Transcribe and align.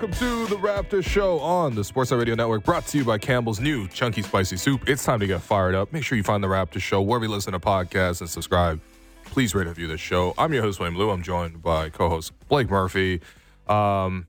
welcome 0.00 0.18
to 0.18 0.46
the 0.46 0.56
Raptor 0.56 1.04
Show 1.04 1.38
on 1.40 1.74
the 1.74 1.82
Sportsnet 1.82 2.16
Radio 2.18 2.34
Network, 2.34 2.64
brought 2.64 2.86
to 2.86 2.96
you 2.96 3.04
by 3.04 3.18
Campbell's 3.18 3.60
new 3.60 3.86
Chunky 3.88 4.22
Spicy 4.22 4.56
Soup. 4.56 4.88
It's 4.88 5.04
time 5.04 5.20
to 5.20 5.26
get 5.26 5.42
fired 5.42 5.74
up. 5.74 5.92
Make 5.92 6.04
sure 6.04 6.16
you 6.16 6.24
find 6.24 6.42
the 6.42 6.48
Raptor 6.48 6.80
Show 6.80 7.02
wherever 7.02 7.26
you 7.26 7.30
listen 7.30 7.52
to 7.52 7.60
podcasts 7.60 8.22
and 8.22 8.30
subscribe. 8.30 8.80
Please 9.26 9.54
rate 9.54 9.66
and 9.66 9.68
review 9.68 9.88
this 9.88 10.00
show. 10.00 10.32
I'm 10.38 10.54
your 10.54 10.62
host, 10.62 10.80
William 10.80 10.96
Lou. 10.96 11.10
I'm 11.10 11.22
joined 11.22 11.60
by 11.60 11.90
co-host 11.90 12.32
Blake 12.48 12.70
Murphy. 12.70 13.20
Um, 13.68 14.26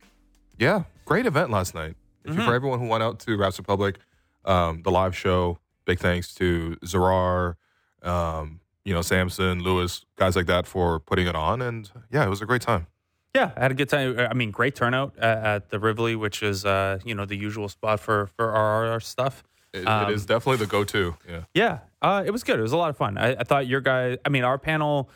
yeah, 0.60 0.84
great 1.06 1.26
event 1.26 1.52
last 1.52 1.74
night. 1.74 1.96
If 2.26 2.36
you, 2.36 2.44
for 2.44 2.54
everyone 2.54 2.80
who 2.80 2.88
went 2.88 3.02
out 3.02 3.20
to 3.20 3.38
Raps 3.38 3.58
Republic, 3.58 3.98
um, 4.44 4.82
the 4.82 4.92
live 4.92 5.16
show, 5.16 5.60
big 5.86 6.00
thanks 6.00 6.34
to 6.34 6.76
Zarar, 6.84 7.56
um, 8.04 8.60
you 8.84 8.94
know, 8.94 9.02
Samson, 9.02 9.64
Lewis, 9.64 10.04
guys 10.18 10.36
like 10.36 10.48
that 10.48 10.68
for 10.68 11.00
putting 11.00 11.28
it 11.28 11.36
on. 11.36 11.62
And 11.62 11.90
yeah, 12.12 12.26
it 12.26 12.30
was 12.30 12.42
a 12.42 12.46
great 12.46 12.62
time. 12.62 12.88
Yeah, 13.36 13.52
I 13.56 13.62
had 13.62 13.72
a 13.72 13.76
good 13.76 13.90
time. 13.90 14.20
I 14.20 14.34
mean, 14.34 14.52
great 14.52 14.76
turnout 14.76 15.18
at, 15.18 15.38
at 15.46 15.70
the 15.70 15.80
Rivoli, 15.80 16.16
which 16.16 16.44
is 16.44 16.66
uh, 16.66 17.00
you 17.06 17.16
know 17.16 17.26
the 17.26 17.38
usual 17.38 17.70
spot 17.70 18.00
for 18.00 18.28
for 18.36 18.52
our, 18.52 18.88
our 18.88 19.00
stuff. 19.00 19.44
It, 19.74 19.88
Um, 19.88 20.10
it 20.10 20.14
is 20.14 20.26
definitely 20.26 20.58
the 20.58 20.70
go-to. 20.70 21.16
Yeah. 21.30 21.44
Yeah, 21.54 21.80
uh, 22.02 22.24
it 22.26 22.32
was 22.32 22.44
good. 22.44 22.60
It 22.60 22.62
was 22.62 22.74
a 22.74 22.78
lot 22.78 22.90
of 22.90 22.98
fun. 22.98 23.18
I, 23.18 23.36
I 23.36 23.44
thought 23.44 23.68
your 23.68 23.80
guy. 23.80 24.18
I 24.26 24.30
mean, 24.30 24.44
our 24.44 24.58
panel 24.58 25.10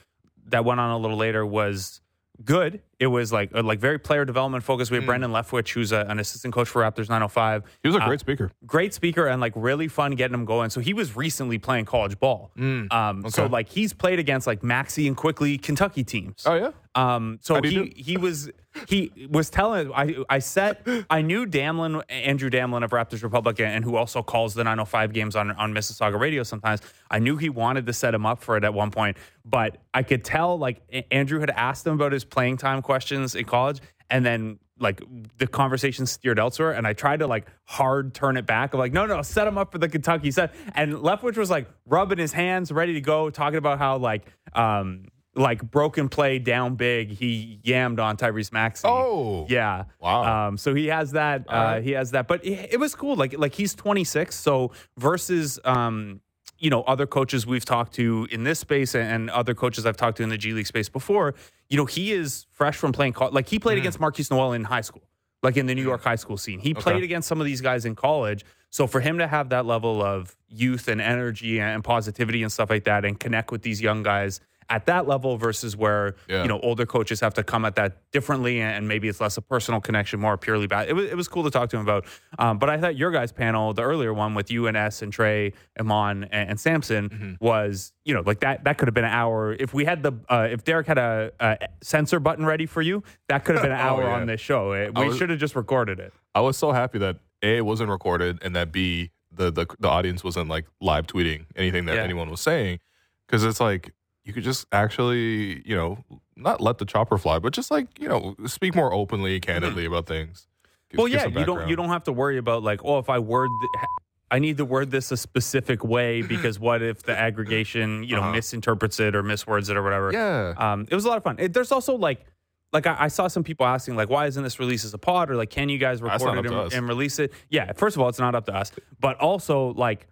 that 0.47 0.63
went 0.63 0.79
on 0.79 0.91
a 0.91 0.97
little 0.97 1.17
later 1.17 1.45
was 1.45 1.99
good. 2.43 2.81
It 2.99 3.07
was 3.07 3.33
like 3.33 3.53
uh, 3.53 3.61
like 3.61 3.79
very 3.79 3.99
player 3.99 4.23
development 4.25 4.63
focused. 4.63 4.89
We 4.91 4.97
had 4.97 5.05
Brendan 5.05 5.31
Leftwich, 5.31 5.69
who's 5.73 5.91
a, 5.91 6.05
an 6.07 6.17
assistant 6.19 6.53
coach 6.53 6.69
for 6.69 6.81
Raptors 6.81 7.09
905. 7.09 7.63
He 7.83 7.89
was 7.89 7.95
a 7.95 8.01
Uh, 8.01 8.07
great 8.07 8.19
speaker. 8.21 8.51
great 8.65 8.93
speaker 8.93 9.27
and 9.27 9.41
like 9.41 9.53
really 9.55 9.87
fun 9.87 10.11
getting 10.15 10.33
him 10.33 10.45
going. 10.45 10.69
So 10.69 10.79
he 10.79 10.93
was 10.93 11.15
recently 11.15 11.57
playing 11.57 11.85
college 11.85 12.17
ball. 12.19 12.51
um, 12.91 13.23
So 13.29 13.47
like 13.47 13.67
he's 13.69 13.91
played 13.93 14.19
against 14.19 14.47
like 14.47 14.63
Maxey 14.63 15.07
and 15.07 15.17
Quickley 15.17 15.57
Kentucky 15.57 16.03
teams. 16.03 16.43
Oh, 16.45 16.55
yeah? 16.55 16.71
Um, 16.97 17.39
so 17.41 17.59
he 17.61 17.69
he, 17.69 17.75
do? 17.75 17.91
he 17.93 18.15
was 18.17 18.49
he 18.87 19.27
was 19.29 19.49
telling 19.49 19.91
I 19.93 20.15
I 20.29 20.39
set 20.39 20.87
I 21.09 21.21
knew 21.21 21.45
Damlin 21.45 22.01
Andrew 22.07 22.49
Damlin 22.49 22.85
of 22.85 22.91
Raptors 22.91 23.21
Republic 23.21 23.59
and 23.59 23.83
who 23.83 23.97
also 23.97 24.23
calls 24.23 24.53
the 24.53 24.63
905 24.63 25.11
games 25.11 25.35
on 25.35 25.51
on 25.51 25.73
Mississauga 25.73 26.17
radio 26.17 26.43
sometimes. 26.43 26.79
I 27.11 27.19
knew 27.19 27.35
he 27.35 27.49
wanted 27.49 27.85
to 27.87 27.93
set 27.93 28.13
him 28.13 28.25
up 28.25 28.41
for 28.41 28.55
it 28.55 28.63
at 28.63 28.73
one 28.73 28.91
point, 28.91 29.17
but 29.43 29.75
I 29.93 30.03
could 30.03 30.23
tell 30.23 30.57
like 30.57 30.81
Andrew 31.11 31.41
had 31.41 31.49
asked 31.49 31.85
him 31.85 31.93
about 31.95 32.13
his 32.13 32.23
playing 32.23 32.55
time 32.57 32.81
questions 32.85 33.35
in 33.35 33.43
college, 33.45 33.81
and 34.09 34.25
then 34.25 34.59
like 34.79 35.01
the 35.37 35.47
conversation 35.47 36.05
steered 36.05 36.39
elsewhere, 36.39 36.71
and 36.71 36.85
I 36.85 36.93
tried 36.93 37.19
to 37.19 37.27
like 37.27 37.47
hard 37.63 38.13
turn 38.13 38.37
it 38.37 38.45
back. 38.45 38.73
I'm 38.73 38.79
like, 38.79 38.93
no, 38.93 39.05
no, 39.05 39.21
set 39.21 39.47
him 39.47 39.57
up 39.57 39.71
for 39.71 39.77
the 39.77 39.89
Kentucky 39.89 40.31
set. 40.31 40.53
And 40.73 40.93
Leftwich 40.93 41.37
was 41.37 41.49
like 41.49 41.67
rubbing 41.85 42.17
his 42.17 42.33
hands, 42.33 42.71
ready 42.71 42.93
to 42.93 43.01
go, 43.01 43.29
talking 43.29 43.57
about 43.57 43.79
how 43.79 43.97
like 43.97 44.25
um 44.53 45.05
like 45.37 45.69
broken 45.69 46.07
play 46.07 46.39
down 46.39 46.75
big, 46.75 47.11
he 47.11 47.59
yammed 47.63 47.99
on 47.99 48.15
Tyrese 48.15 48.53
Maxey. 48.53 48.87
Oh. 48.87 49.45
yeah, 49.49 49.83
Wow. 49.99 50.47
Um, 50.47 50.57
so 50.57 50.73
he 50.73 50.87
has 50.87 51.11
that. 51.11 51.41
Uh, 51.41 51.53
right. 51.53 51.83
He 51.83 51.91
has 51.91 52.11
that, 52.11 52.27
but 52.27 52.43
it, 52.45 52.73
it 52.73 52.79
was 52.79 52.95
cool. 52.95 53.15
Like 53.15 53.37
like 53.37 53.53
he's 53.53 53.75
26, 53.75 54.35
so 54.35 54.71
versus 54.97 55.59
um 55.65 56.21
you 56.65 56.71
know 56.71 56.81
other 56.81 57.05
coaches 57.05 57.45
we've 57.45 57.63
talked 57.63 57.93
to 57.93 58.27
in 58.31 58.43
this 58.43 58.59
space 58.59 58.95
and, 58.95 59.29
other 59.29 59.53
coaches 59.53 59.85
I've 59.85 59.97
talked 59.97 60.17
to 60.17 60.23
in 60.23 60.29
the 60.29 60.37
G 60.37 60.51
League 60.53 60.65
space 60.65 60.89
before. 60.89 61.35
You 61.69 61.77
know 61.77 61.85
he 61.85 62.11
is 62.11 62.47
fresh 62.51 62.75
from 62.75 62.91
playing. 62.91 63.13
Co- 63.13 63.29
like 63.29 63.47
he 63.47 63.59
played 63.59 63.75
mm. 63.75 63.81
against 63.81 63.99
Markquis 63.99 64.31
Nowell 64.31 64.53
in 64.53 64.63
high 64.63 64.81
school. 64.81 65.03
Like 65.43 65.57
in 65.57 65.67
the 65.67 65.75
New 65.75 65.83
mm. 65.83 65.89
York 65.89 66.03
high 66.03 66.15
school 66.15 66.37
scene, 66.37 66.57
he 66.57 66.73
played 66.73 67.03
against 67.03 67.27
some 67.27 67.39
of 67.39 67.45
these 67.45 67.61
guys 67.61 67.85
in 67.85 67.93
college. 67.93 68.43
So 68.71 68.87
for 68.87 68.99
him 68.99 69.19
to 69.19 69.27
have 69.27 69.49
that 69.49 69.67
level 69.67 70.01
of 70.01 70.35
youth 70.49 70.87
and 70.87 70.99
energy 70.99 71.59
and 71.59 71.83
positivity 71.83 72.41
and 72.41 72.51
stuff 72.51 72.71
like 72.71 72.85
that, 72.85 73.05
and 73.05 73.19
connect 73.19 73.51
with 73.51 73.61
these 73.61 73.79
young 73.79 74.01
guys 74.01 74.41
at 74.69 74.85
that 74.87 75.07
level 75.07 75.37
versus 75.37 75.75
where 75.77 76.15
Yeah. 76.27 76.41
you 76.41 76.47
know 76.47 76.59
older 76.61 76.85
coaches 76.85 77.19
have 77.19 77.33
to 77.35 77.43
come 77.43 77.65
at 77.65 77.75
that 77.75 78.09
differently 78.11 78.61
and 78.61 78.87
maybe 78.87 79.07
it's 79.07 79.21
less 79.21 79.37
a 79.37 79.41
personal 79.41 79.79
connection 79.79 80.19
more 80.19 80.37
purely 80.37 80.65
bad 80.67 80.89
it 80.89 80.93
was, 80.93 81.05
it 81.05 81.15
was 81.15 81.27
cool 81.27 81.43
to 81.43 81.51
talk 81.51 81.69
to 81.69 81.77
him 81.77 81.83
about 81.83 82.05
um, 82.39 82.57
but 82.57 82.69
i 82.69 82.77
thought 82.79 82.95
your 82.95 83.11
guys 83.11 83.31
panel 83.31 83.73
the 83.73 83.83
earlier 83.83 84.13
one 84.13 84.33
with 84.33 84.49
you 84.49 84.65
and 84.67 84.75
s 84.75 85.01
and 85.01 85.13
trey 85.13 85.53
Iman 85.79 86.23
and, 86.25 86.49
and 86.51 86.59
samson 86.59 87.09
Mm-hmm. 87.09 87.33
was 87.45 87.93
you 88.05 88.13
know 88.13 88.21
like 88.25 88.39
that 88.39 88.63
that 88.63 88.77
could 88.77 88.87
have 88.87 88.95
been 88.95 89.03
an 89.05 89.11
hour 89.13 89.53
if 89.53 89.73
we 89.73 89.85
had 89.85 90.01
the 90.03 90.13
uh, 90.29 90.47
if 90.49 90.63
derek 90.63 90.87
had 90.87 90.97
a, 90.97 91.31
a 91.39 91.57
censor 91.81 92.19
button 92.19 92.45
ready 92.45 92.65
for 92.65 92.81
you 92.81 93.03
that 93.27 93.45
could 93.45 93.55
have 93.55 93.61
been 93.63 93.71
an 93.71 93.77
hour 93.89 94.03
Oh, 94.03 94.07
yeah. 94.07 94.15
on 94.15 94.25
this 94.25 94.41
show 94.41 94.71
It- 94.73 94.97
we 94.97 95.15
should 95.17 95.29
have 95.29 95.39
just 95.39 95.55
recorded 95.55 95.99
it 95.99 96.13
I 96.33 96.41
was 96.41 96.57
so 96.57 96.71
happy 96.73 96.97
that 96.99 97.17
A, 97.43 97.57
it 97.57 97.65
wasn't 97.65 97.89
recorded, 97.89 98.39
and 98.41 98.53
that 98.57 98.71
B, 98.73 99.11
the, 99.31 99.51
the, 99.51 99.65
the 99.79 99.87
audience 99.87 100.21
wasn't 100.21 100.49
like 100.49 100.65
live 100.81 101.07
tweeting 101.07 101.45
anything 101.55 101.85
that 101.85 101.95
Yeah. 101.95 102.01
anyone 102.03 102.29
was 102.29 102.41
saying. 102.41 102.79
Because 103.25 103.45
it's 103.45 103.61
like, 103.61 103.93
you 104.25 104.33
could 104.33 104.43
just 104.43 104.65
actually, 104.71 105.61
you 105.65 105.75
know, 105.75 106.03
not 106.35 106.59
let 106.59 106.79
the 106.79 106.85
chopper 106.85 107.17
fly, 107.17 107.39
but 107.39 107.53
just 107.53 107.71
like, 107.71 107.87
you 107.99 108.09
know, 108.09 108.35
speak 108.47 108.75
more 108.75 108.91
openly, 108.91 109.39
candidly 109.39 109.85
about 109.85 110.07
things. 110.07 110.47
Give- 110.89 110.97
well 110.99 111.07
yeah 111.07 111.25
you 111.25 111.45
don't 111.45 111.67
you 111.67 111.75
don't 111.75 111.89
have 111.89 112.03
to 112.03 112.11
worry 112.11 112.37
about 112.37 112.61
like 112.61 112.85
oh 112.85 112.99
if 112.99 113.09
i 113.09 113.17
word 113.17 113.49
th- 113.59 113.85
I 114.29 114.37
need 114.39 114.57
to 114.57 114.65
word 114.65 114.91
this 114.91 115.11
a 115.11 115.17
specific 115.17 115.83
way 115.83 116.21
because 116.23 116.59
what 116.59 116.81
if 116.81 117.03
the 117.03 117.15
aggregation, 117.17 118.03
you 118.03 118.15
know, 118.15 118.23
Uh-huh. 118.23 118.31
misinterprets 118.33 118.99
it 118.99 119.15
or 119.15 119.21
miswords 119.21 119.69
it 119.69 119.77
or 119.77 119.83
whatever. 119.83 120.11
Yeah. 120.11 120.53
Um, 120.57 120.87
it 120.89 120.95
was 120.95 121.05
a 121.05 121.09
lot 121.09 121.17
of 121.17 121.23
fun. 121.23 121.35
It, 121.37 121.53
there's 121.53 121.71
also 121.71 121.95
like, 121.95 122.25
like 122.73 122.87
I, 122.87 122.95
I 123.01 123.07
saw 123.07 123.27
some 123.27 123.43
people 123.43 123.67
asking 123.67 123.95
like, 123.95 124.09
why 124.09 124.25
isn't 124.25 124.41
this 124.41 124.59
released 124.59 124.83
as 124.83 124.95
a 124.95 124.97
pod 124.97 125.29
or 125.29 125.35
like, 125.35 125.51
can 125.51 125.69
you 125.69 125.77
guys 125.77 126.01
record 126.01 126.39
it 126.43 126.51
and, 126.51 126.73
and 126.73 126.87
release 126.87 127.19
it? 127.19 127.33
Yeah. 127.49 127.71
First 127.73 127.95
of 127.97 128.01
all, 128.01 128.09
it's 128.09 128.17
not 128.19 128.33
up 128.33 128.47
to 128.47 128.53
us, 128.55 128.71
but 128.99 129.15
also 129.19 129.73
like. 129.73 130.07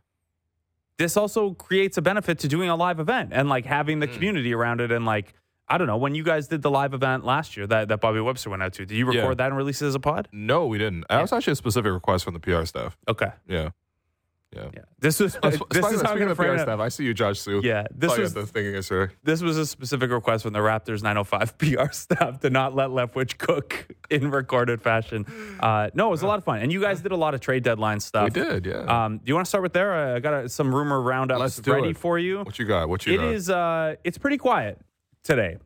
This 0.98 1.18
also 1.18 1.54
creates 1.54 1.98
a 1.98 2.02
benefit 2.02 2.40
to 2.40 2.48
doing 2.48 2.70
a 2.70 2.76
live 2.76 3.00
event 3.00 3.30
and 3.34 3.50
like 3.50 3.66
having 3.66 3.98
Mm. 3.98 4.02
the 4.02 4.08
community 4.08 4.54
around 4.54 4.82
it 4.82 4.92
and 4.92 5.06
like 5.06 5.34
I 5.70 5.78
don't 5.78 5.88
know 5.88 5.98
when 5.98 6.14
you 6.14 6.24
guys 6.24 6.48
did 6.50 6.62
the 6.62 6.70
live 6.70 6.94
event 6.94 7.24
last 7.26 7.56
year 7.56 7.66
that, 7.68 7.88
that 7.88 8.02
Bobby 8.02 8.20
Webster 8.20 8.50
went 8.50 8.62
out 8.62 8.74
to. 8.74 8.86
Did 8.86 8.96
you 8.98 9.10
Yeah. 9.12 9.22
record 9.22 9.38
that 9.38 9.48
and 9.48 9.58
release 9.58 9.82
it 9.82 9.88
as 9.88 9.96
a 9.96 10.00
pod? 10.00 10.28
no, 10.34 10.68
we 10.68 10.78
didn't. 10.78 11.06
That 11.10 11.22
was 11.22 11.32
actually 11.32 11.54
a 11.54 11.56
specific 11.56 11.92
request 11.92 12.26
from 12.26 12.34
the 12.34 12.40
PR 12.40 12.66
staff. 12.66 12.98
Okay, 13.08 13.32
Yeah. 13.48 13.70
Yeah. 14.56 14.70
yeah. 14.74 14.82
This 15.00 15.20
was 15.20 15.38
Oh, 15.42 15.50
this 15.72 15.86
is 15.92 16.02
how 16.02 16.12
I'm 16.12 16.20
gonna 16.20 16.36
PR 16.36 16.44
frame 16.44 16.56
it. 16.56 16.60
staff, 16.62 16.80
I 16.80 16.90
see 16.90 17.04
you, 17.06 17.14
Josh 17.14 17.40
Sue. 17.40 17.62
Yeah, 17.64 17.88
this 17.96 18.18
was 18.18 18.34
the 18.34 18.46
thing 18.46 18.74
yesterday. 18.74 19.14
this 19.24 19.42
was 19.42 19.58
a 19.58 19.66
specific 19.66 20.12
request 20.12 20.44
from 20.44 20.54
the 20.54 20.60
Raptors 20.60 21.02
905 21.04 21.58
PR 21.58 21.92
staff 21.92 22.40
to 22.42 22.50
not 22.50 22.76
let 22.76 22.90
Leftwich 22.90 23.38
cook 23.38 23.88
in 24.10 24.30
recorded 24.32 24.82
fashion. 24.82 25.26
Uh, 25.60 25.90
no, 25.94 26.08
it 26.08 26.12
was 26.12 26.22
a 26.22 26.28
lot 26.28 26.38
of 26.38 26.44
fun, 26.44 26.60
and 26.60 26.72
you 26.72 26.80
guys 26.82 27.02
did 27.02 27.12
a 27.12 27.18
lot 27.18 27.34
of 27.34 27.40
trade 27.42 27.64
deadline 27.64 28.00
stuff. 28.00 28.26
We 28.26 28.30
did, 28.42 28.66
yeah. 28.66 29.06
Um, 29.06 29.18
do 29.18 29.24
you 29.26 29.36
want 29.36 29.46
to 29.46 29.50
start 29.50 29.64
with 29.64 29.74
there? 29.74 30.16
I 30.16 30.20
got 30.20 30.34
a, 30.46 30.50
some 30.50 30.74
rumor 30.74 31.02
roundups 31.02 31.40
Let's 31.40 31.68
ready 31.68 31.90
it. 31.90 31.98
for 31.98 32.20
you. 32.20 32.40
what 32.40 32.60
you 32.60 32.66
got? 32.66 32.90
What 32.90 33.06
you 33.06 33.14
It 33.16 33.18
got? 33.18 33.26
is. 33.28 33.50
Uh, 33.50 33.96
it's 34.04 34.18
pretty 34.18 34.38
quiet 34.38 34.80
today. 35.24 35.58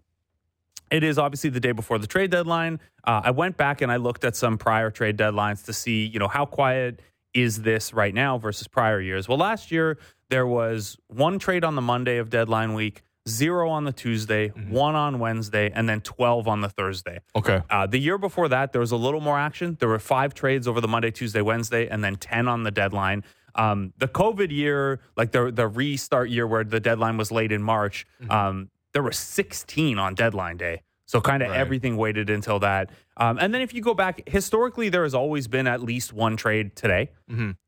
It 0.90 1.04
is 1.04 1.18
obviously 1.18 1.50
the 1.50 1.60
day 1.60 1.74
before 1.74 1.98
the 2.00 2.08
trade 2.08 2.32
deadline. 2.32 2.80
Uh, 3.04 3.22
I 3.26 3.32
went 3.32 3.58
back 3.58 3.82
and 3.82 3.92
I 3.92 3.98
looked 3.98 4.24
at 4.24 4.38
some 4.38 4.58
prior 4.58 4.90
trade 4.90 5.18
deadlines 5.18 5.66
to 5.66 5.74
see, 5.74 6.06
you 6.06 6.18
know, 6.18 6.30
how 6.30 6.46
quiet 6.46 7.02
is 7.38 7.62
this 7.62 7.94
right 7.94 8.14
now 8.14 8.38
versus 8.38 8.68
prior 8.68 9.00
years. 9.00 9.28
Well, 9.28 9.38
last 9.38 9.72
year 9.72 9.98
there 10.30 10.48
was 10.48 10.98
one 11.08 11.40
trade 11.40 11.64
on 11.64 11.76
the 11.76 11.82
Monday 11.82 12.18
of 12.18 12.30
deadline 12.30 12.74
week, 12.74 13.04
zero 13.30 13.70
on 13.70 13.84
the 13.86 13.92
Tuesday, 13.94 14.50
Mm-hmm. 14.50 14.72
one 14.72 14.96
on 14.96 15.20
Wednesday, 15.20 15.72
and 15.74 15.88
then 15.88 16.02
twelve 16.02 16.48
on 16.48 16.62
the 16.62 16.70
Thursday. 16.70 17.20
okay. 17.36 17.62
Uh, 17.70 17.86
the 17.88 18.00
year 18.00 18.18
before 18.18 18.48
that, 18.50 18.72
there 18.72 18.82
was 18.82 18.92
a 18.92 18.98
little 18.98 19.22
more 19.22 19.38
action. 19.38 19.78
There 19.80 19.90
were 19.90 20.00
five 20.00 20.34
trades 20.34 20.68
over 20.68 20.82
the 20.82 20.88
Monday, 20.88 21.12
Tuesday, 21.12 21.42
Wednesday, 21.42 21.88
and 21.88 22.04
then 22.04 22.16
10 22.16 22.48
on 22.48 22.64
the 22.64 22.72
deadline. 22.72 23.24
Um, 23.56 23.94
the 23.98 24.08
COVID 24.08 24.52
year, 24.52 25.00
like 25.16 25.32
the, 25.32 25.52
the 25.52 25.68
restart 25.68 26.30
year 26.30 26.46
where 26.48 26.64
the 26.64 26.80
deadline 26.80 27.18
was 27.18 27.32
late 27.32 27.52
in 27.52 27.62
March, 27.64 28.06
um, 28.30 28.70
there 28.94 29.02
were 29.04 29.12
16 29.12 29.98
on 30.00 30.16
deadline 30.16 30.58
day. 30.58 30.82
So 31.08 31.20
kind 31.22 31.42
of 31.42 31.50
Right. 31.50 31.60
everything 31.60 31.98
waited 31.98 32.30
until 32.30 32.60
that. 32.60 32.92
Um, 33.16 33.38
and 33.40 33.54
then 33.54 33.62
if 33.62 33.74
you 33.74 33.82
go 33.82 33.94
back, 33.94 34.28
historically, 34.30 34.90
there 34.90 35.04
has 35.04 35.16
always 35.16 35.48
been 35.48 35.66
at 35.66 35.82
least 35.82 36.14
one 36.14 36.38
trade 36.38 36.76
today. 36.76 37.10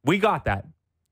We 0.03 0.19
got 0.19 0.45
that. 0.45 0.65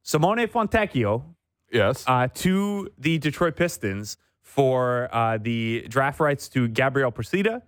Simone 0.03 0.45
Fontecchio 0.47 1.24
Yes. 1.71 2.03
uh, 2.06 2.27
to 2.35 2.89
the 2.97 3.18
Detroit 3.18 3.56
Pistons 3.56 4.18
for 4.41 5.09
uh, 5.12 5.38
the 5.41 5.85
draft 5.89 6.19
rights 6.19 6.47
to 6.50 6.68
Gabriel 6.68 7.12
Procida, 7.12 7.62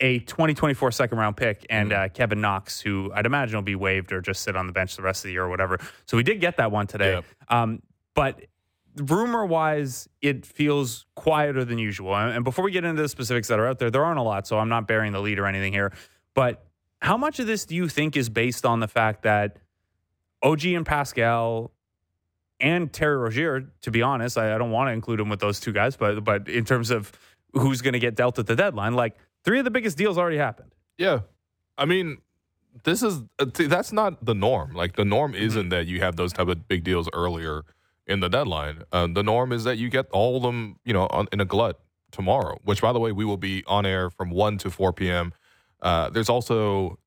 a 0.00 0.18
2024 0.20 0.90
second 0.90 1.18
round 1.18 1.36
pick, 1.36 1.64
and 1.70 1.92
uh, 1.92 2.08
Kevin 2.08 2.40
Knox, 2.40 2.80
who 2.80 3.10
I'd 3.14 3.26
imagine 3.26 3.56
will 3.56 3.62
be 3.62 3.74
waived 3.76 4.12
or 4.12 4.20
just 4.20 4.42
sit 4.42 4.56
on 4.56 4.66
the 4.66 4.72
bench 4.72 4.96
the 4.96 5.02
rest 5.02 5.24
of 5.24 5.28
the 5.28 5.32
year 5.32 5.44
or 5.44 5.48
whatever. 5.48 5.78
So 6.06 6.16
we 6.16 6.24
did 6.24 6.40
get 6.40 6.56
that 6.56 6.70
one 6.72 6.86
today. 6.88 7.12
Yep. 7.14 7.24
Um, 7.48 7.82
but 8.14 8.40
rumor 8.96 9.44
wise, 9.46 10.08
it 10.20 10.44
feels 10.44 11.06
quieter 11.14 11.64
than 11.64 11.78
usual. 11.78 12.14
And 12.14 12.44
before 12.44 12.64
we 12.64 12.70
get 12.70 12.84
into 12.84 13.00
the 13.02 13.08
specifics 13.08 13.48
that 13.48 13.58
are 13.58 13.66
out 13.66 13.78
there, 13.78 13.90
there 13.90 14.04
aren't 14.04 14.18
a 14.18 14.22
lot, 14.22 14.46
so 14.46 14.58
I'm 14.58 14.68
not 14.68 14.86
bearing 14.86 15.12
the 15.12 15.20
lead 15.20 15.38
or 15.38 15.46
anything 15.46 15.72
here. 15.72 15.92
But 16.34 16.64
how 17.00 17.16
much 17.16 17.38
of 17.40 17.46
this 17.46 17.64
do 17.64 17.74
you 17.74 17.88
think 17.88 18.16
is 18.16 18.28
based 18.28 18.64
on 18.66 18.80
the 18.80 18.88
fact 18.88 19.22
that 19.22 19.58
OG 20.42 20.64
and 20.66 20.86
Pascal 20.86 21.72
and 22.60 22.92
Terry 22.92 23.16
Rozier, 23.16 23.72
to 23.82 23.90
be 23.90 24.02
honest, 24.02 24.38
I, 24.38 24.54
I 24.54 24.58
don't 24.58 24.70
want 24.70 24.88
to 24.88 24.92
include 24.92 25.20
him 25.20 25.28
with 25.28 25.40
those 25.40 25.58
two 25.58 25.72
guys, 25.72 25.96
but 25.96 26.22
but 26.22 26.48
in 26.48 26.64
terms 26.64 26.90
of 26.90 27.10
who's 27.54 27.82
going 27.82 27.92
to 27.94 27.98
get 27.98 28.14
dealt 28.14 28.38
at 28.38 28.46
the 28.46 28.54
deadline, 28.56 28.94
like 28.94 29.16
three 29.44 29.58
of 29.58 29.64
the 29.64 29.70
biggest 29.70 29.96
deals 29.98 30.16
already 30.16 30.36
happened. 30.38 30.70
Yeah. 30.96 31.20
I 31.76 31.86
mean, 31.86 32.18
this 32.84 33.02
is 33.02 33.22
uh, 33.38 33.46
that's 33.54 33.92
not 33.92 34.24
the 34.24 34.34
norm. 34.34 34.74
Like 34.74 34.96
the 34.96 35.04
norm 35.04 35.32
Mm-hmm. 35.32 35.44
isn't 35.44 35.68
that 35.70 35.86
you 35.86 36.00
have 36.00 36.16
those 36.16 36.32
type 36.32 36.48
of 36.48 36.68
big 36.68 36.84
deals 36.84 37.08
earlier 37.12 37.62
in 38.06 38.20
the 38.20 38.28
deadline. 38.28 38.82
Uh, 38.92 39.06
the 39.06 39.22
norm 39.22 39.52
is 39.52 39.64
that 39.64 39.78
you 39.78 39.88
get 39.88 40.06
all 40.10 40.36
of 40.36 40.42
them, 40.42 40.76
you 40.84 40.92
know, 40.92 41.06
on, 41.10 41.28
in 41.32 41.40
a 41.40 41.44
glut 41.44 41.80
tomorrow. 42.10 42.58
Which, 42.64 42.82
by 42.82 42.92
the 42.92 43.00
way, 43.00 43.12
we 43.12 43.24
will 43.24 43.36
be 43.36 43.62
on 43.66 43.86
air 43.86 44.10
from 44.10 44.30
one 44.30 44.58
to 44.58 44.70
four 44.70 44.92
p.m. 44.92 45.32
Uh, 45.80 46.10
there's 46.10 46.28
also 46.28 46.98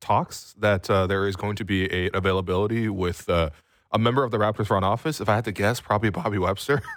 talks 0.00 0.54
that 0.58 0.88
uh, 0.90 1.06
there 1.06 1.26
is 1.26 1.36
going 1.36 1.56
to 1.56 1.64
be 1.64 1.92
a 1.92 2.10
availability 2.14 2.88
with 2.88 3.28
uh, 3.28 3.50
a 3.92 3.98
member 3.98 4.24
of 4.24 4.30
the 4.30 4.38
Raptors 4.38 4.66
front 4.66 4.84
office. 4.84 5.20
If 5.20 5.28
I 5.28 5.34
had 5.36 5.44
to 5.46 5.52
guess, 5.52 5.80
probably 5.80 6.10
Bobby 6.10 6.38
Webster. 6.38 6.82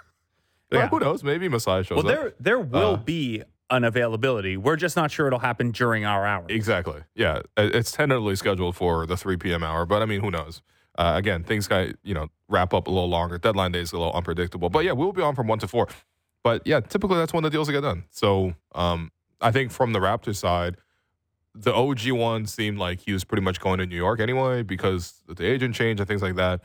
Yeah. 0.72 0.86
Who 0.86 1.00
knows? 1.00 1.24
Maybe 1.24 1.48
Masai 1.48 1.82
shows 1.82 1.96
Well, 2.04 2.06
up. 2.06 2.14
there 2.14 2.34
there 2.38 2.60
will 2.60 2.92
Uh, 2.94 2.96
be 2.98 3.42
an 3.70 3.82
availability. 3.82 4.56
We're 4.56 4.76
just 4.76 4.94
not 4.94 5.10
sure 5.10 5.26
it'll 5.26 5.40
happen 5.40 5.72
during 5.72 6.04
our 6.04 6.24
hour. 6.24 6.44
Exactly. 6.48 7.00
Yeah, 7.16 7.40
it's 7.56 7.90
tentatively 7.90 8.36
scheduled 8.36 8.76
for 8.76 9.04
the 9.04 9.16
3 9.16 9.36
p.m. 9.36 9.64
hour, 9.64 9.84
but 9.84 10.00
I 10.00 10.04
mean, 10.04 10.20
who 10.20 10.30
knows? 10.30 10.62
Uh, 10.98 11.12
again, 11.16 11.44
things 11.44 11.66
got 11.66 11.88
you 12.02 12.14
know 12.14 12.28
wrap 12.48 12.74
up 12.74 12.86
a 12.86 12.90
little 12.90 13.08
longer. 13.08 13.38
Deadline 13.38 13.72
day 13.72 13.80
is 13.80 13.92
a 13.92 13.98
little 13.98 14.12
unpredictable, 14.12 14.70
but 14.70 14.84
yeah, 14.84 14.92
we'll 14.92 15.12
be 15.12 15.22
on 15.22 15.34
from 15.34 15.46
one 15.46 15.58
to 15.60 15.68
four. 15.68 15.88
But 16.42 16.66
yeah, 16.66 16.80
typically 16.80 17.16
that's 17.16 17.32
when 17.32 17.42
the 17.42 17.50
deals 17.50 17.70
get 17.70 17.82
done. 17.82 18.04
So 18.10 18.54
um, 18.74 19.12
I 19.40 19.50
think 19.50 19.70
from 19.70 19.92
the 19.92 19.98
Raptors 19.98 20.36
side, 20.36 20.76
the 21.54 21.74
OG 21.74 22.10
one 22.12 22.46
seemed 22.46 22.78
like 22.78 23.00
he 23.00 23.12
was 23.12 23.24
pretty 23.24 23.42
much 23.42 23.60
going 23.60 23.78
to 23.78 23.86
New 23.86 23.96
York 23.96 24.20
anyway 24.20 24.62
because 24.62 25.22
the 25.26 25.44
agent 25.44 25.74
change 25.74 26.00
and 26.00 26.08
things 26.08 26.22
like 26.22 26.36
that. 26.36 26.60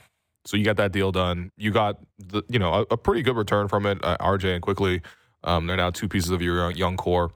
So 0.45 0.57
you 0.57 0.63
got 0.63 0.77
that 0.77 0.91
deal 0.91 1.11
done. 1.11 1.51
You 1.57 1.71
got 1.71 1.99
the 2.19 2.43
you 2.49 2.59
know 2.59 2.73
a, 2.73 2.81
a 2.91 2.97
pretty 2.97 3.21
good 3.21 3.35
return 3.35 3.67
from 3.67 3.85
it. 3.85 4.03
Uh, 4.03 4.17
RJ 4.19 4.53
and 4.53 4.61
Quickley, 4.61 5.01
um, 5.43 5.67
they're 5.67 5.77
now 5.77 5.89
two 5.89 6.07
pieces 6.07 6.29
of 6.31 6.41
your 6.41 6.57
young, 6.57 6.75
young 6.75 6.97
core. 6.97 7.31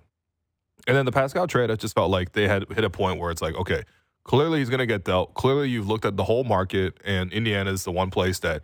And 0.88 0.96
then 0.96 1.06
the 1.06 1.12
Pascal 1.12 1.46
trade, 1.46 1.70
I 1.70 1.76
just 1.76 1.94
felt 1.94 2.10
like 2.10 2.32
they 2.32 2.48
had 2.48 2.66
hit 2.72 2.84
a 2.84 2.90
point 2.90 3.20
where 3.20 3.32
it's 3.32 3.42
like, 3.42 3.56
okay, 3.56 3.84
clearly 4.24 4.60
he's 4.60 4.70
going 4.70 4.80
to 4.80 4.86
get 4.86 5.04
dealt. 5.04 5.34
Clearly 5.34 5.70
you've 5.70 5.88
looked 5.88 6.06
at 6.06 6.18
the 6.18 6.24
whole 6.24 6.44
market, 6.44 6.98
and 7.04 7.32
Indiana 7.32 7.72
is 7.72 7.84
the 7.84 7.92
one 7.92 8.10
place 8.10 8.40
that 8.40 8.62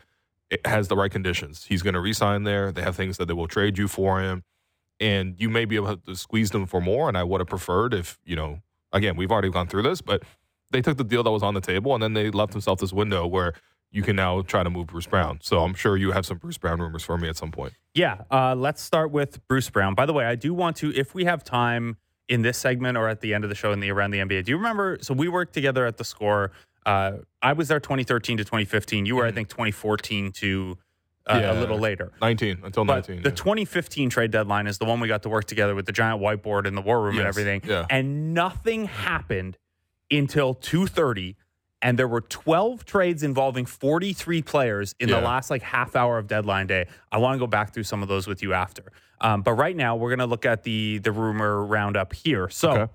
has 0.63 0.87
the 0.87 0.95
right 0.95 1.11
conditions. 1.11 1.65
He's 1.65 1.81
going 1.81 1.95
to 1.95 1.99
resign 1.99 2.43
there. 2.43 2.71
They 2.71 2.81
have 2.81 2.95
things 2.95 3.17
that 3.17 3.25
they 3.25 3.33
will 3.33 3.47
trade 3.47 3.77
you 3.77 3.87
for 3.87 4.21
him, 4.21 4.43
and 4.99 5.35
you 5.37 5.49
may 5.49 5.65
be 5.65 5.75
able 5.75 5.97
to 5.97 6.15
squeeze 6.15 6.51
them 6.51 6.65
for 6.65 6.81
more. 6.81 7.07
And 7.07 7.17
I 7.17 7.23
would 7.23 7.41
have 7.41 7.47
preferred 7.47 7.93
if 7.93 8.19
you 8.25 8.35
know, 8.35 8.59
again, 8.91 9.15
we've 9.15 9.31
already 9.31 9.49
gone 9.49 9.67
through 9.67 9.83
this, 9.83 10.01
but 10.01 10.23
they 10.71 10.81
took 10.81 10.97
the 10.97 11.03
deal 11.03 11.23
that 11.23 11.31
was 11.31 11.43
on 11.43 11.53
the 11.53 11.61
table, 11.61 11.93
and 11.93 12.03
then 12.03 12.13
they 12.13 12.29
left 12.29 12.51
themselves 12.51 12.81
this 12.81 12.93
window 12.93 13.25
where 13.25 13.53
you 13.91 14.03
can 14.03 14.15
now 14.15 14.41
try 14.41 14.61
to 14.61 14.69
move 14.69 14.87
Bruce 14.87 15.07
Brown. 15.07 15.39
So 15.41 15.61
I'm 15.61 15.73
sure 15.73 15.95
you 15.95 16.11
have 16.11 16.25
some 16.25 16.37
Bruce 16.37 16.57
Brown 16.57 16.81
rumors 16.81 17.03
for 17.03 17.17
me 17.17 17.29
at 17.29 17.37
some 17.37 17.51
point. 17.51 17.73
Yeah, 17.93 18.23
uh, 18.29 18.53
let's 18.53 18.81
start 18.81 19.09
with 19.11 19.45
Bruce 19.47 19.69
Brown. 19.69 19.95
By 19.95 20.05
the 20.05 20.11
way, 20.11 20.25
I 20.25 20.35
do 20.35 20.53
want 20.53 20.75
to, 20.77 20.93
if 20.93 21.15
we 21.15 21.23
have 21.25 21.43
time 21.43 21.97
in 22.27 22.41
this 22.41 22.57
segment 22.57 22.97
or 22.97 23.07
at 23.07 23.21
the 23.21 23.33
end 23.33 23.43
of 23.43 23.49
the 23.49 23.55
show 23.55 23.71
in 23.71 23.79
the 23.79 23.91
around 23.91 24.11
the 24.11 24.19
NBA, 24.19 24.45
do 24.45 24.51
you 24.51 24.57
remember? 24.57 24.97
So 25.01 25.13
we 25.13 25.27
worked 25.27 25.53
together 25.53 25.85
at 25.85 25.97
the 25.97 26.03
Score. 26.03 26.51
Uh, 26.85 27.17
I 27.41 27.53
was 27.53 27.67
there 27.67 27.79
2013 27.79 28.37
to 28.37 28.43
2015. 28.43 29.05
You 29.05 29.15
were, 29.15 29.25
I 29.25 29.31
think, 29.31 29.49
2014 29.49 30.31
to 30.33 30.77
uh, 31.27 31.39
Yeah. 31.41 31.53
a 31.53 31.59
little 31.59 31.79
later. 31.79 32.11
19 32.21 32.59
until 32.63 32.85
But 32.85 33.07
19. 33.07 33.23
the 33.23 33.29
yeah. 33.29 33.35
2015 33.35 34.09
trade 34.09 34.31
deadline 34.31 34.67
is 34.67 34.77
the 34.77 34.85
one 34.85 34.99
we 34.99 35.07
got 35.07 35.23
to 35.23 35.29
work 35.29 35.45
together 35.45 35.73
with 35.75 35.85
the 35.87 35.91
giant 35.91 36.21
whiteboard 36.21 36.65
in 36.67 36.75
the 36.75 36.81
war 36.81 37.01
room 37.01 37.17
and 37.17 37.27
everything. 37.27 37.61
yeah. 37.65 37.85
And 37.89 38.33
nothing 38.33 38.85
happened 38.85 39.57
until 40.11 40.53
2:30 40.53 41.35
and 41.81 41.97
there 41.99 42.07
were 42.07 42.21
12 42.21 42.85
trades 42.85 43.21
involving 43.23 43.65
43 43.65 44.41
players 44.43 44.93
in 44.99 45.09
the 45.09 45.19
last 45.19 45.49
like 45.49 45.61
half 45.63 45.95
hour 45.95 46.17
of 46.19 46.27
deadline 46.27 46.67
day. 46.67 46.87
I 47.11 47.17
want 47.17 47.35
to 47.35 47.39
go 47.39 47.47
back 47.47 47.73
through 47.73 47.83
some 47.83 48.01
of 48.03 48.07
those 48.07 48.27
with 48.27 48.41
you 48.43 48.53
after. 48.53 48.91
Um, 49.21 49.41
but 49.41 49.53
right 49.53 49.75
now 49.75 49.95
we're 49.95 50.09
going 50.09 50.19
to 50.19 50.25
look 50.25 50.45
at 50.45 50.63
the 50.63 50.97
the 50.99 51.11
rumor 51.11 51.63
roundup 51.65 52.13
here. 52.13 52.49
So 52.49 52.71
Okay. 52.71 52.91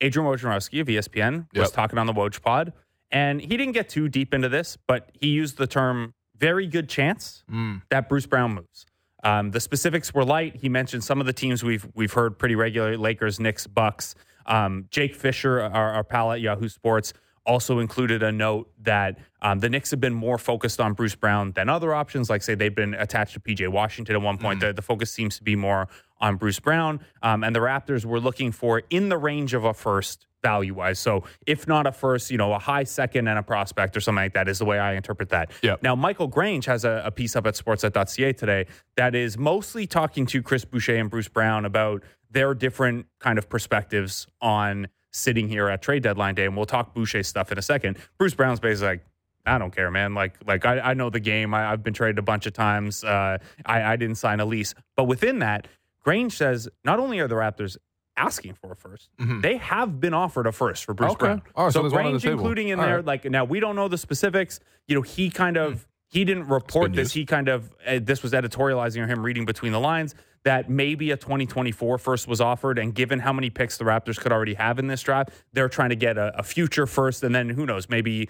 Adrian 0.00 0.28
Wojnarowski 0.28 0.80
of 0.80 0.86
ESPN 0.86 1.46
was 1.54 1.70
talking 1.72 1.98
on 1.98 2.06
the 2.06 2.12
Woj 2.12 2.40
pod, 2.40 2.72
and 3.10 3.40
he 3.40 3.56
didn't 3.56 3.72
get 3.72 3.88
too 3.88 4.08
deep 4.08 4.32
into 4.32 4.48
this, 4.48 4.76
but 4.86 5.10
he 5.12 5.28
used 5.28 5.58
the 5.58 5.66
term 5.66 6.14
"very 6.36 6.66
good 6.66 6.88
chance" 6.88 7.42
Mm. 7.50 7.82
that 7.90 8.08
Bruce 8.08 8.26
Brown 8.26 8.54
moves. 8.54 8.86
Um, 9.24 9.50
the 9.50 9.58
specifics 9.58 10.14
were 10.14 10.24
light. 10.24 10.56
He 10.56 10.68
mentioned 10.68 11.02
some 11.02 11.18
of 11.20 11.26
the 11.26 11.32
teams 11.32 11.64
we've 11.64 11.86
we've 11.94 12.12
heard 12.12 12.38
pretty 12.38 12.54
regularly: 12.54 12.96
Lakers, 12.96 13.40
Knicks, 13.40 13.66
Bucks. 13.66 14.14
Um, 14.46 14.86
Jake 14.90 15.14
Fisher, 15.14 15.60
our, 15.60 15.92
our 15.92 16.04
pal 16.04 16.32
at 16.32 16.40
Yahoo 16.40 16.68
Sports, 16.70 17.12
also 17.48 17.78
included 17.78 18.22
a 18.22 18.30
note 18.30 18.70
that 18.82 19.18
um, 19.40 19.58
the 19.58 19.70
Knicks 19.70 19.90
have 19.90 20.00
been 20.00 20.14
more 20.14 20.36
focused 20.36 20.80
on 20.80 20.92
Bruce 20.92 21.14
Brown 21.14 21.52
than 21.52 21.68
other 21.68 21.94
options. 21.94 22.28
Like 22.28 22.42
say 22.42 22.54
they've 22.54 22.74
been 22.74 22.94
attached 22.94 23.32
to 23.34 23.40
PJ 23.40 23.66
Washington 23.68 24.14
at 24.14 24.22
one 24.22 24.36
point. 24.36 24.60
The, 24.60 24.72
the 24.72 24.82
focus 24.82 25.10
seems 25.10 25.38
to 25.38 25.42
be 25.42 25.56
more 25.56 25.88
on 26.20 26.36
Bruce 26.36 26.60
Brown, 26.60 27.00
um, 27.22 27.42
and 27.42 27.54
the 27.56 27.60
Raptors 27.60 28.04
were 28.04 28.20
looking 28.20 28.52
for 28.52 28.82
in 28.90 29.08
the 29.08 29.16
range 29.16 29.54
of 29.54 29.64
a 29.64 29.72
first 29.72 30.26
value 30.42 30.74
wise. 30.74 30.98
So 30.98 31.24
if 31.46 31.66
not 31.66 31.86
a 31.86 31.92
first, 31.92 32.30
you 32.30 32.38
know, 32.38 32.52
a 32.52 32.58
high 32.58 32.84
second 32.84 33.28
and 33.28 33.38
a 33.38 33.42
prospect 33.42 33.96
or 33.96 34.00
something 34.00 34.24
like 34.24 34.34
that 34.34 34.48
is 34.48 34.58
the 34.58 34.64
way 34.64 34.78
I 34.78 34.94
interpret 34.94 35.30
that. 35.30 35.50
Yep. 35.62 35.82
Now, 35.82 35.96
Michael 35.96 36.28
Grange 36.28 36.66
has 36.66 36.84
a, 36.84 37.02
a 37.04 37.10
piece 37.10 37.34
up 37.34 37.46
at 37.46 37.54
sportsnet.ca 37.54 38.32
today 38.34 38.66
that 38.96 39.14
is 39.14 39.36
mostly 39.38 39.86
talking 39.86 40.26
to 40.26 40.42
Chris 40.42 40.64
Boucher 40.64 40.96
and 40.96 41.10
Bruce 41.10 41.28
Brown 41.28 41.64
about 41.64 42.02
their 42.30 42.54
different 42.54 43.06
kind 43.20 43.38
of 43.38 43.48
perspectives 43.48 44.26
on 44.40 44.88
sitting 45.18 45.48
here 45.48 45.68
at 45.68 45.82
trade 45.82 46.02
deadline 46.02 46.34
day. 46.34 46.44
And 46.46 46.56
we'll 46.56 46.66
talk 46.66 46.94
Boucher 46.94 47.22
stuff 47.22 47.52
in 47.52 47.58
a 47.58 47.62
second. 47.62 47.98
Bruce 48.18 48.34
Brown's 48.34 48.60
basically 48.60 48.88
like, 48.88 49.04
I 49.46 49.58
don't 49.58 49.74
care, 49.74 49.90
man. 49.90 50.14
Like, 50.14 50.34
like 50.46 50.64
I, 50.66 50.78
I 50.80 50.94
know 50.94 51.10
the 51.10 51.20
game. 51.20 51.54
I, 51.54 51.72
I've 51.72 51.82
been 51.82 51.94
traded 51.94 52.18
a 52.18 52.22
bunch 52.22 52.46
of 52.46 52.52
times. 52.52 53.02
Uh, 53.04 53.38
I, 53.64 53.82
I 53.82 53.96
didn't 53.96 54.16
sign 54.16 54.40
a 54.40 54.44
lease. 54.44 54.74
But 54.96 55.04
within 55.04 55.38
that, 55.40 55.66
Grange 56.02 56.34
says 56.36 56.68
not 56.84 56.98
only 56.98 57.18
are 57.20 57.28
the 57.28 57.34
Raptors 57.34 57.76
asking 58.16 58.52
for 58.54 58.72
a 58.72 58.74
1st 58.76 59.08
Mhm. 59.20 59.42
they 59.42 59.58
have 59.58 60.00
been 60.00 60.12
offered 60.12 60.48
a 60.48 60.52
first 60.52 60.84
for 60.84 60.92
Bruce 60.92 61.12
Okay. 61.12 61.18
Brown. 61.26 61.42
Right, 61.56 61.72
so 61.72 61.82
there's 61.82 61.92
one 61.92 62.04
on 62.06 62.14
the 62.14 62.18
Grange 62.18 62.24
including 62.34 62.68
in 62.68 62.80
All 62.80 62.84
there, 62.86 62.96
right. 62.96 63.04
like 63.04 63.24
now 63.26 63.44
we 63.44 63.60
don't 63.60 63.76
know 63.76 63.86
the 63.86 63.96
specifics. 63.98 64.58
You 64.88 64.96
know, 64.96 65.02
he 65.02 65.30
kind 65.30 65.56
of 65.56 65.86
he 66.08 66.24
didn't 66.24 66.48
report 66.48 66.94
this. 66.94 67.12
He 67.12 67.24
kind 67.24 67.48
of 67.48 67.70
uh, 67.86 68.00
this 68.02 68.22
was 68.24 68.32
editorializing 68.32 69.00
or 69.02 69.06
him 69.06 69.24
reading 69.24 69.44
between 69.44 69.70
the 69.70 69.78
lines 69.78 70.16
that 70.44 70.70
maybe 70.70 71.10
a 71.10 71.16
2024 71.16 71.98
first 71.98 72.28
was 72.28 72.40
offered, 72.40 72.78
and 72.78 72.94
given 72.94 73.18
how 73.20 73.32
many 73.32 73.50
picks 73.50 73.76
the 73.76 73.84
Raptors 73.84 74.18
could 74.18 74.32
already 74.32 74.54
have 74.54 74.78
in 74.78 74.86
this 74.86 75.02
draft, 75.02 75.30
they're 75.52 75.68
trying 75.68 75.90
to 75.90 75.96
get 75.96 76.16
a, 76.16 76.38
a 76.38 76.42
future 76.42 76.86
first, 76.86 77.22
and 77.22 77.34
then 77.34 77.48
who 77.48 77.66
knows, 77.66 77.88
maybe 77.88 78.28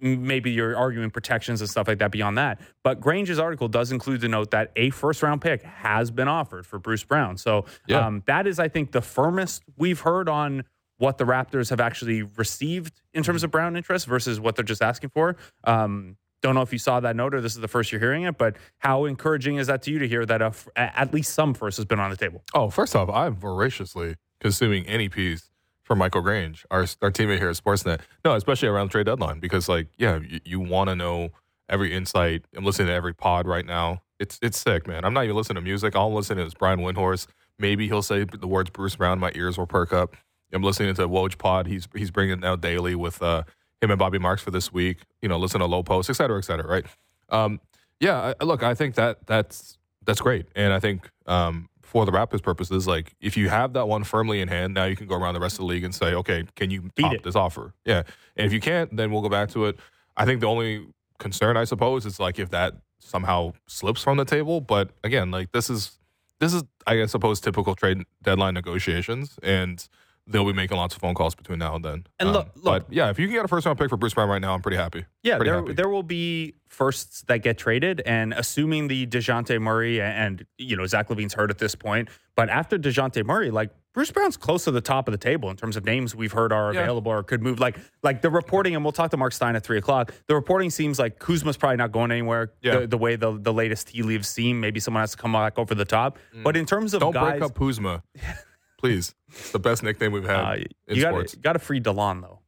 maybe 0.00 0.52
you're 0.52 0.76
arguing 0.76 1.10
protections 1.10 1.60
and 1.60 1.68
stuff 1.68 1.88
like 1.88 1.98
that 1.98 2.12
beyond 2.12 2.38
that. 2.38 2.60
But 2.84 3.00
Grange's 3.00 3.40
article 3.40 3.66
does 3.66 3.90
include 3.90 4.20
the 4.20 4.28
note 4.28 4.52
that 4.52 4.70
a 4.76 4.90
first 4.90 5.24
round 5.24 5.40
pick 5.40 5.62
has 5.64 6.12
been 6.12 6.28
offered 6.28 6.66
for 6.66 6.78
Bruce 6.78 7.02
Brown. 7.02 7.36
So 7.36 7.64
Yeah. 7.88 8.06
um, 8.06 8.22
that 8.26 8.46
is, 8.46 8.60
I 8.60 8.68
think, 8.68 8.92
the 8.92 9.00
firmest 9.00 9.64
we've 9.76 9.98
heard 9.98 10.28
on 10.28 10.62
what 10.98 11.18
the 11.18 11.24
Raptors 11.24 11.70
have 11.70 11.80
actually 11.80 12.22
received 12.22 13.02
in 13.12 13.24
terms 13.24 13.42
of 13.42 13.50
Brown 13.50 13.74
interest 13.76 14.06
versus 14.06 14.38
what 14.38 14.54
they're 14.54 14.64
just 14.64 14.82
asking 14.82 15.10
for. 15.10 15.36
Um, 15.64 16.16
don't 16.42 16.54
know 16.54 16.62
if 16.62 16.72
you 16.72 16.78
saw 16.78 17.00
that 17.00 17.16
note 17.16 17.34
or 17.34 17.40
this 17.40 17.54
is 17.54 17.60
the 17.60 17.68
first 17.68 17.90
you're 17.90 18.00
hearing 18.00 18.22
it, 18.22 18.38
but 18.38 18.56
how 18.78 19.04
encouraging 19.04 19.56
is 19.56 19.66
that 19.66 19.82
to 19.82 19.90
you 19.90 19.98
to 19.98 20.08
hear 20.08 20.24
that 20.26 20.42
a 20.42 20.52
at 20.76 21.12
least 21.12 21.34
some 21.34 21.54
first 21.54 21.76
has 21.76 21.86
been 21.86 22.00
on 22.00 22.10
the 22.10 22.16
table? 22.16 22.42
Oh, 22.54 22.70
first 22.70 22.94
off, 22.94 23.08
I'm 23.08 23.34
voraciously 23.34 24.16
consuming 24.40 24.86
any 24.86 25.08
piece 25.08 25.50
from 25.82 25.98
Michael 25.98 26.20
Grange, 26.20 26.64
our 26.70 26.82
our 27.02 27.10
teammate 27.10 27.38
here 27.38 27.48
at 27.48 27.56
Sportsnet. 27.56 28.00
No, 28.24 28.34
especially 28.34 28.68
around 28.68 28.90
trade 28.90 29.06
deadline, 29.06 29.40
because 29.40 29.68
like, 29.68 29.88
yeah, 29.96 30.18
you, 30.18 30.40
you 30.44 30.60
want 30.60 30.90
to 30.90 30.94
know 30.94 31.30
every 31.68 31.92
insight. 31.94 32.44
I'm 32.54 32.64
listening 32.64 32.88
to 32.88 32.94
every 32.94 33.14
pod 33.14 33.46
right 33.46 33.66
now. 33.66 34.02
It's 34.20 34.38
it's 34.42 34.58
sick, 34.58 34.86
man. 34.86 35.04
I'm 35.04 35.14
not 35.14 35.24
even 35.24 35.36
listening 35.36 35.56
to 35.56 35.62
music. 35.62 35.96
All 35.96 36.08
I'm 36.08 36.14
listening 36.14 36.38
to 36.38 36.46
is 36.46 36.54
Brian 36.54 36.80
Windhorst. 36.80 37.28
Maybe 37.58 37.88
he'll 37.88 38.02
say 38.02 38.24
the 38.24 38.46
words 38.46 38.70
Bruce 38.70 38.96
Brown. 38.96 39.18
My 39.18 39.32
ears 39.34 39.58
will 39.58 39.66
perk 39.66 39.92
up. 39.92 40.14
I'm 40.52 40.62
listening 40.62 40.94
to 40.94 41.08
Woj 41.08 41.38
Pod. 41.38 41.66
He's 41.66 41.88
he's 41.94 42.10
bringing 42.10 42.38
it 42.38 42.44
out 42.44 42.60
daily 42.60 42.94
with 42.94 43.22
uh, 43.22 43.44
him 43.80 43.90
and 43.90 43.98
Bobby 43.98 44.18
Marks 44.18 44.42
for 44.42 44.50
this 44.50 44.72
week. 44.72 44.98
You 45.22 45.28
know, 45.28 45.38
listen 45.38 45.60
to 45.60 45.66
Low 45.66 45.82
Post, 45.82 46.10
et 46.10 46.14
cetera, 46.14 46.38
et 46.38 46.44
cetera. 46.44 46.66
Right? 46.66 46.86
Um, 47.28 47.60
yeah. 48.00 48.34
I, 48.40 48.44
look, 48.44 48.62
I 48.62 48.74
think 48.74 48.94
that 48.96 49.26
that's 49.26 49.78
that's 50.04 50.20
great, 50.20 50.46
and 50.56 50.72
I 50.72 50.80
think 50.80 51.10
um, 51.26 51.68
for 51.82 52.06
the 52.06 52.12
Raptors' 52.12 52.42
purposes, 52.42 52.86
like 52.86 53.14
if 53.20 53.36
you 53.36 53.48
have 53.50 53.74
that 53.74 53.88
one 53.88 54.04
firmly 54.04 54.40
in 54.40 54.48
hand, 54.48 54.74
now 54.74 54.84
you 54.84 54.96
can 54.96 55.06
go 55.06 55.16
around 55.16 55.34
the 55.34 55.40
rest 55.40 55.54
of 55.54 55.58
the 55.58 55.66
league 55.66 55.84
and 55.84 55.94
say, 55.94 56.14
okay, 56.14 56.44
can 56.56 56.70
you 56.70 56.82
Beat 56.94 57.02
top 57.02 57.12
it. 57.14 57.22
this 57.22 57.36
offer? 57.36 57.74
Yeah, 57.84 58.04
and 58.36 58.46
if 58.46 58.52
you 58.52 58.60
can't, 58.60 58.96
then 58.96 59.10
we'll 59.10 59.22
go 59.22 59.28
back 59.28 59.50
to 59.50 59.66
it. 59.66 59.78
I 60.16 60.24
think 60.24 60.40
the 60.40 60.46
only 60.46 60.86
concern, 61.18 61.56
I 61.56 61.64
suppose, 61.64 62.06
is 62.06 62.18
like 62.18 62.38
if 62.38 62.50
that 62.50 62.74
somehow 63.00 63.52
slips 63.66 64.02
from 64.02 64.16
the 64.16 64.24
table. 64.24 64.60
But 64.60 64.90
again, 65.04 65.30
like 65.30 65.52
this 65.52 65.68
is 65.68 65.98
this 66.40 66.54
is 66.54 66.64
I 66.86 67.04
suppose 67.06 67.40
typical 67.40 67.74
trade 67.74 68.02
deadline 68.22 68.54
negotiations, 68.54 69.38
and 69.42 69.86
they'll 70.28 70.44
be 70.44 70.52
making 70.52 70.76
lots 70.76 70.94
of 70.94 71.00
phone 71.00 71.14
calls 71.14 71.34
between 71.34 71.58
now 71.58 71.74
and 71.74 71.84
then. 71.84 72.06
And 72.20 72.28
Um, 72.28 72.34
look- 72.34 72.48
look- 72.56 72.64
but 72.86 72.92
yeah, 72.92 73.08
if 73.10 73.18
you 73.18 73.26
can 73.26 73.34
get 73.34 73.44
a 73.44 73.48
first 73.48 73.66
round 73.66 73.78
pick 73.78 73.88
for 73.88 73.96
Bruce 73.96 74.14
Brown 74.14 74.28
right 74.28 74.40
now, 74.42 74.54
I'm 74.54 74.60
pretty 74.62 74.76
happy. 74.76 75.04
Yeah, 75.22 75.36
Pretty 75.36 75.50
there 75.50 75.60
happy. 75.60 75.72
there 75.72 75.88
will 75.88 76.02
be 76.02 76.54
firsts 76.68 77.22
that 77.22 77.38
get 77.38 77.56
traded, 77.58 78.00
and 78.04 78.32
assuming 78.34 78.88
the 78.88 79.06
Dejounte 79.06 79.58
Murray 79.60 80.00
and, 80.00 80.40
and 80.40 80.46
you 80.58 80.76
know 80.76 80.86
Zach 80.86 81.08
LaVine's 81.08 81.34
hurt 81.34 81.50
at 81.50 81.58
this 81.58 81.74
point, 81.74 82.08
but 82.36 82.48
after 82.50 82.78
Dejounte 82.78 83.24
Murray, 83.24 83.50
like 83.50 83.70
Bruce 83.94 84.12
Brown's 84.12 84.36
close 84.36 84.64
to 84.64 84.70
the 84.70 84.82
top 84.82 85.08
of 85.08 85.12
the 85.12 85.18
table 85.18 85.50
in 85.50 85.56
terms 85.56 85.76
of 85.76 85.84
names 85.84 86.14
we've 86.14 86.30
heard 86.30 86.52
are 86.52 86.72
Yeah. 86.72 86.82
available 86.82 87.10
or 87.10 87.22
could 87.24 87.42
move. 87.42 87.58
Like 87.58 87.78
like 88.02 88.20
the 88.22 88.30
reporting, 88.30 88.74
and 88.76 88.84
we'll 88.84 88.92
talk 88.92 89.10
to 89.10 89.16
Marc 89.16 89.32
Stein 89.32 89.56
at 89.56 89.64
three 89.64 89.78
o'clock. 89.78 90.12
The 90.28 90.34
reporting 90.34 90.70
seems 90.70 90.98
like 90.98 91.18
Kuzma's 91.18 91.56
probably 91.56 91.78
not 91.78 91.90
going 91.90 92.12
anywhere. 92.12 92.52
Yeah. 92.62 92.80
The, 92.80 92.86
the 92.86 92.98
way 92.98 93.16
the 93.16 93.36
the 93.40 93.52
latest 93.52 93.88
tea 93.88 94.02
leaves 94.02 94.28
seem, 94.28 94.60
maybe 94.60 94.78
someone 94.78 95.00
has 95.02 95.12
to 95.12 95.16
come 95.16 95.32
back 95.32 95.58
over 95.58 95.74
the 95.74 95.86
top. 95.86 96.18
But 96.44 96.56
in 96.56 96.66
terms 96.66 96.92
of 96.94 96.98
Mm. 97.00 97.06
Don't 97.06 97.12
guys, 97.14 97.30
break 97.40 97.42
up 97.42 97.54
Kuzma, 97.58 98.02
please. 98.78 99.14
It's 99.28 99.50
the 99.52 99.58
best 99.58 99.82
nickname 99.82 100.12
we've 100.12 100.24
had 100.24 100.40
uh, 100.40 100.52
in 100.86 100.96
you 100.96 101.02
sports. 101.02 101.34
got 101.34 101.42
got 101.42 101.52
to 101.54 101.58
free 101.58 101.80
Delon 101.80 102.22
though. 102.22 102.40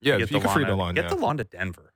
yeah, 0.00 0.14
Get 0.18 0.22
if 0.22 0.30
you 0.32 0.40
can 0.40 0.50
free 0.50 0.64
Delon, 0.64 0.94
Get 0.94 1.04
yeah. 1.06 1.10
Delon 1.10 1.38
to 1.38 1.44
Denver. 1.44 1.92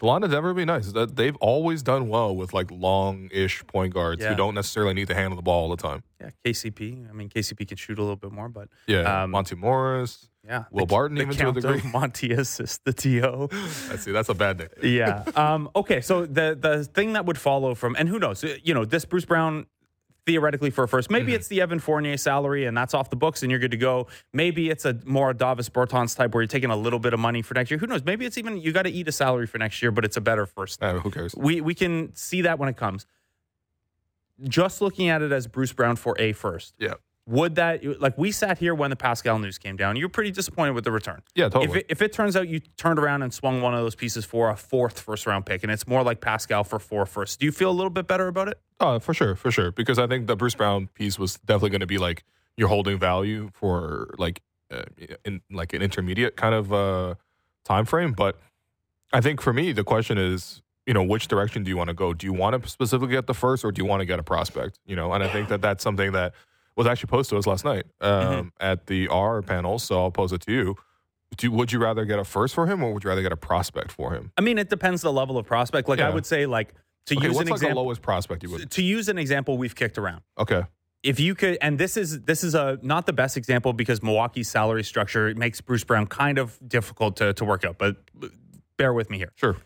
The 0.00 0.06
line 0.06 0.24
of 0.24 0.30
Denver 0.32 0.48
would 0.48 0.56
be 0.56 0.64
nice. 0.64 0.92
They've 0.92 1.36
always 1.36 1.82
done 1.84 2.08
well 2.08 2.34
with 2.34 2.52
like 2.52 2.68
long-ish 2.70 3.64
point 3.68 3.94
guards 3.94 4.20
Yeah. 4.22 4.30
who 4.30 4.34
don't 4.34 4.54
necessarily 4.54 4.92
need 4.92 5.06
to 5.06 5.14
handle 5.14 5.36
the 5.36 5.42
ball 5.42 5.62
all 5.70 5.76
the 5.76 5.80
time. 5.80 6.02
Yeah, 6.20 6.30
KCP. 6.44 7.08
I 7.08 7.12
mean, 7.12 7.28
KCP 7.28 7.68
can 7.68 7.76
shoot 7.76 7.98
a 7.98 8.02
little 8.02 8.16
bit 8.16 8.32
more, 8.32 8.48
but 8.48 8.68
Yeah, 8.88 9.22
Um, 9.22 9.30
Monty 9.30 9.54
Morris. 9.54 10.28
yeah. 10.44 10.64
Will 10.72 10.80
the, 10.84 10.90
Barton 10.90 11.16
the 11.16 11.22
even 11.22 11.36
to 11.36 11.48
a 11.48 11.52
degree? 11.52 11.80
Monty 11.92 12.32
assists 12.32 12.78
the 12.84 12.92
TO. 12.92 13.48
I 13.92 13.96
see. 13.96 14.10
That's 14.10 14.28
a 14.28 14.34
bad 14.34 14.58
nickname. 14.58 14.92
yeah. 14.94 15.22
Um, 15.36 15.70
okay. 15.76 16.00
So 16.00 16.26
the 16.26 16.56
the 16.60 16.84
thing 16.84 17.12
that 17.12 17.24
would 17.24 17.38
follow 17.38 17.76
from, 17.76 17.94
and 17.96 18.08
who 18.08 18.18
knows, 18.18 18.44
you 18.64 18.74
know, 18.74 18.84
this 18.84 19.04
Bruce 19.04 19.24
Brown 19.24 19.66
theoretically 20.26 20.70
for 20.70 20.84
a 20.84 20.88
first. 20.88 21.10
Maybe 21.10 21.26
Mm-hmm. 21.32 21.36
it's 21.36 21.48
the 21.48 21.60
Evan 21.60 21.78
Fournier 21.78 22.16
salary 22.16 22.64
and 22.66 22.76
that's 22.76 22.94
off 22.94 23.10
the 23.10 23.16
books 23.16 23.42
and 23.42 23.50
you're 23.50 23.60
good 23.60 23.70
to 23.72 23.76
go. 23.76 24.06
Maybe 24.32 24.70
it's 24.70 24.84
a 24.84 24.98
more 25.04 25.32
Davis 25.34 25.68
Bertans 25.68 26.16
type 26.16 26.32
where 26.34 26.42
you're 26.42 26.48
taking 26.48 26.70
a 26.70 26.76
little 26.76 26.98
bit 26.98 27.12
of 27.12 27.20
money 27.20 27.42
for 27.42 27.54
next 27.54 27.70
year. 27.70 27.78
Who 27.78 27.86
knows? 27.86 28.02
Maybe 28.04 28.24
it's 28.24 28.38
even 28.38 28.56
you 28.58 28.72
got 28.72 28.82
to 28.82 28.90
eat 28.90 29.06
a 29.08 29.12
salary 29.12 29.46
for 29.46 29.58
next 29.58 29.82
year, 29.82 29.90
but 29.90 30.04
it's 30.04 30.16
a 30.16 30.20
better 30.22 30.46
first. 30.46 30.82
Uh, 30.82 30.94
who 30.98 31.10
cares? 31.10 31.34
We 31.36 31.60
we 31.60 31.74
can 31.74 32.14
see 32.14 32.42
that 32.42 32.58
when 32.58 32.68
it 32.68 32.76
comes. 32.76 33.06
Just 34.42 34.80
looking 34.80 35.08
at 35.08 35.22
it 35.22 35.30
as 35.30 35.46
Bruce 35.46 35.72
Brown 35.72 35.96
for 35.96 36.16
a 36.18 36.32
first. 36.32 36.74
Yeah. 36.78 36.94
Would 37.26 37.54
that 37.54 38.00
like 38.02 38.18
we 38.18 38.32
sat 38.32 38.58
here 38.58 38.74
when 38.74 38.90
the 38.90 38.96
Pascal 38.96 39.38
news 39.38 39.56
came 39.56 39.76
down? 39.76 39.96
You're 39.96 40.10
pretty 40.10 40.30
disappointed 40.30 40.72
with 40.72 40.84
the 40.84 40.92
return. 40.92 41.22
Yeah, 41.34 41.48
totally. 41.48 41.64
If 41.64 41.76
it, 41.76 41.86
if 41.88 42.02
it 42.02 42.12
turns 42.12 42.36
out 42.36 42.48
you 42.48 42.60
turned 42.76 42.98
around 42.98 43.22
and 43.22 43.32
swung 43.32 43.62
one 43.62 43.72
of 43.72 43.80
those 43.80 43.94
pieces 43.94 44.26
for 44.26 44.50
a 44.50 44.56
fourth 44.56 45.00
first 45.00 45.26
round 45.26 45.46
pick, 45.46 45.62
and 45.62 45.72
it's 45.72 45.86
more 45.86 46.02
like 46.02 46.20
Pascal 46.20 46.64
for 46.64 46.78
four 46.78 47.06
first, 47.06 47.40
do 47.40 47.46
you 47.46 47.52
feel 47.52 47.70
a 47.70 47.72
little 47.72 47.88
bit 47.88 48.06
better 48.06 48.28
about 48.28 48.48
it? 48.48 48.58
Oh, 48.78 48.98
for 48.98 49.14
sure, 49.14 49.34
for 49.36 49.50
sure. 49.50 49.72
Because 49.72 49.98
I 49.98 50.06
think 50.06 50.26
the 50.26 50.36
Bruce 50.36 50.54
Brown 50.54 50.88
piece 50.88 51.18
was 51.18 51.36
definitely 51.36 51.70
going 51.70 51.80
to 51.80 51.86
be 51.86 51.96
like 51.96 52.24
you're 52.58 52.68
holding 52.68 52.98
value 52.98 53.50
for 53.54 54.14
like 54.18 54.42
uh, 54.70 54.82
in 55.24 55.40
like 55.50 55.72
an 55.72 55.80
intermediate 55.80 56.36
kind 56.36 56.54
of 56.54 56.74
uh, 56.74 57.14
time 57.64 57.86
frame. 57.86 58.12
But 58.12 58.38
I 59.14 59.22
think 59.22 59.40
for 59.40 59.54
me, 59.54 59.72
the 59.72 59.84
question 59.84 60.18
is, 60.18 60.60
you 60.86 60.92
know, 60.92 61.02
which 61.02 61.28
direction 61.28 61.64
do 61.64 61.70
you 61.70 61.76
want 61.78 61.88
to 61.88 61.94
go? 61.94 62.12
Do 62.12 62.26
you 62.26 62.34
want 62.34 62.62
to 62.62 62.68
specifically 62.68 63.14
get 63.14 63.26
the 63.26 63.34
first, 63.34 63.64
or 63.64 63.72
do 63.72 63.80
you 63.80 63.86
want 63.86 64.00
to 64.00 64.06
get 64.06 64.18
a 64.18 64.22
prospect? 64.22 64.78
You 64.84 64.94
know, 64.94 65.12
and 65.14 65.24
I 65.24 65.28
think 65.28 65.48
that 65.48 65.62
that's 65.62 65.82
something 65.82 66.12
that 66.12 66.34
was 66.76 66.86
actually 66.86 67.08
posed 67.08 67.30
to 67.30 67.36
us 67.36 67.46
last 67.46 67.64
night 67.64 67.84
um, 68.00 68.52
at 68.60 68.86
the 68.86 69.08
R 69.08 69.42
panel. 69.42 69.78
So 69.78 70.00
I'll 70.02 70.10
pose 70.10 70.32
it 70.32 70.40
to 70.42 70.52
you. 70.52 70.76
Do, 71.36 71.50
would 71.50 71.72
you 71.72 71.78
rather 71.80 72.04
get 72.04 72.18
a 72.18 72.24
first 72.24 72.54
for 72.54 72.66
him, 72.66 72.82
or 72.84 72.92
would 72.94 73.02
you 73.02 73.08
rather 73.10 73.22
get 73.22 73.32
a 73.32 73.36
prospect 73.36 73.90
for 73.90 74.12
him? 74.12 74.30
I 74.38 74.40
mean, 74.40 74.56
it 74.58 74.68
depends 74.70 75.02
the 75.02 75.12
level 75.12 75.36
of 75.36 75.46
prospect. 75.46 75.88
Like 75.88 76.00
I 76.00 76.10
would 76.10 76.26
say, 76.26 76.46
like 76.46 76.74
to 77.06 77.16
Okay, 77.16 77.26
use 77.26 77.36
an 77.36 77.38
like 77.38 77.46
the 77.46 77.52
example. 77.54 77.82
lowest 77.82 78.02
prospect 78.02 78.42
you 78.44 78.50
would? 78.50 78.70
To 78.70 78.82
use 78.82 79.08
an 79.08 79.18
example, 79.18 79.58
we've 79.58 79.74
kicked 79.74 79.98
around. 79.98 80.22
Okay, 80.38 80.62
if 81.02 81.18
you 81.18 81.34
could 81.34 81.58
and 81.60 81.76
this 81.78 81.96
is 81.96 82.20
this 82.22 82.44
is 82.44 82.54
a 82.54 82.78
not 82.82 83.06
the 83.06 83.12
best 83.12 83.36
example 83.36 83.72
because 83.72 84.00
Milwaukee's 84.02 84.48
salary 84.48 84.84
structure 84.84 85.34
makes 85.34 85.60
Bruce 85.60 85.82
Brown 85.84 86.06
kind 86.06 86.38
of 86.38 86.56
difficult 86.66 87.16
to, 87.16 87.32
to 87.34 87.44
work 87.44 87.64
out, 87.64 87.78
but 87.78 87.96
bear 88.76 88.92
with 88.92 89.10
me 89.10 89.18
here. 89.18 89.32
sure. 89.34 89.56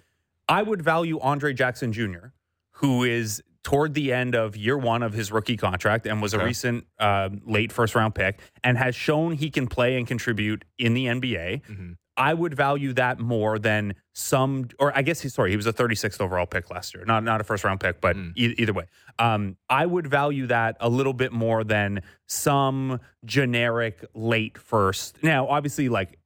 I 0.48 0.62
would 0.62 0.80
value 0.80 1.20
Andre 1.20 1.52
Jackson 1.52 1.92
Jr., 1.92 2.28
who 2.70 3.04
is 3.04 3.42
toward 3.68 3.92
the 3.92 4.14
end 4.14 4.34
of 4.34 4.56
year 4.56 4.78
one 4.78 5.02
of 5.02 5.12
his 5.12 5.30
rookie 5.30 5.54
contract 5.58 6.06
and 6.06 6.22
was 6.22 6.32
a 6.32 6.42
recent 6.42 6.86
um, 6.98 7.42
late 7.44 7.70
first 7.70 7.94
round 7.94 8.14
pick 8.14 8.40
and 8.64 8.78
has 8.78 8.94
shown 8.94 9.32
he 9.32 9.50
can 9.50 9.66
play 9.66 9.98
and 9.98 10.06
contribute 10.06 10.64
in 10.78 10.94
the 10.94 11.04
NBA. 11.04 11.60
Mhm. 11.68 11.96
I 12.16 12.32
would 12.32 12.54
value 12.54 12.94
that 12.94 13.20
more 13.20 13.58
than 13.58 13.92
some, 14.14 14.68
or 14.78 14.96
I 14.96 15.02
guess 15.02 15.20
he's 15.20 15.34
sorry, 15.34 15.50
he 15.50 15.56
was 15.56 15.66
a 15.66 15.72
36th 15.74 16.18
overall 16.18 16.46
pick 16.46 16.70
last 16.70 16.94
year, 16.94 17.04
not 17.04 17.22
not 17.24 17.42
a 17.42 17.44
first 17.44 17.62
round 17.62 17.78
pick, 17.78 18.00
but 18.00 18.16
Mm. 18.16 18.32
e- 18.36 18.54
either 18.56 18.72
way, 18.72 18.86
um, 19.18 19.58
I 19.68 19.84
would 19.84 20.06
value 20.06 20.46
that 20.46 20.78
a 20.80 20.88
little 20.88 21.12
bit 21.12 21.32
more 21.32 21.62
than 21.62 22.00
some 22.26 23.00
generic 23.26 24.02
late 24.14 24.56
first. 24.56 25.22
Now, 25.22 25.46
obviously, 25.46 25.90
like 25.90 26.18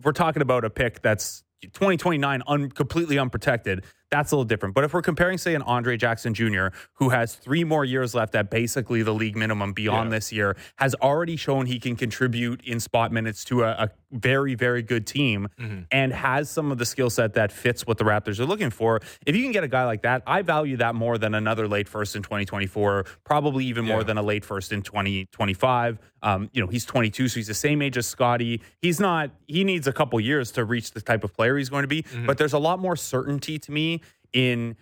if 0.00 0.04
we're 0.04 0.10
talking 0.12 0.42
about 0.42 0.64
a 0.64 0.70
pick 0.70 1.00
that's 1.00 1.44
2029 1.62 2.42
un, 2.48 2.70
completely 2.70 3.18
unprotected, 3.20 3.84
that's 4.10 4.32
a 4.32 4.36
little 4.36 4.44
different. 4.44 4.74
But 4.74 4.84
if 4.84 4.94
we're 4.94 5.02
comparing, 5.02 5.38
say, 5.38 5.54
an 5.54 5.62
Andre 5.62 5.96
Jackson 5.96 6.32
Jr., 6.34 6.68
who 6.94 7.10
has 7.10 7.34
three 7.34 7.64
more 7.64 7.84
years 7.84 8.14
left 8.14 8.34
at 8.34 8.50
basically 8.50 9.02
the 9.02 9.12
league 9.14 9.36
minimum 9.36 9.72
beyond 9.72 10.10
Yeah. 10.10 10.16
this 10.16 10.32
year, 10.32 10.56
has 10.76 10.94
already 10.96 11.36
shown 11.36 11.66
he 11.66 11.78
can 11.78 11.94
contribute 11.96 12.62
in 12.64 12.80
spot 12.80 13.12
minutes 13.12 13.44
to 13.46 13.62
a, 13.64 13.68
a 13.70 13.90
very, 14.10 14.54
very 14.54 14.82
good 14.82 15.06
team 15.06 15.48
Mm-hmm. 15.60 15.80
and 15.92 16.12
has 16.12 16.48
some 16.48 16.72
of 16.72 16.78
the 16.78 16.86
skill 16.86 17.10
set 17.10 17.34
that 17.34 17.52
fits 17.52 17.86
what 17.86 17.98
the 17.98 18.04
Raptors 18.04 18.38
are 18.40 18.46
looking 18.46 18.70
for. 18.70 19.00
If 19.26 19.36
you 19.36 19.42
can 19.42 19.52
get 19.52 19.64
a 19.64 19.68
guy 19.68 19.84
like 19.84 20.02
that, 20.02 20.22
I 20.26 20.40
value 20.42 20.76
that 20.78 20.94
more 20.94 21.18
than 21.18 21.34
another 21.34 21.68
late 21.68 21.88
first 21.88 22.16
in 22.16 22.22
2024, 22.22 23.04
probably 23.24 23.66
even 23.66 23.84
more 23.84 24.04
than 24.04 24.16
a 24.16 24.22
late 24.22 24.44
first 24.44 24.72
in 24.72 24.80
2025. 24.82 25.98
Um, 26.22 26.50
you 26.52 26.60
know, 26.62 26.66
he's 26.68 26.84
22, 26.84 27.28
so 27.28 27.34
he's 27.36 27.46
the 27.46 27.54
same 27.54 27.80
age 27.82 27.96
as 27.96 28.06
Scotty. 28.06 28.60
He's 28.82 28.98
not, 28.98 29.30
he 29.46 29.62
needs 29.64 29.86
a 29.86 29.92
couple 29.92 30.18
years 30.20 30.50
to 30.52 30.64
reach 30.64 30.92
the 30.92 31.00
type 31.00 31.22
of 31.22 31.32
player 31.34 31.56
he's 31.58 31.68
going 31.68 31.82
to 31.82 31.88
be, 31.88 31.98
Mm-hmm. 31.98 32.26
but 32.26 32.38
there's 32.38 32.52
a 32.54 32.58
lot 32.58 32.78
more 32.78 32.96
certainty 32.96 33.58
to 33.58 33.72
me 33.72 34.00
in, 34.32 34.76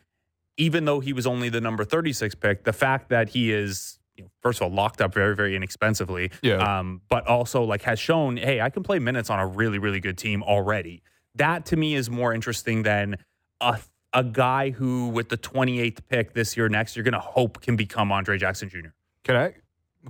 even 0.57 0.85
though 0.85 1.01
he 1.01 1.13
was 1.13 1.27
only 1.27 1.49
the 1.49 1.61
number 1.61 1.85
36 1.85 2.35
pick, 2.37 2.65
the 2.65 2.73
fact 2.73 3.09
that 3.11 3.31
he 3.31 3.53
is, 3.53 3.99
you 4.17 4.25
know, 4.25 4.31
first 4.41 4.61
of 4.61 4.65
all, 4.65 4.71
locked 4.71 5.01
up 5.01 5.13
very, 5.13 5.35
very 5.35 5.55
inexpensively. 5.55 6.31
Yeah. 6.43 6.79
Um, 6.79 7.03
but 7.09 7.27
also 7.27 7.63
like 7.63 7.83
has 7.83 7.99
shown, 7.99 8.37
hey, 8.37 8.61
I 8.61 8.71
can 8.71 8.83
play 8.83 8.99
minutes 8.99 9.31
on 9.31 9.39
a 9.39 9.47
really, 9.47 9.79
really 9.79 10.01
good 10.01 10.19
team 10.19 10.43
already. 10.43 11.03
That 11.35 11.67
to 11.67 11.77
me 11.77 11.95
is 11.95 12.09
more 12.09 12.33
interesting 12.33 12.83
than 12.83 13.17
a 13.61 13.79
a 14.17 14.25
guy 14.25 14.71
who, 14.71 15.09
with 15.09 15.29
the 15.29 15.37
28th 15.37 15.99
pick 16.09 16.33
this 16.33 16.57
year, 16.57 16.71
next, 16.71 16.97
you're 16.97 17.03
going 17.05 17.13
to 17.13 17.21
hope 17.21 17.61
can 17.61 17.77
become 17.77 18.11
Andre 18.11 18.39
Jackson 18.39 18.69
Jr. 18.69 18.89
Can 19.25 19.37
I 19.37 19.55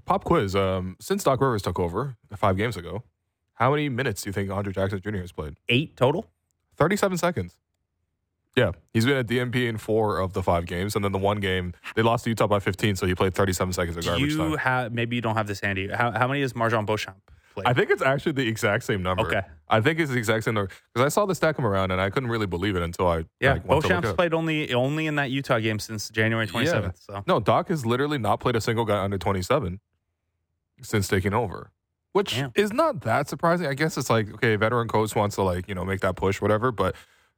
pop 0.05 0.23
quiz? 0.23 0.55
Um, 0.55 0.97
since 1.01 1.25
Doc 1.25 1.41
Rivers 1.41 1.63
took 1.63 1.81
over 1.81 2.17
five 2.37 2.57
games 2.57 2.77
ago, 2.77 3.03
how 3.55 3.71
many 3.71 3.89
minutes 3.89 4.23
do 4.23 4.29
you 4.29 4.33
think 4.33 4.49
Andre 4.49 4.73
Jackson 4.73 5.01
Jr. 5.01 5.17
has 5.17 5.33
played? 5.33 5.57
Eight 5.69 5.97
total. 5.97 6.27
Thirty-seven 6.77 7.19
seconds. 7.19 7.57
Yeah, 8.57 8.73
he's 8.95 9.05
been 9.05 9.19
at 9.19 9.27
DNP 9.27 9.69
in 9.69 9.77
four 9.77 10.19
of 10.19 10.33
the 10.33 10.43
five 10.43 10.65
games, 10.65 10.97
and 10.97 11.05
then 11.05 11.13
the 11.13 11.19
one 11.19 11.41
game 11.41 11.75
they 11.95 12.01
lost 12.03 12.25
to 12.25 12.31
Utah 12.31 12.47
by 12.47 12.59
fifteen, 12.59 12.97
so 12.97 13.07
he 13.07 13.15
played 13.15 13.35
thirty-seven 13.35 13.73
seconds 13.75 13.97
of 13.99 14.03
Do 14.05 14.11
garbage 14.11 14.33
you 14.33 14.39
time. 14.39 14.57
have 14.59 14.93
maybe 14.95 15.15
you 15.17 15.23
don't 15.23 15.37
have 15.37 15.47
this 15.47 15.61
handy? 15.61 15.89
How, 15.89 16.11
how 16.11 16.27
many 16.27 16.41
does 16.41 16.55
MarJon 16.55 16.87
Beauchamp 16.87 17.19
play? 17.55 17.65
I 17.67 17.75
think 17.75 17.91
it's 17.91 18.01
actually 18.01 18.33
the 18.33 18.49
exact 18.49 18.85
same 18.85 19.03
number. 19.03 19.27
Okay. 19.27 19.43
I 19.69 19.83
think 19.83 19.99
it's 20.01 20.11
the 20.11 20.17
exact 20.17 20.45
same 20.45 20.55
number 20.55 20.71
because 20.95 21.05
I 21.05 21.09
saw 21.11 21.27
the 21.27 21.35
stack 21.35 21.57
come 21.57 21.67
around 21.67 21.91
and 21.91 22.01
I 22.01 22.09
couldn't 22.09 22.31
really 22.31 22.47
believe 22.47 22.77
it 22.77 22.83
until 22.83 23.09
I 23.09 23.25
yeah, 23.41 23.55
like, 23.55 23.69
went 23.69 23.83
to 23.83 23.89
look 23.89 23.97
Beauchamp's 23.99 24.09
up. 24.11 24.17
played 24.17 24.33
only 24.33 24.73
only 24.73 25.07
in 25.07 25.17
that 25.17 25.31
Utah 25.31 25.59
game 25.59 25.79
since 25.79 26.09
January 26.09 26.47
27th. 26.47 26.95
So 27.05 27.25
No, 27.27 27.41
Doc 27.41 27.69
has 27.69 27.85
literally 27.85 28.17
not 28.19 28.41
played 28.41 28.57
a 28.57 28.61
single 28.63 28.87
guy 28.87 29.03
under 29.03 29.19
27 29.19 29.81
since 30.83 31.09
taking 31.09 31.35
over, 31.35 31.73
which 32.13 32.35
Damn. 32.37 32.53
is 32.55 32.73
not 32.73 33.03
that 33.03 33.29
surprising. 33.29 33.67
I 33.67 33.75
guess 33.75 33.97
it's 33.99 34.09
like, 34.09 34.33
okay, 34.35 34.57
veteran 34.57 34.89
coach 34.89 35.15
wants 35.15 35.37
to 35.37 35.43
like, 35.43 35.69
you 35.69 35.75
know, 35.75 35.85
make 35.85 36.01
that 36.01 36.17
push, 36.17 36.41
whatever, 36.41 36.71
but 36.73 36.95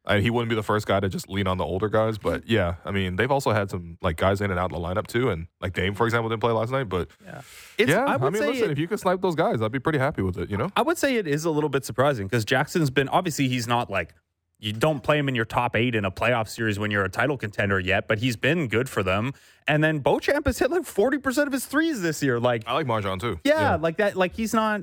uh, 0.09 0.19
he 0.19 0.31
wouldn't 0.31 0.49
be 0.49 0.57
the 0.57 0.63
first 0.63 0.87
guy 0.87 0.99
to 0.99 1.09
just 1.09 1.29
lean 1.29 1.47
on 1.47 1.59
the 1.59 1.65
older 1.65 1.89
guys. 1.89 2.19
But 2.19 2.49
yeah, 2.49 2.77
I 2.85 2.91
mean, 2.91 3.17
they've 3.17 3.31
also 3.31 3.53
had 3.53 3.71
some 3.71 3.99
like 4.03 4.17
guys 4.17 4.41
in 4.41 4.51
and 4.51 4.59
out 4.59 4.73
of 4.73 4.81
the 4.81 4.85
lineup 4.85 5.07
too. 5.07 5.31
And 5.31 5.47
like 5.61 5.75
Dame, 5.75 5.95
for 5.95 6.07
example, 6.07 6.29
didn't 6.31 6.41
play 6.43 6.53
last 6.53 6.71
night, 6.73 6.89
but 6.89 7.09
yeah, 7.25 7.43
it's, 7.77 7.91
yeah, 7.91 8.05
I 8.05 8.15
I, 8.15 8.17
would 8.17 8.33
mean, 8.33 8.43
say 8.43 8.49
listen, 8.49 8.65
it- 8.71 8.73
if 8.73 8.79
you 8.79 8.89
could 8.89 8.99
snipe 9.01 9.21
those 9.21 9.35
guys, 9.35 9.61
I'd 9.63 9.71
be 9.73 9.79
pretty 9.79 9.99
happy 9.99 10.23
with 10.23 10.39
it, 10.39 10.51
you 10.51 10.57
know? 10.57 10.71
I 10.77 10.83
would 10.83 10.99
say 10.99 11.17
it 11.17 11.27
is 11.27 11.45
a 11.45 11.51
little 11.51 11.69
bit 11.71 11.85
surprising 11.85 12.27
because 12.27 12.45
Jackson's 12.45 12.91
been 12.91 13.09
obviously 13.09 13.49
he's 13.49 13.69
not 13.69 13.91
like 13.91 14.15
you 14.61 14.73
don't 14.73 15.05
play 15.05 15.17
him 15.19 15.29
in 15.29 15.37
your 15.37 15.45
top 15.45 15.77
eight 15.77 15.95
in 15.95 16.05
a 16.05 16.11
playoff 16.11 16.49
series 16.49 16.81
when 16.81 16.91
you're 16.91 17.05
a 17.05 17.09
title 17.09 17.37
contender 17.39 17.79
yet, 17.79 18.09
but 18.09 18.19
he's 18.19 18.35
been 18.37 18.67
good 18.67 18.89
for 18.89 19.05
them. 19.05 19.33
And 19.69 19.85
then 19.85 20.01
Beauchamp 20.01 20.47
has 20.47 20.59
hit 20.59 20.71
like 20.73 20.85
forty 20.85 21.19
percent 21.19 21.47
of 21.47 21.53
his 21.53 21.65
threes 21.67 22.03
this 22.03 22.23
year. 22.25 22.41
Like 22.41 22.65
I 22.67 22.73
like 22.73 22.87
MarJon 22.87 23.21
too. 23.21 23.39
yeah, 23.45 23.77
like 23.77 23.99
that. 23.99 24.17
Like 24.17 24.35
he's 24.35 24.53
not 24.55 24.83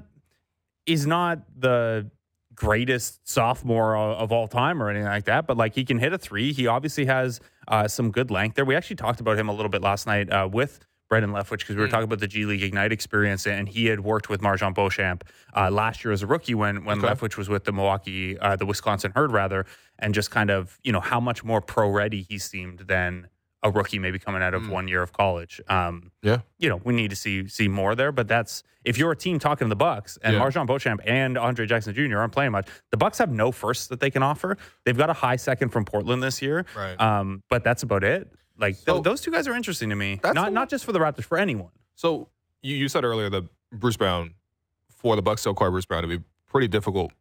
he's 0.86 1.06
not 1.06 1.40
the 1.60 2.10
greatest 2.56 3.28
sophomore 3.28 3.96
of 3.98 4.32
all 4.32 4.48
time 4.48 4.82
or 4.82 4.90
anything 4.90 5.08
like 5.08 5.26
that, 5.26 5.46
but 5.48 5.58
like 5.58 5.76
he 5.76 5.84
can 5.86 6.00
hit 6.00 6.14
a 6.14 6.18
three. 6.18 6.54
He 6.54 6.68
obviously 6.68 7.06
has 7.06 7.40
uh, 7.68 7.88
some 7.88 8.12
good 8.12 8.32
length 8.32 8.56
there. 8.56 8.66
We 8.66 8.76
actually 8.76 8.96
talked 8.98 9.20
about 9.20 9.38
him 9.38 9.50
a 9.50 9.54
little 9.54 9.70
bit 9.70 9.82
last 9.82 10.08
night 10.08 10.32
uh, 10.32 10.48
with 10.52 10.80
Brendan 11.10 11.32
Leftwich 11.32 11.60
because 11.60 11.76
we 11.76 11.82
were 11.82 11.88
Mm. 11.88 11.92
talking 11.92 12.04
about 12.06 12.20
the 12.20 12.28
G 12.28 12.46
League 12.46 12.64
Ignite 12.64 12.92
experience, 12.92 13.46
and 13.46 13.70
he 13.70 13.86
had 13.86 14.00
worked 14.00 14.28
with 14.30 14.42
MarJon 14.42 14.74
Beauchamp 14.74 15.24
uh, 15.56 15.70
last 15.70 16.04
year 16.04 16.12
as 16.12 16.24
a 16.24 16.28
rookie 16.28 16.56
when 16.56 16.84
when 16.84 16.98
Okay. 16.98 17.08
Leftwich 17.14 17.38
was 17.38 17.48
with 17.50 17.66
the 17.66 17.72
Milwaukee, 17.72 18.38
uh, 18.40 18.56
the 18.56 18.66
Wisconsin 18.66 19.12
Herd 19.16 19.32
rather, 19.32 19.66
and 20.00 20.14
just 20.16 20.32
kind 20.32 20.50
of 20.50 20.80
you 20.84 20.92
know 20.92 21.00
how 21.02 21.20
much 21.20 21.44
more 21.44 21.62
pro 21.62 21.90
ready 21.90 22.22
he 22.24 22.40
seemed 22.40 22.80
than 22.88 23.28
a 23.66 23.70
rookie 23.72 24.00
maybe 24.00 24.18
coming 24.20 24.42
out 24.42 24.54
of 24.54 24.62
Mm. 24.62 24.70
one 24.70 24.88
year 24.88 25.02
of 25.02 25.12
college. 25.12 25.60
Um, 25.68 26.12
Yeah. 26.22 26.42
you 26.60 26.70
know, 26.70 26.78
we 26.86 26.94
need 26.94 27.10
to 27.10 27.16
see 27.16 27.48
see 27.50 27.68
more 27.68 27.96
there. 27.96 28.12
But 28.14 28.28
that's 28.30 28.64
if 28.86 28.98
you're 28.98 29.12
a 29.12 29.16
team 29.16 29.40
talking 29.40 29.66
to 29.66 29.70
the 29.70 29.76
Bucks 29.76 30.18
and 30.22 30.36
Yeah. 30.36 30.40
MarJon 30.42 30.68
Beauchamp 30.68 31.02
and 31.04 31.38
Andre 31.38 31.66
Jackson 31.66 31.94
Jr. 31.94 32.20
aren't 32.20 32.32
playing 32.32 32.52
much, 32.52 32.68
the 32.92 32.98
Bucks 32.98 33.18
have 33.18 33.32
no 33.32 33.52
firsts 33.52 33.88
that 33.88 34.00
they 34.00 34.12
can 34.12 34.22
offer. 34.24 34.58
They've 34.86 34.96
got 34.98 35.10
a 35.10 35.14
high 35.14 35.36
second 35.36 35.70
from 35.70 35.84
Portland 35.84 36.22
this 36.24 36.42
year, 36.42 36.66
Right. 36.78 37.00
um, 37.02 37.44
but 37.50 37.64
that's 37.64 37.82
about 37.84 38.04
it. 38.04 38.32
Like 38.58 38.76
th- 38.76 38.86
So- 38.86 39.02
those 39.02 39.20
two 39.22 39.32
guys 39.32 39.48
are 39.48 39.54
interesting 39.56 39.90
to 39.90 39.96
me. 39.96 40.22
Not 40.24 40.54
not 40.54 40.70
just 40.70 40.86
for 40.86 40.92
the 40.94 41.00
Raptors, 41.00 41.26
for 41.26 41.38
anyone. 41.38 41.72
So 41.96 42.30
you, 42.62 42.76
you 42.76 42.88
said 42.88 43.04
earlier 43.04 43.30
that 43.32 43.44
Bruce 43.74 43.98
Brown, 43.98 44.36
for 44.90 45.16
the 45.16 45.22
Bucks 45.22 45.44
to 45.44 45.50
acquire 45.50 45.72
Bruce 45.72 45.86
Brown, 45.86 46.04
to 46.04 46.08
be 46.08 46.24
pretty 46.48 46.68
difficult 46.68 47.12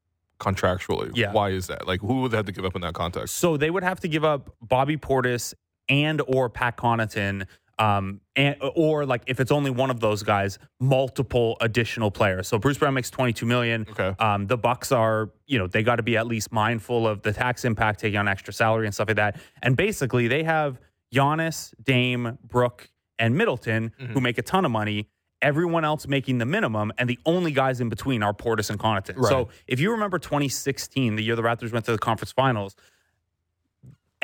contractually. 0.41 1.11
Yeah. 1.15 1.33
Why 1.33 1.51
is 1.51 1.67
that? 1.69 1.87
Like, 1.87 2.01
who 2.01 2.21
would 2.23 2.31
they 2.33 2.37
have 2.37 2.47
to 2.47 2.53
give 2.53 2.65
up 2.65 2.75
in 2.75 2.83
that 2.83 2.95
context? 2.95 3.37
So 3.37 3.57
they 3.57 3.71
would 3.71 3.83
have 3.83 4.01
to 4.01 4.09
give 4.09 4.25
up 4.25 4.51
Bobby 4.61 4.97
Portis 4.97 5.55
and 5.88 6.21
or 6.26 6.49
Pat 6.49 6.76
Connaughton 6.76 7.47
Um, 7.79 8.21
and 8.37 8.57
or 8.76 9.05
like 9.05 9.23
if 9.26 9.41
it's 9.41 9.50
only 9.50 9.71
one 9.71 9.91
of 9.91 9.99
those 9.99 10.23
guys, 10.23 10.59
multiple 10.79 11.57
additional 11.61 12.11
players. 12.12 12.47
So 12.47 12.57
Bruce 12.59 12.79
Brown 12.79 12.95
makes 12.95 13.11
22 13.11 13.45
million. 13.47 13.87
Okay. 13.91 14.14
Um, 14.21 14.47
the 14.47 14.57
Bucks 14.57 14.93
are, 14.93 15.31
you 15.47 15.59
know, 15.59 15.67
they 15.67 15.83
got 15.83 15.97
to 15.97 16.05
be 16.05 16.17
at 16.17 16.26
least 16.29 16.53
mindful 16.53 17.07
of 17.07 17.23
the 17.23 17.33
tax 17.33 17.64
impact, 17.64 17.99
taking 18.00 18.19
on 18.19 18.29
extra 18.29 18.53
salary 18.55 18.87
and 18.87 18.95
stuff 18.95 19.09
like 19.09 19.17
that. 19.17 19.41
And 19.61 19.76
basically, 19.76 20.29
they 20.29 20.45
have 20.45 20.79
Giannis, 21.12 21.75
Dame, 21.83 22.38
Brooke, 22.47 22.91
and 23.19 23.37
Middleton 23.37 23.93
who 24.12 24.21
make 24.21 24.38
a 24.38 24.43
ton 24.43 24.64
of 24.64 24.71
money. 24.71 25.09
Everyone 25.43 25.85
else 25.85 26.07
making 26.07 26.38
the 26.38 26.47
minimum, 26.47 26.91
and 26.97 27.09
the 27.11 27.19
only 27.26 27.53
guys 27.53 27.81
in 27.81 27.88
between 27.91 28.23
are 28.23 28.33
Portis 28.33 28.71
and 28.71 28.79
Connaughton. 28.79 29.17
Right. 29.17 29.29
So 29.29 29.49
if 29.67 29.79
you 29.79 29.91
remember 29.91 30.19
2016, 30.19 31.17
the 31.17 31.23
year 31.23 31.37
the 31.37 31.43
Raptors 31.43 31.71
went 31.71 31.85
to 31.85 31.93
the 31.93 31.99
conference 31.99 32.33
finals, 32.33 32.75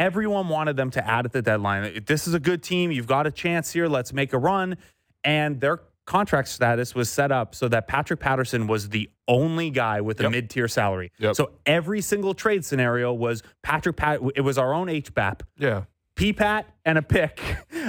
everyone 0.00 0.48
wanted 0.48 0.76
them 0.76 0.90
to 0.90 1.06
add 1.06 1.26
at 1.26 1.32
the 1.32 1.42
deadline. 1.42 2.02
This 2.06 2.26
is 2.26 2.34
a 2.34 2.40
good 2.40 2.62
team. 2.62 2.90
You've 2.90 3.06
got 3.06 3.26
a 3.26 3.30
chance 3.30 3.70
here. 3.72 3.86
Let's 3.86 4.12
make 4.12 4.32
a 4.32 4.38
run. 4.38 4.76
And 5.22 5.60
their 5.60 5.82
contract 6.06 6.48
status 6.48 6.94
was 6.94 7.10
set 7.10 7.30
up 7.30 7.54
so 7.54 7.68
that 7.68 7.86
Patrick 7.86 8.18
Patterson 8.18 8.66
was 8.66 8.88
the 8.88 9.10
only 9.28 9.70
guy 9.70 10.00
with 10.00 10.18
a 10.20 10.24
Yep. 10.24 10.32
mid 10.32 10.50
tier 10.50 10.66
salary. 10.66 11.12
Yep. 11.18 11.36
So 11.36 11.50
every 11.66 12.00
single 12.00 12.32
trade 12.34 12.64
scenario 12.64 13.12
was 13.12 13.42
Patrick 13.62 13.96
Pat. 13.96 14.20
It 14.34 14.40
was 14.40 14.56
our 14.58 14.72
own 14.72 14.88
HBAP. 14.88 15.42
Yeah. 15.58 15.84
PPAT 16.20 16.64
and 16.84 16.98
a 16.98 17.02
pick 17.02 17.40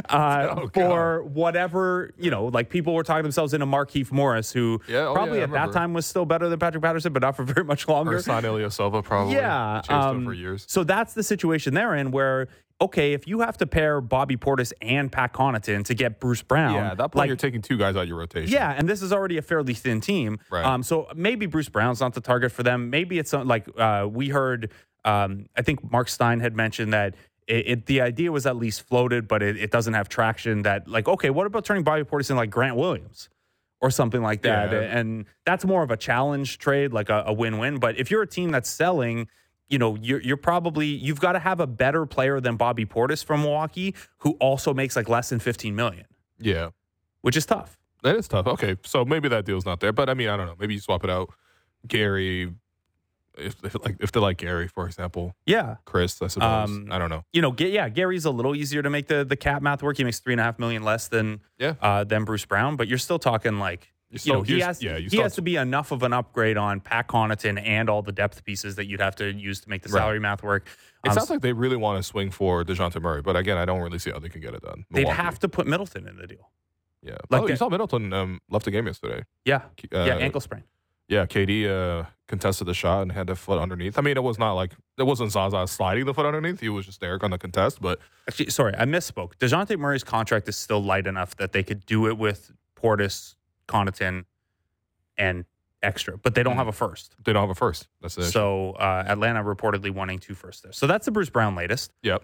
uh, 0.09 0.47
Oh, 0.57 0.69
for 0.73 1.23
whatever, 1.23 2.13
you 2.17 2.31
know, 2.31 2.45
like 2.45 2.69
people 2.69 2.93
were 2.93 3.03
talking 3.03 3.23
themselves 3.23 3.53
into 3.53 3.65
Markieff 3.65 4.11
Morris, 4.11 4.51
who 4.51 4.81
Yeah, 4.87 5.07
oh, 5.07 5.13
probably 5.13 5.37
yeah, 5.39 5.45
at 5.45 5.51
that 5.51 5.71
time 5.71 5.93
was 5.93 6.05
still 6.05 6.25
better 6.25 6.49
than 6.49 6.59
Patrick 6.59 6.83
Patterson, 6.83 7.13
but 7.13 7.21
not 7.21 7.35
for 7.35 7.43
very 7.53 7.65
much 7.65 7.87
longer. 7.87 8.15
Or 8.15 8.19
Ilyasova 8.21 9.03
probably. 9.03 9.35
Yeah, 9.35 9.81
um, 9.89 10.25
for 10.25 10.33
years. 10.33 10.65
So 10.67 10.83
that's 10.83 11.13
the 11.13 11.23
situation 11.23 11.73
they're 11.73 11.95
in 11.95 12.11
where, 12.11 12.47
okay, 12.79 13.13
if 13.13 13.27
you 13.27 13.41
have 13.41 13.57
to 13.57 13.67
pair 13.67 14.01
Bobby 14.01 14.37
Portis 14.37 14.73
and 14.81 15.11
Pat 15.11 15.33
Connaughton 15.33 15.85
to 15.85 15.93
get 15.93 16.19
Bruce 16.19 16.41
Brown, 16.41 16.73
Yeah, 16.75 16.91
at 16.91 16.97
that 16.97 17.11
point 17.11 17.15
like, 17.15 17.27
you're 17.27 17.35
taking 17.37 17.61
two 17.61 17.77
guys 17.77 17.95
out 17.95 18.03
of 18.03 18.07
your 18.07 18.17
rotation. 18.17 18.51
yeah, 18.51 18.73
and 18.75 18.89
this 18.89 19.01
is 19.01 19.13
already 19.13 19.37
a 19.37 19.41
fairly 19.41 19.73
thin 19.73 20.01
team. 20.01 20.39
Right. 20.49 20.65
Um, 20.65 20.83
so 20.83 21.07
maybe 21.15 21.45
Bruce 21.45 21.69
Brown's 21.69 21.99
not 21.99 22.13
the 22.13 22.21
target 22.21 22.51
for 22.51 22.63
them. 22.63 22.89
Maybe 22.89 23.19
it's 23.19 23.33
like 23.33 23.67
uh, 23.77 24.07
we 24.09 24.29
heard. 24.29 24.71
Um, 25.03 25.47
I 25.57 25.63
think 25.63 25.91
Marc 25.91 26.09
Stein 26.09 26.41
had 26.41 26.55
mentioned 26.55 26.93
that 26.93 27.15
it, 27.47 27.67
it 27.67 27.85
the 27.87 28.01
idea 28.01 28.31
was 28.31 28.45
at 28.45 28.55
least 28.55 28.87
floated, 28.87 29.27
but 29.27 29.41
it, 29.43 29.57
it 29.57 29.71
doesn't 29.71 29.93
have 29.93 30.09
traction. 30.09 30.61
That 30.63 30.87
like, 30.87 31.07
okay, 31.07 31.29
what 31.29 31.47
about 31.47 31.65
turning 31.65 31.83
Bobby 31.83 32.03
Portis 32.03 32.29
into 32.29 32.35
like 32.35 32.49
Grant 32.49 32.75
Williams? 32.75 33.29
Or 33.83 33.89
something 33.89 34.21
like 34.21 34.43
that, 34.43 34.71
Yeah. 34.71 34.81
and 34.81 35.25
that's 35.43 35.65
more 35.65 35.81
of 35.81 35.89
a 35.89 35.97
challenge 35.97 36.59
trade, 36.59 36.93
like 36.93 37.09
a, 37.09 37.23
a 37.25 37.33
win-win. 37.33 37.79
But 37.79 37.97
if 37.97 38.11
you're 38.11 38.21
a 38.21 38.27
team 38.27 38.51
that's 38.51 38.69
selling, 38.69 39.27
you 39.69 39.79
know, 39.79 39.95
you're, 39.99 40.21
you're 40.21 40.37
probably 40.37 40.85
you've 40.85 41.19
got 41.19 41.31
to 41.31 41.39
have 41.39 41.59
a 41.59 41.65
better 41.65 42.05
player 42.05 42.39
than 42.39 42.57
Bobby 42.57 42.85
Portis 42.85 43.25
from 43.25 43.41
Milwaukee, 43.41 43.95
who 44.19 44.33
also 44.33 44.71
makes 44.71 44.95
like 44.95 45.09
less 45.09 45.29
than 45.29 45.39
15 45.39 45.75
million, 45.75 46.05
Yeah. 46.37 46.69
which 47.21 47.35
is 47.35 47.43
tough. 47.47 47.79
That 48.03 48.15
is 48.17 48.27
tough. 48.27 48.45
Okay, 48.45 48.75
so 48.85 49.03
maybe 49.03 49.27
that 49.29 49.45
deal's 49.45 49.65
not 49.65 49.79
there, 49.79 49.91
but 49.91 50.11
I 50.11 50.13
mean, 50.13 50.29
I 50.29 50.37
don't 50.37 50.45
know. 50.45 50.55
Maybe 50.59 50.75
you 50.75 50.79
swap 50.79 51.03
it 51.03 51.09
out. 51.09 51.33
Gary, 51.87 52.53
if, 53.37 53.55
if 53.63 53.75
like 53.83 53.95
if 53.99 54.11
they 54.11 54.19
like 54.19 54.37
Gary, 54.37 54.67
for 54.67 54.85
example, 54.85 55.35
Yeah, 55.45 55.77
Chris, 55.85 56.21
I 56.21 56.27
suppose. 56.27 56.69
Um, 56.69 56.87
I 56.91 56.97
don't 56.99 57.09
know. 57.09 57.23
you 57.33 57.41
know, 57.41 57.55
yeah, 57.57 57.89
Gary's 57.89 58.25
a 58.25 58.31
little 58.31 58.55
easier 58.55 58.81
to 58.81 58.89
make 58.89 59.07
the 59.07 59.23
the 59.23 59.35
cap 59.37 59.61
math 59.61 59.81
work. 59.83 59.97
He 59.97 60.03
makes 60.03 60.19
three 60.19 60.33
and 60.33 60.41
a 60.41 60.43
half 60.43 60.59
million 60.59 60.83
less 60.83 61.07
than 61.07 61.41
Yeah. 61.57 61.75
uh, 61.81 62.03
than 62.03 62.23
Bruce 62.25 62.45
Brown, 62.45 62.75
but 62.75 62.87
you're 62.87 62.97
still 62.97 63.19
talking 63.19 63.57
like 63.59 63.91
You're 64.09 64.19
you 64.23 64.33
know 64.33 64.41
he 64.41 64.59
has 64.59 64.83
yeah, 64.83 64.97
he 64.97 65.07
still- 65.07 65.23
has 65.23 65.35
to 65.35 65.41
be 65.41 65.55
enough 65.55 65.91
of 65.91 66.03
an 66.03 66.11
upgrade 66.13 66.57
on 66.57 66.81
Pat 66.81 67.07
Connaughton 67.07 67.61
and 67.65 67.89
all 67.89 68.01
the 68.01 68.11
depth 68.11 68.43
pieces 68.43 68.75
that 68.75 68.85
you'd 68.87 68.99
have 69.01 69.15
to 69.17 69.31
use 69.31 69.61
to 69.61 69.69
make 69.69 69.83
the 69.83 69.89
Right. 69.89 70.01
salary 70.01 70.19
math 70.19 70.43
work. 70.43 70.67
It 71.05 71.09
Um, 71.09 71.15
sounds 71.15 71.29
like 71.29 71.41
they 71.41 71.53
really 71.53 71.77
want 71.77 71.97
to 71.97 72.03
swing 72.03 72.29
for 72.31 72.63
Dejounte 72.63 73.01
Murray, 73.01 73.21
but 73.21 73.35
again, 73.35 73.57
I 73.57 73.65
don't 73.65 73.81
really 73.81 73.97
see 73.99 74.11
how 74.11 74.19
they 74.19 74.29
can 74.29 74.41
get 74.41 74.53
it 74.53 74.61
done. 74.61 74.85
they'd 74.91 75.07
have 75.07 75.39
to 75.39 75.47
put 75.49 75.65
Middleton 75.67 76.07
in 76.07 76.17
the 76.17 76.27
deal. 76.27 76.51
Yeah. 77.03 77.17
like 77.31 77.41
oh, 77.41 77.47
you 77.47 77.55
saw 77.55 77.67
Middleton 77.69 78.13
um, 78.13 78.41
left 78.49 78.65
the 78.65 78.69
game 78.71 78.85
yesterday. 78.85 79.23
Yeah, 79.43 79.61
Uh, 79.91 80.03
yeah, 80.03 80.17
ankle 80.17 80.39
sprain. 80.41 80.61
Yeah, 81.11 81.25
KD 81.25 81.67
uh, 81.67 82.05
contested 82.29 82.67
the 82.67 82.73
shot 82.73 83.01
and 83.01 83.11
had 83.11 83.27
the 83.27 83.35
foot 83.35 83.59
underneath. 83.59 83.97
I 83.99 84.01
mean, 84.01 84.15
it 84.15 84.23
was 84.23 84.39
not 84.39 84.53
like 84.53 84.71
it 84.97 85.03
wasn't 85.03 85.33
Zaza 85.33 85.67
sliding 85.67 86.05
the 86.05 86.13
foot 86.13 86.25
underneath. 86.25 86.61
He 86.61 86.69
was 86.69 86.85
just 86.85 87.01
there 87.01 87.19
on 87.21 87.31
the 87.31 87.37
contest, 87.37 87.81
but 87.81 87.99
Actually, 88.29 88.49
sorry, 88.49 88.73
I 88.77 88.85
misspoke. 88.85 89.33
Dejounte 89.37 89.77
Murray's 89.77 90.05
contract 90.05 90.47
is 90.47 90.55
still 90.55 90.81
light 90.81 91.07
enough 91.07 91.35
that 91.35 91.51
they 91.51 91.63
could 91.63 91.85
do 91.85 92.07
it 92.07 92.17
with 92.17 92.53
Portis, 92.77 93.35
Connaughton, 93.67 94.23
and 95.17 95.43
extra, 95.83 96.17
but 96.17 96.33
they 96.33 96.43
don't 96.43 96.55
have 96.55 96.69
a 96.69 96.71
first. 96.71 97.13
they 97.25 97.33
don't 97.33 97.41
have 97.43 97.49
a 97.49 97.55
first. 97.55 97.89
That's 98.01 98.17
it. 98.17 98.31
So 98.31 98.71
uh, 98.71 99.03
Atlanta 99.05 99.43
reportedly 99.43 99.91
wanting 99.91 100.19
two 100.19 100.33
first 100.33 100.63
there. 100.63 100.71
So 100.71 100.87
that's 100.87 101.03
the 101.03 101.11
Bruce 101.11 101.29
Brown 101.29 101.55
latest. 101.55 101.91
yep. 102.03 102.23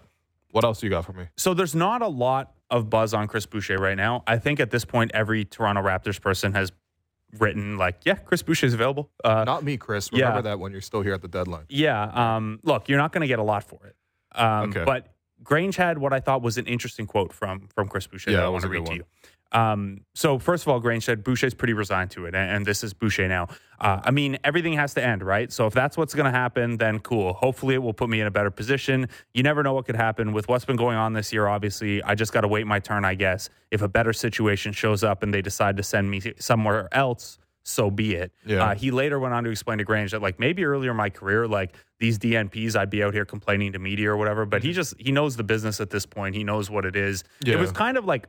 What 0.50 0.64
else 0.64 0.82
you 0.82 0.88
got 0.88 1.04
for 1.04 1.12
me? 1.12 1.26
So 1.36 1.52
there's 1.52 1.74
not 1.74 2.00
a 2.00 2.08
lot 2.08 2.54
of 2.70 2.88
buzz 2.88 3.12
on 3.12 3.28
Chris 3.28 3.44
Boucher 3.44 3.76
right 3.76 3.98
now. 3.98 4.24
I 4.26 4.38
think 4.38 4.60
at 4.60 4.70
this 4.70 4.86
point, 4.86 5.10
every 5.12 5.44
Toronto 5.44 5.82
Raptors 5.82 6.18
person 6.18 6.54
has 6.54 6.72
written 7.38 7.76
like, 7.76 8.00
yeah, 8.04 8.14
Chris 8.14 8.42
Boucher 8.42 8.66
is 8.66 8.74
available. 8.74 9.10
Uh, 9.24 9.44
Not 9.44 9.62
me, 9.64 9.76
Chris. 9.76 10.08
yeah. 10.12 10.20
Remember 10.28 10.42
that 10.48 10.58
when 10.58 10.72
you're 10.72 10.80
still 10.80 11.02
here 11.02 11.14
at 11.14 11.22
the 11.22 11.28
deadline. 11.28 11.64
yeah. 11.68 12.36
Um, 12.36 12.60
look, 12.62 12.88
you're 12.88 12.98
not 12.98 13.12
going 13.12 13.22
to 13.22 13.26
get 13.28 13.38
a 13.38 13.42
lot 13.42 13.64
for 13.64 13.80
it. 13.86 13.96
Um, 14.38 14.70
Okay. 14.70 14.84
But 14.84 15.08
Grange 15.42 15.76
had 15.76 15.98
what 15.98 16.12
I 16.12 16.20
thought 16.20 16.42
was 16.42 16.58
an 16.58 16.66
interesting 16.66 17.06
quote 17.06 17.32
from 17.32 17.68
from 17.74 17.88
Chris 17.88 18.06
Boucher 18.06 18.30
Yeah, 18.30 18.38
that 18.38 18.46
I 18.46 18.48
want 18.48 18.62
to 18.62 18.68
read 18.68 18.86
to 18.86 18.94
you. 18.94 19.04
Um, 19.52 20.02
so 20.14 20.38
first 20.38 20.64
of 20.64 20.68
all, 20.68 20.80
Grange 20.80 21.04
said 21.04 21.24
Boucher's 21.24 21.54
pretty 21.54 21.72
resigned 21.72 22.10
to 22.12 22.26
it, 22.26 22.34
and, 22.34 22.50
and 22.50 22.66
this 22.66 22.84
is 22.84 22.92
Boucher 22.92 23.28
now. 23.28 23.48
Uh, 23.80 24.00
I 24.04 24.10
mean, 24.10 24.38
everything 24.44 24.74
has 24.74 24.94
to 24.94 25.04
end, 25.04 25.22
right? 25.22 25.50
So 25.52 25.66
if 25.66 25.74
that's 25.74 25.96
what's 25.96 26.14
going 26.14 26.30
to 26.30 26.36
happen, 26.36 26.76
then 26.76 26.98
cool. 26.98 27.32
Hopefully, 27.32 27.74
it 27.74 27.82
will 27.82 27.94
put 27.94 28.10
me 28.10 28.20
in 28.20 28.26
a 28.26 28.30
better 28.30 28.50
position. 28.50 29.08
You 29.32 29.42
never 29.42 29.62
know 29.62 29.72
what 29.72 29.86
could 29.86 29.96
happen 29.96 30.32
with 30.32 30.48
what's 30.48 30.64
been 30.64 30.76
going 30.76 30.96
on 30.96 31.12
this 31.12 31.32
year. 31.32 31.46
Obviously, 31.46 32.02
I 32.02 32.14
just 32.14 32.32
got 32.32 32.42
to 32.42 32.48
wait 32.48 32.66
my 32.66 32.80
turn, 32.80 33.04
I 33.04 33.14
guess. 33.14 33.48
If 33.70 33.82
a 33.82 33.88
better 33.88 34.12
situation 34.12 34.72
shows 34.72 35.04
up 35.04 35.22
and 35.22 35.32
they 35.32 35.42
decide 35.42 35.76
to 35.78 35.82
send 35.82 36.10
me 36.10 36.20
somewhere 36.38 36.88
else, 36.92 37.38
so 37.68 37.90
be 37.90 38.14
it. 38.14 38.32
Yeah. 38.46 38.64
Uh, 38.64 38.74
he 38.74 38.90
later 38.90 39.18
went 39.18 39.34
on 39.34 39.44
to 39.44 39.50
explain 39.50 39.76
to 39.76 39.84
Grange 39.84 40.12
that 40.12 40.22
like 40.22 40.40
maybe 40.40 40.64
earlier 40.64 40.92
in 40.92 40.96
my 40.96 41.10
career, 41.10 41.46
like 41.46 41.76
these 42.00 42.18
DNPs, 42.18 42.74
I'd 42.74 42.88
be 42.88 43.02
out 43.02 43.12
here 43.12 43.26
complaining 43.26 43.72
to 43.74 43.78
media 43.78 44.10
or 44.10 44.16
whatever. 44.16 44.46
But 44.46 44.62
he 44.62 44.72
just 44.72 44.94
he 44.98 45.12
knows 45.12 45.36
the 45.36 45.44
business 45.44 45.78
at 45.78 45.90
this 45.90 46.06
point. 46.06 46.34
He 46.34 46.44
knows 46.44 46.70
what 46.70 46.86
it 46.86 46.96
is. 46.96 47.24
Yeah. 47.44 47.54
It 47.54 47.60
was 47.60 47.70
kind 47.70 47.98
of 47.98 48.06
like 48.06 48.26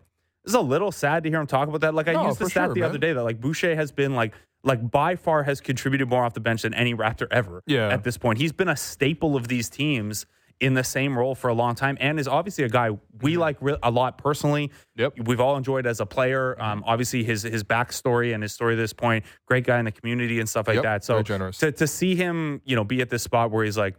it's 0.50 0.56
a 0.56 0.62
little 0.62 0.92
sad 0.92 1.24
to 1.24 1.30
hear 1.30 1.40
him 1.40 1.48
talk 1.48 1.68
about 1.68 1.82
that. 1.82 1.94
Like 1.94 2.08
I 2.08 2.14
No, 2.14 2.28
used 2.28 2.40
the 2.40 2.50
stat 2.50 2.68
sure, 2.68 2.74
the 2.74 2.82
man. 2.82 2.90
other 2.90 2.98
day 3.00 3.14
that 3.14 3.24
like 3.24 3.40
Boucher 3.40 3.76
has 3.76 3.92
been 3.92 4.16
like 4.16 4.34
like 4.64 4.92
by 4.92 5.16
far 5.16 5.44
has 5.44 5.62
contributed 5.62 6.10
more 6.10 6.26
off 6.26 6.34
the 6.34 6.40
bench 6.42 6.64
than 6.64 6.74
any 6.74 6.94
Raptor 6.94 7.28
ever. 7.32 7.64
Yeah. 7.66 7.88
At 7.90 8.04
this 8.04 8.18
point, 8.18 8.40
he's 8.40 8.52
been 8.52 8.68
a 8.68 8.76
staple 8.76 9.36
of 9.38 9.48
these 9.48 9.70
teams 9.70 10.26
in 10.60 10.74
the 10.74 10.84
same 10.84 11.18
role 11.18 11.36
for 11.36 11.48
a 11.48 11.54
long 11.54 11.74
time, 11.74 11.98
and 12.02 12.20
is 12.20 12.28
obviously 12.28 12.66
a 12.66 12.70
guy 12.70 12.90
we 13.22 13.32
Mm-hmm. 13.34 13.40
like 13.40 13.58
a 13.82 13.90
lot 13.90 14.18
personally. 14.18 14.72
Yep. 14.98 15.14
We've 15.26 15.40
all 15.40 15.56
enjoyed 15.56 15.86
as 15.88 16.02
a 16.02 16.06
player. 16.06 16.56
Mm-hmm. 16.60 16.62
Um, 16.62 16.84
obviously 16.86 17.24
his 17.24 17.44
his 17.44 17.64
backstory 17.64 18.34
and 18.34 18.44
his 18.44 18.52
story 18.54 18.76
to 18.76 18.82
this 18.82 18.92
point, 18.92 19.24
great 19.46 19.64
guy 19.66 19.80
in 19.80 19.86
the 19.86 19.92
community 19.94 20.40
and 20.42 20.50
stuff 20.50 20.68
like 20.68 20.76
Yep, 20.76 20.84
that. 20.84 21.04
So 21.06 21.24
to 21.24 21.72
to 21.72 21.88
see 21.88 22.16
him, 22.16 22.62
you 22.66 22.76
know, 22.76 22.84
be 22.84 23.00
at 23.00 23.10
this 23.10 23.24
spot 23.24 23.52
where 23.52 23.64
he's 23.64 23.78
like, 23.78 23.96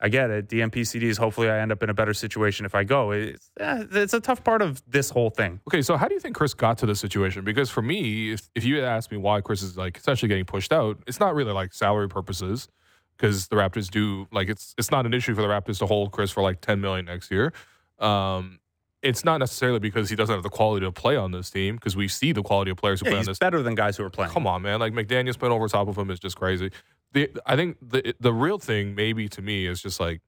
I 0.00 0.08
get 0.08 0.30
it. 0.30 0.48
DNP 0.48 0.72
CDs. 0.80 1.18
Hopefully, 1.18 1.48
I 1.48 1.60
end 1.60 1.72
up 1.72 1.82
in 1.82 1.88
a 1.88 1.94
better 1.94 2.12
situation 2.12 2.66
if 2.66 2.74
I 2.74 2.84
go. 2.84 3.12
It's 3.12 3.50
eh, 3.58 3.84
it's 3.92 4.12
a 4.12 4.20
tough 4.20 4.42
part 4.44 4.60
of 4.60 4.82
this 4.86 5.10
whole 5.10 5.30
thing. 5.30 5.60
Okay, 5.68 5.82
so 5.82 5.96
how 5.96 6.08
do 6.08 6.14
you 6.14 6.20
think 6.20 6.34
Chris 6.36 6.52
got 6.52 6.78
to 6.78 6.86
this 6.86 7.00
situation? 7.00 7.44
Because 7.44 7.70
for 7.70 7.80
me, 7.80 8.32
if, 8.32 8.50
if 8.54 8.64
you 8.64 8.76
had 8.76 8.84
asked 8.84 9.10
me 9.10 9.16
why 9.18 9.40
Chris 9.40 9.62
is 9.62 9.76
like 9.76 9.96
essentially 9.96 10.28
getting 10.28 10.44
pushed 10.44 10.72
out, 10.72 11.02
it's 11.06 11.20
not 11.20 11.34
really 11.34 11.52
like 11.52 11.72
salary 11.72 12.08
purposes 12.08 12.68
because 13.16 13.48
the 13.48 13.56
Raptors 13.56 13.88
do 13.90 14.26
like 14.32 14.48
it's 14.48 14.74
it's 14.78 14.90
not 14.90 15.06
an 15.06 15.14
issue 15.14 15.34
for 15.34 15.42
the 15.42 15.48
Raptors 15.48 15.78
to 15.78 15.86
hold 15.86 16.12
Chris 16.12 16.30
for 16.30 16.42
like 16.42 16.60
10 16.60 16.80
million 16.80 17.04
next 17.06 17.30
year. 17.30 17.52
Um, 17.98 18.58
it's 19.02 19.24
not 19.24 19.36
necessarily 19.38 19.78
because 19.78 20.08
he 20.08 20.16
doesn't 20.16 20.34
have 20.34 20.42
the 20.42 20.48
quality 20.48 20.84
to 20.86 20.90
play 20.90 21.14
on 21.14 21.30
this 21.30 21.50
team 21.50 21.76
because 21.76 21.94
we 21.94 22.08
see 22.08 22.32
the 22.32 22.42
quality 22.42 22.70
of 22.70 22.78
players 22.78 23.00
who 23.00 23.06
Yeah, 23.06 23.10
play 23.10 23.16
on 23.18 23.20
he's 23.20 23.26
this 23.26 23.38
better 23.38 23.62
than 23.62 23.74
guys 23.74 23.98
who 23.98 24.04
are 24.04 24.10
playing. 24.10 24.32
Come 24.32 24.46
on, 24.46 24.62
man! 24.62 24.80
Like 24.80 24.94
McDaniel's 24.94 25.36
playing 25.36 25.52
over 25.52 25.68
top 25.68 25.88
of 25.88 25.96
him 25.96 26.10
is 26.10 26.18
just 26.18 26.36
crazy. 26.36 26.70
The 27.14 27.30
I 27.46 27.56
think 27.56 27.78
the 27.80 28.14
the 28.20 28.32
real 28.32 28.58
thing 28.58 28.94
maybe 28.94 29.28
to 29.30 29.40
me 29.42 29.66
is 29.66 29.80
just 29.80 29.98
like 30.00 30.20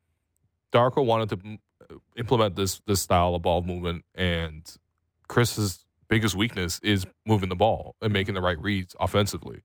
Darko 0.72 1.04
wanted 1.04 1.28
to 1.30 1.36
mm, 1.36 1.58
implement 2.16 2.56
this 2.56 2.80
this 2.86 3.00
style 3.02 3.34
of 3.34 3.42
ball 3.42 3.62
movement, 3.62 4.04
and 4.14 4.62
Chris's 5.28 5.84
biggest 6.08 6.34
weakness 6.36 6.78
is 6.84 7.04
moving 7.26 7.48
the 7.48 7.56
ball 7.56 7.96
and 8.00 8.12
making 8.12 8.34
the 8.34 8.40
right 8.40 8.60
reads 8.60 8.94
offensively. 9.00 9.62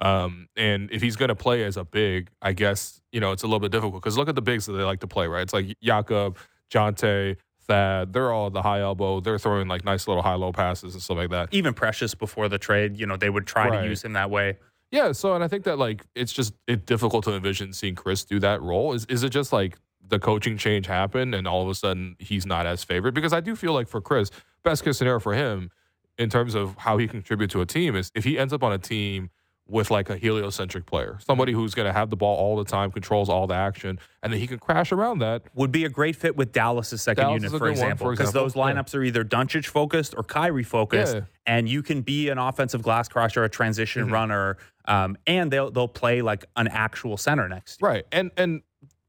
Um, 0.00 0.48
and 0.56 0.90
if 0.90 1.00
he's 1.00 1.14
going 1.14 1.28
to 1.28 1.36
play 1.36 1.62
as 1.62 1.76
a 1.76 1.84
big, 1.84 2.30
I 2.42 2.52
guess 2.52 3.00
you 3.12 3.20
know 3.20 3.30
it's 3.32 3.44
a 3.44 3.46
little 3.46 3.60
bit 3.60 3.70
difficult 3.72 4.02
because 4.02 4.18
look 4.18 4.28
at 4.28 4.34
the 4.34 4.42
bigs 4.42 4.66
that 4.66 4.72
they 4.72 4.82
like 4.82 5.00
to 5.00 5.06
play. 5.06 5.28
Right? 5.28 5.42
It's 5.42 5.52
like 5.52 5.76
Jakob, 5.80 6.36
Jontay, 6.72 7.36
Thad. 7.68 8.12
They're 8.12 8.32
all 8.32 8.50
the 8.50 8.62
high 8.62 8.80
elbow. 8.80 9.20
They're 9.20 9.38
throwing 9.38 9.68
like 9.68 9.84
nice 9.84 10.08
little 10.08 10.24
high 10.24 10.34
low 10.34 10.50
passes 10.52 10.94
and 10.94 11.02
stuff 11.02 11.18
like 11.18 11.30
that. 11.30 11.50
Even 11.52 11.72
Precious 11.74 12.16
before 12.16 12.48
the 12.48 12.58
trade, 12.58 12.96
you 12.98 13.06
know, 13.06 13.16
they 13.16 13.30
would 13.30 13.46
try 13.46 13.68
Right. 13.68 13.82
to 13.82 13.88
use 13.88 14.02
him 14.04 14.14
that 14.14 14.30
way. 14.30 14.58
Yeah, 14.94 15.10
so 15.12 15.34
and 15.34 15.42
I 15.42 15.48
think 15.48 15.64
that 15.64 15.76
like 15.78 16.04
it's 16.14 16.32
just 16.32 16.54
it's 16.68 16.84
difficult 16.84 17.24
to 17.24 17.32
envision 17.34 17.72
seeing 17.72 17.96
Chris 17.96 18.24
do 18.24 18.38
that 18.40 18.62
role. 18.62 18.92
Is 18.92 19.04
is 19.06 19.24
it 19.24 19.30
just 19.30 19.52
like 19.52 19.76
the 20.06 20.18
coaching 20.20 20.56
change 20.56 20.86
happened 20.86 21.34
and 21.34 21.48
all 21.48 21.62
of 21.62 21.68
a 21.68 21.74
sudden 21.74 22.14
he's 22.20 22.46
not 22.46 22.64
as 22.66 22.84
favored? 22.84 23.12
Because 23.14 23.32
I 23.32 23.40
do 23.40 23.56
feel 23.56 23.72
like 23.72 23.88
for 23.88 24.00
Chris, 24.00 24.30
best 24.62 24.84
case 24.84 24.98
scenario 24.98 25.18
for 25.18 25.34
him 25.34 25.70
in 26.16 26.30
terms 26.30 26.54
of 26.54 26.76
how 26.78 26.96
he 26.98 27.08
contribute 27.08 27.50
to 27.50 27.60
a 27.60 27.66
team 27.66 27.96
is 27.96 28.12
if 28.14 28.22
he 28.22 28.38
ends 28.38 28.52
up 28.52 28.62
on 28.62 28.72
a 28.72 28.78
team 28.78 29.30
with 29.66 29.90
like 29.90 30.10
a 30.10 30.16
heliocentric 30.18 30.84
player, 30.84 31.18
somebody 31.26 31.50
who's 31.50 31.74
going 31.74 31.86
to 31.86 31.92
have 31.92 32.10
the 32.10 32.16
ball 32.16 32.36
all 32.36 32.54
the 32.54 32.66
time, 32.66 32.90
controls 32.92 33.30
all 33.30 33.46
the 33.46 33.54
action, 33.54 33.98
and 34.22 34.30
then 34.30 34.38
he 34.38 34.46
can 34.46 34.58
crash 34.58 34.92
around 34.92 35.20
that. 35.20 35.42
Would 35.54 35.72
be 35.72 35.86
a 35.86 35.88
great 35.88 36.16
fit 36.16 36.36
with 36.36 36.52
Dallas' 36.52 37.00
second 37.00 37.24
Dallas 37.24 37.42
unit, 37.42 37.58
for 37.58 37.68
example, 37.70 38.10
because 38.10 38.32
those 38.32 38.52
lineups 38.52 38.94
are 38.94 39.02
either 39.02 39.24
Doncic 39.24 39.64
focused 39.64 40.14
or 40.18 40.22
Kyrie 40.22 40.64
focused, 40.64 41.14
Yeah. 41.14 41.20
and 41.46 41.66
you 41.66 41.82
can 41.82 42.02
be 42.02 42.28
an 42.28 42.36
offensive 42.36 42.82
glass 42.82 43.08
crusher, 43.08 43.42
a 43.42 43.48
transition 43.48 44.04
Mm-hmm. 44.04 44.12
runner, 44.12 44.58
um, 44.86 45.16
and 45.26 45.50
they'll 45.50 45.70
they'll 45.70 45.88
play 45.88 46.22
like 46.22 46.44
an 46.56 46.68
actual 46.68 47.16
center 47.16 47.48
next. 47.48 47.80
year. 47.80 47.90
Right. 47.90 48.06
And 48.12 48.30
and 48.36 48.62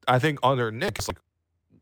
I 0.08 0.20
think 0.20 0.40
under 0.44 0.72
Nick, 0.72 1.00
it's 1.00 1.08
like, 1.08 1.20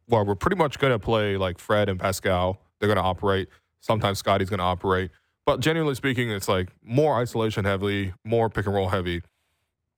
well, 0.08 0.25
we're 0.25 0.36
pretty 0.36 0.58
much 0.58 0.79
going 0.79 0.93
to 0.93 0.99
play 0.99 1.38
like 1.38 1.60
Fred 1.60 1.89
and 1.89 1.99
Pascal. 1.99 2.60
They're 2.79 2.88
going 2.88 2.97
to 2.97 3.03
operate. 3.03 3.49
Sometimes 3.79 4.17
Scotty's 4.19 4.49
going 4.49 4.60
to 4.60 4.63
operate. 4.65 5.12
But 5.45 5.60
genuinely 5.60 5.95
speaking, 5.95 6.29
it's 6.29 6.47
like 6.47 6.69
more 6.84 7.15
isolation 7.17 7.65
heavy, 7.65 8.13
more 8.23 8.49
pick 8.49 8.65
and 8.65 8.73
roll 8.73 8.89
heavy. 8.89 9.21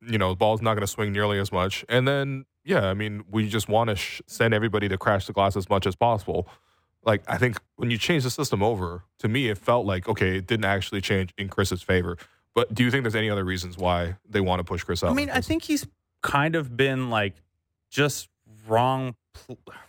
You 0.01 0.17
know, 0.17 0.29
the 0.29 0.35
ball's 0.35 0.61
not 0.61 0.73
going 0.73 0.81
to 0.81 0.87
swing 0.87 1.11
nearly 1.11 1.39
as 1.39 1.51
much. 1.51 1.85
And 1.87 2.07
then, 2.07 2.45
yeah, 2.63 2.87
I 2.87 2.93
mean, 2.93 3.23
we 3.29 3.47
just 3.47 3.69
want 3.69 3.89
to 3.89 3.95
sh- 3.95 4.21
send 4.25 4.53
everybody 4.53 4.87
to 4.89 4.97
crash 4.97 5.27
the 5.27 5.33
glass 5.33 5.55
as 5.55 5.69
much 5.69 5.85
as 5.85 5.95
possible. 5.95 6.47
Like, 7.03 7.23
I 7.27 7.37
think 7.37 7.57
when 7.75 7.91
you 7.91 7.97
change 7.99 8.23
the 8.23 8.31
system 8.31 8.63
over, 8.63 9.03
to 9.19 9.27
me, 9.27 9.49
it 9.49 9.59
felt 9.59 9.85
like, 9.85 10.09
okay, 10.09 10.37
it 10.37 10.47
didn't 10.47 10.65
actually 10.65 11.01
change 11.01 11.31
in 11.37 11.47
Chris's 11.47 11.83
favor. 11.83 12.17
But 12.55 12.73
do 12.73 12.83
you 12.83 12.89
think 12.89 13.03
there's 13.03 13.15
any 13.15 13.29
other 13.29 13.43
reasons 13.43 13.77
why 13.77 14.15
they 14.27 14.39
want 14.41 14.59
to 14.59 14.63
push 14.63 14.83
Chris 14.83 15.03
out? 15.03 15.11
I 15.11 15.13
mean, 15.13 15.29
I 15.29 15.41
think 15.41 15.63
he's 15.63 15.85
kind 16.23 16.55
of 16.55 16.75
been 16.75 17.09
like 17.09 17.35
just 17.91 18.29
wrong, 18.67 19.15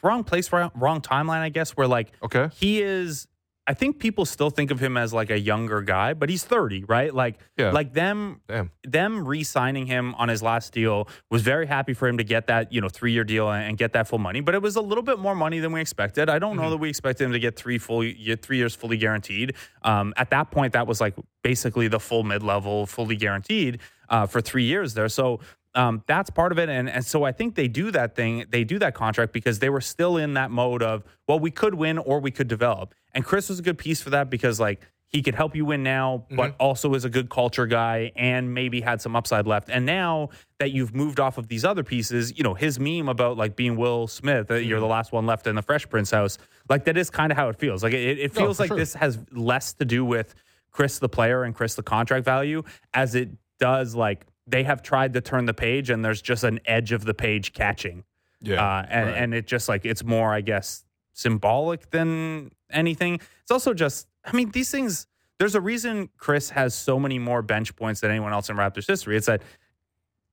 wrong 0.02 0.24
place, 0.24 0.52
wrong, 0.52 0.72
wrong 0.74 1.00
timeline. 1.00 1.38
I 1.40 1.48
guess 1.48 1.70
where 1.76 1.86
like 1.86 2.12
Okay. 2.22 2.50
he 2.54 2.82
is. 2.82 3.28
I 3.68 3.74
think 3.74 3.98
people 3.98 4.24
still 4.24 4.50
think 4.50 4.70
of 4.70 4.78
him 4.80 4.96
as 4.96 5.12
like 5.12 5.28
a 5.30 5.38
younger 5.38 5.82
guy, 5.82 6.14
but 6.14 6.28
he's 6.28 6.44
30, 6.44 6.84
right? 6.84 7.12
Like, 7.12 7.40
Yeah. 7.58 7.70
like 7.72 7.92
them 7.92 8.40
Damn. 8.46 8.70
them 8.84 9.26
re-signing 9.26 9.86
him 9.86 10.14
on 10.14 10.28
his 10.28 10.42
last 10.42 10.72
deal 10.72 11.08
was 11.30 11.42
very 11.42 11.66
happy 11.66 11.92
for 11.92 12.06
him 12.06 12.18
to 12.18 12.24
get 12.24 12.46
that 12.46 12.72
you 12.72 12.80
know 12.80 12.88
three 12.88 13.12
year 13.12 13.24
deal 13.24 13.50
and, 13.50 13.76
get 13.76 13.92
that 13.92 14.06
full 14.08 14.18
money 14.18 14.40
but 14.40 14.54
it 14.54 14.62
was 14.62 14.76
a 14.76 14.80
little 14.80 15.02
bit 15.02 15.18
more 15.18 15.34
money 15.34 15.58
than 15.58 15.70
we 15.72 15.80
expected 15.80 16.30
i 16.30 16.38
don't 16.38 16.52
Mm-hmm. 16.54 16.62
know 16.62 16.70
that 16.70 16.76
we 16.78 16.88
expected 16.88 17.24
him 17.24 17.32
to 17.32 17.38
get 17.38 17.56
three 17.56 17.76
full 17.78 18.02
three 18.42 18.56
years 18.56 18.74
fully 18.74 18.96
guaranteed 18.96 19.54
um, 19.82 20.14
at 20.16 20.30
that 20.30 20.50
point 20.50 20.72
that 20.72 20.86
was 20.86 21.00
like 21.00 21.14
basically 21.42 21.88
the 21.88 22.00
full 22.00 22.22
mid-level 22.22 22.86
fully 22.86 23.16
guaranteed 23.16 23.80
uh, 24.08 24.26
for 24.26 24.40
three 24.40 24.64
years 24.64 24.94
there 24.94 25.08
so 25.08 25.40
um, 25.74 26.02
that's 26.06 26.30
part 26.30 26.52
of 26.52 26.58
it 26.58 26.68
and, 26.70 26.88
and 26.88 27.04
so 27.04 27.24
i 27.24 27.32
think 27.32 27.54
they 27.54 27.68
do 27.68 27.90
that 27.90 28.14
thing 28.16 28.44
they 28.50 28.64
do 28.64 28.78
that 28.78 28.94
contract 28.94 29.32
because 29.32 29.58
they 29.58 29.68
were 29.68 29.80
still 29.82 30.16
in 30.16 30.34
that 30.34 30.50
mode 30.50 30.82
of 30.82 31.02
well 31.28 31.38
we 31.38 31.50
could 31.50 31.74
win 31.74 31.98
or 31.98 32.18
we 32.20 32.30
could 32.30 32.48
develop 32.48 32.94
and 33.16 33.24
chris 33.24 33.48
was 33.48 33.58
a 33.58 33.62
good 33.62 33.78
piece 33.78 34.00
for 34.00 34.10
that 34.10 34.30
because 34.30 34.60
like 34.60 34.80
he 35.08 35.22
could 35.22 35.34
help 35.34 35.54
you 35.54 35.64
win 35.64 35.82
now, 35.82 36.26
but 36.30 36.56
also 36.58 36.92
is 36.94 37.04
a 37.04 37.08
good 37.08 37.30
culture 37.30 37.66
guy 37.66 38.12
and 38.16 38.52
maybe 38.52 38.80
had 38.80 39.00
some 39.00 39.14
upside 39.14 39.46
left. 39.46 39.70
And 39.70 39.86
now 39.86 40.30
that 40.58 40.72
you've 40.72 40.94
moved 40.94 41.20
off 41.20 41.38
of 41.38 41.46
these 41.48 41.64
other 41.64 41.84
pieces, 41.84 42.36
you 42.36 42.42
know, 42.42 42.54
his 42.54 42.80
meme 42.80 43.08
about 43.08 43.36
like 43.36 43.54
being 43.54 43.76
Will 43.76 44.08
Smith, 44.08 44.48
that 44.48 44.64
you're 44.64 44.80
the 44.80 44.86
last 44.86 45.12
one 45.12 45.24
left 45.24 45.46
in 45.46 45.54
the 45.54 45.62
Fresh 45.62 45.88
Prince 45.88 46.10
house, 46.10 46.38
like 46.68 46.84
that 46.84 46.96
is 46.96 47.08
kind 47.08 47.30
of 47.30 47.38
how 47.38 47.48
it 47.48 47.56
feels. 47.56 47.82
Like 47.84 47.92
it, 47.92 48.18
it 48.18 48.34
feels 48.34 48.56
for 48.56 48.64
like 48.64 48.68
sure. 48.68 48.76
this 48.76 48.94
has 48.94 49.18
less 49.30 49.74
to 49.74 49.84
do 49.84 50.04
with 50.04 50.34
Chris 50.72 50.98
the 50.98 51.08
player 51.08 51.44
and 51.44 51.54
Chris 51.54 51.76
the 51.76 51.82
contract 51.84 52.24
value 52.24 52.62
as 52.92 53.14
it 53.14 53.30
does 53.58 53.94
like 53.94 54.26
they 54.46 54.64
have 54.64 54.82
tried 54.82 55.12
to 55.14 55.20
turn 55.20 55.46
the 55.46 55.54
page 55.54 55.88
and 55.88 56.04
there's 56.04 56.20
just 56.20 56.42
an 56.42 56.60
edge 56.66 56.90
of 56.90 57.04
the 57.04 57.14
page 57.14 57.52
catching. 57.52 58.02
Yeah. 58.40 58.62
Uh, 58.62 58.86
and, 58.90 59.06
right. 59.06 59.16
and 59.16 59.34
it 59.34 59.46
just 59.46 59.68
like 59.68 59.84
it's 59.84 60.04
more, 60.04 60.34
I 60.34 60.40
guess, 60.40 60.84
symbolic 61.12 61.90
than 61.90 62.50
anything. 62.70 63.20
It's 63.42 63.50
also 63.50 63.74
just, 63.74 64.08
I 64.24 64.32
mean, 64.36 64.50
these 64.50 64.70
things. 64.70 65.06
There's 65.38 65.54
a 65.54 65.60
reason 65.60 66.08
Chris 66.16 66.48
has 66.50 66.74
so 66.74 66.98
many 66.98 67.18
more 67.18 67.42
bench 67.42 67.76
points 67.76 68.00
than 68.00 68.10
anyone 68.10 68.32
else 68.32 68.48
in 68.48 68.56
Raptors 68.56 68.86
history. 68.86 69.18
It's 69.18 69.26
that 69.26 69.42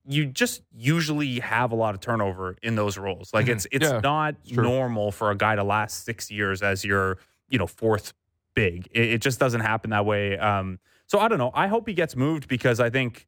you 0.06 0.26
just 0.26 0.62
usually 0.74 1.40
have 1.40 1.72
a 1.72 1.76
lot 1.76 1.94
of 1.94 2.02
turnover 2.02 2.58
in 2.62 2.76
those 2.76 2.98
roles. 2.98 3.34
Like 3.34 3.48
it's 3.48 3.68
it's 3.72 3.86
Mm-hmm. 3.86 3.96
Yeah, 3.96 4.00
not 4.00 4.36
normal 4.50 5.12
for 5.12 5.32
a 5.32 5.36
guy 5.36 5.56
to 5.56 5.64
last 5.64 6.06
six 6.06 6.32
years 6.32 6.62
as 6.62 6.86
your 6.86 7.18
you 7.50 7.58
know 7.60 7.68
fourth 7.68 8.14
big. 8.54 8.88
It, 8.92 9.14
it 9.16 9.22
just 9.22 9.40
doesn't 9.40 9.62
happen 9.62 9.90
that 9.90 10.06
way. 10.06 10.38
Um, 10.38 10.80
so 11.06 11.20
I 11.20 11.28
don't 11.28 11.38
know. 11.38 11.52
I 11.54 11.68
hope 11.68 11.88
he 11.88 11.94
gets 11.94 12.16
moved 12.16 12.48
because 12.48 12.80
I 12.80 12.90
think 12.90 13.28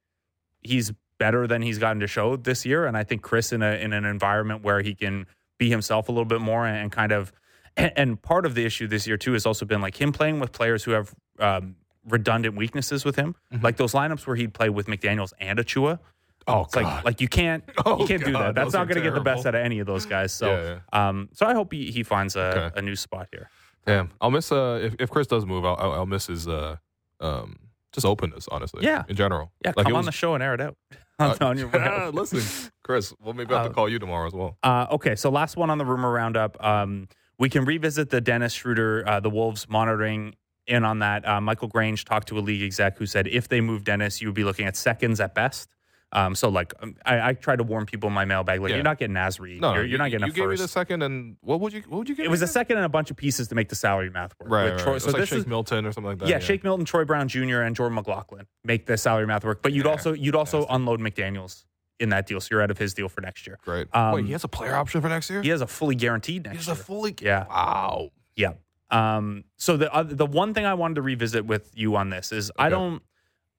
he's 0.61 0.93
better 1.17 1.45
than 1.47 1.61
he's 1.61 1.77
gotten 1.77 1.99
to 1.99 2.07
show 2.07 2.37
this 2.37 2.65
year, 2.65 2.85
and 2.85 2.95
I 2.97 3.03
think 3.03 3.21
Chris 3.21 3.51
in 3.51 3.61
a 3.61 3.71
in 3.81 3.91
an 3.93 4.05
environment 4.05 4.63
where 4.63 4.81
he 4.81 4.95
can 4.95 5.27
be 5.57 5.69
himself 5.69 6.07
a 6.07 6.11
little 6.11 6.25
bit 6.25 6.39
more 6.41 6.65
and, 6.65 6.77
and 6.77 6.91
kind 6.91 7.11
of. 7.11 7.33
And, 7.97 8.21
part 8.21 8.45
of 8.45 8.55
the 8.55 8.65
issue 8.65 8.87
this 8.87 9.05
year 9.07 9.17
too 9.17 9.33
has 9.33 9.45
also 9.45 9.65
been 9.65 9.81
like 9.81 9.99
him 9.99 10.11
playing 10.13 10.39
with 10.39 10.51
players 10.51 10.83
who 10.83 10.91
have 10.91 11.13
um, 11.39 11.75
redundant 12.07 12.55
weaknesses 12.55 13.03
with 13.05 13.15
him, 13.15 13.35
Mm-hmm. 13.53 13.63
like 13.63 13.77
those 13.77 13.93
lineups 13.93 14.25
where 14.27 14.35
he'd 14.35 14.53
play 14.53 14.69
with 14.69 14.87
McDaniel's 14.87 15.33
and 15.39 15.59
Achiuwa. 15.59 15.99
oh, 16.47 16.61
It's 16.61 16.75
like 16.75 17.03
like 17.03 17.21
you 17.21 17.27
can't 17.27 17.63
Oh, 17.85 17.99
you 17.99 18.07
can't 18.07 18.23
do 18.23 18.31
that. 18.33 18.55
That's 18.55 18.73
not 18.73 18.87
going 18.87 18.95
to 18.97 19.01
get 19.03 19.13
the 19.13 19.21
best 19.21 19.45
out 19.45 19.55
of 19.55 19.61
any 19.61 19.79
of 19.79 19.87
those 19.87 20.05
guys. 20.05 20.31
So 20.31 20.47
Yeah, 20.47 20.79
um 21.09 21.29
so 21.33 21.45
I 21.45 21.53
hope 21.53 21.73
he, 21.73 21.91
he 21.91 22.03
finds 22.03 22.35
a, 22.35 22.41
Okay. 22.67 22.79
a 22.79 22.81
new 22.81 22.95
spot 22.95 23.27
here. 23.31 23.49
Damn, 23.85 24.09
I'll 24.21 24.31
miss. 24.31 24.51
Uh, 24.51 24.79
if, 24.81 24.95
if 24.99 25.09
Chris 25.11 25.27
does 25.27 25.45
move, 25.45 25.63
I'll, 25.65 25.77
I'll, 25.79 26.05
miss 26.07 26.25
his 26.27 26.47
uh, 26.47 26.77
um, 27.19 27.57
just 27.91 28.03
openness. 28.05 28.47
Honestly, 28.49 28.83
Yeah. 28.83 29.03
in 29.07 29.15
general. 29.15 29.51
Yeah, 29.63 29.73
Like, 29.75 29.85
come 29.85 29.93
it 29.93 29.97
on 29.97 30.05
the 30.05 30.11
show 30.11 30.33
and 30.33 30.41
air 30.41 30.55
it 30.55 30.61
out. 30.61 30.75
I'm 31.19 31.31
Uh, 31.31 31.33
telling 31.35 31.59
you. 31.59 31.69
ah, 31.73 32.09
listen, 32.13 32.41
Chris, 32.83 33.13
we'll 33.21 33.33
maybe 33.35 33.53
have 33.53 33.65
to 33.65 33.69
Uh, 33.69 33.73
call 33.73 33.87
you 33.87 33.99
tomorrow 33.99 34.25
as 34.25 34.33
well. 34.33 34.57
Uh, 34.63 34.87
okay, 34.91 35.15
so 35.15 35.29
last 35.29 35.55
one 35.55 35.69
on 35.69 35.77
the 35.77 35.85
rumor 35.85 36.11
roundup. 36.11 36.57
Um, 36.65 37.07
we 37.39 37.49
can 37.49 37.65
revisit 37.65 38.09
the 38.09 38.21
Dennis 38.21 38.53
Schroeder, 38.53 39.07
uh, 39.07 39.19
the 39.19 39.29
Wolves 39.29 39.67
monitoring 39.69 40.35
in 40.67 40.83
on 40.83 40.99
that. 40.99 41.27
Uh, 41.27 41.39
Michael 41.41 41.67
Grange 41.67 42.05
talked 42.05 42.27
to 42.29 42.39
a 42.39 42.41
league 42.41 42.63
exec 42.63 42.97
who 42.97 43.05
said 43.05 43.27
if 43.27 43.47
they 43.47 43.61
move 43.61 43.83
Dennis, 43.83 44.21
you 44.21 44.27
would 44.27 44.35
be 44.35 44.43
looking 44.43 44.65
at 44.65 44.75
seconds 44.75 45.19
at 45.19 45.35
best. 45.35 45.69
Um, 46.11 46.33
so 46.33 46.47
like 46.47 46.73
um, 46.81 46.95
I, 47.05 47.29
I 47.29 47.33
try 47.33 47.57
to 47.57 47.63
warn 47.63 47.85
people 47.85 48.07
in 48.07 48.13
my 48.13 48.23
mailbag, 48.23 48.61
like 48.61 48.69
Yeah. 48.69 48.77
you're 48.77 48.83
not 48.83 48.99
getting 48.99 49.15
Nasri, 49.15 49.59
No, 49.59 49.73
you're, 49.73 49.83
you, 49.83 49.89
you're 49.89 49.97
not 49.99 50.11
getting 50.11 50.27
You 50.27 50.31
a 50.31 50.35
gave 50.35 50.47
me 50.49 50.55
the 50.55 50.67
second, 50.67 51.01
and 51.01 51.35
what 51.41 51.59
would 51.59 51.73
you? 51.73 51.81
What 51.89 51.97
would 51.97 52.09
you 52.09 52.15
give? 52.15 52.25
it 52.25 52.29
was 52.29 52.41
a 52.41 52.47
second 52.47 52.77
and 52.77 52.85
a 52.85 52.89
bunch 52.89 53.11
of 53.11 53.17
pieces 53.17 53.49
to 53.49 53.55
make 53.55 53.67
the 53.67 53.75
salary 53.75 54.09
math 54.09 54.33
work. 54.39 54.49
Right, 54.49 54.63
with 54.65 54.73
right, 54.73 54.79
Troy- 54.79 54.91
right. 54.93 55.01
So 55.01 55.07
like 55.11 55.17
this 55.17 55.29
Shake 55.29 55.39
is 55.39 55.47
Milton 55.47 55.85
or 55.85 55.91
something 55.91 56.11
like 56.11 56.19
that. 56.19 56.29
yeah, 56.29 56.39
Shake 56.39 56.63
Milton, 56.63 56.85
Troy 56.85 57.03
Brown 57.03 57.27
Jr., 57.27 57.61
and 57.61 57.75
Jordan 57.75 57.95
McLaughlin 57.95 58.45
make 58.63 58.85
the 58.85 58.97
salary 58.97 59.27
math 59.27 59.43
work. 59.43 59.61
But 59.61 59.73
you'd 59.73 59.85
Yeah, 59.85 59.91
also 59.91 60.13
you'd 60.13 60.35
also 60.35 60.65
unload 60.69 61.01
McDaniel's 61.01 61.65
in 61.99 62.09
that 62.09 62.27
deal, 62.27 62.39
so 62.41 62.49
you're 62.51 62.61
out 62.61 62.71
of 62.71 62.77
his 62.77 62.93
deal 62.93 63.07
for 63.09 63.21
next 63.21 63.47
year. 63.47 63.57
Great. 63.63 63.87
Um, 63.93 64.13
Wait, 64.13 64.25
he 64.25 64.31
has 64.33 64.43
a 64.43 64.47
player 64.47 64.75
option 64.75 65.01
for 65.01 65.09
next 65.09 65.29
year. 65.29 65.41
He 65.41 65.49
has 65.49 65.61
a 65.61 65.67
fully 65.67 65.95
guaranteed 65.95 66.43
next. 66.45 66.53
He 66.53 66.57
has 66.57 66.67
a 66.67 66.71
year. 66.71 66.83
fully. 66.83 67.15
Yeah. 67.21 67.45
Wow. 67.47 68.09
Yeah. 68.35 68.53
Um, 68.91 69.43
so 69.57 69.77
the 69.77 69.93
uh, 69.93 70.03
the 70.03 70.25
one 70.25 70.53
thing 70.53 70.65
I 70.65 70.73
wanted 70.75 70.95
to 70.95 71.01
revisit 71.01 71.45
with 71.45 71.71
you 71.75 71.95
on 71.95 72.09
this 72.09 72.31
is 72.31 72.51
I 72.57 72.69
don't 72.69 73.01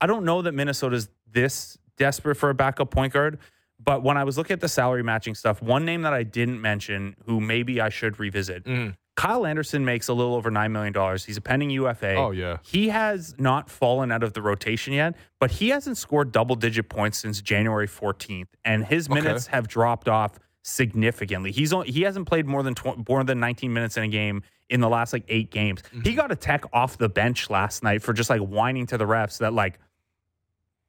I 0.01 0.07
don't 0.07 0.25
know 0.25 0.43
that 0.43 0.53
Minnesota's 0.53 1.09
this 1.31 1.77
desperate 1.97 2.37
for 2.37 2.51
a 2.51 2.55
backup 2.55 2.91
point 2.91 3.13
guard. 3.13 3.39
But 3.83 4.03
when 4.03 4.17
I 4.17 4.25
was 4.25 4.39
looking 4.39 4.55
at 4.55 4.61
the 4.61 4.69
salary 4.69 5.03
matching 5.03 5.35
stuff, 5.35 5.61
one 5.61 5.85
name 5.85 6.03
that 6.03 6.15
I 6.15 6.23
didn't 6.23 6.61
mention, 6.63 7.15
who 7.27 7.41
maybe 7.41 7.79
I 7.81 7.91
should 7.91 8.19
revisit, 8.19 8.65
Mm. 8.65 8.97
Kyle 9.17 9.47
Anderson 9.47 9.85
makes 9.85 10.09
a 10.09 10.13
little 10.15 10.35
over 10.35 10.51
nine 10.51 10.73
million 10.73 10.93
dollars. 10.93 11.25
He's 11.25 11.37
a 11.39 11.41
pending 11.41 11.71
UFA. 11.71 12.15
Oh 12.15 12.31
yeah. 12.33 12.59
He 12.63 12.89
has 12.91 13.35
not 13.39 13.71
fallen 13.71 14.13
out 14.13 14.23
of 14.23 14.35
the 14.35 14.43
rotation 14.43 14.93
yet, 14.93 15.15
but 15.41 15.51
he 15.51 15.71
hasn't 15.71 15.97
scored 15.99 16.33
double 16.33 16.55
digit 16.55 16.89
points 16.89 17.19
since 17.19 17.41
January 17.41 17.89
14th, 17.89 18.49
and 18.65 18.85
his 18.85 19.09
Okay. 19.09 19.21
minutes 19.23 19.47
have 19.49 19.69
dropped 19.69 20.09
off 20.09 20.39
significantly. 20.63 21.51
He's 21.53 21.73
on, 21.73 21.87
he 21.87 22.03
hasn't 22.03 22.27
played 22.29 22.47
more 22.47 22.63
than 22.63 22.75
tw- 22.75 23.09
more 23.09 23.25
than 23.25 23.41
19 23.41 23.73
minutes 23.73 23.97
in 23.97 24.03
a 24.05 24.09
game 24.09 24.43
in 24.69 24.81
the 24.81 24.89
last 24.89 25.13
like 25.13 25.25
eight 25.29 25.51
games. 25.51 25.81
Mm-hmm. 25.83 26.01
He 26.03 26.15
got 26.15 26.31
a 26.33 26.37
tech 26.37 26.65
off 26.73 26.99
the 26.99 27.09
bench 27.09 27.49
last 27.49 27.83
night 27.83 28.03
for 28.03 28.13
just 28.13 28.29
like 28.29 28.41
whining 28.41 28.87
to 28.87 28.99
the 28.99 29.07
refs 29.07 29.39
that 29.39 29.53
like 29.55 29.79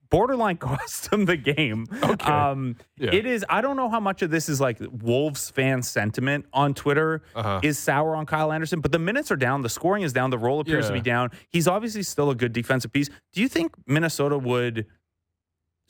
borderline 0.10 0.58
cost 0.70 1.12
him 1.12 1.26
the 1.26 1.38
game. 1.38 1.86
Okay. 2.04 2.32
Um, 2.32 2.76
Yeah. 2.98 3.14
It 3.14 3.26
is. 3.26 3.46
I 3.50 3.62
don't 3.62 3.76
know 3.78 3.90
how 3.90 4.00
much 4.00 4.22
of 4.22 4.32
this 4.32 4.50
is 4.50 4.60
like 4.62 4.78
Wolves 5.02 5.50
fan 5.50 5.82
sentiment 5.84 6.46
on 6.54 6.74
Twitter 6.74 7.22
Uh-huh. 7.36 7.60
is 7.64 7.78
sour 7.78 8.16
on 8.16 8.26
Kyle 8.26 8.52
Anderson, 8.52 8.80
but 8.82 8.92
the 8.92 9.00
minutes 9.00 9.32
are 9.32 9.36
down, 9.36 9.62
the 9.62 9.70
scoring 9.70 10.04
is 10.04 10.14
down, 10.14 10.30
the 10.30 10.38
role 10.38 10.60
appears 10.60 10.88
to 10.88 10.94
be 10.94 11.02
down. 11.02 11.32
He's 11.50 11.68
obviously 11.68 12.04
still 12.04 12.30
a 12.30 12.36
good 12.36 12.54
defensive 12.54 12.92
piece. 12.92 13.10
Do 13.34 13.42
you 13.42 13.48
think 13.48 13.74
Minnesota 13.86 14.38
would 14.38 14.86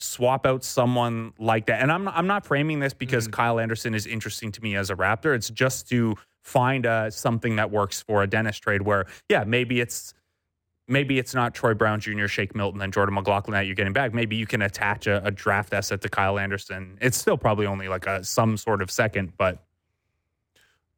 swap 0.00 0.46
out 0.46 0.64
someone 0.64 1.32
like 1.38 1.66
that? 1.66 1.82
And 1.82 1.90
I'm 1.90 2.04
not, 2.04 2.16
I'm 2.16 2.26
not 2.26 2.46
framing 2.46 2.78
this 2.80 2.94
because 2.94 3.24
Mm-hmm. 3.26 3.32
Kyle 3.32 3.58
Anderson 3.60 3.94
is 3.94 4.06
interesting 4.06 4.52
to 4.52 4.62
me 4.62 4.76
as 4.76 4.90
a 4.90 4.94
Raptor. 4.94 5.34
It's 5.34 5.50
just 5.50 5.88
to 5.90 6.14
find 6.42 6.86
uh, 6.86 7.10
something 7.10 7.56
that 7.56 7.70
works 7.70 8.00
for 8.02 8.22
a 8.22 8.26
Dennis 8.26 8.56
trade 8.58 8.82
where, 8.82 9.06
yeah, 9.28 9.44
maybe 9.44 9.80
it's 9.80 10.14
maybe 10.88 11.18
it's 11.18 11.34
not 11.34 11.54
Troy 11.54 11.74
Brown 11.74 12.00
Jr., 12.00 12.26
Shake 12.26 12.54
Milton, 12.56 12.80
and 12.82 12.92
Jordan 12.92 13.14
McLaughlin 13.14 13.52
that 13.52 13.66
you're 13.66 13.74
getting 13.74 13.92
back. 13.92 14.12
Maybe 14.14 14.34
you 14.36 14.46
can 14.46 14.62
attach 14.62 15.06
a, 15.06 15.24
a 15.24 15.30
draft 15.30 15.72
asset 15.72 16.00
to 16.00 16.08
Kyle 16.08 16.38
Anderson. 16.38 16.98
It's 17.00 17.16
still 17.16 17.36
probably 17.38 17.66
only 17.66 17.88
like 17.88 18.06
a 18.06 18.24
some 18.24 18.56
sort 18.56 18.82
of 18.82 18.90
second, 18.90 19.32
but 19.36 19.62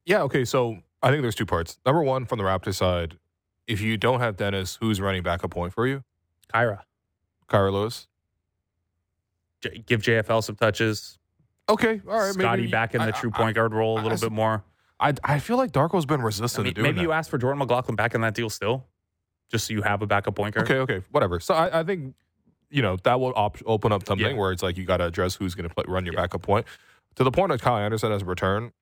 Yeah. 0.07 0.23
Okay. 0.23 0.45
So 0.45 0.79
I 1.03 1.11
think 1.11 1.23
there's 1.23 1.35
two 1.35 1.47
parts. 1.47 1.79
Number 1.85 2.03
one, 2.03 2.25
from 2.25 2.39
the 2.39 2.45
Raptors 2.45 2.77
side, 2.77 3.19
if 3.67 3.81
you 3.81 3.97
don't 3.97 4.21
have 4.21 4.37
Dennis, 4.37 4.79
who's 4.81 5.01
running 5.01 5.23
back 5.23 5.43
a 5.45 5.49
point 5.49 5.73
for 5.73 5.87
you? 5.87 6.03
Kira, 6.53 6.81
Kira 7.49 7.73
Lewis. 7.73 8.07
J- 9.61 9.83
give 9.87 10.03
JFL 10.03 10.43
some 10.43 10.57
touches. 10.57 11.19
Okay. 11.69 12.01
All 12.09 12.19
right. 12.19 12.33
Scotty 12.33 12.63
maybe, 12.63 12.71
back 12.73 12.95
in 12.95 13.01
the 13.03 13.09
I- 13.09 13.21
true 13.21 13.31
I- 13.35 13.37
point 13.39 13.55
guard 13.57 13.73
role 13.75 13.97
a 13.97 14.01
I- 14.01 14.03
little 14.03 14.19
I- 14.19 14.21
bit 14.21 14.33
more. 14.33 14.65
I, 14.99 15.15
I 15.25 15.39
feel 15.39 15.57
like 15.57 15.73
Darko's 15.73 16.05
been 16.05 16.21
I 16.21 16.25
resistant 16.25 16.65
mean, 16.65 16.75
to 16.75 16.81
doing 16.81 16.85
it. 16.85 16.89
maybe 16.91 16.97
that. 16.99 17.03
you 17.03 17.13
ask 17.13 17.31
for 17.31 17.39
Jordan 17.39 17.59
McLaughlin 17.61 17.97
back 17.97 18.15
in 18.15 18.21
that 18.21 18.35
deal 18.35 18.51
still, 18.51 18.87
just 19.51 19.67
so 19.67 19.75
you 19.75 19.83
have 19.83 20.01
a 20.03 20.07
backup 20.07 20.35
point 20.37 20.55
guard. 20.55 20.71
Okay, 20.71 20.79
okay, 20.81 21.05
whatever. 21.11 21.41
So 21.41 21.55
I, 21.55 21.81
I 21.81 21.83
think 21.85 22.15
you 22.71 22.83
know 22.83 22.97
that 23.03 23.19
will 23.21 23.33
op- 23.37 23.59
open 23.67 23.93
up 23.93 24.07
something 24.07 24.27
Yeah. 24.35 24.41
where 24.41 24.53
it's 24.53 24.63
like 24.63 24.77
you 24.77 24.85
got 24.85 24.99
to 24.99 25.07
address 25.07 25.35
who's 25.35 25.55
going 25.55 25.69
to 25.69 25.75
run 25.89 26.05
your 26.05 26.15
backup 26.15 26.43
point. 26.43 26.67
To 27.17 27.25
the 27.25 27.31
point 27.33 27.51
of 27.53 27.61
Kyle 27.61 27.77
Anderson 27.77 28.13
as 28.13 28.23
a 28.23 28.25
return, 28.25 28.73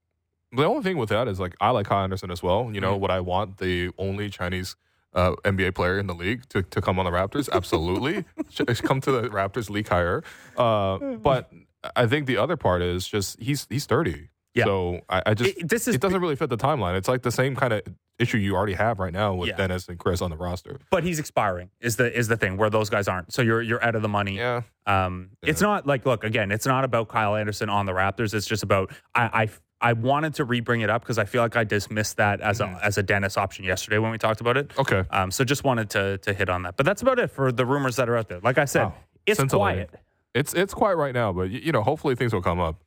the 0.52 0.64
only 0.64 0.82
thing 0.82 0.98
with 0.98 1.08
that 1.08 1.26
is 1.28 1.40
like 1.40 1.54
I 1.60 1.70
like 1.70 1.86
Kyle 1.86 2.04
Anderson 2.04 2.30
as 2.30 2.42
well. 2.42 2.70
You 2.72 2.80
know 2.80 2.96
Mhm. 2.96 3.00
what 3.00 3.10
I 3.10 3.20
want 3.20 3.56
the 3.58 3.90
only 3.98 4.28
Chinese 4.30 4.76
uh, 5.14 5.32
NBA 5.44 5.74
player 5.74 5.98
in 5.98 6.06
the 6.06 6.14
league 6.14 6.46
to, 6.50 6.62
to 6.62 6.82
come 6.82 6.98
on 6.98 7.06
the 7.06 7.10
Raptors. 7.10 7.48
Absolutely, 7.50 8.24
come 8.82 9.00
to 9.00 9.10
the 9.10 9.22
Raptors, 9.30 9.70
Li 9.70 9.82
Kai. 9.82 10.20
Uh, 10.62 11.16
but 11.16 11.50
I 11.96 12.06
think 12.06 12.26
the 12.26 12.36
other 12.36 12.56
part 12.58 12.82
is 12.82 13.08
just 13.08 13.40
he's 13.40 13.66
he's 13.70 13.86
thirty. 13.86 14.28
Yeah. 14.54 14.64
So 14.64 15.00
I, 15.08 15.22
I 15.26 15.34
just 15.34 15.56
It- 15.58 15.68
this 15.68 15.88
is 15.88 15.94
it 15.94 16.00
doesn't 16.02 16.20
really 16.20 16.36
fit 16.36 16.50
the 16.50 16.56
timeline. 16.58 16.96
It's 16.96 17.08
like 17.08 17.22
the 17.22 17.30
same 17.32 17.56
kind 17.56 17.72
of 17.72 17.82
issue 18.18 18.38
you 18.38 18.54
already 18.56 18.74
have 18.74 18.98
right 18.98 19.12
now 19.12 19.34
with 19.34 19.48
Yeah. 19.50 19.56
Dennis 19.56 19.88
and 19.88 19.98
Chris 19.98 20.20
on 20.20 20.30
the 20.30 20.36
roster. 20.36 20.78
but 20.90 21.04
he's 21.04 21.18
expiring 21.18 21.70
is 21.80 21.96
the 21.96 22.12
is 22.16 22.28
the 22.28 22.36
thing 22.36 22.56
where 22.56 22.70
those 22.70 22.90
guys 22.90 23.06
aren't. 23.08 23.32
So 23.32 23.42
you're 23.42 23.62
you're 23.62 23.82
out 23.84 23.94
of 23.94 24.02
the 24.02 24.08
money. 24.08 24.36
Yeah. 24.36 24.62
Um, 24.86 25.30
It's 25.42 25.60
not 25.60 25.86
like 25.86 26.04
look 26.06 26.24
again. 26.24 26.50
It's 26.50 26.66
not 26.66 26.84
about 26.84 27.08
Kyle 27.08 27.34
Anderson 27.36 27.68
on 27.68 27.86
the 27.86 27.92
Raptors. 27.92 28.34
It's 28.34 28.46
just 28.46 28.62
about 28.62 28.90
I 29.14 29.22
I, 29.44 29.48
I 29.90 29.92
wanted 29.92 30.34
to 30.34 30.44
re-bring 30.44 30.80
it 30.80 30.90
up 30.90 31.02
because 31.02 31.18
I 31.18 31.24
feel 31.24 31.40
like 31.42 31.54
I 31.54 31.62
dismissed 31.64 32.16
that 32.16 32.40
as 32.40 32.58
Mm-hmm. 32.58 32.74
a 32.74 32.78
as 32.80 32.98
a 32.98 33.02
Dennis 33.02 33.36
option 33.36 33.64
yesterday 33.64 33.98
when 33.98 34.10
we 34.10 34.18
talked 34.18 34.40
about 34.40 34.56
it. 34.56 34.72
Okay. 34.78 35.04
Um, 35.10 35.30
so 35.30 35.44
just 35.44 35.62
wanted 35.62 35.88
to 35.90 36.18
to 36.18 36.32
hit 36.34 36.48
on 36.48 36.62
that. 36.62 36.76
But 36.76 36.86
that's 36.86 37.02
about 37.02 37.18
it 37.20 37.30
for 37.30 37.52
the 37.52 37.64
rumors 37.64 37.96
that 37.96 38.08
are 38.08 38.16
out 38.16 38.28
there. 38.28 38.40
Like 38.40 38.58
I 38.58 38.64
said, 38.64 38.84
Wow. 38.84 38.94
it's 39.26 39.44
quiet. 39.44 39.90
It's 40.34 40.52
it's 40.54 40.74
quiet 40.74 40.96
right 40.96 41.14
now, 41.14 41.32
but 41.32 41.50
you 41.50 41.70
know, 41.72 41.82
hopefully 41.82 42.14
things 42.16 42.32
will 42.32 42.42
come 42.42 42.58
up. 42.60 42.82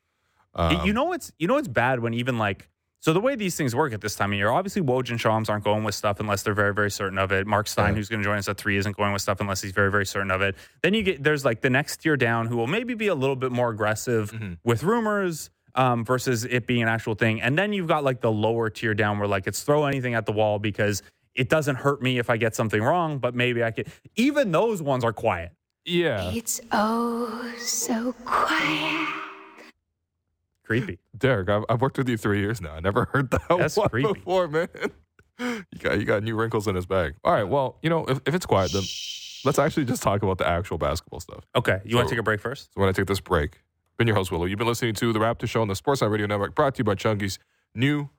Um, 0.54 0.86
you 0.86 0.92
know 0.92 1.14
it's 1.14 1.32
you 1.40 1.48
know 1.48 1.56
it's 1.58 1.70
bad 1.70 2.02
when 2.02 2.14
even 2.14 2.38
like 2.38 2.68
so 3.02 3.12
the 3.14 3.20
way 3.20 3.36
these 3.36 3.56
things 3.56 3.76
work 3.76 3.92
at 3.94 4.00
this 4.02 4.16
time 4.16 4.32
of 4.32 4.38
year, 4.38 4.50
obviously 4.50 4.82
Woj 4.82 5.10
and 5.10 5.20
Shams 5.20 5.50
aren't 5.50 5.64
going 5.66 5.84
with 5.84 5.96
stuff 5.96 6.20
unless 6.22 6.44
they're 6.44 6.54
very 6.54 6.74
very 6.74 6.90
certain 6.90 7.18
of 7.18 7.32
it. 7.34 7.46
Marc 7.46 7.68
Stein, 7.68 7.90
Yeah. 7.90 7.96
who's 7.96 8.08
going 8.10 8.22
to 8.22 8.24
join 8.24 8.38
us 8.38 8.48
at 8.48 8.58
three, 8.58 8.78
isn't 8.78 8.96
going 8.96 9.12
with 9.12 9.22
stuff 9.22 9.42
unless 9.42 9.62
he's 9.62 9.74
very 9.74 9.92
very 9.92 10.06
certain 10.06 10.32
of 10.32 10.42
it. 10.42 10.56
Then 10.82 10.94
you 10.94 11.04
get 11.04 11.22
there's 11.24 11.44
like 11.44 11.62
the 11.62 11.70
next 11.70 11.98
tier 11.98 12.16
down 12.16 12.48
who 12.48 12.56
will 12.56 12.68
maybe 12.68 12.94
be 12.94 13.08
a 13.08 13.16
little 13.16 13.36
bit 13.36 13.52
more 13.52 13.70
aggressive 13.70 14.32
Mhm. 14.32 14.58
with 14.64 14.84
rumors. 14.84 15.50
Um, 15.74 16.04
versus 16.04 16.44
it 16.44 16.68
being 16.68 16.82
an 16.82 16.90
actual 16.90 17.14
thing, 17.16 17.42
and 17.42 17.58
then 17.58 17.72
you've 17.72 17.88
got 17.88 18.04
like 18.04 18.20
the 18.20 18.30
lower 18.30 18.70
tier 18.70 18.94
down 18.94 19.20
where 19.20 19.28
like 19.30 19.48
it's 19.48 19.64
throw 19.64 19.86
anything 19.86 20.16
at 20.16 20.26
the 20.26 20.34
wall 20.34 20.60
because 20.60 21.02
it 21.34 21.48
doesn't 21.48 21.78
hurt 21.78 22.02
me 22.02 22.20
if 22.20 22.30
I 22.30 22.36
get 22.36 22.56
something 22.56 22.84
wrong, 22.84 23.20
but 23.20 23.34
maybe 23.36 23.64
I 23.64 23.72
could. 23.72 23.88
Even 24.18 24.52
those 24.52 24.82
ones 24.82 25.06
are 25.06 25.14
quiet. 25.14 25.54
yeah, 25.86 26.30
It's 26.34 26.60
oh 26.74 27.54
so 27.58 28.14
quiet. 28.26 29.08
Creepy. 30.66 31.00
Derek, 31.18 31.50
I've, 31.50 31.64
I've 31.70 31.82
worked 31.82 31.98
with 31.98 32.08
you 32.08 32.18
three 32.18 32.40
years 32.40 32.62
now. 32.62 32.74
I 32.74 32.80
never 32.80 33.06
heard 33.06 33.32
that 33.32 33.42
That's 33.50 33.76
one 33.78 33.90
creepy. 33.90 34.14
before, 34.14 34.48
man. 34.48 34.68
You 35.40 35.64
got 35.80 36.00
you 36.00 36.06
got 36.06 36.22
new 36.24 36.36
wrinkles 36.36 36.68
in 36.68 36.76
his 36.76 36.86
bag. 36.86 37.16
All 37.24 37.34
right, 37.34 37.44
well, 37.48 37.78
you 37.82 37.90
know, 37.90 38.06
if, 38.06 38.20
if 38.28 38.36
it's 38.36 38.46
quiet, 38.46 38.72
then 38.72 38.84
let's 39.44 39.58
actually 39.58 39.86
just 39.86 40.04
talk 40.04 40.22
about 40.22 40.38
the 40.38 40.48
actual 40.48 40.78
basketball 40.78 41.20
stuff. 41.20 41.46
Okay, 41.56 41.80
you 41.84 41.96
want 41.96 42.08
to 42.10 42.14
take 42.14 42.20
a 42.20 42.24
break 42.24 42.40
first? 42.40 42.74
So 42.74 42.80
when 42.80 42.90
I 42.90 42.92
take 42.92 43.08
this 43.08 43.20
break, 43.20 43.60
been 43.98 44.06
your 44.08 44.16
host 44.16 44.32
Willow. 44.32 44.46
You've 44.46 44.60
been 44.60 44.68
listening 44.68 44.94
to 44.96 45.12
the 45.12 45.20
Raptor 45.20 45.50
Show 45.50 45.62
on 45.62 45.68
the 45.68 45.74
Sportsnet 45.74 46.12
Radio 46.12 46.28
Network, 46.28 46.54
brought 46.54 46.76
to 46.76 46.80
you 46.80 46.84
by 46.84 46.94
Chunky's 46.96 47.40
new 47.74 48.10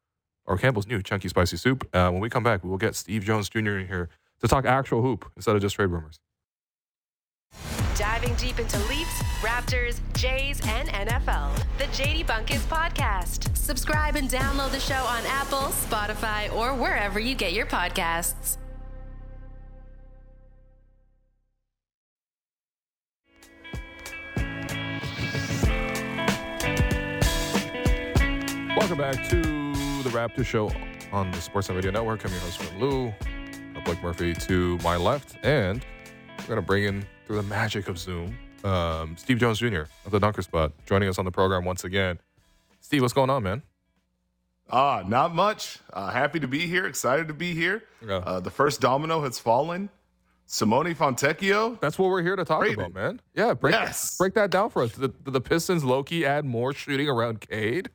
or 0.46 0.58
Campbell's 0.58 0.88
new 0.88 1.00
Chunky 1.00 1.28
Spicy 1.28 1.56
Soup. 1.56 1.88
Uh, 1.94 2.10
when 2.10 2.20
we 2.20 2.28
come 2.28 2.42
back, 2.42 2.64
we 2.64 2.70
will 2.70 2.78
get 2.78 2.96
Steve 2.96 3.22
Jones 3.24 3.48
Jr. 3.48 3.78
in 3.78 3.86
here 3.86 4.08
to 4.40 4.48
talk 4.48 4.64
actual 4.64 5.02
hoop 5.02 5.30
instead 5.36 5.54
of 5.54 5.62
just 5.62 5.76
trade 5.76 5.86
rumors. 5.86 6.18
Diving 8.02 8.34
deep 8.34 8.58
into 8.58 8.78
Leafs, 8.88 9.22
Raptors, 9.42 10.00
Jays, 10.14 10.60
and 10.66 10.88
NFL. 10.88 11.54
The 11.78 11.84
JD 11.84 12.26
Bunkis 12.26 12.58
Podcast. 12.66 13.56
Subscribe 13.56 14.16
and 14.16 14.28
download 14.28 14.72
the 14.72 14.80
show 14.80 15.04
on 15.04 15.22
Apple, 15.26 15.68
Spotify, 15.68 16.52
or 16.52 16.74
wherever 16.74 17.20
you 17.20 17.36
get 17.36 17.52
your 17.52 17.64
podcasts. 17.64 18.56
Welcome 28.76 28.98
back 28.98 29.28
to 29.28 29.42
the 30.02 30.10
Raptor 30.10 30.44
Show 30.44 30.72
on 31.12 31.30
the 31.30 31.38
Sportsnet 31.38 31.76
Radio 31.76 31.92
Network. 31.92 32.24
I'm 32.24 32.32
your 32.32 32.40
host, 32.40 32.60
Lou. 32.80 33.14
Blake 33.84 34.02
Murphy 34.02 34.32
to 34.32 34.78
my 34.78 34.96
left, 34.96 35.36
and 35.44 35.84
we're 36.42 36.48
going 36.48 36.60
to 36.60 36.66
bring 36.66 36.84
in, 36.84 37.06
through 37.26 37.36
the 37.36 37.42
magic 37.44 37.88
of 37.88 37.98
Zoom, 37.98 38.36
um, 38.64 39.16
Steve 39.16 39.38
Jones 39.38 39.58
Jr. 39.58 39.82
of 40.04 40.10
the 40.10 40.20
Dunker 40.20 40.42
Spot, 40.42 40.72
joining 40.86 41.08
us 41.08 41.18
on 41.18 41.24
the 41.24 41.30
program 41.30 41.64
once 41.64 41.84
again. 41.84 42.18
Steve, 42.80 43.02
what's 43.02 43.14
going 43.14 43.30
on, 43.30 43.42
man? 43.42 43.62
Ah, 44.70 45.02
not 45.06 45.34
much. 45.34 45.78
Uh, 45.92 46.10
happy 46.10 46.40
to 46.40 46.48
be 46.48 46.60
here. 46.66 46.86
Excited 46.86 47.28
to 47.28 47.34
be 47.34 47.54
here. 47.54 47.82
Yeah. 48.06 48.16
Uh, 48.16 48.40
the 48.40 48.50
first 48.50 48.80
domino 48.80 49.22
has 49.22 49.38
fallen. 49.38 49.90
Simone 50.46 50.94
Fontecchio. 50.94 51.80
That's 51.80 51.98
what 51.98 52.10
we're 52.10 52.22
here 52.22 52.36
to 52.36 52.44
talk 52.44 52.66
about, 52.66 52.92
man. 52.92 53.20
Yeah, 53.34 53.54
break, 53.54 53.74
Yes. 53.74 54.16
break 54.18 54.34
that 54.34 54.50
down 54.50 54.70
for 54.70 54.82
us. 54.82 54.92
Did 54.92 55.24
the, 55.24 55.30
the 55.30 55.40
Pistons 55.40 55.82
Loki 55.84 56.26
add 56.26 56.44
more 56.44 56.72
shooting 56.74 57.08
around 57.08 57.40
Cade? 57.40 57.90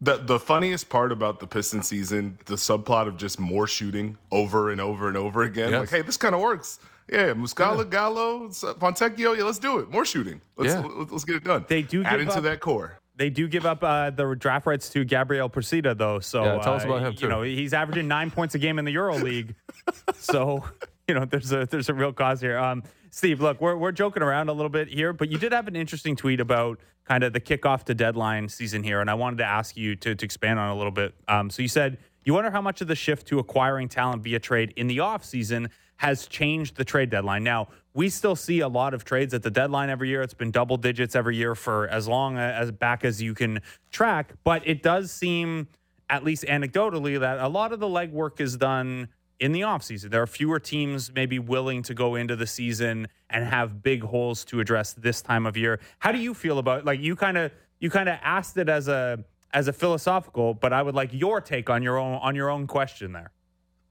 The 0.00 0.16
the 0.16 0.38
funniest 0.40 0.88
part 0.90 1.12
about 1.12 1.38
the 1.38 1.46
Piston 1.46 1.82
season, 1.82 2.36
the 2.46 2.56
subplot 2.56 3.06
of 3.06 3.16
just 3.16 3.38
more 3.38 3.68
shooting 3.68 4.18
over 4.32 4.70
and 4.70 4.80
over 4.80 5.06
and 5.08 5.16
over 5.16 5.44
again. 5.44 5.70
Yes. 5.70 5.80
Like, 5.80 5.90
hey, 5.90 6.02
this 6.02 6.16
kind 6.16 6.34
of 6.34 6.40
works. 6.40 6.80
Yeah, 7.10 7.32
Muscala, 7.34 7.88
Gallo, 7.88 8.48
S- 8.48 8.62
Fontecchio. 8.62 9.36
Yeah, 9.36 9.44
let's 9.44 9.58
do 9.58 9.78
it. 9.78 9.90
More 9.90 10.04
shooting. 10.04 10.40
Let's 10.56 10.74
Yeah. 10.74 10.80
let's, 10.80 11.12
let's 11.12 11.24
get 11.24 11.36
it 11.36 11.44
done. 11.44 11.64
They 11.68 11.82
do 11.82 12.02
add 12.04 12.12
give 12.12 12.20
into 12.20 12.34
up- 12.34 12.42
that 12.44 12.60
core. 12.60 12.98
They 13.14 13.28
do 13.28 13.46
give 13.46 13.66
up 13.66 13.84
uh, 13.84 14.08
the 14.10 14.34
draft 14.34 14.66
rights 14.66 14.88
to 14.90 15.04
Gabriel 15.04 15.50
Procida, 15.50 15.96
though. 15.96 16.18
So 16.18 16.44
Yeah, 16.44 16.58
tell 16.62 16.74
us 16.74 16.84
uh, 16.84 16.88
about 16.88 17.02
him, 17.02 17.14
too. 17.14 17.26
You 17.26 17.28
know, 17.30 17.42
he's 17.42 17.74
averaging 17.74 18.08
nine 18.08 18.30
points 18.30 18.54
a 18.54 18.58
game 18.58 18.78
in 18.78 18.84
the 18.86 18.92
Euro 18.92 19.16
League. 19.18 19.54
so 20.14 20.64
you 21.08 21.14
know, 21.14 21.24
there's 21.24 21.52
a 21.52 21.66
there's 21.66 21.88
a 21.88 21.94
real 21.94 22.12
cause 22.12 22.40
here. 22.40 22.58
Um, 22.58 22.82
Steve, 23.10 23.40
look, 23.40 23.60
we're 23.60 23.76
we're 23.76 23.92
joking 23.92 24.22
around 24.22 24.48
a 24.48 24.52
little 24.52 24.70
bit 24.70 24.88
here, 24.88 25.12
but 25.12 25.28
you 25.30 25.36
did 25.38 25.52
have 25.52 25.68
an 25.68 25.76
interesting 25.76 26.16
tweet 26.16 26.40
about 26.40 26.80
kind 27.04 27.22
of 27.24 27.32
the 27.34 27.40
kickoff 27.40 27.84
to 27.84 27.94
deadline 27.94 28.48
season 28.48 28.82
here, 28.82 29.00
and 29.00 29.10
I 29.10 29.14
wanted 29.14 29.36
to 29.38 29.44
ask 29.44 29.76
you 29.76 29.94
to 29.96 30.14
to 30.14 30.24
expand 30.24 30.58
on 30.58 30.70
it 30.70 30.72
a 30.72 30.76
little 30.76 30.92
bit. 30.92 31.14
Um, 31.28 31.50
so 31.50 31.60
you 31.60 31.68
said 31.68 31.98
you 32.24 32.32
wonder 32.32 32.50
how 32.50 32.62
much 32.62 32.80
of 32.80 32.88
the 32.88 32.94
shift 32.94 33.26
to 33.26 33.38
acquiring 33.40 33.88
talent 33.88 34.22
via 34.22 34.38
trade 34.38 34.72
in 34.76 34.86
the 34.86 35.00
off 35.00 35.24
season 35.24 35.68
has 36.02 36.26
changed 36.26 36.76
the 36.76 36.84
trade 36.84 37.10
deadline. 37.10 37.44
Now, 37.44 37.68
we 37.94 38.08
still 38.08 38.34
see 38.34 38.58
a 38.58 38.66
lot 38.66 38.92
of 38.92 39.04
trades 39.04 39.32
at 39.34 39.44
the 39.44 39.52
deadline 39.52 39.88
every 39.88 40.08
year. 40.08 40.20
It's 40.20 40.34
been 40.34 40.50
double 40.50 40.76
digits 40.76 41.14
every 41.14 41.36
year 41.36 41.54
for 41.54 41.86
as 41.86 42.08
long 42.08 42.38
as 42.38 42.72
back 42.72 43.04
as 43.04 43.22
you 43.22 43.34
can 43.34 43.60
track, 43.92 44.34
but 44.42 44.66
it 44.66 44.82
does 44.82 45.12
seem 45.12 45.68
at 46.10 46.24
least 46.24 46.42
anecdotally 46.42 47.20
that 47.20 47.38
a 47.38 47.46
lot 47.46 47.72
of 47.72 47.78
the 47.78 47.86
legwork 47.86 48.40
is 48.40 48.56
done 48.56 49.10
in 49.38 49.52
the 49.52 49.60
offseason. 49.60 50.10
There 50.10 50.20
are 50.20 50.26
fewer 50.26 50.58
teams 50.58 51.12
maybe 51.14 51.38
willing 51.38 51.84
to 51.84 51.94
go 51.94 52.16
into 52.16 52.34
the 52.34 52.48
season 52.48 53.06
and 53.30 53.44
have 53.44 53.80
big 53.80 54.02
holes 54.02 54.44
to 54.46 54.58
address 54.58 54.94
this 54.94 55.22
time 55.22 55.46
of 55.46 55.56
year. 55.56 55.78
How 56.00 56.10
do 56.10 56.18
you 56.18 56.34
feel 56.34 56.58
about 56.58 56.84
like 56.84 56.98
you 56.98 57.14
kind 57.14 57.38
of 57.38 57.52
you 57.78 57.90
kind 57.90 58.08
of 58.08 58.18
asked 58.24 58.56
it 58.56 58.68
as 58.68 58.88
a 58.88 59.24
as 59.54 59.68
a 59.68 59.72
philosophical, 59.72 60.52
but 60.52 60.72
I 60.72 60.82
would 60.82 60.96
like 60.96 61.10
your 61.12 61.40
take 61.40 61.70
on 61.70 61.80
your 61.84 61.96
own 61.96 62.16
on 62.16 62.34
your 62.34 62.50
own 62.50 62.66
question 62.66 63.12
there. 63.12 63.30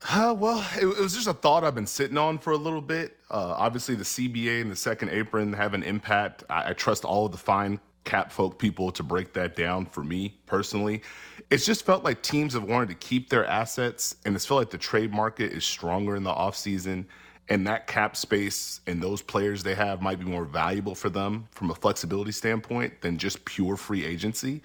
Uh, 0.10 0.36
well, 0.38 0.66
it, 0.78 0.84
it 0.84 1.00
was 1.00 1.14
just 1.14 1.28
a 1.28 1.34
thought 1.34 1.64
I've 1.64 1.76
been 1.76 1.86
sitting 1.86 2.18
on 2.18 2.40
for 2.40 2.52
a 2.52 2.58
little 2.58 2.82
bit. 2.82 3.18
Uh, 3.30 3.54
obviously, 3.58 3.96
the 3.96 4.04
CBA 4.04 4.62
and 4.62 4.72
the 4.72 4.76
second 4.76 5.10
apron 5.10 5.54
have 5.54 5.74
an 5.74 5.84
impact. 5.84 6.44
I, 6.50 6.72
I 6.72 6.74
trust 6.74 7.06
all 7.06 7.28
of 7.28 7.32
the 7.32 7.38
fine 7.38 7.80
cap 8.04 8.32
folk 8.32 8.58
people 8.58 8.92
to 8.92 9.04
break 9.04 9.34
that 9.34 9.56
down 9.56 9.86
for 9.86 10.04
me 10.04 10.40
personally. 10.48 11.04
It's 11.52 11.66
just 11.66 11.86
felt 11.86 12.04
like 12.04 12.24
teams 12.24 12.54
have 12.54 12.64
wanted 12.64 12.90
to 12.90 12.96
keep 12.96 13.30
their 13.30 13.46
assets, 13.46 14.16
and 14.26 14.36
it's 14.36 14.46
felt 14.46 14.60
like 14.60 14.72
the 14.72 14.78
trade 14.78 15.14
market 15.14 15.52
is 15.52 15.64
stronger 15.64 16.16
in 16.16 16.24
the 16.24 16.34
offseason. 16.34 17.06
And 17.50 17.68
that 17.68 17.86
cap 17.86 18.16
space 18.16 18.80
and 18.88 19.04
those 19.04 19.22
players 19.22 19.62
they 19.62 19.76
have 19.76 20.02
might 20.02 20.20
be 20.20 20.26
more 20.26 20.46
valuable 20.46 20.96
for 20.96 21.10
them 21.10 21.48
from 21.52 21.70
a 21.70 21.76
flexibility 21.76 22.32
standpoint 22.32 23.02
than 23.02 23.18
just 23.18 23.44
pure 23.44 23.76
free 23.76 24.06
agency 24.06 24.62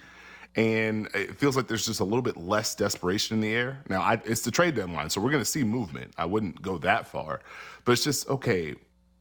and 0.57 1.07
it 1.13 1.37
feels 1.37 1.55
like 1.55 1.67
there's 1.67 1.85
just 1.85 1.99
a 1.99 2.03
little 2.03 2.23
bit 2.23 2.35
less 2.35 2.73
desperation 2.73 3.35
in 3.35 3.41
the 3.41 3.53
air. 3.53 3.79
Now, 3.89 4.01
I, 4.01 4.19
it's 4.25 4.41
the 4.41 4.49
trade 4.49 4.75
deadline, 4.75 5.11
so 5.11 5.21
we're 5.21 5.29
going 5.29 5.43
to 5.43 5.49
see 5.49 5.63
movement. 5.63 6.11
I 6.17 6.25
wouldn't 6.25 6.61
go 6.63 6.79
that 6.79 7.07
far, 7.07 7.41
but 7.85 7.91
it's 7.91 8.03
just 8.03 8.27
okay. 8.27 8.73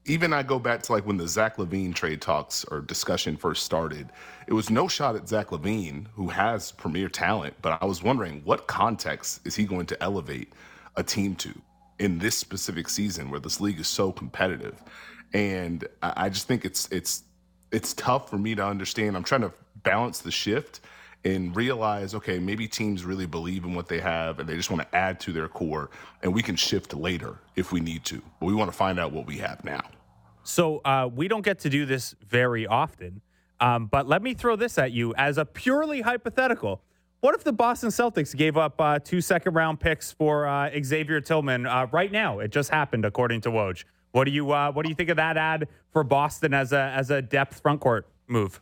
Even 0.07 0.33
I 0.33 0.43
go 0.43 0.59
back 0.59 0.83
to 0.85 0.93
like 0.93 1.05
when 1.05 1.19
the 1.19 1.29
Zach 1.29 1.59
LaVine 1.59 1.95
trade 1.95 2.23
talks 2.23 2.65
or 2.65 2.81
discussion 2.81 3.37
first 3.37 3.65
started, 3.65 4.09
it 4.47 4.55
was 4.55 4.71
no 4.71 4.89
shot 4.89 5.15
at 5.15 5.29
Zach 5.29 5.49
LaVine, 5.49 6.07
who 6.15 6.29
has 6.29 6.73
premier 6.73 7.09
talent. 7.09 7.55
But 7.61 7.83
I 7.83 7.85
was 7.85 8.03
wondering 8.03 8.41
what 8.45 8.67
context 8.67 9.47
is 9.47 9.55
he 9.55 9.65
going 9.65 9.87
to 9.87 10.03
elevate 10.03 10.53
a 10.97 11.03
team 11.03 11.35
to 11.37 11.53
in 11.99 12.19
this 12.19 12.39
specific 12.39 12.89
season 12.89 13.31
where 13.31 13.41
this 13.41 13.61
league 13.61 13.81
is 13.81 13.89
so 13.89 14.11
competitive? 14.11 14.83
And 15.35 15.87
I, 16.03 16.29
just 16.29 16.47
think 16.47 16.65
it's 16.65 16.89
it's 16.93 17.25
it's 17.73 17.93
tough 17.95 18.31
for 18.31 18.39
me 18.39 18.55
to 18.55 18.65
understand. 18.65 19.17
I'm 19.17 19.25
trying 19.25 19.41
to 19.43 19.53
balance 19.83 20.21
the 20.21 20.31
shift 20.31 20.81
and 21.25 21.55
realize, 21.57 22.15
okay, 22.15 22.39
maybe 22.39 22.69
teams 22.69 23.05
really 23.05 23.27
believe 23.27 23.65
in 23.65 23.75
what 23.75 23.89
they 23.89 24.01
have 24.01 24.39
and 24.39 24.49
they 24.49 24.57
just 24.57 24.71
want 24.71 24.83
to 24.83 24.97
add 24.97 25.19
to 25.21 25.33
their 25.33 25.49
core, 25.49 25.91
and 26.23 26.33
we 26.33 26.43
can 26.43 26.57
shift 26.57 26.95
later 26.95 27.39
if 27.57 27.73
we 27.73 27.81
need 27.81 28.05
to. 28.05 28.23
But 28.41 28.47
we 28.47 28.55
want 28.55 28.71
to 28.71 28.77
find 28.77 29.01
out 29.01 29.13
what 29.13 29.27
we 29.27 29.39
have 29.39 29.65
now. 29.65 29.83
So 30.45 30.79
uh, 30.85 31.09
we 31.13 31.27
don't 31.27 31.45
get 31.45 31.59
to 31.61 31.71
do 31.71 31.87
this 31.87 32.15
very 32.25 32.67
often, 32.67 33.21
um, 33.59 33.87
but 33.87 34.07
let 34.07 34.23
me 34.23 34.35
throw 34.35 34.55
this 34.55 34.79
at 34.79 34.93
you 34.93 35.15
as 35.17 35.39
a 35.39 35.45
purely 35.45 36.03
hypothetical. 36.03 36.83
What 37.21 37.35
if 37.35 37.43
the 37.43 37.53
Boston 37.53 37.89
Celtics 37.89 38.37
gave 38.37 38.57
up 38.57 38.81
uh, 38.81 39.01
two 39.01 39.21
second 39.21 39.55
round 39.55 39.81
picks 39.81 40.13
for 40.13 40.47
uh, 40.47 40.71
Xavier 40.85 41.21
Tillman 41.21 41.67
uh, 41.67 41.87
right 41.91 42.13
now? 42.13 42.39
It 42.39 42.53
just 42.53 42.71
happened, 42.71 43.05
according 43.05 43.41
to 43.41 43.51
Woj. 43.51 43.85
What 44.13 44.25
do 44.25 44.31
you 44.31 44.53
uh, 44.53 44.71
What 44.71 44.85
do 44.85 44.89
you 44.89 44.95
think 44.95 45.11
of 45.11 45.17
that 45.17 45.37
ad 45.37 45.69
for 45.93 46.05
Boston 46.05 46.55
as 46.55 46.73
a 46.73 46.93
as 46.95 47.11
a 47.11 47.21
depth 47.21 47.61
front 47.61 47.81
court 47.81 48.07
move? 48.29 48.61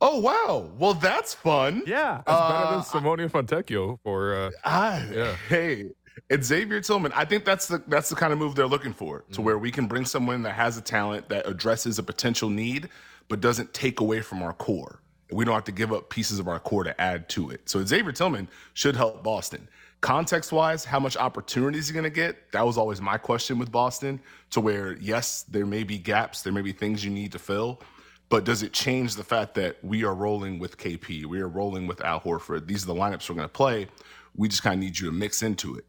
Oh 0.00 0.20
wow! 0.20 0.70
Well, 0.78 0.94
that's 0.94 1.32
fun. 1.34 1.82
Yeah, 1.86 2.20
That's 2.26 2.52
better 2.52 2.70
than 2.74 2.84
Simone 2.84 3.28
Fontecchio 3.30 3.98
for. 4.02 4.34
Uh, 4.34 4.50
I, 4.64 5.08
Yeah. 5.12 5.36
Hey, 5.48 5.86
it's 6.28 6.46
Xavier 6.48 6.80
Tillman. 6.82 7.12
I 7.14 7.24
think 7.24 7.44
that's 7.44 7.66
the 7.68 7.82
that's 7.88 8.08
the 8.10 8.16
kind 8.16 8.32
of 8.32 8.38
move 8.38 8.54
they're 8.54 8.66
looking 8.66 8.92
for, 8.92 9.20
Mm-hmm. 9.20 9.32
to 9.32 9.42
where 9.42 9.58
we 9.58 9.70
can 9.70 9.86
bring 9.86 10.04
someone 10.04 10.42
that 10.42 10.52
has 10.52 10.76
a 10.76 10.82
talent 10.82 11.28
that 11.30 11.46
addresses 11.46 11.98
a 11.98 12.02
potential 12.02 12.50
need, 12.50 12.88
but 13.28 13.40
doesn't 13.40 13.72
take 13.72 14.00
away 14.00 14.20
from 14.20 14.42
our 14.42 14.52
core. 14.52 15.00
We 15.32 15.44
don't 15.44 15.54
have 15.54 15.64
to 15.64 15.72
give 15.72 15.92
up 15.92 16.10
pieces 16.10 16.38
of 16.38 16.46
our 16.46 16.60
core 16.60 16.84
to 16.84 17.00
add 17.00 17.28
to 17.30 17.50
it. 17.50 17.68
So 17.68 17.84
Xavier 17.84 18.12
Tillman 18.12 18.48
should 18.74 18.94
help 18.96 19.24
Boston. 19.24 19.66
Context 20.02 20.52
wise, 20.52 20.84
how 20.84 21.00
much 21.00 21.16
opportunity 21.16 21.78
is 21.78 21.88
he 21.88 21.94
going 21.94 22.04
to 22.04 22.10
get? 22.10 22.52
That 22.52 22.64
was 22.64 22.76
always 22.78 23.00
my 23.00 23.16
question 23.16 23.58
with 23.58 23.72
Boston. 23.72 24.20
To 24.50 24.60
where 24.60 24.92
yes, 24.98 25.42
there 25.44 25.66
may 25.66 25.82
be 25.84 25.98
gaps, 25.98 26.42
there 26.42 26.52
may 26.52 26.60
be 26.60 26.70
things 26.72 27.04
you 27.04 27.10
need 27.10 27.32
to 27.32 27.38
fill, 27.40 27.80
but 28.28 28.44
does 28.44 28.62
it 28.62 28.72
change 28.72 29.14
the 29.16 29.24
fact 29.24 29.54
that 29.54 29.76
we 29.82 30.04
are 30.04 30.14
rolling 30.14 30.58
with 30.58 30.76
KP? 30.76 31.26
We 31.26 31.40
are 31.40 31.48
rolling 31.48 31.86
with 31.86 32.00
Al 32.02 32.20
Horford. 32.20 32.66
These 32.66 32.84
are 32.84 32.86
the 32.86 32.94
lineups 32.94 33.28
we're 33.28 33.36
going 33.36 33.48
to 33.48 33.52
play. 33.52 33.88
We 34.34 34.48
just 34.48 34.62
kind 34.62 34.74
of 34.74 34.80
need 34.80 34.98
you 34.98 35.06
to 35.06 35.12
mix 35.12 35.42
into 35.42 35.76
it. 35.76 35.84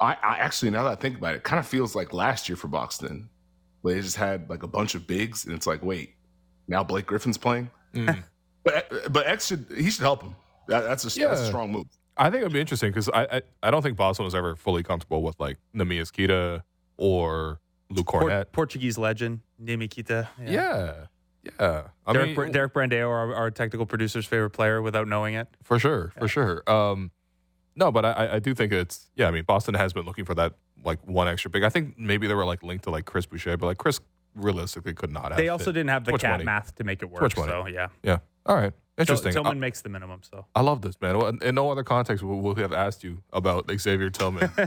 I, 0.00 0.16
I 0.22 0.38
actually, 0.38 0.70
now 0.70 0.84
that 0.84 0.92
I 0.92 0.94
think 0.94 1.18
about 1.18 1.34
it, 1.34 1.38
it 1.38 1.44
kind 1.44 1.60
of 1.60 1.66
feels 1.66 1.94
like 1.94 2.12
last 2.12 2.48
year 2.48 2.56
for 2.56 2.68
Boston, 2.68 3.28
where 3.82 3.94
they 3.94 4.00
just 4.00 4.16
had 4.16 4.48
like 4.50 4.62
a 4.62 4.66
bunch 4.66 4.94
of 4.94 5.06
bigs, 5.06 5.44
and 5.44 5.54
it's 5.54 5.66
like, 5.66 5.82
wait, 5.82 6.14
now 6.68 6.82
Blake 6.82 7.06
Griffin's 7.06 7.38
playing. 7.38 7.70
mm. 7.94 8.22
But 8.62 9.10
but 9.10 9.26
X 9.26 9.46
should 9.46 9.66
he 9.74 9.90
should 9.90 10.02
help 10.02 10.22
him. 10.22 10.36
That, 10.68 10.80
that's 10.82 11.04
a 11.04 11.20
that's 11.20 11.40
a 11.40 11.46
strong 11.46 11.72
move. 11.72 11.86
I 12.18 12.28
think 12.30 12.42
it'd 12.42 12.52
be 12.52 12.60
interesting 12.60 12.90
because 12.90 13.08
I, 13.08 13.22
I 13.24 13.42
I 13.62 13.70
don't 13.70 13.80
think 13.80 13.96
Boston 13.96 14.26
was 14.26 14.34
ever 14.34 14.54
fully 14.54 14.82
comfortable 14.82 15.22
with 15.22 15.40
like 15.40 15.56
Neemias 15.74 16.12
Queta 16.12 16.62
or 16.98 17.58
Luke 17.88 18.06
Por- 18.06 18.24
Kornet. 18.24 18.52
Portuguese 18.52 18.98
legend 18.98 19.40
Neemias 19.62 19.94
Queta. 19.94 20.28
yeah, 20.38 20.50
yeah. 20.50 20.92
I 21.58 21.84
Derek, 22.12 22.26
mean, 22.26 22.34
Br- 22.34 22.46
Derek 22.48 22.74
Brandeo, 22.74 23.08
our, 23.08 23.34
our 23.34 23.50
technical 23.50 23.86
producer's 23.86 24.26
favorite 24.26 24.50
player, 24.50 24.82
without 24.82 25.08
knowing 25.08 25.34
it. 25.34 25.48
for 25.62 25.78
sure, 25.78 26.12
for 26.18 26.28
sure. 26.28 26.62
Um, 26.70 27.10
no, 27.76 27.90
but 27.90 28.04
I- 28.04 28.34
I, 28.34 28.38
do 28.40 28.54
think 28.54 28.72
it's 28.72 29.10
yeah. 29.16 29.28
I 29.28 29.30
mean, 29.30 29.44
Boston 29.44 29.74
has 29.74 29.92
been 29.92 30.04
looking 30.04 30.24
for 30.24 30.34
that 30.34 30.54
like 30.84 30.98
one 31.06 31.28
extra 31.28 31.50
big. 31.50 31.62
I 31.62 31.68
think 31.68 31.98
maybe 31.98 32.26
they 32.26 32.34
were 32.34 32.44
like 32.44 32.62
linked 32.62 32.84
to 32.84 32.90
like 32.90 33.04
Chris 33.04 33.26
Boucher, 33.26 33.56
but 33.56 33.66
like 33.66 33.78
Chris 33.78 34.00
realistically 34.34 34.92
could 34.94 35.10
not 35.10 35.28
have. 35.30 35.36
They 35.36 35.48
also 35.48 35.66
fit. 35.66 35.72
didn't 35.74 35.90
have 35.90 36.04
the 36.04 36.12
much 36.12 36.20
cat 36.22 36.32
money. 36.32 36.44
math 36.44 36.74
to 36.76 36.84
make 36.84 37.02
it 37.02 37.10
work. 37.10 37.20
money. 37.36 37.50
So 37.50 37.66
yeah, 37.66 37.88
Yeah. 38.02 38.18
All 38.46 38.56
right. 38.56 38.72
Interesting. 39.00 39.32
Tillman 39.32 39.56
I, 39.56 39.60
makes 39.60 39.80
the 39.80 39.88
minimum. 39.88 40.20
So 40.22 40.46
I 40.54 40.60
love 40.60 40.82
this 40.82 41.00
man. 41.00 41.16
In 41.16 41.42
in 41.42 41.54
no 41.54 41.70
other 41.70 41.82
context 41.82 42.22
would 42.22 42.56
we 42.56 42.62
have 42.62 42.72
asked 42.72 43.02
you 43.02 43.22
about 43.32 43.70
Xavier 43.70 44.10
Tillman. 44.10 44.50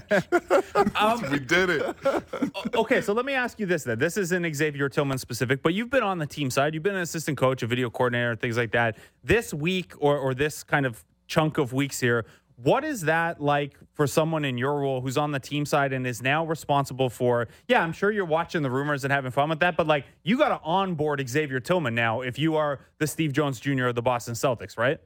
Um, 0.95 1.23
we 1.31 1.39
did 1.39 1.69
it. 1.69 1.95
okay, 2.75 3.01
so 3.01 3.13
let 3.13 3.25
me 3.25 3.33
ask 3.33 3.59
you 3.59 3.65
this 3.65 3.83
then. 3.83 3.99
This 3.99 4.17
isn't 4.17 4.55
Xavier 4.55 4.89
Tillman 4.89 5.17
specific, 5.17 5.61
but 5.61 5.73
you've 5.73 5.89
been 5.89 6.03
on 6.03 6.17
the 6.17 6.25
team 6.25 6.49
side. 6.49 6.73
You've 6.73 6.83
been 6.83 6.95
an 6.95 7.01
assistant 7.01 7.37
coach, 7.37 7.61
a 7.61 7.67
video 7.67 7.89
coordinator, 7.89 8.35
things 8.35 8.57
like 8.57 8.71
that. 8.71 8.97
This 9.23 9.53
week 9.53 9.93
or, 9.99 10.17
or 10.17 10.33
this 10.33 10.63
kind 10.63 10.85
of 10.85 11.03
chunk 11.27 11.57
of 11.57 11.73
weeks 11.73 11.99
here, 11.99 12.25
what 12.55 12.83
is 12.83 13.01
that 13.01 13.41
like 13.41 13.77
for 13.93 14.07
someone 14.07 14.45
in 14.45 14.57
your 14.57 14.79
role 14.79 15.01
who's 15.01 15.17
on 15.17 15.31
the 15.31 15.39
team 15.39 15.65
side 15.65 15.93
and 15.93 16.05
is 16.05 16.21
now 16.21 16.45
responsible 16.45 17.09
for, 17.09 17.47
yeah, 17.67 17.81
I'm 17.81 17.93
sure 17.93 18.11
you're 18.11 18.25
watching 18.25 18.61
the 18.61 18.69
rumors 18.69 19.03
and 19.03 19.11
having 19.11 19.31
fun 19.31 19.49
with 19.49 19.59
that, 19.59 19.75
but 19.75 19.87
like 19.87 20.05
you 20.23 20.37
got 20.37 20.49
to 20.49 20.59
onboard 20.63 21.27
Xavier 21.27 21.59
Tillman 21.59 21.95
now 21.95 22.21
if 22.21 22.37
you 22.37 22.55
are 22.55 22.79
the 22.99 23.07
Steve 23.07 23.33
Jones 23.33 23.59
Jr. 23.59 23.87
of 23.87 23.95
the 23.95 24.01
Boston 24.01 24.33
Celtics, 24.35 24.77
right? 24.77 24.99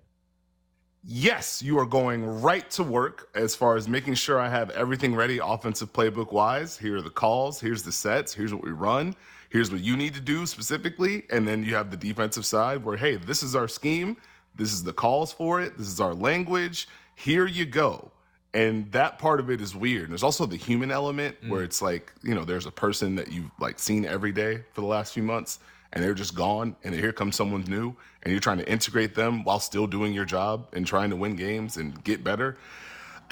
Yes, 1.09 1.61
you 1.61 1.79
are 1.79 1.85
going 1.85 2.41
right 2.41 2.69
to 2.71 2.83
work 2.83 3.29
as 3.33 3.55
far 3.55 3.77
as 3.77 3.87
making 3.87 4.15
sure 4.15 4.41
I 4.41 4.49
have 4.49 4.71
everything 4.71 5.15
ready 5.15 5.39
offensive 5.41 5.93
playbook 5.93 6.33
wise. 6.33 6.77
Here 6.77 6.97
are 6.97 7.01
the 7.01 7.09
calls, 7.09 7.61
here's 7.61 7.81
the 7.83 7.93
sets, 7.93 8.33
here's 8.33 8.53
what 8.53 8.61
we 8.61 8.71
run, 8.71 9.15
here's 9.49 9.71
what 9.71 9.79
you 9.79 9.95
need 9.95 10.13
to 10.15 10.19
do 10.19 10.45
specifically. 10.45 11.23
And 11.31 11.47
then 11.47 11.63
you 11.63 11.75
have 11.75 11.91
the 11.91 11.97
defensive 11.97 12.45
side 12.45 12.83
where, 12.83 12.97
hey, 12.97 13.15
this 13.15 13.41
is 13.41 13.55
our 13.55 13.69
scheme, 13.69 14.17
this 14.57 14.73
is 14.73 14.83
the 14.83 14.91
calls 14.91 15.31
for 15.31 15.61
it, 15.61 15.77
this 15.77 15.87
is 15.87 16.01
our 16.01 16.13
language, 16.13 16.89
here 17.17 17.47
you 17.47 17.65
go. 17.65 18.11
And 18.53 18.91
that 18.91 19.17
part 19.17 19.39
of 19.39 19.49
it 19.49 19.59
is 19.59 19.75
weird. 19.75 20.11
There's 20.11 20.23
also 20.23 20.45
the 20.45 20.55
human 20.55 20.91
element 20.91 21.35
mm. 21.41 21.49
where 21.49 21.63
it's 21.63 21.81
like, 21.81 22.13
you 22.23 22.33
know, 22.33 22.45
there's 22.45 22.67
a 22.67 22.71
person 22.71 23.15
that 23.15 23.31
you've 23.31 23.49
like 23.59 23.79
seen 23.79 24.05
every 24.05 24.31
day 24.31 24.63
for 24.71 24.81
the 24.81 24.87
last 24.87 25.13
few 25.13 25.23
months 25.23 25.59
and 25.93 26.03
they're 26.03 26.13
just 26.13 26.35
gone 26.35 26.75
and 26.83 26.93
here 26.93 27.11
comes 27.11 27.35
someone 27.35 27.61
new 27.63 27.95
and 28.21 28.31
you're 28.31 28.39
trying 28.39 28.59
to 28.59 28.71
integrate 28.71 29.15
them 29.15 29.43
while 29.43 29.59
still 29.59 29.87
doing 29.87 30.13
your 30.13 30.25
job 30.25 30.67
and 30.73 30.85
trying 30.85 31.09
to 31.09 31.15
win 31.15 31.35
games 31.35 31.77
and 31.77 32.03
get 32.03 32.23
better. 32.23 32.55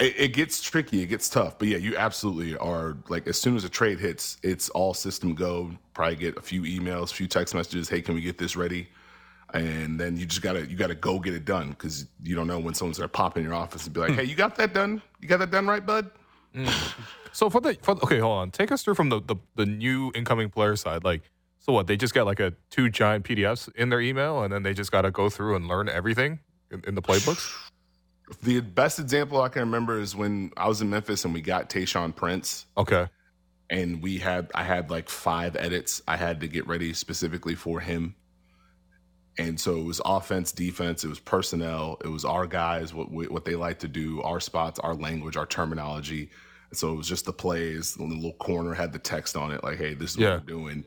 It, 0.00 0.14
it 0.18 0.28
gets 0.32 0.60
tricky. 0.60 1.00
It 1.02 1.06
gets 1.06 1.28
tough. 1.28 1.58
But 1.58 1.68
yeah 1.68 1.78
you 1.78 1.96
absolutely 1.96 2.56
are 2.56 2.96
like 3.08 3.28
as 3.28 3.40
soon 3.40 3.54
as 3.54 3.62
a 3.62 3.68
trade 3.68 4.00
hits 4.00 4.36
it's 4.42 4.68
all 4.70 4.94
system 4.94 5.34
go. 5.34 5.70
Probably 5.94 6.16
get 6.16 6.36
a 6.36 6.42
few 6.42 6.62
emails 6.62 7.12
a 7.12 7.14
few 7.14 7.28
text 7.28 7.54
messages 7.54 7.88
hey 7.88 8.02
can 8.02 8.16
we 8.16 8.20
get 8.20 8.36
this 8.36 8.56
ready 8.56 8.88
and 9.58 9.98
then 9.98 10.16
you 10.16 10.26
just 10.26 10.42
gotta 10.42 10.66
you 10.66 10.76
gotta 10.76 10.94
go 10.94 11.18
get 11.18 11.34
it 11.34 11.44
done 11.44 11.70
because 11.70 12.06
you 12.22 12.34
don't 12.34 12.46
know 12.46 12.58
when 12.58 12.74
someone's 12.74 12.98
gonna 12.98 13.08
pop 13.08 13.36
in 13.36 13.44
your 13.44 13.54
office 13.54 13.84
and 13.84 13.94
be 13.94 14.00
like 14.00 14.10
hmm. 14.10 14.16
hey 14.16 14.24
you 14.24 14.34
got 14.34 14.56
that 14.56 14.72
done 14.74 15.00
you 15.20 15.28
got 15.28 15.38
that 15.38 15.50
done 15.50 15.66
right 15.66 15.84
bud 15.84 16.10
hmm. 16.54 16.66
So 17.32 17.50
for 17.50 17.60
the 17.60 17.76
for, 17.82 17.92
okay, 18.02 18.18
hold 18.18 18.38
on. 18.38 18.50
Take 18.50 18.72
us 18.72 18.82
through 18.82 18.94
from 18.94 19.10
the, 19.10 19.20
the 19.20 19.36
the 19.56 19.66
new 19.66 20.10
incoming 20.14 20.48
player 20.48 20.74
side. 20.74 21.04
Like, 21.04 21.20
so 21.58 21.70
what? 21.70 21.86
They 21.86 21.98
just 21.98 22.14
got 22.14 22.24
like 22.24 22.40
a 22.40 22.54
two 22.70 22.88
giant 22.88 23.26
PDFs 23.26 23.68
in 23.74 23.90
their 23.90 24.00
email, 24.00 24.42
and 24.42 24.50
then 24.50 24.62
they 24.62 24.72
just 24.72 24.90
got 24.90 25.02
to 25.02 25.10
go 25.10 25.28
through 25.28 25.54
and 25.54 25.68
learn 25.68 25.86
everything 25.90 26.38
in, 26.70 26.82
in 26.86 26.94
the 26.94 27.02
playbooks. 27.02 27.54
the 28.42 28.60
best 28.60 28.98
example 28.98 29.40
i 29.40 29.48
can 29.48 29.60
remember 29.60 30.00
is 30.00 30.16
when 30.16 30.50
i 30.56 30.66
was 30.66 30.80
in 30.80 30.90
memphis 30.90 31.24
and 31.24 31.32
we 31.32 31.40
got 31.40 31.70
tayshaun 31.70 32.14
prince 32.14 32.66
Okay. 32.76 33.06
and 33.70 34.02
we 34.02 34.18
had 34.18 34.50
I 34.54 34.64
had 34.64 34.90
like 34.90 35.08
five 35.08 35.56
edits 35.56 36.02
I 36.08 36.16
had 36.16 36.40
to 36.40 36.48
get 36.48 36.66
ready 36.66 36.92
specifically 36.92 37.54
for 37.54 37.80
him. 37.80 38.14
And 39.38 39.60
so 39.60 39.76
it 39.76 39.84
was 39.84 40.00
offense, 40.04 40.50
defense, 40.50 41.04
it 41.04 41.08
was 41.08 41.20
personnel, 41.20 41.98
it 42.04 42.08
was 42.08 42.24
our 42.24 42.46
guys, 42.46 42.94
what 42.94 43.10
we, 43.12 43.26
what 43.28 43.44
they 43.44 43.54
like 43.54 43.78
to 43.80 43.88
do, 43.88 44.22
our 44.22 44.40
spots, 44.40 44.78
our 44.80 44.94
language, 44.94 45.36
our 45.36 45.44
terminology. 45.46 46.30
And 46.70 46.78
so 46.78 46.92
it 46.92 46.96
was 46.96 47.06
just 47.08 47.26
the 47.26 47.32
plays. 47.34 47.94
The 47.94 48.04
little 48.04 48.32
corner 48.34 48.72
had 48.74 48.92
the 48.92 48.98
text 48.98 49.36
on 49.36 49.52
it, 49.52 49.62
like, 49.62 49.76
"Hey, 49.78 49.92
this 49.94 50.12
is 50.12 50.16
Yeah. 50.16 50.36
what 50.36 50.40
we're 50.40 50.46
doing." 50.46 50.84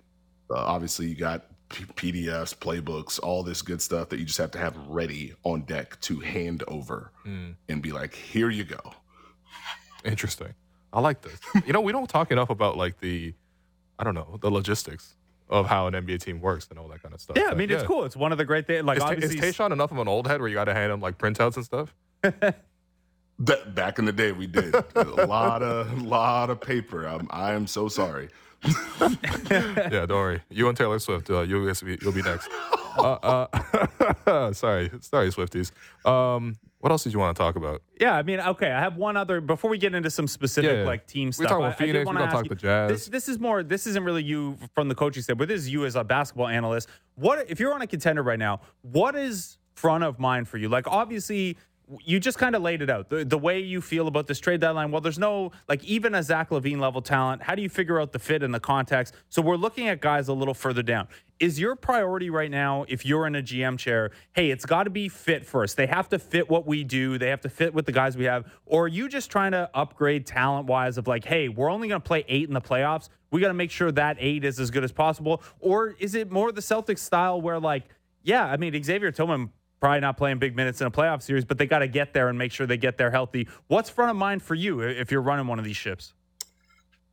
Uh, 0.49 0.55
obviously, 0.55 1.07
you 1.07 1.15
got 1.15 1.45
P- 1.69 1.85
PDFs, 1.85 2.55
playbooks, 2.57 3.19
all 3.21 3.43
this 3.43 3.61
good 3.61 3.79
stuff 3.81 4.09
that 4.09 4.17
you 4.19 4.25
just 4.25 4.39
have 4.39 4.49
to 4.51 4.57
have 4.57 4.75
ready 4.87 5.35
on 5.43 5.61
deck 5.61 6.01
to 6.01 6.19
hand 6.19 6.63
over 6.67 7.11
and 7.25 7.81
be 7.81 7.91
like, 7.91 8.15
"Here 8.15 8.49
you 8.49 8.63
go." 8.63 8.81
Interesting. 10.03 10.53
I 10.91 11.01
like 11.01 11.21
this. 11.21 11.39
you 11.67 11.73
know, 11.73 11.81
we 11.81 11.91
don't 11.91 12.09
talk 12.09 12.31
enough 12.31 12.49
about 12.49 12.75
like 12.77 12.99
the, 12.99 13.33
I 13.99 14.03
don't 14.03 14.15
know, 14.15 14.37
the 14.41 14.49
logistics 14.49 15.13
of 15.49 15.65
how 15.67 15.87
an 15.87 15.93
NBA 15.93 16.21
team 16.21 16.39
works 16.41 16.67
and 16.69 16.77
all 16.77 16.87
that 16.89 17.01
kind 17.01 17.13
of 17.13 17.19
stuff. 17.21 17.35
Yeah, 17.37 17.43
I 17.43 17.47
Like, 17.49 17.57
mean, 17.57 17.71
it's 17.71 17.83
cool. 17.83 18.03
It's 18.05 18.15
one 18.15 18.31
of 18.31 18.37
the 18.37 18.45
great 18.45 18.67
things. 18.67 18.83
Like, 18.85 18.97
Is, 18.97 19.03
Ta- 19.03 19.11
is 19.11 19.35
Tayshaun 19.35 19.71
enough 19.71 19.91
of 19.91 19.97
an 19.97 20.07
old 20.07 20.27
head 20.27 20.39
where 20.41 20.49
you 20.49 20.55
got 20.55 20.65
to 20.65 20.73
hand 20.73 20.91
him 20.91 21.01
like 21.01 21.17
printouts 21.17 21.55
and 21.55 21.65
stuff? 21.65 21.93
That 23.41 23.73
back 23.73 23.99
in 23.99 24.05
the 24.05 24.11
day, 24.11 24.33
we 24.33 24.47
did 24.47 24.75
a 24.95 25.25
lot 25.25 25.63
of 25.63 26.01
lot 26.05 26.49
of 26.49 26.59
paper. 26.59 27.05
I'm, 27.07 27.27
I 27.29 27.53
am 27.53 27.67
so 27.67 27.87
sorry. 27.87 28.27
yeah, 29.49 30.05
don't 30.05 30.09
worry. 30.09 30.41
You 30.49 30.67
and 30.67 30.77
Taylor 30.77 30.99
Swift, 30.99 31.29
uh, 31.29 31.41
you'll, 31.41 31.65
be, 31.73 31.97
you'll 32.01 32.11
be 32.13 32.21
next. 32.21 32.49
Uh, 32.97 33.47
uh, 34.25 34.51
sorry, 34.53 34.91
sorry, 34.99 35.29
Swifties. 35.29 35.71
Um, 36.05 36.57
what 36.79 36.91
else 36.91 37.03
did 37.05 37.13
you 37.13 37.19
want 37.19 37.37
to 37.37 37.41
talk 37.41 37.55
about? 37.55 37.81
Yeah, 38.01 38.13
I 38.13 38.23
mean, 38.23 38.41
okay. 38.41 38.71
I 38.71 38.79
have 38.79 38.97
one 38.97 39.15
other 39.15 39.39
before 39.39 39.69
we 39.69 39.77
get 39.77 39.93
into 39.95 40.09
some 40.09 40.27
specific 40.27 40.69
Yeah, 40.69 40.77
yeah. 40.79 40.85
like 40.85 41.07
team 41.07 41.27
We 41.27 41.31
stuff. 41.31 41.47
talk 41.49 41.59
about 41.59 41.71
I- 41.71 41.75
I 41.75 41.87
Phoenix, 41.87 42.09
we 42.09 42.17
ask 42.17 42.31
talk 42.33 42.43
you- 42.45 42.49
the 42.49 42.55
Jazz. 42.55 42.89
This, 42.91 43.05
this 43.07 43.29
is 43.29 43.39
more. 43.39 43.63
This 43.63 43.87
isn't 43.87 44.03
really 44.03 44.23
you 44.23 44.57
from 44.75 44.89
the 44.89 44.95
coaching 44.95 45.23
side, 45.23 45.37
but 45.37 45.47
this 45.47 45.61
is 45.61 45.69
you 45.69 45.85
as 45.85 45.95
a 45.95 46.03
basketball 46.03 46.47
analyst. 46.47 46.89
What 47.15 47.45
if 47.49 47.57
you're 47.59 47.73
on 47.73 47.81
a 47.81 47.87
contender 47.87 48.23
right 48.23 48.39
now? 48.39 48.59
What 48.81 49.15
is 49.15 49.59
front 49.75 50.03
of 50.03 50.19
mind 50.19 50.49
for 50.49 50.57
you? 50.57 50.67
Like, 50.67 50.87
obviously. 50.87 51.55
You 52.05 52.19
just 52.19 52.37
kind 52.37 52.55
of 52.55 52.61
laid 52.61 52.81
it 52.81 52.89
out. 52.89 53.09
The, 53.09 53.25
the 53.25 53.37
way 53.37 53.59
you 53.59 53.81
feel 53.81 54.07
about 54.07 54.27
this 54.27 54.39
trade 54.39 54.61
deadline. 54.61 54.91
Well, 54.91 55.01
there's 55.01 55.17
no, 55.17 55.51
like, 55.67 55.83
even 55.83 56.13
a 56.13 56.21
Zach 56.21 56.49
LaVine 56.51 56.79
level 56.79 57.01
talent. 57.01 57.41
How 57.41 57.55
do 57.55 57.61
you 57.61 57.69
figure 57.69 57.99
out 57.99 58.11
the 58.11 58.19
fit 58.19 58.43
and 58.43 58.53
the 58.53 58.59
context? 58.59 59.15
So 59.29 59.41
we're 59.41 59.55
looking 59.55 59.87
at 59.87 59.99
guys 59.99 60.27
a 60.27 60.33
little 60.33 60.53
further 60.53 60.83
down. 60.83 61.07
Is 61.39 61.59
your 61.59 61.75
priority 61.75 62.29
right 62.29 62.51
now, 62.51 62.85
if 62.87 63.05
you're 63.05 63.25
in 63.25 63.35
a 63.35 63.41
GM 63.41 63.79
chair, 63.79 64.11
hey, 64.33 64.51
it's 64.51 64.65
got 64.65 64.83
to 64.83 64.89
be 64.89 65.09
fit 65.09 65.45
first. 65.45 65.77
They 65.77 65.87
have 65.87 66.09
to 66.09 66.19
fit 66.19 66.49
what 66.49 66.67
we 66.67 66.83
do. 66.83 67.17
They 67.17 67.29
have 67.29 67.41
to 67.41 67.49
fit 67.49 67.73
with 67.73 67.85
the 67.85 67.91
guys 67.91 68.17
we 68.17 68.25
have. 68.25 68.45
Or 68.65 68.83
are 68.83 68.87
you 68.87 69.07
just 69.07 69.31
trying 69.31 69.53
to 69.53 69.69
upgrade 69.73 70.27
talent 70.27 70.67
wise 70.67 70.97
of 70.97 71.07
like, 71.07 71.25
hey, 71.25 71.49
we're 71.49 71.71
only 71.71 71.87
going 71.87 72.01
to 72.01 72.07
play 72.07 72.25
eight 72.27 72.47
in 72.47 72.53
the 72.53 72.61
playoffs. 72.61 73.09
We 73.31 73.41
got 73.41 73.47
to 73.47 73.53
make 73.53 73.71
sure 73.71 73.91
that 73.91 74.17
eight 74.19 74.43
is 74.43 74.59
as 74.59 74.69
good 74.69 74.83
as 74.83 74.91
possible. 74.91 75.41
Or 75.59 75.95
is 75.99 76.13
it 76.13 76.29
more 76.29 76.51
the 76.51 76.61
Celtics 76.61 76.99
style 76.99 77.41
where 77.41 77.59
like, 77.59 77.85
yeah, 78.21 78.45
I 78.45 78.57
mean, 78.57 78.83
Xavier 78.83 79.11
Tillman 79.11 79.51
probably 79.79 80.01
not 80.01 80.17
playing 80.17 80.39
big 80.39 80.55
minutes 80.55 80.81
in 80.81 80.87
a 80.87 80.91
playoff 80.91 81.21
series, 81.21 81.45
but 81.45 81.57
they 81.57 81.65
got 81.65 81.79
to 81.79 81.87
get 81.87 82.13
there 82.13 82.29
and 82.29 82.37
make 82.37 82.51
sure 82.51 82.67
they 82.67 82.77
get 82.77 82.97
there 82.97 83.11
healthy. 83.11 83.47
What's 83.67 83.89
front 83.89 84.11
of 84.11 84.17
mind 84.17 84.43
for 84.43 84.55
you 84.55 84.81
if 84.81 85.11
you're 85.11 85.21
running 85.21 85.47
one 85.47 85.59
of 85.59 85.65
these 85.65 85.77
ships? 85.77 86.13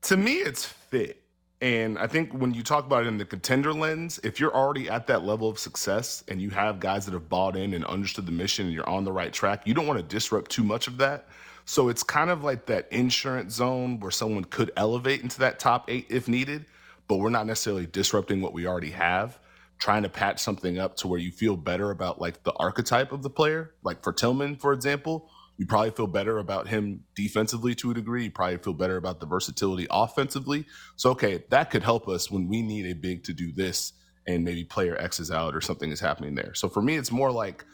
To 0.03 0.17
me, 0.17 0.35
it's 0.35 0.65
fit. 0.65 1.23
And 1.63 1.99
I 1.99 2.07
think 2.07 2.33
when 2.35 2.53
you 2.53 2.63
talk 2.63 2.85
about 2.85 3.05
it 3.05 3.07
in 3.07 3.17
the 3.17 3.25
contender 3.25 3.73
lens, 3.73 4.21
if 4.23 4.39
you're 4.39 4.55
already 4.55 4.91
at 4.91 5.07
that 5.07 5.25
level 5.25 5.49
of 5.49 5.59
success 5.59 6.23
and 6.29 6.41
you 6.41 6.51
have 6.51 6.81
guys 6.81 7.07
that 7.07 7.15
have 7.15 7.31
bought 7.31 7.57
in 7.57 7.73
and 7.73 7.85
understood 7.87 8.27
the 8.27 8.33
mission 8.33 8.67
and 8.67 8.75
you're 8.75 8.89
on 8.89 9.05
the 9.05 9.13
right 9.13 9.33
track, 9.33 9.67
you 9.67 9.73
don't 9.73 9.87
want 9.87 9.99
to 9.99 10.03
disrupt 10.05 10.51
too 10.51 10.63
much 10.63 10.87
of 10.87 10.99
that. 10.99 11.29
So 11.65 11.89
it's 11.89 12.03
kind 12.03 12.31
of 12.31 12.45
like 12.45 12.67
that 12.67 12.87
insurance 12.93 13.55
zone 13.55 13.99
where 14.01 14.11
someone 14.11 14.45
could 14.45 14.71
elevate 14.77 15.23
into 15.23 15.39
that 15.41 15.59
top 15.59 15.91
eight 15.91 16.07
if 16.11 16.29
needed. 16.29 16.67
but 17.09 17.17
we're 17.17 17.31
not 17.31 17.47
necessarily 17.47 17.87
disrupting 17.87 18.41
what 18.41 18.53
we 18.53 18.67
already 18.67 18.91
have. 18.91 19.39
Trying 19.79 20.05
to 20.05 20.09
patch 20.09 20.41
something 20.41 20.79
up 20.79 20.97
to 20.99 21.09
where 21.09 21.19
you 21.19 21.31
feel 21.31 21.57
better 21.57 21.91
about 21.91 22.21
like 22.21 22.43
the 22.43 22.53
archetype 22.55 23.13
of 23.13 23.23
the 23.23 23.31
player, 23.31 23.75
like 23.83 24.03
for 24.03 24.13
Tillman, 24.13 24.57
for 24.57 24.73
example, 24.73 25.31
you 25.59 25.67
probably 25.67 25.91
feel 25.91 26.07
better 26.07 26.39
about 26.39 26.69
him 26.69 27.05
defensively 27.15 27.75
to 27.77 27.91
a 27.91 27.95
degree. 27.95 28.25
You 28.25 28.31
probably 28.31 28.59
feel 28.59 28.75
better 28.75 28.97
about 28.97 29.21
the 29.21 29.27
versatility 29.27 29.87
offensively. 29.91 30.67
So, 30.97 31.11
okay, 31.11 31.45
that 31.51 31.71
could 31.71 31.83
help 31.83 32.09
us 32.09 32.31
when 32.31 32.49
we 32.49 32.63
need 32.63 32.87
a 32.87 32.95
big 32.95 33.25
to 33.25 33.33
do 33.33 33.53
this 33.53 33.93
and 34.27 34.45
maybe 34.45 34.65
player 34.65 34.97
X 34.99 35.21
is 35.21 35.31
out 35.31 35.55
or 35.55 35.61
something 35.61 35.91
is 35.91 36.01
happening 36.01 36.35
there. 36.35 36.55
So 36.55 36.69
for 36.69 36.83
me, 36.83 36.97
it's 36.97 37.13
more 37.13 37.31
like 37.31 37.65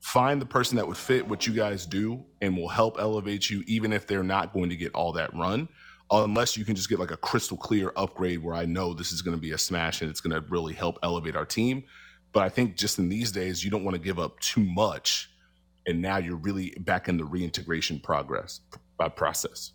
find 0.00 0.40
the 0.40 0.46
person 0.46 0.76
that 0.76 0.86
would 0.86 0.96
fit 0.96 1.28
what 1.28 1.46
you 1.46 1.52
guys 1.52 1.84
do 1.84 2.24
and 2.40 2.56
will 2.56 2.68
help 2.68 2.96
elevate 2.98 3.50
you, 3.50 3.62
even 3.66 3.92
if 3.92 4.06
they're 4.06 4.22
not 4.22 4.52
going 4.52 4.70
to 4.70 4.76
get 4.76 4.94
all 4.94 5.12
that 5.12 5.34
run. 5.34 5.68
Unless 6.10 6.56
you 6.56 6.64
can 6.64 6.74
just 6.74 6.88
get 6.88 6.98
like 6.98 7.12
a 7.12 7.16
crystal 7.16 7.56
clear 7.56 7.92
upgrade 7.96 8.42
where 8.42 8.54
I 8.54 8.64
know 8.64 8.92
this 8.92 9.12
is 9.12 9.22
going 9.22 9.36
to 9.36 9.40
be 9.40 9.52
a 9.52 9.58
smash 9.58 10.02
and 10.02 10.10
it's 10.10 10.20
going 10.20 10.32
to 10.32 10.46
really 10.50 10.74
help 10.74 10.98
elevate 11.02 11.36
our 11.36 11.46
team. 11.46 11.84
But 12.32 12.42
I 12.42 12.48
think 12.48 12.76
just 12.76 12.98
in 12.98 13.08
these 13.08 13.30
days, 13.32 13.64
you 13.64 13.70
don't 13.70 13.84
want 13.84 13.94
to 13.94 14.00
give 14.00 14.18
up 14.18 14.38
too 14.40 14.64
much. 14.64 15.30
And 15.86 16.02
now 16.02 16.18
you're 16.18 16.36
really 16.36 16.74
back 16.80 17.08
in 17.08 17.16
the 17.16 17.24
reintegration 17.24 18.00
progress 18.00 18.60
by 18.96 19.08
process. 19.08 19.72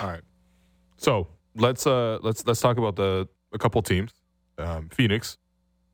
All 0.00 0.06
right. 0.06 0.22
So 0.96 1.28
let's 1.56 1.86
uh 1.86 2.18
let's 2.22 2.46
let's 2.46 2.60
talk 2.60 2.76
about 2.76 2.96
the 2.96 3.28
a 3.52 3.58
couple 3.58 3.82
teams. 3.82 4.12
Um, 4.58 4.88
Phoenix, 4.90 5.38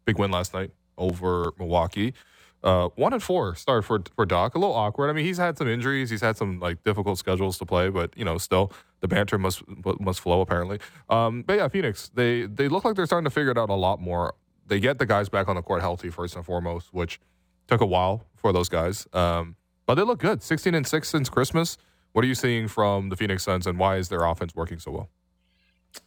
big 0.05 0.18
win 0.18 0.31
last 0.31 0.53
night 0.53 0.71
over 0.99 1.53
Milwaukee. 1.59 2.14
Uh, 2.62 2.90
one 2.96 3.14
and 3.14 3.22
four 3.22 3.54
start 3.54 3.84
for 3.84 4.02
for 4.14 4.26
Doc. 4.26 4.54
A 4.54 4.58
little 4.58 4.74
awkward. 4.74 5.08
I 5.08 5.14
mean, 5.14 5.24
he's 5.24 5.38
had 5.38 5.56
some 5.56 5.66
injuries. 5.66 6.11
He's 6.11 6.20
had 6.20 6.36
some 6.36 6.61
like 6.61 6.82
difficult 6.84 7.18
schedules 7.18 7.56
to 7.58 7.64
play, 7.64 7.88
but 7.88 8.16
you 8.16 8.24
know, 8.24 8.36
still 8.36 8.72
the 9.00 9.08
banter 9.08 9.38
must 9.38 9.62
must 9.98 10.20
flow 10.20 10.42
apparently. 10.42 10.78
Um, 11.08 11.42
but 11.42 11.54
yeah, 11.56 11.68
Phoenix. 11.68 12.11
They 12.12 12.46
they 12.46 12.68
look 12.68 12.84
like 12.84 12.96
they're 12.96 13.06
starting 13.06 13.24
to 13.24 13.30
figure 13.30 13.50
it 13.50 13.58
out 13.58 13.70
a 13.70 13.74
lot 13.74 14.00
more. 14.00 14.34
They 14.66 14.78
get 14.78 14.98
the 14.98 15.06
guys 15.06 15.28
back 15.28 15.48
on 15.48 15.56
the 15.56 15.62
court 15.62 15.80
healthy 15.80 16.11
first 16.11 16.36
and 16.36 16.44
foremost, 16.44 16.92
which 16.92 17.18
took 17.66 17.80
a 17.80 17.86
while 17.86 18.26
for 18.36 18.52
those 18.52 18.68
guys. 18.68 19.06
Um, 19.14 19.56
but 19.86 19.94
they 19.94 20.02
look 20.02 20.18
good. 20.18 20.42
Sixteen 20.42 20.74
and 20.74 20.86
six 20.86 21.08
since 21.08 21.30
Christmas. 21.30 21.78
What 22.12 22.24
are 22.24 22.28
you 22.28 22.34
seeing 22.34 22.68
from 22.68 23.08
the 23.08 23.16
Phoenix 23.16 23.44
Suns, 23.44 23.66
and 23.66 23.78
why 23.78 23.96
is 23.96 24.08
their 24.08 24.24
offense 24.24 24.54
working 24.54 24.78
so 24.78 24.90
well? 24.90 25.08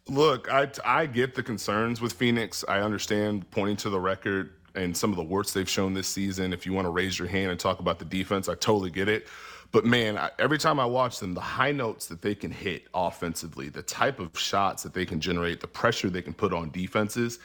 Look, 0.07 0.51
I 0.51 0.69
I 0.85 1.07
get 1.07 1.33
the 1.33 1.43
concerns 1.43 1.99
with 1.99 2.13
Phoenix. 2.13 2.63
I 2.67 2.81
understand 2.81 3.49
pointing 3.51 3.77
to 3.77 3.89
the 3.89 3.99
record 3.99 4.51
and 4.75 4.95
some 4.95 5.11
of 5.11 5.17
the 5.17 5.23
warts 5.23 5.53
they've 5.53 5.69
shown 5.69 5.93
this 5.93 6.07
season. 6.07 6.53
If 6.53 6.65
you 6.65 6.73
want 6.73 6.85
to 6.85 6.89
raise 6.89 7.17
your 7.17 7.27
hand 7.27 7.51
and 7.51 7.59
talk 7.59 7.79
about 7.79 7.99
the 7.99 8.05
defense, 8.05 8.49
I 8.49 8.55
totally 8.55 8.89
get 8.89 9.07
it. 9.07 9.27
But 9.71 9.85
man, 9.85 10.17
I, 10.17 10.29
every 10.37 10.57
time 10.59 10.79
I 10.79 10.85
watch 10.85 11.19
them, 11.19 11.33
the 11.33 11.41
high 11.41 11.71
notes 11.71 12.05
that 12.07 12.21
they 12.21 12.35
can 12.35 12.51
hit 12.51 12.87
offensively, 12.93 13.69
the 13.69 13.81
type 13.81 14.19
of 14.19 14.37
shots 14.37 14.83
that 14.83 14.93
they 14.93 15.05
can 15.05 15.19
generate, 15.19 15.61
the 15.61 15.67
pressure 15.67 16.09
they 16.09 16.21
can 16.21 16.33
put 16.33 16.53
on 16.53 16.69
defenses, 16.69 17.39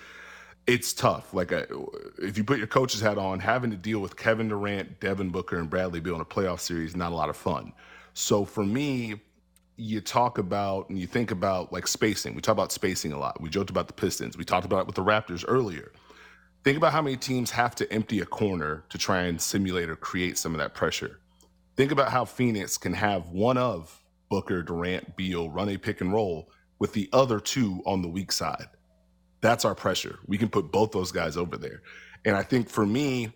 it's 0.66 0.92
tough. 0.92 1.32
Like 1.32 1.52
if 2.18 2.36
you 2.36 2.44
put 2.44 2.58
your 2.58 2.66
coach's 2.66 3.00
hat 3.00 3.16
on, 3.16 3.40
having 3.40 3.70
to 3.70 3.76
deal 3.76 4.00
with 4.00 4.16
Kevin 4.16 4.48
Durant, 4.48 5.00
Devin 5.00 5.30
Booker, 5.30 5.58
and 5.58 5.70
Bradley 5.70 6.00
Beal 6.00 6.16
in 6.16 6.20
a 6.20 6.26
playoff 6.26 6.60
series, 6.60 6.94
not 6.94 7.12
a 7.12 7.14
lot 7.14 7.30
of 7.30 7.36
fun. 7.36 7.72
So 8.12 8.44
for 8.44 8.64
me, 8.64 9.14
you 9.78 10.00
talk 10.02 10.36
about 10.36 10.90
and 10.90 10.98
you 10.98 11.06
think 11.06 11.30
about 11.30 11.72
like 11.72 11.86
spacing. 11.86 12.34
We 12.34 12.42
talk 12.42 12.52
about 12.52 12.72
spacing 12.72 13.12
a 13.12 13.18
lot. 13.18 13.40
We 13.40 13.48
joked 13.48 13.70
about 13.70 13.86
the 13.86 13.94
Pistons. 13.94 14.36
We 14.36 14.44
talked 14.44 14.66
about 14.66 14.80
it 14.80 14.86
with 14.86 14.96
the 14.96 15.04
Raptors 15.04 15.44
earlier. 15.48 15.92
Think 16.64 16.76
about 16.76 16.92
how 16.92 17.02
many 17.02 17.16
teams 17.16 17.50
have 17.52 17.74
to 17.76 17.90
empty 17.92 18.20
a 18.20 18.26
corner 18.26 18.84
to 18.88 18.98
try 18.98 19.22
and 19.22 19.40
simulate 19.40 19.88
or 19.88 19.96
create 19.96 20.36
some 20.36 20.52
of 20.54 20.58
that 20.58 20.74
pressure. 20.74 21.20
Think 21.76 21.92
about 21.92 22.10
how 22.10 22.24
Phoenix 22.24 22.76
can 22.76 22.92
have 22.94 23.28
one 23.28 23.56
of 23.56 24.02
Booker, 24.28 24.62
Durant, 24.62 25.16
Beal 25.16 25.48
run 25.50 25.68
a 25.68 25.76
pick 25.76 26.00
and 26.00 26.12
roll 26.12 26.50
with 26.78 26.92
the 26.92 27.08
other 27.12 27.40
two 27.40 27.82
on 27.86 28.02
the 28.02 28.08
weak 28.08 28.32
side. 28.32 28.66
That's 29.40 29.64
our 29.64 29.74
pressure. 29.74 30.18
We 30.26 30.38
can 30.38 30.48
put 30.48 30.72
both 30.72 30.90
those 30.90 31.12
guys 31.12 31.36
over 31.36 31.56
there. 31.56 31.82
And 32.24 32.36
I 32.36 32.42
think 32.42 32.68
for 32.68 32.84
me, 32.84 33.32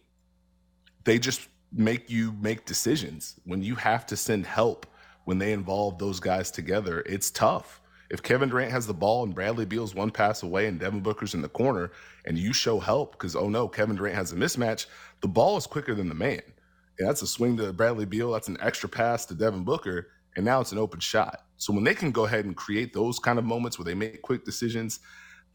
they 1.05 1.19
just 1.19 1.49
make 1.73 2.11
you 2.11 2.33
make 2.41 2.67
decisions. 2.67 3.41
When 3.45 3.63
you 3.63 3.77
have 3.77 4.07
to 4.07 4.17
send 4.17 4.47
help, 4.47 4.87
when 5.25 5.39
they 5.39 5.53
involve 5.53 5.99
those 5.99 6.21
guys 6.21 6.51
together, 6.51 7.03
it's 7.07 7.31
tough. 7.31 7.81
If 8.13 8.23
Kevin 8.23 8.51
Durant 8.51 8.71
has 8.71 8.87
the 8.87 8.93
ball 8.93 9.25
and 9.25 9.35
Bradley 9.35 9.65
Beal's 9.65 9.95
one 9.95 10.11
pass 10.11 10.43
away 10.43 10.67
and 10.67 10.79
Devin 10.79 11.01
Booker's 11.01 11.33
in 11.33 11.41
the 11.41 11.49
corner 11.49 11.93
and 12.27 12.37
you 12.37 12.53
show 12.53 12.79
help 12.79 13.13
because, 13.13 13.35
oh 13.35 13.49
no, 13.49 13.67
Kevin 13.67 13.97
Durant 13.97 14.15
has 14.15 14.33
a 14.33 14.37
mismatch, 14.37 14.85
the 15.23 15.29
ball 15.29 15.57
is 15.57 15.67
quicker 15.67 15.95
than 15.95 16.11
the 16.11 16.15
man. 16.15 16.43
And 16.99 17.09
that's 17.09 17.23
a 17.23 17.27
swing 17.27 17.57
to 17.57 17.73
Bradley 17.73 18.05
Beal. 18.05 18.31
That's 18.31 18.49
an 18.49 18.59
extra 18.61 18.87
pass 18.87 19.25
to 19.27 19.35
Devin 19.35 19.65
Booker. 19.65 20.09
And 20.37 20.45
now 20.45 20.61
it's 20.61 20.73
an 20.73 20.79
open 20.79 21.01
shot. 21.01 21.47
So 21.57 21.73
when 21.73 21.85
they 21.85 21.95
can 21.95 22.11
go 22.11 22.27
ahead 22.27 22.45
and 22.45 22.55
create 22.55 22.93
those 22.93 23.19
kind 23.19 23.39
of 23.39 23.47
moments 23.47 23.79
where 23.79 23.85
they 23.87 23.95
make 23.95 24.21
quick 24.21 24.45
decisions, 24.45 25.01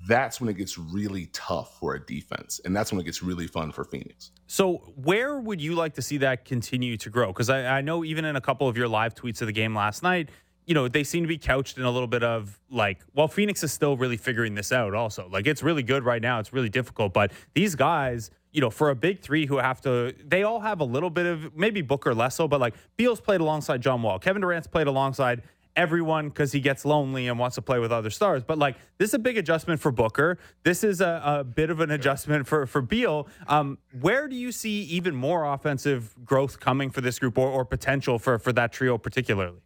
that's 0.08 0.42
when 0.42 0.50
it 0.50 0.58
gets 0.58 0.80
really 0.80 1.28
tough 1.34 1.78
for 1.80 1.94
a 1.94 2.04
defense. 2.04 2.60
And 2.66 2.76
that's 2.76 2.92
when 2.92 3.00
it 3.00 3.04
gets 3.04 3.22
really 3.22 3.46
fun 3.46 3.72
for 3.72 3.84
Phoenix. 3.84 4.32
So, 4.48 4.78
where 4.96 5.40
would 5.40 5.62
you 5.62 5.76
like 5.76 5.94
to 5.96 6.02
see 6.02 6.18
that 6.18 6.46
continue 6.46 6.98
to 6.98 7.10
grow? 7.10 7.28
Because 7.28 7.50
I, 7.50 7.78
I, 7.78 7.82
know 7.82 8.04
even 8.04 8.26
in 8.26 8.36
a 8.36 8.42
couple 8.42 8.68
of 8.68 8.78
your 8.78 8.88
live 8.88 9.14
tweets 9.14 9.42
of 9.42 9.48
the 9.48 9.54
game 9.54 9.76
last 9.76 10.04
night, 10.04 10.30
you 10.68 10.74
know, 10.74 10.88
they 10.90 11.04
seem 11.04 11.24
to 11.24 11.28
be 11.28 11.38
couched 11.38 11.78
in 11.78 11.86
a 11.86 11.90
little 11.90 12.08
bit 12.08 12.24
of 12.24 12.60
like, 12.70 13.00
well, 13.16 13.30
Phoenix 13.30 13.64
is 13.64 13.72
still 13.72 13.96
really 13.96 14.18
figuring 14.18 14.54
this 14.54 14.74
out, 14.74 14.94
also. 14.94 15.28
Like, 15.32 15.48
it's 15.48 15.64
really 15.64 15.82
good 15.82 16.04
right 16.04 16.22
now. 16.22 16.40
It's 16.40 16.52
really 16.52 16.70
difficult. 16.70 17.14
But 17.14 17.32
these 17.54 17.74
guys, 17.74 18.30
you 18.52 18.60
know, 18.60 18.70
for 18.70 18.90
a 18.90 18.96
big 18.96 19.22
three 19.22 19.46
who 19.46 19.58
have 19.58 19.80
to, 19.82 20.14
they 20.26 20.44
all 20.44 20.60
have 20.60 20.82
a 20.82 20.84
little 20.84 21.10
bit 21.10 21.26
of 21.26 21.56
maybe 21.56 21.82
Booker 21.82 22.14
less 22.14 22.36
so, 22.36 22.50
but 22.50 22.60
like 22.60 22.76
Beal's 22.98 23.22
played 23.22 23.40
alongside 23.40 23.82
John 23.82 24.04
Wall. 24.04 24.20
Kevin 24.20 24.42
Durant's 24.42 24.68
played 24.68 24.88
alongside 24.88 25.42
everyone 25.78 26.28
because 26.28 26.52
he 26.52 26.60
gets 26.60 26.84
lonely 26.84 27.28
and 27.28 27.40
wants 27.40 27.56
to 27.56 27.62
play 27.62 27.80
with 27.80 27.92
other 27.92 28.10
stars. 28.10 28.44
But 28.44 28.58
like 28.58 28.76
this 28.98 29.12
is 29.12 29.14
a 29.14 29.20
big 29.20 29.38
adjustment 29.38 29.80
for 29.80 29.92
Booker. 29.92 30.38
This 30.64 30.84
is 30.84 31.00
a, 31.00 31.22
a 31.24 31.44
bit 31.44 31.70
of 31.70 31.80
an 31.80 31.92
adjustment 31.92 32.48
for 32.48 32.66
for 32.66 32.82
Beal. 32.82 33.28
Um, 33.48 33.78
where 34.02 34.28
do 34.28 34.36
you 34.36 34.52
see 34.52 34.82
even 34.84 35.16
more 35.16 35.46
offensive 35.46 36.14
growth 36.26 36.60
coming 36.60 36.90
for 36.90 37.02
this 37.02 37.20
group 37.20 37.38
or, 37.38 37.48
or 37.48 37.64
potential 37.64 38.18
for 38.20 38.40
for 38.40 38.52
that 38.54 38.74
trio 38.74 38.98
particularly? 38.98 39.60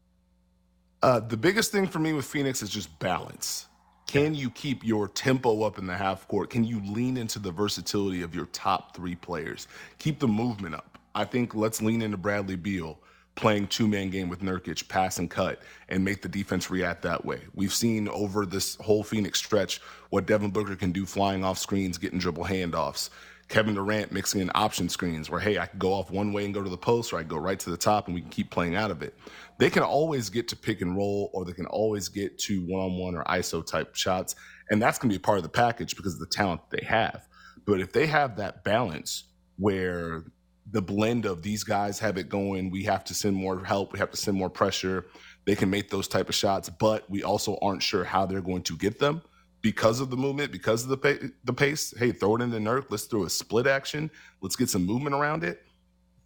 Uh, 1.04 1.20
the 1.20 1.38
biggest 1.38 1.72
thing 1.72 1.88
for 1.88 1.98
me 1.98 2.14
with 2.14 2.26
Phoenix 2.26 2.62
is 2.62 2.70
just 2.70 3.00
balance. 3.00 3.68
Can 4.06 4.36
you 4.36 4.52
keep 4.52 4.84
your 4.84 5.08
tempo 5.08 5.64
up 5.64 5.80
in 5.80 5.88
the 5.88 5.96
half 5.96 6.28
court? 6.28 6.52
Can 6.52 6.64
you 6.64 6.80
lean 6.82 7.18
into 7.18 7.40
the 7.40 7.52
versatility 7.52 8.22
of 8.22 8.36
your 8.36 8.46
top 8.48 8.96
three 8.96 9.16
players? 9.16 9.68
Keep 9.98 10.20
the 10.20 10.28
movement 10.28 10.76
up. 10.76 11.00
I 11.16 11.26
think 11.26 11.56
let's 11.56 11.82
lean 11.82 12.02
into 12.02 12.18
Bradley 12.18 12.56
Beal 12.56 13.00
playing 13.36 13.66
two 13.68 13.88
man 13.88 14.10
game 14.10 14.30
with 14.30 14.42
Nurkic, 14.42 14.88
pass 14.90 15.18
and 15.18 15.30
cut, 15.30 15.62
and 15.90 16.04
make 16.06 16.22
the 16.22 16.30
defense 16.30 16.70
react 16.70 17.02
that 17.02 17.26
way. 17.26 17.42
We've 17.56 17.74
seen 17.74 18.08
over 18.10 18.46
this 18.46 18.76
whole 18.76 19.04
Phoenix 19.04 19.40
stretch 19.40 19.82
what 20.10 20.28
Devin 20.28 20.52
Booker 20.52 20.76
can 20.76 20.92
do 20.92 21.06
flying 21.06 21.44
off 21.44 21.58
screens, 21.58 21.98
getting 21.98 22.20
dribble 22.20 22.46
handoffs. 22.46 23.10
Kevin 23.52 23.76
Durant 23.76 24.14
mixing 24.14 24.40
in 24.40 24.50
option 24.56 24.88
screens 24.88 25.30
where, 25.30 25.42
hey, 25.42 25.60
I 25.60 25.66
can 25.66 25.78
go 25.78 25.92
off 25.92 26.10
one 26.10 26.32
way 26.32 26.46
and 26.46 26.54
go 26.54 26.64
to 26.64 26.70
the 26.70 26.78
post, 26.78 27.12
or 27.12 27.20
I 27.20 27.24
go 27.24 27.36
right 27.36 27.60
to 27.60 27.70
the 27.70 27.76
top 27.76 28.08
and 28.08 28.16
we 28.16 28.22
can 28.22 28.30
keep 28.30 28.50
playing 28.50 28.76
out 28.76 28.92
of 28.92 29.02
it. 29.02 29.14
They 29.62 29.70
can 29.70 29.84
always 29.84 30.32
get 30.32 30.48
to 30.48 30.56
pick 30.56 30.82
and 30.82 30.98
roll, 30.98 31.30
or 31.36 31.46
they 31.46 31.54
can 31.54 31.68
always 31.68 32.10
get 32.10 32.40
to 32.40 32.62
one 32.62 32.82
on 32.82 32.98
one 32.98 33.14
or 33.14 33.24
ISO 33.26 33.64
type 33.64 33.94
shots. 33.96 34.34
And 34.72 34.82
that's 34.82 34.98
going 34.98 35.12
to 35.12 35.16
be 35.16 35.22
part 35.22 35.38
of 35.38 35.44
the 35.44 35.50
package 35.50 35.96
because 35.96 36.16
of 36.16 36.20
the 36.20 36.26
talent 36.26 36.62
they 36.72 36.84
have. 36.84 37.28
But 37.68 37.80
if 37.80 37.94
they 37.94 38.08
have 38.08 38.38
that 38.38 38.64
balance 38.64 39.26
where 39.60 40.24
the 40.72 40.82
blend 40.82 41.28
of 41.28 41.44
these 41.44 41.64
guys 41.64 42.00
have 42.00 42.18
it 42.18 42.28
going, 42.28 42.72
we 42.72 42.86
have 42.86 43.04
to 43.04 43.14
send 43.14 43.36
more 43.36 43.64
help, 43.64 43.94
we 43.94 44.00
have 44.00 44.10
to 44.10 44.18
send 44.18 44.36
more 44.36 44.50
pressure, 44.50 45.06
they 45.46 45.56
can 45.56 45.70
make 45.70 45.92
those 45.92 46.08
type 46.08 46.28
of 46.28 46.34
shots, 46.34 46.68
but 46.68 47.08
we 47.08 47.22
also 47.22 47.60
aren't 47.62 47.84
sure 47.84 48.04
how 48.04 48.26
they're 48.26 48.42
going 48.42 48.64
to 48.64 48.76
get 48.76 48.98
them 48.98 49.22
because 49.62 50.00
of 50.00 50.10
the 50.10 50.18
movement, 50.18 50.52
because 50.52 50.86
of 50.86 50.90
the 50.90 51.32
the 51.44 51.54
pace. 51.54 51.94
Hey, 51.96 52.12
throw 52.12 52.36
it 52.36 52.42
in 52.42 52.50
the 52.50 52.58
Nurk. 52.58 52.86
Let's 52.90 53.04
throw 53.04 53.26
a 53.26 53.30
split 53.30 53.68
action. 53.68 54.10
Let's 54.42 54.56
get 54.56 54.72
some 54.72 54.88
movement 54.88 55.14
around 55.14 55.44
it. 55.44 55.62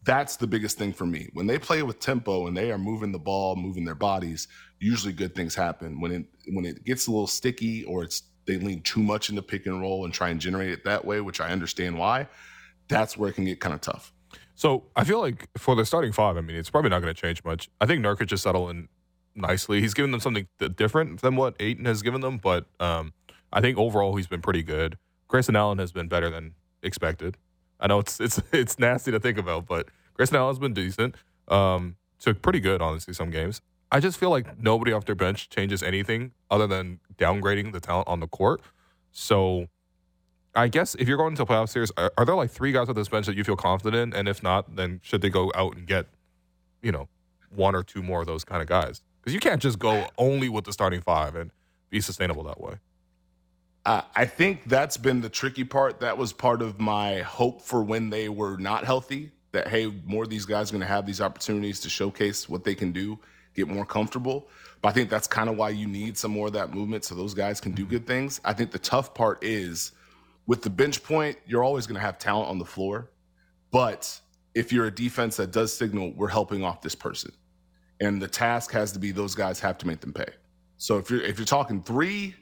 That's 0.05 0.37
the 0.37 0.47
biggest 0.47 0.77
thing 0.77 0.93
for 0.93 1.05
me. 1.05 1.29
When 1.33 1.47
they 1.47 1.57
play 1.57 1.81
with 1.81 1.99
tempo 1.99 2.47
and 2.47 2.55
they 2.55 2.71
are 2.71 2.77
moving 2.77 3.11
the 3.11 3.19
ball, 3.19 3.55
moving 3.55 3.85
their 3.85 3.95
bodies, 3.95 4.47
usually 4.79 5.13
good 5.13 5.33
things 5.33 5.55
happen. 5.55 5.99
When 5.99 6.11
it 6.11 6.25
when 6.53 6.63
it 6.63 6.85
gets 6.85 7.07
a 7.07 7.11
little 7.11 7.27
sticky 7.27 7.83
or 7.85 8.03
it's 8.03 8.23
they 8.45 8.57
lean 8.57 8.81
too 8.81 9.01
much 9.01 9.29
into 9.29 9.41
pick 9.41 9.65
and 9.65 9.81
roll 9.81 10.05
and 10.05 10.13
try 10.13 10.29
and 10.29 10.39
generate 10.39 10.69
it 10.69 10.83
that 10.85 11.03
way, 11.03 11.21
which 11.21 11.41
I 11.41 11.49
understand 11.49 11.97
why. 11.97 12.27
That's 12.87 13.17
where 13.17 13.29
it 13.29 13.33
can 13.33 13.45
get 13.45 13.59
kind 13.59 13.73
of 13.73 13.81
tough. 13.81 14.13
So 14.53 14.83
I 14.95 15.03
feel 15.03 15.19
like 15.19 15.49
for 15.57 15.75
the 15.75 15.85
starting 15.85 16.11
five, 16.11 16.37
I 16.37 16.41
mean, 16.41 16.55
it's 16.55 16.69
probably 16.69 16.91
not 16.91 17.01
going 17.01 17.13
to 17.13 17.19
change 17.19 17.43
much. 17.43 17.69
I 17.81 17.87
think 17.87 18.05
Nurkic 18.05 18.27
just 18.27 18.43
settling 18.43 18.87
nicely. 19.33 19.81
He's 19.81 19.93
given 19.93 20.11
them 20.11 20.21
something 20.21 20.47
different 20.75 21.21
than 21.21 21.35
what 21.35 21.55
Ayton 21.59 21.85
has 21.85 22.01
given 22.01 22.21
them, 22.21 22.37
but 22.37 22.65
um, 22.79 23.13
I 23.51 23.59
think 23.59 23.77
overall 23.77 24.15
he's 24.15 24.27
been 24.27 24.41
pretty 24.41 24.63
good. 24.63 24.97
Grayson 25.27 25.55
Allen 25.55 25.79
has 25.79 25.91
been 25.91 26.07
better 26.07 26.29
than 26.29 26.53
expected. 26.83 27.37
I 27.85 27.87
know 27.87 27.99
it's 27.99 28.19
it's 28.19 28.41
it's 28.51 28.79
nasty 28.79 29.11
to 29.11 29.19
think 29.19 29.37
about, 29.37 29.67
but 29.67 29.89
Grayson 30.15 30.35
Allen's 30.35 30.57
been 30.57 30.73
decent. 30.73 31.15
Um, 31.47 31.97
took 32.19 32.41
pretty 32.41 32.59
good, 32.59 32.81
honestly, 32.81 33.13
some 33.13 33.29
games. 33.29 33.61
I 33.91 33.99
just 33.99 34.17
feel 34.17 34.31
like 34.31 34.57
nobody 34.59 34.91
off 34.91 35.05
their 35.05 35.13
bench 35.13 35.49
changes 35.49 35.83
anything 35.83 36.31
other 36.49 36.65
than 36.65 36.99
downgrading 37.17 37.71
the 37.71 37.79
talent 37.79 38.07
on 38.07 38.19
the 38.19 38.27
court. 38.27 38.61
So 39.11 39.67
I 40.55 40.67
guess 40.67 40.95
if 40.95 41.07
you're 41.07 41.17
going 41.17 41.35
to 41.35 41.43
a 41.43 41.45
playoff 41.45 41.69
series, 41.69 41.91
are, 41.95 42.11
are, 42.17 42.25
there 42.25 42.35
like 42.35 42.49
three 42.49 42.71
guys 42.71 42.89
on 42.89 42.95
this 42.95 43.07
bench 43.07 43.27
that 43.27 43.37
you 43.37 43.43
feel 43.43 43.55
confident 43.55 43.95
in? 43.95 44.19
And 44.19 44.27
if 44.27 44.41
not, 44.41 44.75
then 44.75 44.99
should 45.03 45.21
they 45.21 45.29
go 45.29 45.51
out 45.53 45.77
and 45.77 45.85
get, 45.85 46.07
you 46.81 46.91
know, 46.91 47.07
one 47.53 47.75
or 47.75 47.83
two 47.83 48.01
more 48.01 48.21
of 48.21 48.27
those 48.27 48.43
kind 48.43 48.61
of 48.63 48.67
guys? 48.67 49.03
Because 49.21 49.35
you 49.35 49.39
can't 49.39 49.61
just 49.61 49.77
go 49.77 50.07
only 50.17 50.49
with 50.49 50.65
the 50.65 50.73
starting 50.73 51.01
five 51.01 51.35
and 51.35 51.51
be 51.91 52.01
sustainable 52.01 52.43
that 52.43 52.59
way. 52.59 52.77
Uh, 53.85 54.01
I 54.15 54.25
think 54.25 54.63
that's 54.65 54.97
been 54.97 55.21
the 55.21 55.29
tricky 55.29 55.63
part. 55.63 55.99
That 55.99 56.17
was 56.17 56.33
part 56.33 56.61
of 56.61 56.79
my 56.79 57.19
hope 57.19 57.61
for 57.61 57.83
when 57.83 58.09
they 58.09 58.29
were 58.29 58.57
not 58.57 58.83
healthy. 58.83 59.31
That 59.51 59.67
hey, 59.67 59.93
more 60.05 60.23
of 60.23 60.29
these 60.29 60.45
guys 60.45 60.71
are 60.71 60.73
going 60.73 60.81
to 60.81 60.87
have 60.87 61.05
these 61.05 61.21
opportunities 61.21 61.79
to 61.81 61.89
showcase 61.89 62.49
what 62.49 62.63
they 62.63 62.73
can 62.73 62.91
do, 62.91 63.19
get 63.53 63.67
more 63.67 63.85
comfortable. 63.85 64.49
But 64.81 64.89
I 64.89 64.91
think 64.91 65.09
that's 65.09 65.27
kind 65.27 65.49
of 65.49 65.55
why 65.55 65.69
you 65.69 65.87
need 65.87 66.17
some 66.17 66.31
more 66.31 66.47
of 66.47 66.53
that 66.53 66.73
movement 66.73 67.05
so 67.05 67.15
those 67.15 67.33
guys 67.33 67.61
can 67.61 67.73
do 67.73 67.85
good 67.85 68.07
things. 68.07 68.41
I 68.43 68.53
think 68.53 68.71
the 68.71 68.79
tough 68.79 69.13
part 69.13 69.43
is 69.43 69.91
with 70.47 70.63
the 70.63 70.69
bench 70.69 71.03
point, 71.03 71.37
you're 71.45 71.63
always 71.63 71.87
going 71.87 71.95
to 71.95 72.01
have 72.01 72.17
talent 72.17 72.49
on 72.49 72.57
the 72.57 72.65
floor. 72.65 73.11
But 73.71 74.19
if 74.55 74.71
you're 74.73 74.85
a 74.87 74.91
defense 74.91 75.37
that 75.37 75.51
does 75.51 75.71
signal, 75.71 76.11
we're 76.15 76.27
helping 76.29 76.63
off 76.63 76.81
this 76.81 76.95
person, 76.95 77.31
and 77.99 78.21
the 78.21 78.27
task 78.27 78.71
has 78.71 78.91
to 78.93 78.99
be 78.99 79.11
those 79.11 79.35
guys 79.35 79.59
have 79.59 79.77
to 79.79 79.87
make 79.87 80.01
them 80.01 80.13
pay. 80.13 80.29
So 80.77 80.97
if 80.97 81.09
you're 81.09 81.21
if 81.21 81.37
you're 81.37 81.45
talking 81.45 81.81
three, 81.81 82.35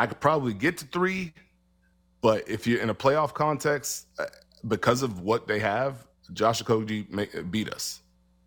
I 0.00 0.06
could 0.06 0.18
probably 0.18 0.54
get 0.54 0.78
to 0.78 0.86
three, 0.86 1.34
but 2.22 2.48
if 2.48 2.66
you're 2.66 2.80
in 2.80 2.88
a 2.88 2.94
playoff 2.94 3.34
context, 3.34 4.06
uh, 4.18 4.24
because 4.66 5.02
of 5.02 5.20
what 5.20 5.46
they 5.46 5.58
have, 5.58 6.06
Josh 6.32 6.62
Okogie 6.62 7.50
beat 7.50 7.68
us. 7.68 8.00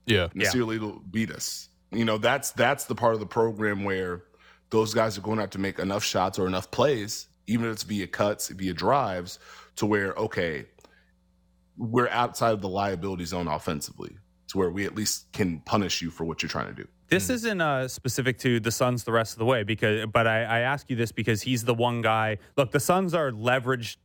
Yeah, 0.08 0.30
Nassir 0.36 0.56
yeah. 0.56 0.64
Little 0.64 1.02
beat 1.12 1.30
us. 1.30 1.70
You 1.92 2.06
know 2.06 2.18
that's 2.18 2.50
that's 2.52 2.86
the 2.86 2.96
part 2.96 3.14
of 3.14 3.20
the 3.20 3.28
program 3.28 3.84
where 3.84 4.24
those 4.72 4.96
guys 4.96 5.16
are 5.16 5.22
going 5.22 5.38
to 5.38 5.44
have 5.44 5.52
to 5.52 5.60
make 5.60 5.78
enough 5.78 6.04
shots 6.04 6.40
or 6.40 6.48
enough 6.48 6.72
plays, 6.72 7.28
even 7.46 7.68
if 7.68 7.74
it's 7.74 7.84
via 7.84 8.08
cuts, 8.08 8.48
via 8.48 8.74
drives, 8.74 9.38
to 9.76 9.86
where 9.86 10.14
okay, 10.14 10.66
we're 11.78 12.10
outside 12.10 12.54
of 12.54 12.62
the 12.62 12.70
liability 12.70 13.26
zone 13.26 13.48
offensively, 13.48 14.18
to 14.48 14.58
where 14.58 14.72
we 14.72 14.86
at 14.86 14.96
least 14.96 15.32
can 15.34 15.60
punish 15.60 16.02
you 16.02 16.10
for 16.10 16.26
what 16.26 16.42
you're 16.42 16.50
trying 16.50 16.74
to 16.76 16.82
do. 16.82 16.88
This 17.14 17.28
mm. 17.28 17.34
isn't 17.36 17.62
uh, 17.62 17.88
specific 17.88 18.40
to 18.40 18.60
the 18.60 18.72
Suns 18.72 19.04
the 19.04 19.12
rest 19.12 19.34
of 19.34 19.40
the 19.40 19.46
way 19.46 19.62
because, 19.64 20.08
but 20.12 20.26
I, 20.26 20.44
I 20.44 20.60
ask 20.60 20.90
you 20.90 20.96
this 20.96 21.12
because 21.12 21.44
he's 21.44 21.64
the 21.64 21.74
one 21.74 22.02
guy. 22.02 22.40
Look, 22.58 22.72
the 22.72 22.80
Suns 22.80 23.14
are 23.14 23.32
leveraged 23.32 23.98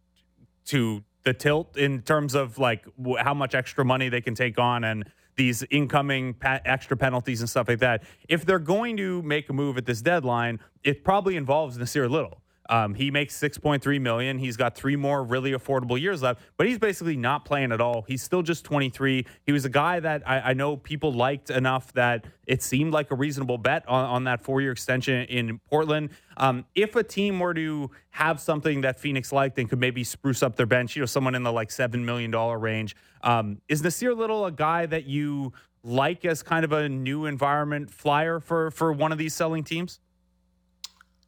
to 0.67 1.03
the 1.23 1.33
tilt 1.33 1.79
in 1.79 2.03
terms 2.03 2.35
of 2.35 2.59
like 2.59 2.85
w- 2.99 3.17
how 3.17 3.33
much 3.33 3.55
extra 3.55 3.83
money 3.85 4.11
they 4.11 4.21
can 4.21 4.35
take 4.35 4.59
on 4.59 4.85
and 4.85 5.11
these 5.37 5.65
incoming 5.71 6.35
pa- 6.35 6.61
extra 6.67 6.99
penalties 6.99 7.41
and 7.41 7.49
stuff 7.49 7.69
like 7.69 7.79
that. 7.79 8.03
If 8.29 8.45
they're 8.45 8.59
going 8.59 8.99
to 8.99 9.23
make 9.23 9.49
a 9.49 9.55
move 9.55 9.79
at 9.79 9.87
this 9.87 10.03
deadline, 10.03 10.61
it 10.85 11.03
probably 11.03 11.37
involves 11.37 11.79
Nassir 11.79 12.11
Little. 12.11 12.43
Um, 12.69 12.95
he 12.95 13.11
makes 13.11 13.39
6.3 13.39 14.01
million. 14.01 14.39
He's 14.39 14.57
got 14.57 14.75
three 14.75 14.97
more 14.97 15.25
really 15.25 15.53
affordable 15.53 15.99
years 15.99 16.23
left, 16.23 16.43
but 16.57 16.67
he's 16.67 16.79
basically 16.79 17.17
not 17.17 17.45
playing 17.45 17.73
at 17.73 17.81
all. 17.81 18.05
He's 18.07 18.23
still 18.23 18.43
just 18.43 18.65
23. 18.65 19.25
He 19.45 19.53
was 19.53 19.65
a 19.65 19.71
guy 19.71 20.01
that 20.01 20.23
I, 20.29 20.41
I 20.41 20.53
know 20.53 20.77
people 20.77 21.13
liked 21.13 21.51
enough 21.51 21.93
that 21.95 22.27
it 22.47 22.63
seemed 22.63 22.93
like 22.93 23.11
a 23.11 23.15
reasonable 23.15 23.59
bet 23.59 23.89
on, 23.89 24.05
on 24.05 24.25
that 24.25 24.43
four 24.43 24.61
year 24.61 24.73
extension 24.73 25.25
in 25.27 25.59
Portland. 25.71 26.11
Um, 26.37 26.67
if 26.75 26.95
a 26.95 27.03
team 27.03 27.41
were 27.41 27.55
to 27.55 27.91
have 28.11 28.41
something 28.41 28.83
that 28.83 29.01
Phoenix 29.01 29.33
liked 29.33 29.59
and 29.59 29.69
could 29.69 29.81
maybe 29.81 30.05
spruce 30.05 30.43
up 30.43 30.57
their 30.57 30.67
bench, 30.67 30.95
you 30.95 31.01
know, 31.01 31.07
someone 31.07 31.35
in 31.35 31.43
the 31.43 31.53
like 31.53 31.71
$7 31.71 32.05
million 32.05 32.31
range, 32.31 32.97
um, 33.23 33.61
is 33.69 33.83
Nassir 33.83 34.17
Little 34.17 34.45
a 34.45 34.53
guy 34.53 34.87
that 34.87 35.05
you 35.07 35.53
like 35.83 36.25
as 36.25 36.43
kind 36.43 36.65
of 36.65 36.73
a 36.73 36.89
new 36.89 37.25
environment 37.25 37.91
flyer 37.91 38.41
for, 38.41 38.71
for 38.71 38.93
one 38.93 39.11
of 39.11 39.19
these 39.19 39.35
selling 39.35 39.65
teams? 39.65 40.01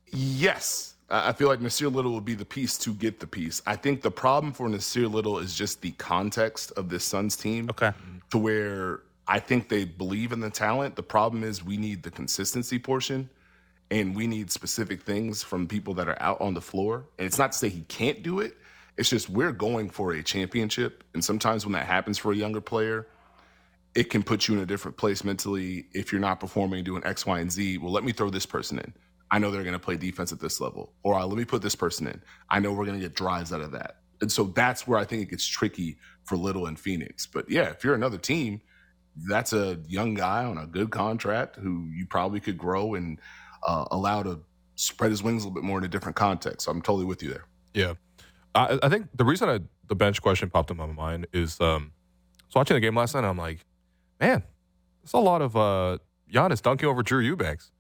Yes. 0.07 0.97
I 1.11 1.33
feel 1.33 1.49
like 1.49 1.59
Nassir 1.59 1.93
Little 1.93 2.13
will 2.13 2.21
be 2.21 2.35
the 2.35 2.45
piece 2.45 2.79
to 2.79 2.95
get 2.95 3.19
the 3.19 3.27
piece. 3.27 3.61
I 3.67 3.75
think 3.75 4.03
the 4.03 4.11
problem 4.11 4.53
for 4.53 4.69
Nassir 4.69 5.11
Little 5.11 5.39
is 5.39 5.55
just 5.55 5.83
the 5.83 5.91
context 5.93 6.71
of 6.77 6.89
this 6.89 7.05
Suns 7.05 7.37
team. 7.37 7.69
Okay. 7.71 7.93
To 8.31 8.39
where 8.39 9.01
I 9.27 9.39
think 9.39 9.69
they 9.69 9.85
believe 9.85 10.33
in 10.33 10.41
the 10.41 10.51
talent. 10.51 10.97
The 10.97 11.03
problem 11.03 11.45
is 11.45 11.65
we 11.65 11.77
need 11.77 12.03
the 12.03 12.11
consistency 12.11 12.79
portion 12.79 13.29
and 13.91 14.15
we 14.15 14.27
need 14.27 14.51
specific 14.51 15.03
things 15.03 15.43
from 15.43 15.67
people 15.67 15.95
that 15.95 16.09
are 16.09 16.21
out 16.21 16.41
on 16.41 16.55
the 16.55 16.61
floor. 16.61 17.05
And 17.19 17.27
it's 17.27 17.39
not 17.39 17.53
to 17.53 17.59
say 17.59 17.69
he 17.69 17.83
can't 17.83 18.23
do 18.23 18.41
it. 18.41 18.57
It's 18.97 19.09
just 19.09 19.31
we're 19.31 19.53
going 19.53 19.91
for 19.91 20.13
a 20.13 20.23
championship. 20.23 21.03
And 21.15 21.25
sometimes 21.25 21.65
when 21.65 21.73
that 21.73 21.87
happens 21.87 22.19
for 22.19 22.33
a 22.33 22.37
younger 22.37 22.61
player, 22.61 23.07
it 23.95 24.11
can 24.11 24.23
put 24.23 24.47
you 24.47 24.55
in 24.55 24.61
a 24.61 24.67
different 24.67 24.97
place 24.97 25.25
mentally 25.25 25.87
if 25.93 26.13
you're 26.13 26.21
not 26.21 26.39
performing 26.39 26.85
doing 26.85 27.03
X, 27.05 27.27
Y, 27.27 27.41
and 27.41 27.51
Z. 27.51 27.79
Well, 27.79 27.93
let 27.93 28.05
me 28.05 28.13
throw 28.13 28.31
this 28.31 28.47
person 28.47 28.79
in 28.79 28.93
I 29.31 29.39
know 29.39 29.51
they're 29.51 29.62
going 29.62 29.74
to 29.74 29.78
play 29.78 29.97
defense 29.97 30.33
at 30.33 30.41
this 30.41 30.61
level. 30.61 30.93
Or 31.03 31.14
uh, 31.14 31.26
let 31.26 31.39
me 31.39 31.45
put 31.45 31.62
this 31.62 31.74
person 31.74 32.07
in. 32.07 32.20
I 32.49 32.59
know 32.59 32.72
we're 32.72 32.87
going 32.87 32.99
to 32.99 33.03
get 33.03 33.14
drives 33.14 33.53
out 33.53 33.61
of 33.61 33.72
that. 33.72 33.97
And 34.20 34.31
so 34.31 34.45
that's 34.45 34.87
where 34.87 34.99
I 34.99 35.05
think 35.05 35.22
it 35.22 35.31
gets 35.31 35.47
tricky 35.47 35.97
for 36.24 36.37
Little 36.37 36.66
and 36.66 36.78
Phoenix. 36.78 37.26
But 37.26 37.49
yeah, 37.49 37.70
if 37.70 37.85
you're 37.85 37.95
another 37.95 38.18
team, 38.18 38.61
that's 39.28 39.53
a 39.53 39.78
young 39.87 40.14
guy 40.14 40.45
on 40.45 40.59
a 40.59 40.66
good 40.66 40.91
contract 40.91 41.57
who 41.57 41.89
you 41.93 42.07
probably 42.07 42.41
could 42.41 42.59
grow 42.59 42.95
and 42.95 43.18
uh, 43.66 43.87
allow 43.91 44.22
to 44.22 44.41
spread 44.74 45.11
his 45.11 45.22
wings 45.22 45.45
a 45.45 45.49
little 45.49 45.61
bit 45.61 45.66
more 45.66 45.78
in 45.78 45.85
a 45.85 45.89
different 45.89 46.16
context. 46.16 46.62
So 46.62 46.70
I'm 46.70 46.83
totally 46.83 47.07
with 47.07 47.22
you 47.22 47.31
there. 47.31 47.47
Yeah. 47.74 47.95
I, 48.55 48.78
I 48.83 48.89
think 48.89 49.09
the 49.14 49.24
reason 49.24 49.49
I, 49.49 49.61
the 49.89 49.95
bench 49.95 50.20
question 50.20 50.51
popped 50.51 50.70
in 50.70 50.76
my 50.76 50.87
mind 50.87 51.26
is 51.33 51.61
um, 51.61 51.93
so 52.49 52.61
watching 52.61 52.74
the 52.74 52.81
game 52.81 52.97
last 52.97 53.14
night, 53.14 53.20
and 53.20 53.28
I'm 53.28 53.39
like, 53.39 53.64
man, 54.20 54.43
it's 55.03 55.12
a 55.12 55.18
lot 55.18 55.41
of 55.41 55.57
uh, 55.57 55.99
Giannis 56.31 56.61
dunking 56.61 56.89
over 56.89 57.03
Drew 57.03 57.20
Eubanks 57.20 57.70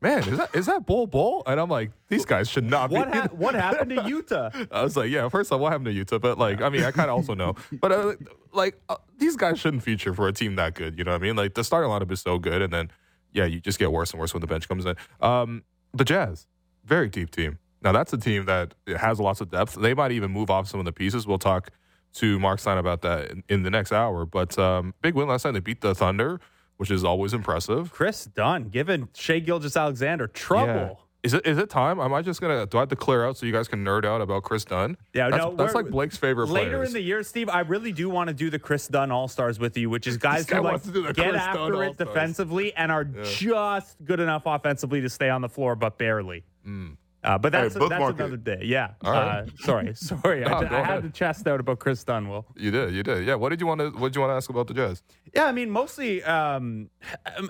man, 0.00 0.28
is 0.28 0.38
that 0.38 0.54
is 0.54 0.66
that 0.66 0.86
Bol 0.86 1.06
Bol? 1.06 1.42
And 1.46 1.60
I'm 1.60 1.68
like, 1.68 1.90
these 2.08 2.24
guys 2.24 2.48
should 2.48 2.64
not 2.64 2.90
what 2.90 3.12
be. 3.12 3.18
Ha- 3.18 3.28
what 3.32 3.54
happened 3.54 3.90
to 3.90 4.02
Utah? 4.08 4.50
I 4.70 4.82
was 4.82 4.96
like, 4.96 5.10
yeah, 5.10 5.28
first 5.28 5.52
off, 5.52 5.60
what 5.60 5.72
happened 5.72 5.86
to 5.86 5.92
Utah? 5.92 6.18
But 6.18 6.38
like, 6.38 6.60
I 6.60 6.68
mean, 6.68 6.82
I 6.82 6.90
kind 6.90 7.10
of 7.10 7.16
also 7.16 7.34
know. 7.34 7.54
But 7.80 7.92
uh, 7.92 8.14
like, 8.52 8.80
uh, 8.88 8.96
these 9.18 9.36
guys 9.36 9.58
shouldn't 9.58 9.82
feature 9.82 10.14
for 10.14 10.26
a 10.26 10.32
team 10.32 10.56
that 10.56 10.74
good. 10.74 10.98
You 10.98 11.04
know 11.04 11.12
what 11.12 11.22
I 11.22 11.24
mean? 11.24 11.36
Like 11.36 11.54
the 11.54 11.64
starting 11.64 11.90
lineup 11.90 12.10
is 12.10 12.20
so 12.20 12.38
good, 12.38 12.62
and 12.62 12.72
then 12.72 12.90
yeah, 13.32 13.44
you 13.44 13.60
just 13.60 13.78
get 13.78 13.92
worse 13.92 14.10
and 14.12 14.20
worse 14.20 14.34
when 14.34 14.40
the 14.40 14.46
bench 14.46 14.68
comes 14.68 14.84
in. 14.84 14.96
Um, 15.20 15.64
the 15.92 16.04
Jazz, 16.04 16.46
very 16.84 17.08
deep 17.08 17.30
team. 17.30 17.58
Now 17.82 17.92
that's 17.92 18.12
a 18.12 18.18
team 18.18 18.46
that 18.46 18.74
has 18.96 19.20
lots 19.20 19.40
of 19.40 19.50
depth. 19.50 19.74
They 19.74 19.94
might 19.94 20.12
even 20.12 20.30
move 20.30 20.50
off 20.50 20.66
some 20.68 20.80
of 20.80 20.86
the 20.86 20.92
pieces. 20.92 21.26
We'll 21.26 21.38
talk 21.38 21.70
to 22.14 22.38
Marc 22.38 22.58
Stein 22.58 22.78
about 22.78 23.02
that 23.02 23.30
in, 23.30 23.44
in 23.48 23.62
the 23.62 23.70
next 23.70 23.92
hour. 23.92 24.26
But 24.26 24.58
um, 24.58 24.94
big 25.02 25.14
win 25.14 25.28
last 25.28 25.44
night. 25.44 25.52
They 25.52 25.60
beat 25.60 25.80
the 25.80 25.94
Thunder 25.94 26.40
which 26.78 26.90
is 26.90 27.04
always 27.04 27.34
impressive. 27.34 27.92
Kris 27.92 28.24
Dunn 28.24 28.70
giving 28.70 29.08
Shai 29.14 29.40
Gilgeous-Alexander 29.40 30.26
trouble. 30.28 30.74
Yeah. 30.74 31.04
Is 31.24 31.34
it 31.34 31.44
is 31.44 31.58
it 31.58 31.68
time? 31.68 31.98
Am 31.98 32.14
I 32.14 32.22
just 32.22 32.40
gonna 32.40 32.64
do 32.64 32.78
I 32.78 32.82
have 32.82 32.88
to 32.90 32.96
clear 32.96 33.26
out 33.26 33.36
so 33.36 33.44
you 33.44 33.52
guys 33.52 33.66
can 33.66 33.84
nerd 33.84 34.04
out 34.04 34.20
about 34.20 34.44
Kris 34.44 34.64
Dunn? 34.64 34.96
Yeah, 35.12 35.28
that's, 35.30 35.44
no, 35.44 35.56
that's 35.56 35.74
like 35.74 35.90
Blake's 35.90 36.16
favorite. 36.16 36.46
Later 36.46 36.70
players. 36.70 36.88
in 36.88 36.94
the 36.94 37.00
year, 37.00 37.24
Steve, 37.24 37.48
I 37.48 37.60
really 37.60 37.90
do 37.90 38.08
want 38.08 38.28
to 38.28 38.34
do 38.34 38.50
the 38.50 38.58
Kris 38.58 38.86
Dunn 38.86 39.10
All 39.10 39.26
Stars 39.26 39.58
with 39.58 39.76
you, 39.76 39.90
which 39.90 40.06
is 40.06 40.16
guys 40.16 40.48
who 40.48 40.60
like 40.60 40.84
get 40.84 41.14
Chris 41.16 41.34
after 41.34 41.72
Dunn 41.72 41.82
it 41.82 41.98
defensively 41.98 42.72
and 42.74 42.92
are 42.92 43.02
yeah. 43.02 43.24
just 43.24 43.96
good 44.04 44.20
enough 44.20 44.42
offensively 44.46 45.00
to 45.00 45.10
stay 45.10 45.28
on 45.28 45.42
the 45.42 45.48
floor, 45.48 45.74
but 45.74 45.98
barely. 45.98 46.44
Mm. 46.64 46.96
Uh, 47.24 47.36
but 47.36 47.50
that's, 47.50 47.74
hey, 47.74 47.88
that's 47.88 48.20
another 48.20 48.36
day. 48.36 48.60
Yeah. 48.62 48.92
Uh, 49.02 49.44
sorry, 49.58 49.92
sorry. 49.94 50.40
no, 50.40 50.48
I, 50.48 50.80
I 50.80 50.84
had 50.84 51.02
to 51.02 51.10
chest 51.10 51.46
out 51.48 51.58
about 51.58 51.80
Chris 51.80 52.04
Dunwell. 52.04 52.44
You 52.56 52.70
did? 52.70 52.94
You 52.94 53.02
did. 53.02 53.26
Yeah. 53.26 53.34
What 53.34 53.48
did 53.48 53.60
you 53.60 53.66
want 53.66 53.80
to? 53.80 53.90
What 53.90 54.08
did 54.08 54.16
you 54.16 54.20
want 54.20 54.30
to 54.30 54.36
ask 54.36 54.48
about 54.50 54.68
the 54.68 54.74
Jazz? 54.74 55.02
Yeah, 55.34 55.46
I 55.46 55.52
mean, 55.52 55.68
mostly, 55.68 56.22
um, 56.22 56.88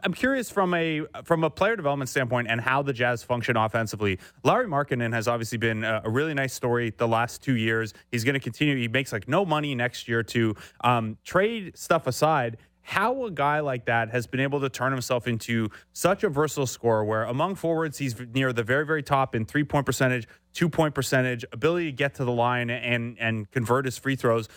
I'm 0.02 0.14
curious 0.14 0.50
from 0.50 0.72
a 0.74 1.02
from 1.24 1.44
a 1.44 1.50
player 1.50 1.76
development 1.76 2.08
standpoint 2.08 2.48
and 2.50 2.60
how 2.60 2.82
the 2.82 2.92
Jazz 2.92 3.22
function 3.22 3.56
offensively. 3.56 4.18
Lauri 4.42 4.66
Markkanen 4.66 5.12
has 5.12 5.28
obviously 5.28 5.58
been 5.58 5.84
a, 5.84 6.02
a 6.04 6.10
really 6.10 6.34
nice 6.34 6.54
story 6.54 6.94
the 6.96 7.08
last 7.08 7.42
two 7.42 7.56
years. 7.56 7.92
He's 8.10 8.24
going 8.24 8.34
to 8.34 8.40
continue. 8.40 8.76
He 8.76 8.88
makes 8.88 9.12
like 9.12 9.28
no 9.28 9.44
money 9.44 9.74
next 9.74 10.08
year 10.08 10.22
to 10.24 10.54
um, 10.80 11.18
trade 11.24 11.76
stuff 11.76 12.06
aside 12.06 12.56
how 12.88 13.26
a 13.26 13.30
guy 13.30 13.60
like 13.60 13.84
that 13.84 14.10
has 14.10 14.26
been 14.26 14.40
able 14.40 14.58
to 14.60 14.70
turn 14.70 14.92
himself 14.92 15.28
into 15.28 15.68
such 15.92 16.24
a 16.24 16.28
versatile 16.30 16.66
scorer 16.66 17.04
where 17.04 17.24
among 17.24 17.54
forwards 17.54 17.98
he's 17.98 18.18
near 18.32 18.50
the 18.50 18.62
very 18.62 18.86
very 18.86 19.02
top 19.02 19.34
in 19.34 19.44
three 19.44 19.62
point 19.62 19.84
percentage 19.84 20.26
two 20.54 20.70
point 20.70 20.94
percentage 20.94 21.44
ability 21.52 21.84
to 21.84 21.92
get 21.92 22.14
to 22.14 22.24
the 22.24 22.32
line 22.32 22.70
and 22.70 23.18
and 23.18 23.50
convert 23.50 23.84
his 23.84 23.98
free 23.98 24.16
throws 24.16 24.48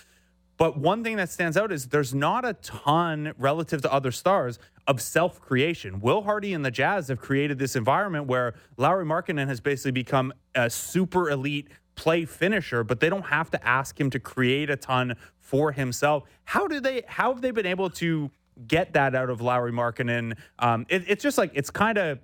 but 0.55 0.77
one 0.77 1.03
thing 1.03 1.17
that 1.17 1.29
stands 1.29 1.57
out 1.57 1.71
is 1.71 1.87
there's 1.87 2.13
not 2.13 2.45
a 2.45 2.53
ton 2.53 3.33
relative 3.37 3.81
to 3.81 3.91
other 3.91 4.11
stars 4.11 4.59
of 4.85 5.01
self 5.01 5.41
creation. 5.41 5.99
Will 5.99 6.21
Hardy 6.21 6.53
and 6.53 6.63
the 6.63 6.69
Jazz 6.69 7.07
have 7.07 7.19
created 7.19 7.57
this 7.57 7.75
environment 7.75 8.27
where 8.27 8.53
Lauri 8.77 9.03
Markkanen 9.03 9.47
has 9.47 9.59
basically 9.59 9.91
become 9.91 10.31
a 10.53 10.69
super 10.69 11.31
elite 11.31 11.67
play 11.95 12.25
finisher, 12.25 12.83
but 12.83 12.99
they 12.99 13.09
don't 13.09 13.25
have 13.25 13.49
to 13.51 13.67
ask 13.67 13.99
him 13.99 14.11
to 14.11 14.19
create 14.19 14.69
a 14.69 14.75
ton 14.75 15.15
for 15.51 15.73
himself. 15.73 16.23
How 16.45 16.65
do 16.65 16.79
they? 16.79 17.03
How 17.05 17.33
have 17.33 17.41
they 17.41 17.51
been 17.51 17.65
able 17.65 17.89
to 17.89 18.31
get 18.67 18.93
that 18.93 19.13
out 19.15 19.29
of 19.29 19.41
Lauri 19.41 19.73
Markkanen? 19.73 20.37
Um, 20.59 20.85
it, 20.87 21.03
it's 21.07 21.21
just 21.21 21.37
like 21.37 21.51
it's 21.53 21.69
kind 21.69 21.97
of 21.97 22.19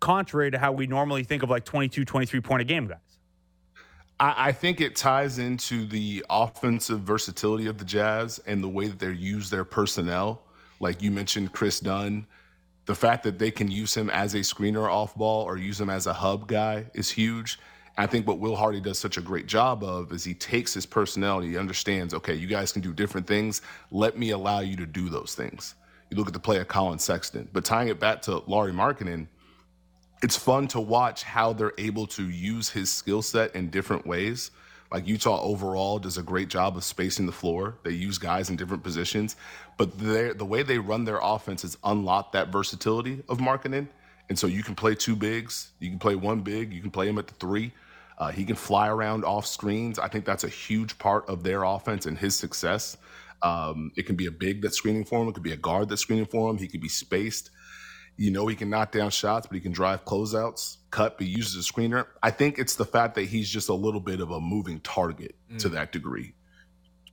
contrary 0.00 0.50
to 0.50 0.58
how 0.58 0.72
we 0.72 0.88
normally 0.88 1.22
think 1.22 1.44
of 1.44 1.50
like 1.50 1.64
22, 1.64 2.04
23 2.04 2.40
point 2.40 2.60
a 2.60 2.64
game 2.64 2.88
guys. 2.88 2.98
I, 4.18 4.48
I 4.48 4.52
think 4.52 4.80
it 4.80 4.96
ties 4.96 5.38
into 5.38 5.86
the 5.86 6.26
offensive 6.28 7.02
versatility 7.02 7.68
of 7.68 7.78
the 7.78 7.84
Jazz 7.84 8.40
and 8.44 8.62
the 8.62 8.68
way 8.68 8.88
that 8.88 8.98
they 8.98 9.12
use 9.12 9.48
their 9.48 9.64
personnel. 9.64 10.42
Like 10.80 11.00
you 11.00 11.12
mentioned, 11.12 11.52
Kris 11.52 11.78
Dunn. 11.78 12.26
The 12.86 12.96
fact 12.96 13.22
that 13.22 13.38
they 13.38 13.52
can 13.52 13.70
use 13.70 13.96
him 13.96 14.10
as 14.10 14.34
a 14.34 14.38
screener 14.38 14.90
off 14.90 15.14
ball 15.14 15.44
or 15.44 15.56
use 15.56 15.80
him 15.80 15.88
as 15.88 16.08
a 16.08 16.12
hub 16.12 16.48
guy 16.48 16.86
is 16.92 17.08
huge. 17.08 17.60
I 17.98 18.06
think 18.06 18.26
what 18.26 18.38
Will 18.38 18.56
Hardy 18.56 18.80
does 18.80 18.98
such 18.98 19.18
a 19.18 19.20
great 19.20 19.46
job 19.46 19.84
of 19.84 20.12
is 20.12 20.24
he 20.24 20.34
takes 20.34 20.72
his 20.72 20.86
personality, 20.86 21.48
he 21.48 21.58
understands, 21.58 22.14
okay, 22.14 22.34
you 22.34 22.46
guys 22.46 22.72
can 22.72 22.80
do 22.80 22.92
different 22.92 23.26
things. 23.26 23.60
Let 23.90 24.18
me 24.18 24.30
allow 24.30 24.60
you 24.60 24.76
to 24.76 24.86
do 24.86 25.10
those 25.10 25.34
things. 25.34 25.74
You 26.10 26.16
look 26.16 26.26
at 26.26 26.32
the 26.32 26.40
play 26.40 26.58
of 26.58 26.68
Collin 26.68 26.98
Sexton, 26.98 27.48
but 27.52 27.64
tying 27.64 27.88
it 27.88 28.00
back 28.00 28.22
to 28.22 28.42
Lauri 28.46 28.72
Markkanen, 28.72 29.26
it's 30.22 30.36
fun 30.36 30.68
to 30.68 30.80
watch 30.80 31.22
how 31.22 31.52
they're 31.52 31.74
able 31.78 32.06
to 32.08 32.28
use 32.28 32.70
his 32.70 32.90
skill 32.90 33.22
set 33.22 33.54
in 33.54 33.70
different 33.70 34.06
ways. 34.06 34.52
Like 34.90 35.06
Utah 35.06 35.40
overall 35.42 35.98
does 35.98 36.18
a 36.18 36.22
great 36.22 36.48
job 36.48 36.76
of 36.76 36.84
spacing 36.84 37.26
the 37.26 37.32
floor. 37.32 37.76
They 37.82 37.92
use 37.92 38.18
guys 38.18 38.50
in 38.50 38.56
different 38.56 38.82
positions, 38.82 39.36
but 39.76 39.98
the 39.98 40.44
way 40.44 40.62
they 40.62 40.78
run 40.78 41.04
their 41.04 41.18
offense 41.22 41.62
has 41.62 41.76
unlocked 41.82 42.32
that 42.32 42.48
versatility 42.48 43.22
of 43.28 43.38
Markkanen. 43.38 43.88
And 44.28 44.38
so 44.38 44.46
you 44.46 44.62
can 44.62 44.74
play 44.74 44.94
two 44.94 45.16
bigs, 45.16 45.72
you 45.78 45.90
can 45.90 45.98
play 45.98 46.14
one 46.14 46.40
big, 46.40 46.72
you 46.72 46.80
can 46.80 46.90
play 46.90 47.08
him 47.08 47.18
at 47.18 47.26
the 47.26 47.34
three. 47.34 47.72
Uh, 48.22 48.30
he 48.30 48.44
can 48.44 48.54
fly 48.54 48.86
around 48.86 49.24
off 49.24 49.44
screens. 49.44 49.98
I 49.98 50.06
think 50.06 50.24
that's 50.24 50.44
a 50.44 50.48
huge 50.48 50.96
part 50.96 51.28
of 51.28 51.42
their 51.42 51.64
offense 51.64 52.06
and 52.06 52.16
his 52.16 52.36
success. 52.36 52.96
Um, 53.42 53.90
it 53.96 54.06
can 54.06 54.14
be 54.14 54.26
a 54.26 54.30
big 54.30 54.62
that's 54.62 54.76
screening 54.76 55.04
for 55.04 55.20
him. 55.20 55.28
It 55.28 55.34
could 55.34 55.42
be 55.42 55.50
a 55.52 55.56
guard 55.56 55.88
that's 55.88 56.02
screening 56.02 56.26
for 56.26 56.48
him. 56.48 56.56
He 56.56 56.68
could 56.68 56.80
be 56.80 56.88
spaced. 56.88 57.50
You 58.16 58.30
know, 58.30 58.46
he 58.46 58.54
can 58.54 58.70
knock 58.70 58.92
down 58.92 59.10
shots, 59.10 59.48
but 59.48 59.56
he 59.56 59.60
can 59.60 59.72
drive 59.72 60.04
closeouts, 60.04 60.76
cut, 60.92 61.18
but 61.18 61.26
he 61.26 61.32
uses 61.32 61.68
a 61.68 61.72
screener. 61.72 62.06
I 62.22 62.30
think 62.30 62.60
it's 62.60 62.76
the 62.76 62.84
fact 62.84 63.16
that 63.16 63.24
he's 63.24 63.50
just 63.50 63.68
a 63.68 63.74
little 63.74 63.98
bit 64.00 64.20
of 64.20 64.30
a 64.30 64.40
moving 64.40 64.78
target 64.82 65.34
mm. 65.50 65.58
to 65.58 65.68
that 65.70 65.90
degree, 65.90 66.34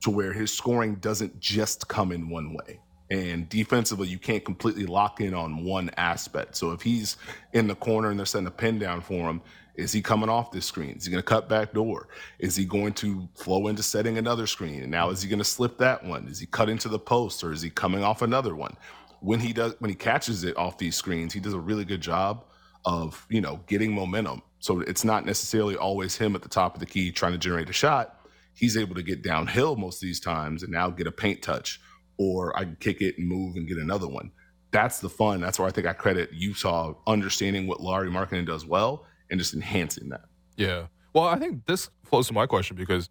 to 0.02 0.10
where 0.10 0.32
his 0.32 0.52
scoring 0.52 0.94
doesn't 0.96 1.40
just 1.40 1.88
come 1.88 2.12
in 2.12 2.30
one 2.30 2.54
way. 2.54 2.78
And 3.10 3.48
defensively, 3.48 4.06
you 4.06 4.20
can't 4.20 4.44
completely 4.44 4.86
lock 4.86 5.20
in 5.20 5.34
on 5.34 5.64
one 5.64 5.90
aspect. 5.96 6.54
So 6.54 6.70
if 6.70 6.82
he's 6.82 7.16
in 7.52 7.66
the 7.66 7.74
corner 7.74 8.10
and 8.10 8.16
they're 8.16 8.26
setting 8.26 8.46
a 8.46 8.52
pin 8.52 8.78
down 8.78 9.00
for 9.00 9.28
him, 9.28 9.42
is 9.80 9.92
he 9.92 10.02
coming 10.02 10.28
off 10.28 10.52
this 10.52 10.66
screen? 10.66 10.96
Is 10.96 11.04
he 11.04 11.10
going 11.10 11.22
to 11.22 11.26
cut 11.26 11.48
back 11.48 11.72
door? 11.72 12.08
Is 12.38 12.54
he 12.54 12.64
going 12.64 12.92
to 12.94 13.28
flow 13.34 13.68
into 13.68 13.82
setting 13.82 14.18
another 14.18 14.46
screen? 14.46 14.82
And 14.82 14.90
now 14.90 15.10
is 15.10 15.22
he 15.22 15.28
going 15.28 15.38
to 15.38 15.44
slip 15.44 15.78
that 15.78 16.04
one? 16.04 16.28
Is 16.28 16.38
he 16.38 16.46
cut 16.46 16.68
into 16.68 16.88
the 16.88 16.98
post 16.98 17.42
or 17.42 17.52
is 17.52 17.62
he 17.62 17.70
coming 17.70 18.04
off 18.04 18.22
another 18.22 18.54
one? 18.54 18.76
When 19.20 19.40
he 19.40 19.52
does, 19.52 19.74
when 19.80 19.90
he 19.90 19.96
catches 19.96 20.44
it 20.44 20.56
off 20.56 20.78
these 20.78 20.96
screens, 20.96 21.32
he 21.32 21.40
does 21.40 21.54
a 21.54 21.58
really 21.58 21.84
good 21.84 22.00
job 22.00 22.44
of 22.84 23.26
you 23.28 23.40
know 23.40 23.60
getting 23.66 23.92
momentum. 23.92 24.42
So 24.60 24.80
it's 24.80 25.04
not 25.04 25.24
necessarily 25.24 25.76
always 25.76 26.16
him 26.16 26.34
at 26.34 26.42
the 26.42 26.48
top 26.48 26.74
of 26.74 26.80
the 26.80 26.86
key 26.86 27.10
trying 27.12 27.32
to 27.32 27.38
generate 27.38 27.68
a 27.68 27.74
shot. 27.74 28.20
He's 28.54 28.76
able 28.76 28.94
to 28.94 29.02
get 29.02 29.22
downhill 29.22 29.76
most 29.76 29.96
of 29.96 30.06
these 30.06 30.20
times 30.20 30.62
and 30.62 30.72
now 30.72 30.90
get 30.90 31.06
a 31.06 31.12
paint 31.12 31.42
touch, 31.42 31.80
or 32.18 32.56
I 32.56 32.64
can 32.64 32.76
kick 32.80 33.00
it 33.00 33.16
and 33.18 33.26
move 33.26 33.56
and 33.56 33.66
get 33.66 33.78
another 33.78 34.08
one. 34.08 34.32
That's 34.70 35.00
the 35.00 35.08
fun. 35.08 35.40
That's 35.40 35.58
where 35.58 35.68
I 35.68 35.70
think 35.70 35.86
I 35.86 35.92
credit 35.92 36.30
Utah 36.32 36.94
understanding 37.06 37.66
what 37.66 37.80
Lauri 37.80 38.10
Markkanen 38.10 38.46
does 38.46 38.64
well 38.64 39.06
and 39.30 39.38
just 39.38 39.54
enhancing 39.54 40.08
that. 40.10 40.24
Yeah. 40.56 40.86
Well, 41.12 41.24
I 41.24 41.38
think 41.38 41.66
this 41.66 41.90
flows 42.04 42.28
to 42.28 42.34
my 42.34 42.46
question 42.46 42.76
because 42.76 43.08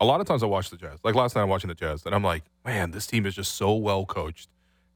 a 0.00 0.04
lot 0.04 0.20
of 0.20 0.26
times 0.26 0.42
I 0.42 0.46
watch 0.46 0.70
the 0.70 0.76
Jazz. 0.76 0.98
Like 1.04 1.14
last 1.14 1.36
night, 1.36 1.42
I'm 1.42 1.48
watching 1.48 1.68
the 1.68 1.74
Jazz, 1.74 2.04
and 2.04 2.14
I'm 2.14 2.24
like, 2.24 2.44
man, 2.64 2.90
this 2.90 3.06
team 3.06 3.26
is 3.26 3.34
just 3.34 3.54
so 3.54 3.74
well 3.74 4.04
coached, 4.04 4.48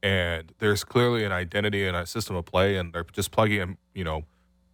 and 0.03 0.53
there's 0.59 0.85
clearly 0.85 1.25
an 1.25 1.33
identity 1.33 1.87
and 1.87 1.97
a 1.97 2.07
system 2.07 2.37
of 2.37 2.45
play, 2.45 2.77
and 2.77 2.93
they're 2.93 3.07
just 3.13 3.31
plugging 3.31 3.61
in, 3.61 3.79
you 3.95 4.05
know, 4.05 4.25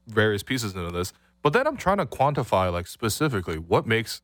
various 0.06 0.42
pieces 0.42 0.74
into 0.74 0.90
this. 0.90 1.12
But 1.42 1.52
then 1.52 1.66
I'm 1.66 1.76
trying 1.76 1.98
to 1.98 2.06
quantify, 2.06 2.72
like 2.72 2.86
specifically, 2.86 3.58
what 3.58 3.86
makes, 3.86 4.22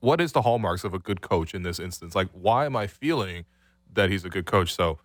what 0.00 0.20
is 0.20 0.32
the 0.32 0.42
hallmarks 0.42 0.84
of 0.84 0.92
a 0.94 0.98
good 0.98 1.22
coach 1.22 1.54
in 1.54 1.62
this 1.62 1.78
instance? 1.78 2.14
Like, 2.14 2.28
why 2.32 2.66
am 2.66 2.76
I 2.76 2.86
feeling 2.86 3.46
that 3.92 4.10
he's 4.10 4.24
a 4.24 4.28
good 4.28 4.46
coach? 4.46 4.74
So, 4.74 4.98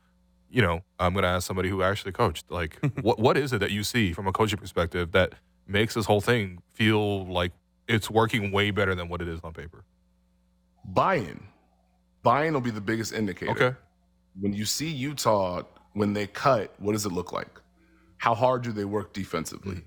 you 0.50 0.62
know, 0.62 0.82
I'm 1.00 1.14
going 1.14 1.24
to 1.24 1.30
ask 1.30 1.48
somebody 1.48 1.70
who 1.70 1.82
actually 1.82 2.12
coached. 2.12 2.52
Like, 2.52 2.78
what 3.02 3.18
what 3.18 3.38
is 3.38 3.54
it 3.54 3.60
that 3.60 3.72
you 3.72 3.84
see 3.84 4.12
from 4.14 4.28
a 4.28 4.34
coaching 4.34 4.60
perspective 4.60 5.14
that 5.14 5.34
makes 5.72 5.94
this 5.94 6.06
whole 6.06 6.22
thing 6.22 6.62
feel 6.74 7.26
like 7.26 7.52
it's 7.88 8.10
working 8.10 8.52
way 8.52 8.72
better 8.72 8.96
than 8.96 9.10
what 9.10 9.22
it 9.22 9.28
is 9.28 9.40
on 9.44 9.54
paper? 9.54 9.84
Buy-in. 10.86 11.44
Buy-in 12.24 12.54
will 12.54 12.62
be 12.62 12.72
the 12.72 12.82
biggest 12.82 13.14
indicator. 13.14 13.52
Okay. 13.52 13.76
When 14.40 14.54
you 14.54 14.66
see 14.66 14.90
Utah, 14.90 15.64
when 15.94 16.14
they 16.14 16.28
cut, 16.28 16.74
what 16.80 16.94
does 16.94 17.06
it 17.06 17.12
look 17.12 17.34
like? 17.34 17.60
How 18.18 18.36
hard 18.36 18.62
do 18.62 18.72
they 18.72 18.86
work 18.86 19.14
defensively? 19.14 19.78
Mm-hmm. 19.78 19.86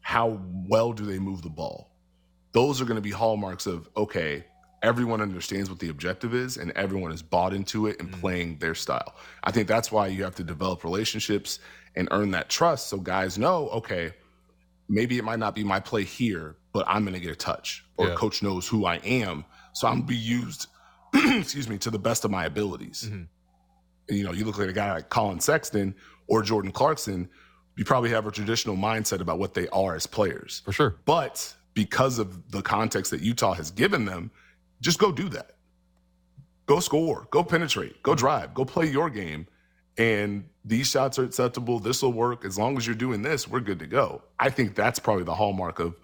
How 0.00 0.40
well 0.66 0.92
do 0.92 1.04
they 1.04 1.18
move 1.18 1.42
the 1.42 1.50
ball? 1.50 1.90
Those 2.52 2.80
are 2.80 2.84
going 2.84 2.96
to 2.96 3.02
be 3.02 3.10
hallmarks 3.10 3.66
of, 3.66 3.88
okay, 3.96 4.44
everyone 4.82 5.20
understands 5.20 5.68
what 5.68 5.80
the 5.80 5.88
objective 5.88 6.34
is 6.34 6.56
and 6.56 6.70
everyone 6.72 7.12
is 7.12 7.22
bought 7.22 7.52
into 7.52 7.86
it 7.86 8.00
and 8.00 8.10
mm-hmm. 8.10 8.20
playing 8.20 8.58
their 8.58 8.74
style. 8.74 9.14
I 9.44 9.50
think 9.50 9.68
that's 9.68 9.92
why 9.92 10.06
you 10.06 10.24
have 10.24 10.36
to 10.36 10.44
develop 10.44 10.84
relationships 10.84 11.58
and 11.96 12.08
earn 12.10 12.30
that 12.30 12.48
trust 12.48 12.88
so 12.88 12.98
guys 12.98 13.36
know, 13.38 13.68
okay, 13.70 14.12
maybe 14.88 15.18
it 15.18 15.24
might 15.24 15.38
not 15.38 15.54
be 15.54 15.64
my 15.64 15.80
play 15.80 16.04
here, 16.04 16.56
but 16.72 16.84
I'm 16.88 17.02
going 17.02 17.14
to 17.14 17.20
get 17.20 17.30
a 17.30 17.36
touch, 17.36 17.84
or 17.96 18.08
yeah. 18.08 18.14
coach 18.14 18.42
knows 18.42 18.66
who 18.66 18.86
I 18.86 18.96
am, 18.96 19.44
so 19.72 19.86
I'm 19.86 19.96
gonna 19.96 20.06
be 20.06 20.16
used, 20.16 20.66
excuse 21.14 21.68
me, 21.68 21.78
to 21.78 21.90
the 21.90 21.98
best 21.98 22.24
of 22.24 22.30
my 22.30 22.46
abilities. 22.46 23.04
Mm-hmm. 23.06 23.22
And, 24.08 24.18
you 24.18 24.24
know, 24.24 24.32
you 24.32 24.44
look 24.44 24.58
like 24.58 24.68
a 24.68 24.72
guy 24.72 24.92
like 24.92 25.10
Collin 25.10 25.40
Sexton 25.40 25.94
or 26.26 26.42
Jordan 26.42 26.72
Clarkson, 26.72 27.28
you 27.76 27.84
probably 27.84 28.10
have 28.10 28.26
a 28.26 28.30
traditional 28.30 28.76
mindset 28.76 29.20
about 29.20 29.38
what 29.38 29.54
they 29.54 29.68
are 29.68 29.94
as 29.94 30.06
players, 30.06 30.62
for 30.64 30.72
sure. 30.72 30.96
But 31.04 31.54
because 31.74 32.18
of 32.18 32.50
the 32.50 32.62
context 32.62 33.10
that 33.12 33.20
Utah 33.20 33.54
has 33.54 33.70
given 33.70 34.04
them, 34.04 34.30
just 34.80 34.98
go 34.98 35.12
do 35.12 35.28
that. 35.28 35.52
Go 36.66 36.80
score, 36.80 37.28
go 37.30 37.44
penetrate, 37.44 38.02
go 38.02 38.14
drive, 38.14 38.52
go 38.52 38.64
play 38.64 38.86
your 38.86 39.08
game 39.08 39.46
and 39.98 40.48
these 40.64 40.86
shots 40.86 41.18
are 41.18 41.24
acceptable. 41.24 41.80
This 41.80 42.02
will 42.02 42.12
work. 42.12 42.44
As 42.44 42.56
long 42.56 42.76
as 42.76 42.86
you're 42.86 42.96
doing 42.96 43.22
this, 43.22 43.48
we're 43.48 43.60
good 43.60 43.80
to 43.80 43.86
go. 43.86 44.22
I 44.38 44.48
think 44.48 44.74
that's 44.74 44.98
probably 44.98 45.24
the 45.24 45.34
hallmark 45.34 45.80
of 45.80 45.96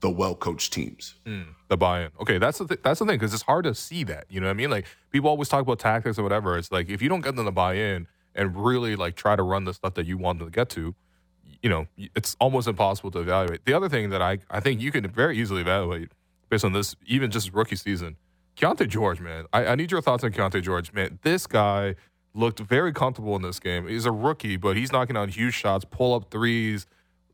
the 0.00 0.10
well 0.10 0.34
coached 0.34 0.72
teams. 0.72 1.14
Mm, 1.24 1.46
the 1.68 1.76
buy 1.76 2.02
in. 2.02 2.10
Okay, 2.20 2.38
that's 2.38 2.58
the 2.58 2.66
th- 2.66 2.80
that's 2.82 3.00
the 3.00 3.06
thing 3.06 3.16
because 3.16 3.32
it's 3.32 3.42
hard 3.42 3.64
to 3.64 3.74
see 3.74 4.04
that. 4.04 4.26
You 4.28 4.40
know 4.40 4.46
what 4.46 4.52
I 4.52 4.54
mean? 4.54 4.70
Like 4.70 4.86
people 5.10 5.30
always 5.30 5.48
talk 5.48 5.62
about 5.62 5.78
tactics 5.78 6.18
or 6.18 6.22
whatever. 6.22 6.58
It's 6.58 6.70
like 6.70 6.88
if 6.88 7.00
you 7.00 7.08
don't 7.08 7.22
get 7.22 7.36
them 7.36 7.46
to 7.46 7.52
buy 7.52 7.74
in 7.74 8.06
and 8.34 8.54
really 8.54 8.94
like 8.94 9.16
try 9.16 9.34
to 9.34 9.42
run 9.42 9.64
the 9.64 9.74
stuff 9.74 9.94
that 9.94 10.06
you 10.06 10.18
want 10.18 10.38
them 10.38 10.48
to 10.48 10.54
get 10.54 10.68
to, 10.70 10.94
you 11.62 11.70
know, 11.70 11.86
it's 11.96 12.36
almost 12.38 12.68
impossible 12.68 13.10
to 13.12 13.20
evaluate. 13.20 13.64
The 13.64 13.72
other 13.72 13.88
thing 13.88 14.10
that 14.10 14.22
I 14.22 14.38
I 14.50 14.60
think 14.60 14.80
you 14.80 14.92
can 14.92 15.08
very 15.08 15.38
easily 15.38 15.62
evaluate 15.62 16.12
based 16.50 16.64
on 16.64 16.72
this, 16.72 16.94
even 17.06 17.30
just 17.30 17.52
rookie 17.52 17.76
season, 17.76 18.16
Keyonte 18.56 18.88
George, 18.88 19.20
man. 19.20 19.46
I, 19.52 19.66
I 19.66 19.74
need 19.74 19.90
your 19.90 20.02
thoughts 20.02 20.22
on 20.22 20.32
Keyonte 20.32 20.62
George, 20.62 20.92
man. 20.92 21.18
This 21.22 21.46
guy 21.46 21.94
looked 22.38 22.60
very 22.60 22.92
comfortable 22.92 23.36
in 23.36 23.42
this 23.42 23.58
game. 23.58 23.86
He's 23.88 24.06
a 24.06 24.12
rookie, 24.12 24.56
but 24.56 24.76
he's 24.76 24.92
knocking 24.92 25.14
down 25.14 25.28
huge 25.28 25.54
shots, 25.54 25.84
pull 25.84 26.14
up 26.14 26.30
threes. 26.30 26.86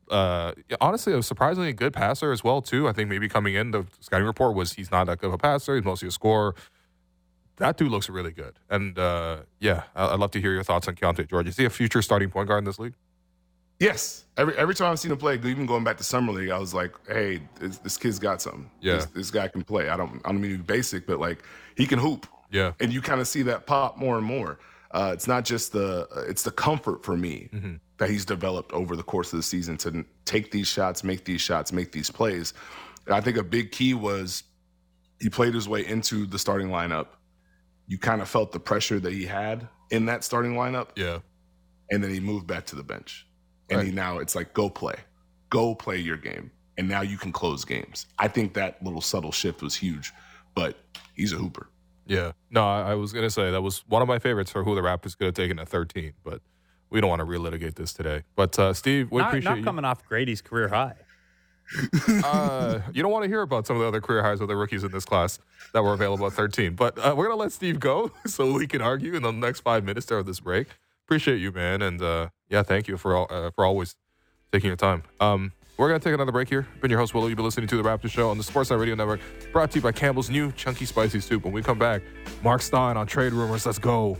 Uh, 0.09 0.53
honestly, 0.81 1.13
a 1.13 1.23
surprisingly 1.23 1.73
good 1.73 1.93
passer 1.93 2.31
as 2.31 2.43
well 2.43 2.61
too. 2.61 2.87
I 2.87 2.91
think 2.91 3.09
maybe 3.09 3.29
coming 3.29 3.55
in 3.55 3.71
the 3.71 3.85
scouting 3.99 4.27
report 4.27 4.55
was 4.55 4.73
he's 4.73 4.91
not 4.91 5.05
that 5.05 5.19
good 5.19 5.27
of 5.27 5.33
a 5.33 5.37
passer. 5.37 5.75
He's 5.75 5.85
mostly 5.85 6.07
a 6.07 6.11
scorer. 6.11 6.55
That 7.57 7.77
dude 7.77 7.89
looks 7.89 8.09
really 8.09 8.31
good, 8.31 8.59
and 8.69 8.99
uh, 8.99 9.37
yeah, 9.59 9.83
I'd 9.95 10.19
love 10.19 10.31
to 10.31 10.41
hear 10.41 10.51
your 10.51 10.63
thoughts 10.63 10.89
on 10.89 10.95
Keyonte 10.95 11.29
George. 11.29 11.47
Is 11.47 11.55
he 11.55 11.63
a 11.63 11.69
future 11.69 12.01
starting 12.01 12.29
point 12.29 12.49
guard 12.49 12.59
in 12.59 12.65
this 12.65 12.79
league? 12.79 12.95
Yes. 13.79 14.25
Every 14.37 14.57
every 14.57 14.75
time 14.75 14.91
I've 14.91 14.99
seen 14.99 15.11
him 15.11 15.17
play, 15.17 15.35
even 15.35 15.65
going 15.65 15.85
back 15.85 15.97
to 15.97 16.03
summer 16.03 16.33
league, 16.33 16.49
I 16.49 16.59
was 16.59 16.73
like, 16.73 16.91
"Hey, 17.07 17.41
this, 17.59 17.77
this 17.77 17.97
kid's 17.97 18.19
got 18.19 18.41
something. 18.41 18.69
Yeah, 18.81 18.95
this, 18.95 19.05
this, 19.05 19.31
guy 19.31 19.47
can 19.47 19.63
play. 19.63 19.87
I 19.87 19.95
don't 19.95 20.21
I 20.25 20.31
don't 20.31 20.41
mean 20.41 20.51
to 20.51 20.57
be 20.57 20.63
basic, 20.63 21.07
but 21.07 21.19
like 21.19 21.43
he 21.77 21.85
can 21.85 21.99
hoop. 21.99 22.27
Yeah, 22.51 22.73
and 22.81 22.91
you 22.91 23.01
kind 23.01 23.21
of 23.21 23.27
see 23.27 23.43
that 23.43 23.65
pop 23.65 23.97
more 23.97 24.17
and 24.17 24.25
more. 24.25 24.59
Uh, 24.91 25.11
it's 25.13 25.27
not 25.27 25.45
just 25.45 25.73
the 25.73 26.07
uh, 26.15 26.21
it's 26.27 26.43
the 26.43 26.51
comfort 26.51 27.03
for 27.03 27.17
me 27.17 27.49
mm-hmm. 27.53 27.75
that 27.97 28.09
he's 28.09 28.25
developed 28.25 28.71
over 28.71 28.95
the 28.95 29.03
course 29.03 29.33
of 29.33 29.37
the 29.37 29.43
season 29.43 29.77
to 29.77 30.05
take 30.25 30.51
these 30.51 30.67
shots, 30.67 31.03
make 31.03 31.25
these 31.25 31.41
shots, 31.41 31.71
make 31.71 31.91
these 31.91 32.09
plays. 32.09 32.53
And 33.05 33.15
I 33.15 33.21
think 33.21 33.37
a 33.37 33.43
big 33.43 33.71
key 33.71 33.93
was 33.93 34.43
he 35.19 35.29
played 35.29 35.53
his 35.53 35.67
way 35.67 35.85
into 35.85 36.25
the 36.25 36.39
starting 36.39 36.69
lineup. 36.69 37.07
You 37.87 37.97
kind 37.97 38.21
of 38.21 38.29
felt 38.29 38.51
the 38.51 38.59
pressure 38.59 38.99
that 38.99 39.13
he 39.13 39.25
had 39.25 39.67
in 39.91 40.05
that 40.07 40.23
starting 40.23 40.53
lineup. 40.53 40.89
Yeah. 40.95 41.19
And 41.91 42.03
then 42.03 42.11
he 42.11 42.19
moved 42.19 42.47
back 42.47 42.65
to 42.67 42.75
the 42.75 42.83
bench. 42.83 43.27
And 43.69 43.77
right. 43.77 43.87
he 43.87 43.91
now 43.93 44.19
it's 44.19 44.35
like 44.35 44.53
go 44.53 44.69
play. 44.69 44.95
Go 45.49 45.75
play 45.75 45.97
your 45.97 46.17
game. 46.17 46.51
And 46.77 46.89
now 46.89 47.01
you 47.01 47.17
can 47.17 47.31
close 47.31 47.63
games. 47.63 48.07
I 48.19 48.27
think 48.27 48.53
that 48.55 48.83
little 48.83 49.01
subtle 49.01 49.31
shift 49.31 49.61
was 49.61 49.75
huge, 49.75 50.11
but 50.55 50.77
he's 51.15 51.31
a 51.31 51.37
hooper. 51.37 51.69
Yeah. 52.05 52.33
No, 52.49 52.65
I, 52.65 52.91
I 52.91 52.95
was 52.95 53.13
going 53.13 53.25
to 53.25 53.29
say 53.29 53.51
that 53.51 53.61
was 53.61 53.83
one 53.87 54.01
of 54.01 54.07
my 54.07 54.19
favorites 54.19 54.51
for 54.51 54.63
who 54.63 54.75
the 54.75 54.81
Raptors 54.81 55.17
could 55.17 55.25
have 55.25 55.33
taken 55.33 55.59
at 55.59 55.67
13, 55.67 56.13
but 56.23 56.41
we 56.89 57.01
don't 57.01 57.09
want 57.09 57.19
to 57.19 57.25
relitigate 57.25 57.75
this 57.75 57.93
today. 57.93 58.23
But 58.35 58.57
uh, 58.59 58.73
Steve, 58.73 59.11
we 59.11 59.21
not, 59.21 59.29
appreciate 59.29 59.49
not 59.49 59.57
you. 59.59 59.63
coming 59.63 59.85
off 59.85 60.07
Gradey's 60.07 60.41
career 60.41 60.69
high. 60.69 60.95
uh, 62.23 62.79
you 62.93 63.01
don't 63.01 63.11
want 63.11 63.23
to 63.23 63.29
hear 63.29 63.41
about 63.41 63.65
some 63.65 63.75
of 63.75 63.81
the 63.81 63.87
other 63.87 64.01
career 64.01 64.21
highs 64.21 64.39
of 64.39 64.47
the 64.47 64.55
rookies 64.55 64.83
in 64.83 64.91
this 64.91 65.03
class 65.03 65.39
that 65.73 65.83
were 65.83 65.93
available 65.93 66.27
at 66.27 66.33
13. 66.33 66.75
But 66.75 66.97
uh, 66.99 67.15
we're 67.17 67.25
going 67.25 67.37
to 67.37 67.41
let 67.41 67.51
Steve 67.51 67.79
go 67.79 68.11
so 68.25 68.53
we 68.53 68.67
can 68.67 68.81
argue 68.81 69.15
in 69.15 69.23
the 69.23 69.31
next 69.31 69.61
five 69.61 69.83
minutes 69.83 70.05
there 70.05 70.19
of 70.19 70.25
this 70.25 70.39
break. 70.39 70.67
Appreciate 71.05 71.37
you, 71.37 71.51
man. 71.51 71.81
And 71.81 72.01
uh, 72.01 72.29
yeah, 72.49 72.63
thank 72.63 72.87
you 72.87 72.97
for, 72.97 73.31
uh, 73.31 73.51
for 73.51 73.65
always 73.65 73.95
taking 74.51 74.67
your 74.67 74.77
time. 74.77 75.03
Um, 75.19 75.53
we're 75.77 75.89
going 75.89 75.99
to 75.99 76.03
take 76.03 76.13
another 76.13 76.31
break 76.31 76.49
here. 76.49 76.67
I've 76.73 76.81
Been 76.81 76.91
your 76.91 76.99
host, 76.99 77.13
Willow. 77.13 77.27
You've 77.27 77.37
been 77.37 77.45
listening 77.45 77.67
to 77.67 77.77
The 77.77 77.83
Raptor 77.83 78.09
Show 78.09 78.29
on 78.29 78.37
the 78.37 78.43
Sportsnet 78.43 78.79
Radio 78.79 78.95
Network, 78.95 79.19
brought 79.51 79.71
to 79.71 79.77
you 79.77 79.81
by 79.81 79.91
Campbell's 79.91 80.29
new 80.29 80.51
Chunky 80.53 80.85
Spicy 80.85 81.19
Soup. 81.19 81.43
When 81.43 81.53
we 81.53 81.61
come 81.61 81.79
back, 81.79 82.01
Marc 82.43 82.61
Stein 82.61 82.97
on 82.97 83.07
Trade 83.07 83.33
Rumors. 83.33 83.65
Let's 83.65 83.79
go. 83.79 84.17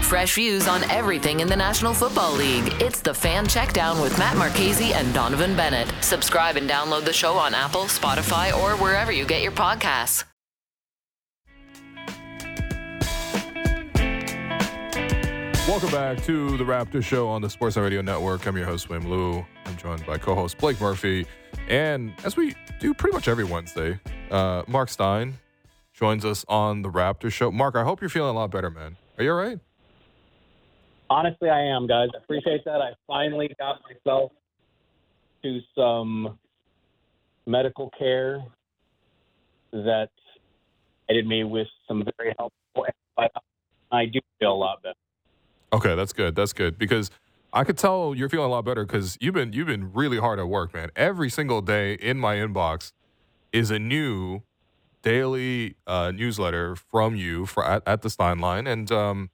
Fresh 0.00 0.34
views 0.34 0.68
on 0.68 0.84
everything 0.90 1.40
in 1.40 1.48
the 1.48 1.56
National 1.56 1.94
Football 1.94 2.32
League. 2.32 2.70
It's 2.82 3.00
the 3.00 3.14
Fan 3.14 3.46
Checkdown 3.46 4.02
with 4.02 4.18
Matt 4.18 4.36
Marchese 4.36 4.92
and 4.92 5.12
Donovan 5.14 5.56
Bennett. 5.56 5.90
Subscribe 6.02 6.56
and 6.56 6.68
download 6.68 7.06
the 7.06 7.12
show 7.14 7.32
on 7.38 7.54
Apple, 7.54 7.84
Spotify, 7.84 8.54
or 8.54 8.76
wherever 8.76 9.10
you 9.10 9.24
get 9.24 9.42
your 9.42 9.52
podcasts. 9.52 10.24
Welcome 15.68 15.92
back 15.92 16.20
to 16.24 16.56
the 16.56 16.64
Raptor 16.64 17.04
Show 17.04 17.28
on 17.28 17.40
the 17.40 17.46
Sportsnet 17.46 17.84
Radio 17.84 18.02
Network. 18.02 18.46
I'm 18.46 18.56
your 18.56 18.66
host, 18.66 18.88
William 18.88 19.08
Lou. 19.08 19.46
I'm 19.64 19.76
joined 19.76 20.04
by 20.04 20.18
co-host 20.18 20.58
Blake 20.58 20.80
Murphy, 20.80 21.24
and 21.68 22.12
as 22.24 22.36
we 22.36 22.56
do 22.80 22.92
pretty 22.92 23.14
much 23.14 23.28
every 23.28 23.44
Wednesday, 23.44 24.00
uh, 24.32 24.64
Marc 24.66 24.88
Stein 24.88 25.38
joins 25.94 26.24
us 26.24 26.44
on 26.48 26.82
the 26.82 26.90
Raptor 26.90 27.30
Show. 27.30 27.52
Marc, 27.52 27.76
I 27.76 27.84
hope 27.84 28.00
you're 28.00 28.10
feeling 28.10 28.30
a 28.30 28.38
lot 28.38 28.50
better, 28.50 28.70
man. 28.70 28.96
Are 29.16 29.24
you 29.24 29.30
all 29.30 29.36
right? 29.36 29.60
Honestly, 31.08 31.48
I 31.48 31.60
am, 31.60 31.86
guys. 31.86 32.08
I 32.12 32.18
appreciate 32.18 32.64
that. 32.64 32.82
I 32.82 32.90
finally 33.06 33.54
got 33.58 33.76
myself 33.88 34.32
to 35.44 35.60
some 35.76 36.38
medical 37.46 37.88
care 37.96 38.42
that 39.72 40.10
aided 41.08 41.28
me 41.28 41.44
with 41.44 41.68
some 41.86 42.02
very 42.18 42.34
helpful. 42.36 42.86
I 43.92 44.06
do 44.06 44.18
feel 44.40 44.52
a 44.52 44.54
lot 44.54 44.82
better. 44.82 44.94
Okay, 45.72 45.94
that's 45.94 46.12
good. 46.12 46.34
That's 46.34 46.52
good 46.52 46.78
because 46.78 47.10
I 47.52 47.64
could 47.64 47.78
tell 47.78 48.14
you're 48.14 48.28
feeling 48.28 48.46
a 48.46 48.50
lot 48.50 48.64
better 48.64 48.84
because 48.84 49.16
you've 49.20 49.34
been 49.34 49.52
you've 49.52 49.66
been 49.66 49.92
really 49.92 50.18
hard 50.18 50.38
at 50.38 50.48
work, 50.48 50.74
man. 50.74 50.90
Every 50.96 51.30
single 51.30 51.62
day 51.62 51.94
in 51.94 52.18
my 52.18 52.36
inbox 52.36 52.92
is 53.52 53.70
a 53.70 53.78
new 53.78 54.42
daily 55.02 55.76
uh, 55.86 56.12
newsletter 56.14 56.76
from 56.76 57.16
you 57.16 57.46
for 57.46 57.64
at, 57.64 57.82
at 57.86 58.02
the 58.02 58.10
Stein 58.10 58.38
line 58.40 58.66
and 58.66 58.90
um, 58.92 59.30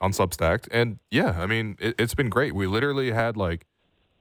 on 0.00 0.12
Substack. 0.12 0.68
And 0.72 0.98
yeah, 1.10 1.36
I 1.40 1.46
mean 1.46 1.76
it, 1.80 1.96
it's 1.98 2.14
been 2.14 2.30
great. 2.30 2.54
We 2.54 2.66
literally 2.66 3.12
had 3.12 3.36
like 3.36 3.66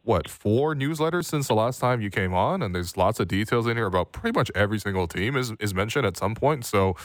what 0.04 0.30
four 0.30 0.76
newsletters 0.76 1.26
since 1.26 1.48
the 1.48 1.56
last 1.56 1.80
time 1.80 2.02
you 2.02 2.10
came 2.10 2.34
on, 2.34 2.62
and 2.64 2.76
there's 2.76 2.98
lots 2.98 3.20
of 3.20 3.28
details 3.28 3.68
in 3.68 3.78
here 3.78 3.88
about 3.88 4.12
pretty 4.14 4.38
much 4.38 4.52
every 4.56 4.80
single 4.80 5.08
team 5.08 5.36
is 5.38 5.54
is 5.60 5.74
mentioned 5.74 6.06
at 6.06 6.18
some 6.18 6.36
point. 6.36 6.66
So 6.66 6.96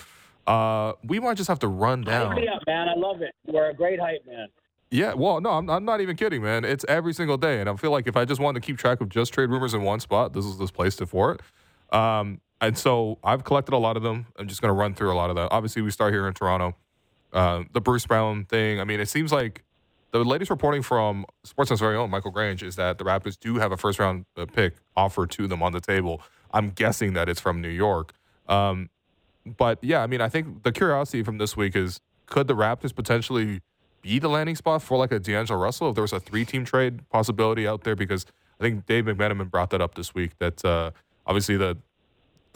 uh, 0.46 0.92
we 1.02 1.20
might 1.20 1.36
just 1.36 1.48
have 1.48 1.58
to 1.60 1.68
run 1.68 2.02
down. 2.02 2.32
Hype 2.32 2.36
me 2.36 2.48
up, 2.48 2.62
man. 2.66 2.88
I 2.88 2.94
love 2.96 3.22
it. 3.22 3.34
You're 3.46 3.70
a 3.70 3.74
great 3.74 4.00
hype 4.00 4.26
man. 4.26 4.48
Yeah, 4.90 5.14
well, 5.14 5.40
no, 5.40 5.50
I'm, 5.50 5.68
I'm 5.68 5.84
not 5.84 6.00
even 6.00 6.14
kidding, 6.14 6.42
man. 6.42 6.64
It's 6.64 6.84
every 6.88 7.12
single 7.12 7.36
day, 7.36 7.60
and 7.60 7.68
I 7.68 7.74
feel 7.74 7.90
like 7.90 8.06
if 8.06 8.16
I 8.16 8.24
just 8.24 8.40
wanted 8.40 8.62
to 8.62 8.66
keep 8.66 8.78
track 8.78 9.00
of 9.00 9.08
just 9.08 9.32
trade 9.32 9.50
rumors 9.50 9.74
in 9.74 9.82
one 9.82 9.98
spot, 9.98 10.34
this 10.34 10.44
is 10.44 10.58
this 10.58 10.70
place 10.70 10.94
to 10.96 11.06
for 11.06 11.32
it. 11.32 11.40
Um, 11.96 12.40
and 12.60 12.78
so 12.78 13.18
I've 13.24 13.44
collected 13.44 13.74
a 13.74 13.78
lot 13.78 13.96
of 13.96 14.02
them. 14.02 14.26
I'm 14.38 14.46
just 14.46 14.62
going 14.62 14.70
to 14.70 14.74
run 14.74 14.94
through 14.94 15.12
a 15.12 15.16
lot 15.16 15.30
of 15.30 15.36
that. 15.36 15.48
Obviously, 15.50 15.82
we 15.82 15.90
start 15.90 16.12
here 16.12 16.28
in 16.28 16.34
Toronto. 16.34 16.76
Uh, 17.32 17.64
the 17.72 17.80
Bruce 17.80 18.06
Brown 18.06 18.44
thing. 18.44 18.80
I 18.80 18.84
mean, 18.84 19.00
it 19.00 19.08
seems 19.08 19.32
like 19.32 19.64
the 20.12 20.22
latest 20.24 20.50
reporting 20.50 20.82
from 20.82 21.26
Sportsnet's 21.44 21.80
very 21.80 21.96
own 21.96 22.08
Michael 22.08 22.30
Grange 22.30 22.62
is 22.62 22.76
that 22.76 22.98
the 22.98 23.04
Raptors 23.04 23.36
do 23.38 23.56
have 23.56 23.72
a 23.72 23.76
first 23.76 23.98
round 23.98 24.26
uh, 24.36 24.46
pick 24.46 24.74
offered 24.96 25.30
to 25.32 25.48
them 25.48 25.60
on 25.60 25.72
the 25.72 25.80
table. 25.80 26.22
I'm 26.52 26.70
guessing 26.70 27.14
that 27.14 27.28
it's 27.28 27.40
from 27.40 27.60
New 27.60 27.68
York. 27.68 28.12
Um, 28.48 28.90
but 29.56 29.82
yeah, 29.82 30.02
I 30.02 30.06
mean, 30.06 30.20
I 30.20 30.28
think 30.28 30.62
the 30.62 30.72
curiosity 30.72 31.22
from 31.22 31.38
this 31.38 31.56
week 31.56 31.76
is 31.76 32.00
could 32.26 32.48
the 32.48 32.54
Raptors 32.54 32.94
potentially 32.94 33.60
be 34.02 34.18
the 34.18 34.28
landing 34.28 34.56
spot 34.56 34.82
for 34.82 34.98
like 34.98 35.12
a 35.12 35.18
D'Angelo 35.18 35.58
Russell 35.58 35.90
if 35.90 35.94
there 35.94 36.02
was 36.02 36.12
a 36.12 36.20
three 36.20 36.44
team 36.44 36.64
trade 36.64 37.08
possibility 37.10 37.66
out 37.66 37.84
there? 37.84 37.96
Because 37.96 38.26
I 38.60 38.64
think 38.64 38.86
Dave 38.86 39.04
McMenamin 39.04 39.50
brought 39.50 39.70
that 39.70 39.80
up 39.80 39.94
this 39.94 40.14
week 40.14 40.32
that 40.38 40.64
uh, 40.64 40.90
obviously 41.26 41.56
the 41.56 41.76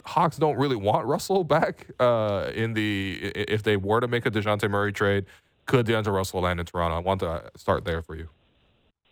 Hawks 0.05 0.37
don't 0.37 0.57
really 0.57 0.75
want 0.75 1.05
Russell 1.05 1.43
back 1.43 1.87
uh, 1.99 2.51
in 2.53 2.73
the 2.73 3.31
if 3.35 3.63
they 3.63 3.77
were 3.77 3.99
to 3.99 4.07
make 4.07 4.25
a 4.25 4.31
Dejounte 4.31 4.69
Murray 4.69 4.93
trade. 4.93 5.25
Could 5.65 5.85
D'Angelo 5.85 6.17
Russell 6.17 6.41
land 6.41 6.59
in 6.59 6.65
Toronto? 6.65 6.95
I 6.95 6.99
want 6.99 7.19
to 7.19 7.51
start 7.55 7.85
there 7.85 8.01
for 8.01 8.15
you. 8.15 8.29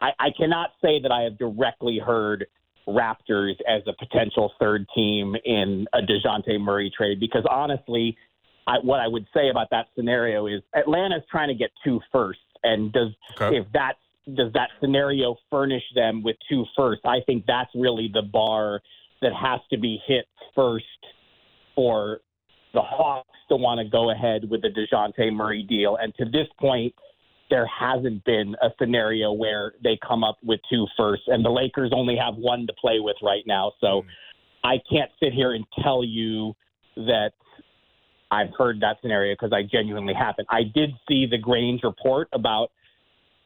I, 0.01 0.11
I 0.19 0.29
cannot 0.35 0.71
say 0.81 0.99
that 1.01 1.11
I 1.11 1.21
have 1.21 1.37
directly 1.37 1.99
heard 1.99 2.47
Raptors 2.87 3.55
as 3.67 3.81
a 3.85 3.93
potential 3.93 4.53
third 4.59 4.85
team 4.95 5.35
in 5.45 5.85
a 5.93 5.99
DeJounte 5.99 6.59
Murray 6.59 6.91
trade 6.95 7.19
because 7.19 7.43
honestly, 7.49 8.17
I, 8.65 8.75
what 8.81 8.99
I 8.99 9.07
would 9.07 9.25
say 9.33 9.49
about 9.49 9.69
that 9.71 9.87
scenario 9.95 10.47
is 10.47 10.61
Atlanta's 10.75 11.23
trying 11.29 11.49
to 11.49 11.53
get 11.55 11.71
two 11.83 11.99
firsts, 12.11 12.41
and 12.63 12.91
does 12.91 13.09
Okay. 13.39 13.57
if 13.57 13.65
that 13.73 13.93
does 14.35 14.51
that 14.53 14.69
scenario 14.81 15.37
furnish 15.49 15.83
them 15.95 16.21
with 16.21 16.35
two 16.49 16.65
firsts? 16.75 17.05
I 17.05 17.19
think 17.25 17.45
that's 17.45 17.69
really 17.73 18.09
the 18.13 18.21
bar 18.23 18.81
that 19.21 19.31
has 19.33 19.61
to 19.69 19.77
be 19.77 20.01
hit 20.05 20.25
first 20.53 20.85
for 21.75 22.19
the 22.73 22.81
Hawks 22.81 23.29
to 23.49 23.55
want 23.55 23.79
to 23.79 23.85
go 23.85 24.11
ahead 24.11 24.49
with 24.49 24.61
the 24.61 24.69
DeJounte 24.69 25.31
Murray 25.33 25.63
deal. 25.63 25.95
And 25.95 26.13
to 26.15 26.25
this 26.25 26.47
point, 26.59 26.93
there 27.49 27.67
hasn't 27.67 28.23
been 28.25 28.55
a 28.61 28.69
scenario 28.79 29.31
where 29.31 29.73
they 29.83 29.97
come 30.05 30.23
up 30.23 30.37
with 30.43 30.59
two 30.69 30.85
firsts, 30.97 31.25
and 31.27 31.43
the 31.43 31.49
Lakers 31.49 31.91
only 31.93 32.15
have 32.17 32.35
one 32.35 32.67
to 32.67 32.73
play 32.73 32.99
with 32.99 33.15
right 33.21 33.43
now. 33.45 33.71
So 33.79 34.01
hmm. 34.01 34.07
I 34.63 34.77
can't 34.89 35.11
sit 35.21 35.33
here 35.33 35.53
and 35.53 35.65
tell 35.83 36.03
you 36.03 36.53
that 36.95 37.31
I've 38.31 38.49
heard 38.57 38.81
that 38.81 38.97
scenario 39.01 39.33
because 39.33 39.53
I 39.53 39.63
genuinely 39.63 40.13
haven't. 40.13 40.47
I 40.51 40.63
did 40.63 40.91
see 41.07 41.25
the 41.29 41.37
Grange 41.37 41.81
report 41.83 42.27
about 42.33 42.71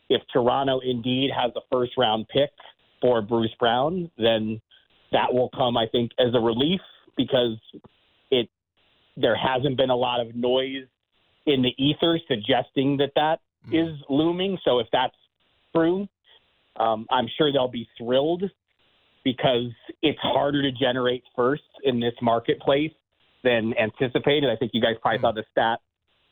if 0.10 0.22
Toronto 0.34 0.80
indeed 0.80 1.30
has 1.36 1.52
a 1.56 1.62
first 1.72 1.93
round 1.97 2.28
pick 2.30 2.49
for 3.02 3.22
Bruce 3.22 3.54
Brown, 3.60 4.10
then 4.18 4.60
that 5.12 5.34
will 5.34 5.49
come, 5.49 5.78
I 5.78 5.88
think, 5.91 6.12
as 6.20 6.34
a 6.34 6.39
relief 6.39 6.82
because 7.18 7.58
it 8.30 8.49
there 9.18 9.36
hasn't 9.36 9.78
been 9.78 9.89
a 9.89 9.95
lot 9.95 10.20
of 10.20 10.36
noise 10.36 10.88
in 11.45 11.62
the 11.62 11.74
ether 11.78 12.20
suggesting 12.28 12.97
that 12.97 13.12
that 13.16 13.39
is 13.72 13.97
looming. 14.09 14.57
So 14.64 14.80
if 14.80 14.88
that's 14.91 15.16
true, 15.76 16.07
um, 16.78 17.05
I'm 17.12 17.28
sure 17.38 17.51
they'll 17.51 17.68
be 17.68 17.88
thrilled 17.97 18.43
because 19.24 19.72
it's 20.01 20.20
harder 20.22 20.62
to 20.62 20.72
generate 20.72 21.24
first 21.36 21.64
in 21.84 21.99
this 21.99 22.14
marketplace 22.22 22.91
than 23.43 23.74
anticipated. 23.80 24.49
I 24.49 24.55
think 24.55 24.72
you 24.74 24.82
guys 24.82 24.95
probably 25.01 25.22
saw 25.22 25.32
the 25.32 25.43
stat 25.51 25.80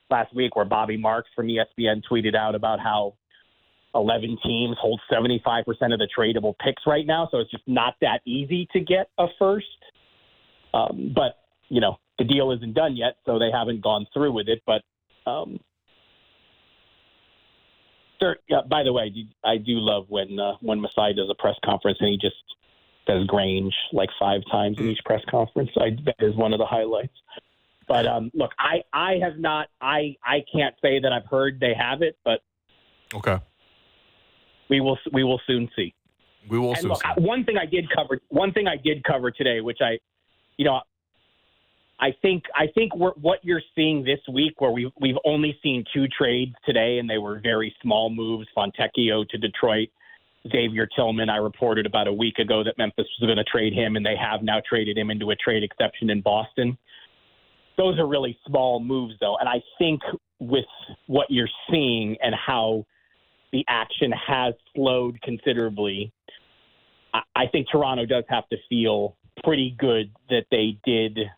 last 0.09 0.33
week 0.35 0.55
where 0.55 0.65
Bobby 0.65 0.97
Marks 0.97 1.29
from 1.35 1.47
ESPN 1.47 2.01
tweeted 2.09 2.35
out 2.35 2.55
about 2.55 2.79
how 2.79 3.13
11 3.95 4.37
teams 4.43 4.77
hold 4.79 5.01
75% 5.11 5.63
of 5.67 5.99
the 5.99 6.07
tradable 6.17 6.53
picks 6.63 6.83
right 6.85 7.05
now. 7.05 7.27
So 7.31 7.39
it's 7.39 7.51
just 7.51 7.67
not 7.67 7.95
that 8.01 8.21
easy 8.25 8.67
to 8.73 8.79
get 8.79 9.09
a 9.17 9.27
first. 9.37 9.65
Um, 10.73 11.11
but, 11.15 11.37
you 11.69 11.81
know, 11.81 11.97
the 12.19 12.25
deal 12.25 12.51
isn't 12.51 12.73
done 12.73 12.95
yet, 12.95 13.15
so 13.25 13.39
they 13.39 13.49
haven't 13.51 13.81
gone 13.81 14.05
through 14.13 14.33
with 14.33 14.47
it. 14.47 14.61
But, 14.65 14.83
um, 15.29 15.59
sir, 18.19 18.35
yeah, 18.47 18.61
by 18.69 18.83
the 18.83 18.93
way, 18.93 19.03
I 19.03 19.09
do, 19.09 19.21
I 19.43 19.57
do 19.57 19.79
love 19.79 20.05
when, 20.09 20.39
uh, 20.39 20.53
when 20.61 20.81
Masai 20.81 21.13
does 21.13 21.29
a 21.29 21.35
press 21.35 21.55
conference 21.63 21.97
and 22.01 22.09
he 22.09 22.17
just 22.17 22.35
says 23.07 23.25
Grange 23.27 23.73
like 23.93 24.09
five 24.19 24.41
times 24.51 24.77
in 24.79 24.87
each 24.89 24.99
press 25.05 25.21
conference. 25.29 25.69
I, 25.77 25.91
that 26.05 26.15
is 26.19 26.35
one 26.35 26.53
of 26.53 26.59
the 26.59 26.65
highlights. 26.65 27.13
But 27.87 28.05
um, 28.05 28.29
look, 28.35 28.51
I, 28.59 28.83
I 28.93 29.15
have 29.23 29.39
not. 29.39 29.69
I, 29.81 30.15
I 30.23 30.43
can't 30.53 30.75
say 30.79 30.99
that 30.99 31.11
I've 31.11 31.25
heard 31.25 31.59
they 31.59 31.73
have 31.73 32.03
it, 32.03 32.17
but 32.23 32.41
Okay, 33.15 33.39
we 34.69 34.79
will 34.79 34.99
we 35.11 35.23
will 35.23 35.41
soon 35.47 35.67
see. 35.75 35.95
we 36.47 36.59
will 36.59 36.69
And 36.73 36.81
soon. 36.81 36.89
look, 36.89 37.01
see. 37.01 37.07
One 37.23 37.43
thing 37.45 37.57
I 37.57 37.65
did 37.65 37.89
cover. 37.89 38.19
One 38.27 38.51
thing 38.53 38.67
I 38.67 38.77
did 38.77 39.03
cover 39.03 39.31
today, 39.31 39.61
which 39.61 39.79
I, 39.81 39.97
you 40.57 40.65
know, 40.65 40.81
I 42.01 42.13
think 42.21 42.43
I 42.55 42.67
think 42.73 42.93
what 42.95 43.39
you're 43.43 43.61
seeing 43.75 44.03
this 44.03 44.19
week, 44.31 44.61
where 44.61 44.71
we've 44.71 44.91
we've 45.01 45.17
only 45.25 45.57
seen 45.61 45.83
two 45.93 46.07
trades 46.07 46.53
today, 46.65 46.97
and 46.99 47.09
they 47.09 47.17
were 47.17 47.39
very 47.43 47.75
small 47.81 48.09
moves. 48.09 48.47
Fontecchio 48.55 49.27
to 49.27 49.37
Detroit, 49.37 49.89
Xavier 50.49 50.87
Tillman. 50.95 51.29
I 51.29 51.37
reported 51.37 51.85
about 51.85 52.07
a 52.07 52.13
week 52.13 52.39
ago 52.39 52.63
that 52.63 52.77
Memphis 52.77 53.07
was 53.19 53.27
going 53.27 53.37
to 53.37 53.43
trade 53.43 53.73
him, 53.73 53.97
and 53.97 54.05
they 54.05 54.15
have 54.15 54.43
now 54.43 54.61
traded 54.67 54.97
him 54.97 55.11
into 55.11 55.31
a 55.31 55.35
trade 55.35 55.63
exception 55.63 56.09
in 56.09 56.21
Boston. 56.21 56.77
Those 57.77 57.99
are 57.99 58.07
really 58.07 58.37
small 58.47 58.79
moves, 58.79 59.15
though, 59.19 59.37
and 59.37 59.49
I 59.49 59.61
think 59.77 60.01
with 60.39 60.65
what 61.07 61.27
you're 61.29 61.49
seeing 61.69 62.15
and 62.23 62.33
how 62.33 62.85
the 63.51 63.65
action 63.67 64.11
has 64.11 64.53
slowed 64.73 65.21
considerably, 65.21 66.11
I- 67.13 67.23
I 67.35 67.47
think 67.47 67.67
Toronto 67.69 68.05
does 68.05 68.23
have 68.29 68.47
to 68.49 68.57
feel 68.69 69.15
pretty 69.43 69.71
good 69.71 70.11
that 70.29 70.45
they 70.51 70.77
did 70.85 71.29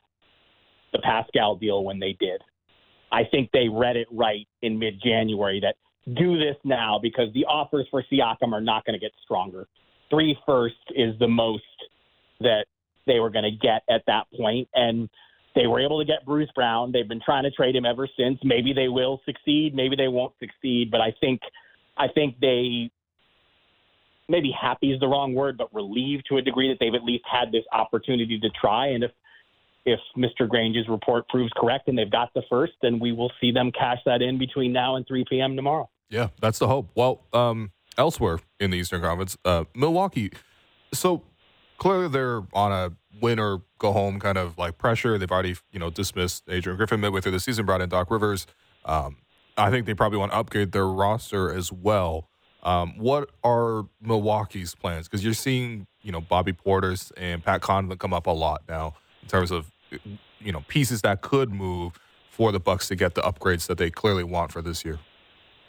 the 0.92 1.00
Pascal 1.00 1.56
deal 1.56 1.84
when 1.84 2.00
they 2.00 2.16
did. 2.20 2.42
I 3.12 3.24
think 3.30 3.50
they 3.52 3.68
read 3.70 3.98
it 3.98 4.08
right 4.12 4.48
in 4.62 4.80
mid 4.80 5.02
January 5.04 5.60
that 5.62 5.76
do 6.16 6.38
this 6.38 6.56
now 6.64 7.00
because 7.02 7.32
the 7.34 7.46
offers 7.46 7.88
for 7.92 8.04
Siakam 8.12 8.54
are 8.54 8.62
not 8.62 8.86
going 8.86 8.94
to 8.94 9.00
get 9.00 9.12
stronger. 9.24 9.68
Three 10.10 10.38
first 10.46 10.76
is 10.96 11.18
the 11.20 11.28
most 11.28 11.64
that 12.40 12.66
they 13.08 13.20
were 13.20 13.30
going 13.30 13.44
to 13.44 13.52
get 13.52 13.84
at 13.90 14.04
that 14.08 14.26
point, 14.38 14.68
and 14.74 15.10
they 15.56 15.68
were 15.68 15.80
able 15.80 16.00
to 16.00 16.06
get 16.06 16.26
Bruce 16.26 16.50
Brown. 16.56 16.92
They've 16.92 17.08
been 17.08 17.22
trying 17.24 17.44
to 17.44 17.52
trade 17.52 17.76
him 17.76 17.86
ever 17.86 18.08
since. 18.18 18.40
Maybe 18.44 18.74
they 18.74 18.88
will 18.88 19.22
succeed, 19.26 19.76
maybe 19.76 19.96
they 19.96 20.08
won't 20.08 20.34
succeed, 20.40 20.90
but 20.92 21.02
I 21.02 21.14
think 21.20 21.42
I 21.98 22.08
think 22.08 22.40
they 22.40 22.90
maybe 24.30 24.52
happy 24.60 24.92
is 24.92 25.00
the 25.00 25.08
wrong 25.08 25.34
word, 25.34 25.58
but 25.58 25.74
relieved 25.74 26.26
to 26.30 26.38
a 26.38 26.42
degree 26.42 26.70
that 26.70 26.78
they've 26.80 26.96
at 26.96 27.04
least 27.04 27.26
had 27.30 27.52
this 27.52 27.66
opportunity 27.74 28.40
to 28.40 28.50
try. 28.60 28.88
And 28.88 29.04
if 29.04 29.12
if 29.86 30.00
Mr. 30.18 30.48
Grange's 30.48 30.88
report 30.88 31.28
proves 31.30 31.52
correct 31.56 31.88
and 31.88 31.98
they've 31.98 32.12
got 32.12 32.34
the 32.34 32.44
first, 32.50 32.74
then 32.82 33.00
we 33.00 33.12
will 33.12 33.32
see 33.42 33.52
them 33.52 33.72
cash 33.72 33.98
that 34.06 34.22
in 34.22 34.38
between 34.38 34.72
now 34.72 34.96
and 34.96 35.08
3 35.08 35.26
p.m. 35.30 35.56
tomorrow. 35.56 35.90
Yeah, 36.10 36.28
that's 36.40 36.60
the 36.60 36.68
hope. 36.68 36.90
Well, 36.96 37.22
um, 37.34 37.72
elsewhere 37.98 38.40
in 38.60 38.72
the 38.72 38.78
Eastern 38.78 39.02
Conference, 39.02 39.38
uh, 39.46 39.66
Milwaukee. 39.76 40.32
So 40.94 41.24
clearly 41.78 42.10
they're 42.10 42.44
on 42.54 42.72
a 42.72 42.92
win 43.22 43.40
or 43.40 43.64
go 43.80 43.92
home 43.92 44.20
kind 44.20 44.38
of 44.38 44.58
like 44.58 44.78
pressure. 44.78 45.18
They've 45.18 45.32
already, 45.32 45.56
you 45.72 45.80
know, 45.80 45.90
dismissed 45.90 46.44
Adrian 46.50 46.78
Griffin 46.78 47.00
midway 47.00 47.22
through 47.22 47.32
the 47.32 47.40
season, 47.40 47.66
brought 47.66 47.82
in 47.82 47.90
Doc 47.90 48.12
Rivers. 48.12 48.46
Um, 48.86 49.18
I 49.58 49.70
think 49.70 49.86
they 49.86 49.94
probably 49.94 50.18
want 50.18 50.32
to 50.32 50.38
upgrade 50.38 50.72
their 50.72 50.88
roster 50.88 51.52
as 51.52 51.72
well. 51.72 52.30
Um, 52.64 52.98
what 52.98 53.30
are 53.44 53.86
Milwaukee's 54.02 54.76
plans? 54.76 55.08
Because 55.08 55.24
you're 55.24 55.34
seeing, 55.34 55.88
you 56.04 56.12
know, 56.12 56.22
Bobby 56.22 56.54
Portis 56.54 57.12
and 57.18 57.44
Pat 57.44 57.62
Connaughton 57.62 57.98
come 57.98 58.14
up 58.14 58.28
a 58.28 58.32
lot 58.32 58.64
now 58.70 58.96
in 59.22 59.28
terms 59.28 59.52
of, 59.52 59.72
you 60.40 60.52
know, 60.52 60.64
pieces 60.68 61.02
that 61.02 61.22
could 61.22 61.52
move 61.52 62.00
for 62.30 62.52
the 62.52 62.60
Bucks 62.60 62.88
to 62.88 62.96
get 62.96 63.16
the 63.16 63.22
upgrades 63.22 63.68
that 63.68 63.78
they 63.78 63.90
clearly 63.90 64.24
want 64.24 64.52
for 64.52 64.62
this 64.62 64.86
year. 64.86 65.00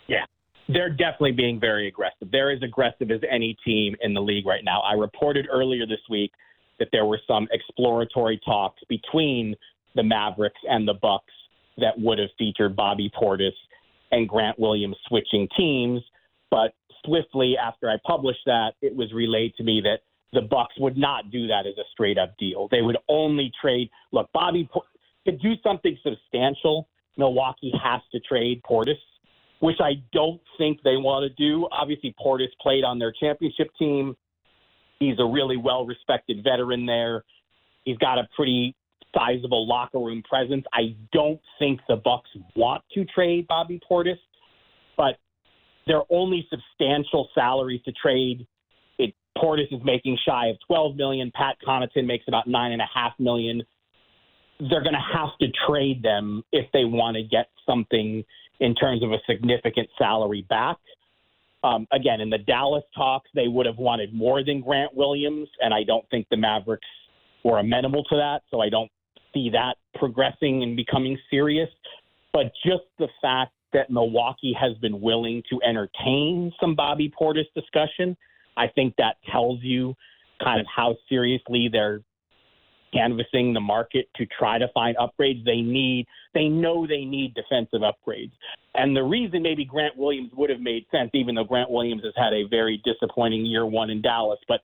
Yeah, 0.07 0.24
they're 0.68 0.90
definitely 0.90 1.32
being 1.32 1.61
very 1.61 1.88
aggressive. 1.88 2.30
They're 2.30 2.50
as 2.50 2.62
aggressive 2.62 3.11
as 3.11 3.20
any 3.30 3.57
team 3.64 3.96
in 4.00 4.14
the 4.14 4.20
league 4.20 4.46
right 4.46 4.64
now. 4.64 4.80
I 4.80 4.94
reported 4.94 5.46
earlier 5.50 5.86
this 5.86 6.00
week 6.09 6.32
that 6.78 6.88
there 6.92 7.05
were 7.05 7.20
some 7.26 7.48
exploratory 7.53 8.40
talks 8.44 8.80
between 8.88 9.55
the 9.94 10.03
Mavericks 10.03 10.61
and 10.68 10.88
the 10.88 10.94
Bucks 10.94 11.32
that 11.78 11.98
would 11.98 12.18
have 12.18 12.30
featured 12.38 12.74
Bobby 12.76 13.11
Portis 13.20 13.53
and 14.11 14.28
Grant 14.28 14.59
Williams 14.59 14.96
switching 15.09 15.48
teams, 15.57 16.03
but 16.50 16.74
swiftly 17.05 17.57
after 17.57 17.90
I 17.90 17.96
published 18.07 18.44
that, 18.46 18.72
it 18.80 18.94
was 18.94 19.12
relayed 19.12 19.55
to 19.57 19.64
me 19.64 19.80
that 19.82 20.00
the 20.33 20.41
Bucks 20.43 20.74
would 20.78 20.97
not 20.97 21.30
do 21.30 21.47
that 21.47 21.66
as 21.66 21.76
a 21.78 21.85
straight 21.93 22.18
up 22.18 22.37
deal. 22.39 22.68
They 22.70 22.83
would 22.83 22.97
only 23.09 23.53
trade. 23.61 23.91
Look, 24.12 24.30
Bobby 24.33 24.68
to 25.26 25.33
do 25.33 25.55
something 25.62 25.97
substantial. 26.03 26.89
Milwaukee 27.16 27.72
has 27.83 28.01
to 28.12 28.20
trade 28.20 28.62
Portis, 28.68 28.99
which 29.61 29.76
I 29.80 30.03
don't 30.12 30.41
think 30.57 30.83
they 30.83 30.97
want 30.97 31.24
to 31.24 31.35
do. 31.35 31.68
Obviously, 31.70 32.14
Portis 32.24 32.49
played 32.61 32.85
on 32.85 32.99
their 32.99 33.12
championship 33.12 33.70
team. 33.78 34.16
He's 34.99 35.18
a 35.18 35.26
really 35.26 35.57
well 35.57 35.85
respected 35.85 36.43
veteran 36.43 36.87
there. 36.87 37.24
He's 37.85 37.99
got 37.99 38.18
a 38.18 38.28
pretty 38.35 38.74
sizable 39.14 39.66
locker 39.68 39.99
room 39.99 40.22
presence. 40.28 40.64
I 40.72 40.97
don't 41.12 41.41
think 41.59 41.80
the 41.89 41.97
Bucks 41.97 42.30
want 42.57 42.83
to 42.95 43.05
trade 43.05 43.47
Bobby 43.47 43.80
Portis, 43.89 44.18
but 44.97 45.18
they're 45.87 46.05
only 46.11 46.49
substantial 46.49 47.28
salaries 47.35 47.83
to 47.85 47.93
trade. 47.93 48.47
Portis 49.37 49.72
is 49.72 49.80
making 49.85 50.18
shy 50.26 50.49
of 50.49 50.57
12 50.66 50.97
million. 50.97 51.33
Pat 51.35 51.57
Connaughton 51.66 52.07
makes 52.07 52.24
about 52.28 52.47
nine 52.47 52.72
and 52.72 52.83
a 52.83 52.89
half 52.93 53.12
million. 53.18 53.62
They're 54.61 54.83
going 54.83 54.95
to 54.95 55.18
have 55.18 55.30
to 55.41 55.47
trade 55.66 56.03
them 56.03 56.45
if 56.53 56.70
they 56.72 56.85
want 56.85 57.16
to 57.16 57.22
get 57.22 57.49
something 57.66 58.24
in 58.61 58.74
terms 58.74 59.03
of 59.03 59.11
a 59.11 59.18
significant 59.28 59.89
salary 59.99 60.47
back. 60.49 60.76
Um, 61.64 61.87
again, 61.93 62.20
in 62.20 62.30
the 62.30 62.39
Dallas 62.39 62.85
talks, 62.95 63.30
they 63.35 63.49
would 63.49 63.66
have 63.66 63.78
wanted 63.78 64.12
more 64.12 64.45
than 64.45 64.61
Grant 64.61 64.95
Williams, 64.95 65.49
and 65.61 65.72
I 65.72 65.85
don't 65.85 66.09
think 66.11 66.26
the 66.30 66.37
Mavericks 66.37 66.87
were 67.45 67.59
amenable 67.59 68.05
to 68.05 68.16
that. 68.16 68.43
So 68.51 68.61
I 68.61 68.68
don't 68.68 68.91
see 69.33 69.51
that 69.51 69.76
progressing 69.95 70.62
and 70.62 70.76
becoming 70.76 71.18
serious. 71.30 71.68
But 72.33 72.53
just 72.64 72.85
the 72.99 73.09
fact 73.20 73.53
that 73.72 73.91
Milwaukee 73.91 74.57
has 74.59 74.76
been 74.78 75.01
willing 75.01 75.43
to 75.51 75.61
entertain 75.62 76.53
some 76.61 76.74
Bobby 76.74 77.12
Portis 77.18 77.47
discussion, 77.55 78.16
I 78.57 78.66
think 78.68 78.94
that 78.98 79.16
tells 79.30 79.61
you 79.62 79.94
kind 80.42 80.61
of 80.61 80.66
how 80.74 80.96
seriously 81.09 81.68
they're 81.70 82.00
canvassing 82.92 83.55
the 83.55 83.61
market 83.61 84.07
to 84.16 84.26
try 84.26 84.59
to 84.59 84.68
find 84.74 84.96
upgrades. 84.96 85.44
They 85.44 85.62
need, 85.62 86.07
they 86.34 86.48
know 86.48 86.86
they 86.86 87.05
need 87.05 87.34
defensive 87.34 87.80
upgrades. 87.80 88.32
And 88.74 88.94
the 88.94 89.03
reason 89.03 89.42
maybe 89.42 89.64
Grant 89.64 89.96
Williams 89.96 90.30
would 90.36 90.50
have 90.50 90.61
made 90.61 90.84
sense, 90.90 91.11
even 91.14 91.34
though 91.34 91.44
Grant 91.44 91.70
Williams 91.70 92.03
has 92.05 92.12
had 92.16 92.32
a 92.32 92.46
very 92.48 92.82
disappointing 92.84 93.46
year 93.46 93.66
one 93.66 93.90
in 93.90 94.03
Dallas, 94.03 94.38
but 94.48 94.61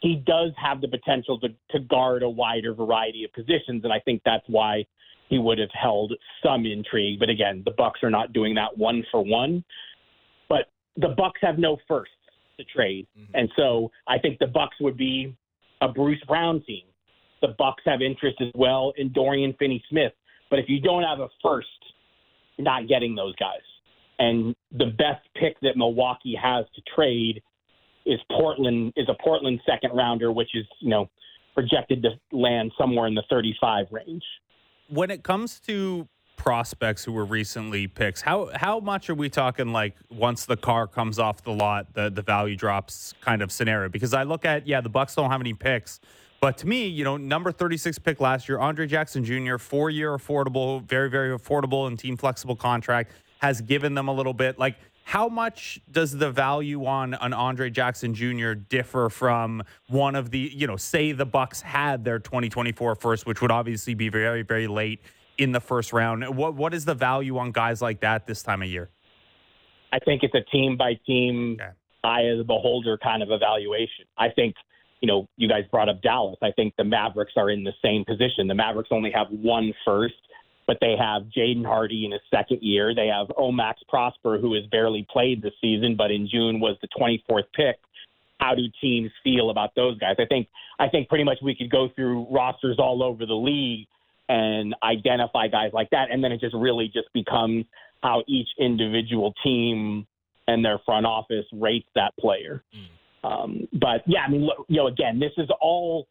he 0.00 0.22
does 0.26 0.52
have 0.62 0.80
the 0.80 0.88
potential 0.88 1.38
to, 1.40 1.48
to 1.70 1.80
guard 1.80 2.22
a 2.22 2.28
wider 2.30 2.74
variety 2.74 3.24
of 3.24 3.32
positions. 3.32 3.84
And 3.84 3.92
I 3.92 4.00
think 4.00 4.22
that's 4.24 4.44
why 4.46 4.84
he 5.28 5.38
would 5.38 5.58
have 5.58 5.70
held 5.72 6.12
some 6.44 6.66
intrigue. 6.66 7.18
But 7.18 7.30
again, 7.30 7.62
the 7.64 7.72
Bucks 7.72 8.00
are 8.02 8.10
not 8.10 8.32
doing 8.32 8.54
that 8.54 8.76
one 8.76 9.04
for 9.10 9.24
one. 9.24 9.64
But 10.48 10.66
the 10.96 11.14
Bucks 11.16 11.40
have 11.42 11.58
no 11.58 11.78
firsts 11.88 12.14
to 12.62 12.72
trade, 12.72 13.06
mm-hmm. 13.18 13.34
and 13.34 13.48
so 13.56 13.90
I 14.06 14.18
think 14.18 14.38
the 14.38 14.46
Bucks 14.46 14.76
would 14.80 14.96
be 14.96 15.36
a 15.80 15.88
Bruce 15.88 16.22
Brown 16.26 16.62
team. 16.66 16.84
The 17.40 17.54
Bucks 17.58 17.82
have 17.86 18.02
interest 18.02 18.36
as 18.40 18.52
well 18.54 18.92
in 18.96 19.12
Dorian 19.12 19.54
Finney-Smith. 19.58 20.12
But 20.48 20.58
if 20.58 20.66
you 20.68 20.80
don't 20.80 21.02
have 21.02 21.18
a 21.18 21.28
first, 21.42 21.66
you're 22.56 22.64
not 22.64 22.86
getting 22.86 23.14
those 23.14 23.34
guys. 23.36 23.62
And 24.18 24.54
the 24.70 24.86
best 24.86 25.26
pick 25.34 25.58
that 25.62 25.76
Milwaukee 25.76 26.38
has 26.40 26.66
to 26.74 26.82
trade 26.94 27.42
is 28.06 28.20
Portland 28.30 28.92
is 28.96 29.08
a 29.08 29.22
Portland 29.22 29.60
second 29.66 29.96
rounder, 29.96 30.30
which 30.30 30.50
is 30.54 30.66
you 30.80 30.90
know 30.90 31.08
projected 31.54 32.02
to 32.02 32.10
land 32.36 32.72
somewhere 32.78 33.06
in 33.06 33.14
the 33.14 33.24
35 33.28 33.86
range 33.90 34.22
when 34.92 35.10
it 35.10 35.22
comes 35.22 35.58
to 35.60 36.06
prospects 36.42 37.04
who 37.04 37.12
were 37.12 37.24
recently 37.24 37.86
picks, 37.86 38.20
how 38.20 38.50
how 38.56 38.80
much 38.80 39.08
are 39.08 39.14
we 39.14 39.30
talking 39.30 39.72
like 39.72 39.94
once 40.10 40.44
the 40.44 40.56
car 40.56 40.88
comes 40.88 41.20
off 41.20 41.40
the 41.44 41.52
lot, 41.52 41.94
the 41.94 42.10
the 42.10 42.20
value 42.20 42.56
drops 42.56 43.14
kind 43.20 43.42
of 43.42 43.52
scenario? 43.52 43.88
Because 43.88 44.12
I 44.12 44.24
look 44.24 44.44
at 44.44 44.66
yeah, 44.66 44.80
the 44.80 44.88
Bucks 44.88 45.14
don't 45.14 45.30
have 45.30 45.40
any 45.40 45.54
picks. 45.54 46.00
But 46.40 46.58
to 46.58 46.66
me, 46.66 46.88
you 46.88 47.04
know, 47.04 47.16
number 47.16 47.52
36 47.52 48.00
pick 48.00 48.18
last 48.20 48.48
year, 48.48 48.58
Andre 48.58 48.88
Jackson 48.88 49.24
Jr., 49.24 49.56
four 49.56 49.88
year 49.88 50.10
affordable, 50.18 50.82
very, 50.82 51.08
very 51.08 51.38
affordable 51.38 51.86
and 51.86 51.96
team 51.96 52.16
flexible 52.16 52.56
contract, 52.56 53.12
has 53.38 53.60
given 53.60 53.94
them 53.94 54.08
a 54.08 54.12
little 54.12 54.34
bit. 54.34 54.58
Like, 54.58 54.74
how 55.04 55.28
much 55.28 55.80
does 55.92 56.10
the 56.10 56.32
value 56.32 56.84
on 56.86 57.14
an 57.14 57.32
Andre 57.32 57.70
Jackson 57.70 58.14
Jr. 58.14 58.54
differ 58.54 59.08
from 59.10 59.62
one 59.86 60.16
of 60.16 60.32
the, 60.32 60.50
you 60.52 60.66
know, 60.66 60.76
say 60.76 61.12
the 61.12 61.24
Bucks 61.24 61.60
had 61.60 62.04
their 62.04 62.18
2024 62.18 62.96
first, 62.96 63.26
which 63.26 63.40
would 63.40 63.52
obviously 63.52 63.94
be 63.94 64.08
very, 64.08 64.42
very 64.42 64.66
late 64.66 65.00
in 65.42 65.52
the 65.52 65.60
first 65.60 65.92
round. 65.92 66.36
What 66.36 66.54
what 66.54 66.74
is 66.74 66.84
the 66.84 66.94
value 66.94 67.38
on 67.38 67.52
guys 67.52 67.82
like 67.82 68.00
that 68.00 68.26
this 68.26 68.42
time 68.42 68.62
of 68.62 68.68
year? 68.68 68.90
I 69.92 69.98
think 69.98 70.22
it's 70.22 70.34
a 70.34 70.40
team 70.50 70.76
by 70.76 70.94
team, 71.06 71.58
okay. 71.60 71.70
eye 72.02 72.22
of 72.22 72.38
the 72.38 72.44
beholder 72.44 72.96
kind 72.96 73.22
of 73.22 73.30
evaluation. 73.30 74.06
I 74.16 74.30
think, 74.30 74.54
you 75.02 75.06
know, 75.06 75.28
you 75.36 75.48
guys 75.48 75.64
brought 75.70 75.90
up 75.90 76.00
Dallas. 76.00 76.38
I 76.42 76.50
think 76.52 76.74
the 76.78 76.84
Mavericks 76.84 77.32
are 77.36 77.50
in 77.50 77.62
the 77.62 77.74
same 77.82 78.04
position. 78.06 78.48
The 78.48 78.54
Mavericks 78.54 78.88
only 78.90 79.10
have 79.10 79.26
one 79.30 79.74
first 79.84 80.14
but 80.66 80.78
they 80.80 80.94
have 80.98 81.24
Jaden 81.36 81.64
Hardy 81.66 82.04
in 82.04 82.12
his 82.12 82.20
second 82.30 82.60
year. 82.62 82.94
They 82.94 83.08
have 83.08 83.28
Omax 83.36 83.74
Prosper, 83.88 84.38
who 84.38 84.54
has 84.54 84.64
barely 84.66 85.06
played 85.10 85.42
this 85.42 85.52
season, 85.60 85.96
but 85.96 86.10
in 86.10 86.28
June 86.28 86.60
was 86.60 86.76
the 86.80 86.88
24th 86.98 87.44
pick. 87.54 87.76
How 88.38 88.54
do 88.54 88.62
teams 88.80 89.10
feel 89.22 89.50
about 89.50 89.74
those 89.74 89.98
guys? 89.98 90.16
I 90.18 90.24
think 90.24 90.48
I 90.78 90.88
think 90.88 91.08
pretty 91.08 91.24
much 91.24 91.38
we 91.42 91.54
could 91.54 91.70
go 91.70 91.88
through 91.94 92.26
rosters 92.30 92.76
all 92.78 93.02
over 93.02 93.24
the 93.24 93.34
league 93.34 93.86
and 94.32 94.74
identify 94.82 95.46
guys 95.46 95.72
like 95.74 95.90
that, 95.90 96.10
and 96.10 96.24
then 96.24 96.32
it 96.32 96.40
just 96.40 96.54
really 96.54 96.86
just 96.86 97.12
becomes 97.12 97.66
how 98.02 98.22
each 98.26 98.48
individual 98.58 99.34
team 99.44 100.06
and 100.48 100.64
their 100.64 100.78
front 100.86 101.04
office 101.04 101.44
rates 101.52 101.88
that 101.94 102.12
player. 102.18 102.64
Mm. 102.74 102.88
Um, 103.30 103.68
but 103.74 104.02
yeah, 104.06 104.20
I 104.26 104.30
mean, 104.30 104.48
you 104.68 104.76
know, 104.78 104.86
again, 104.86 105.20
this 105.20 105.32
is 105.36 105.48
all 105.60 106.08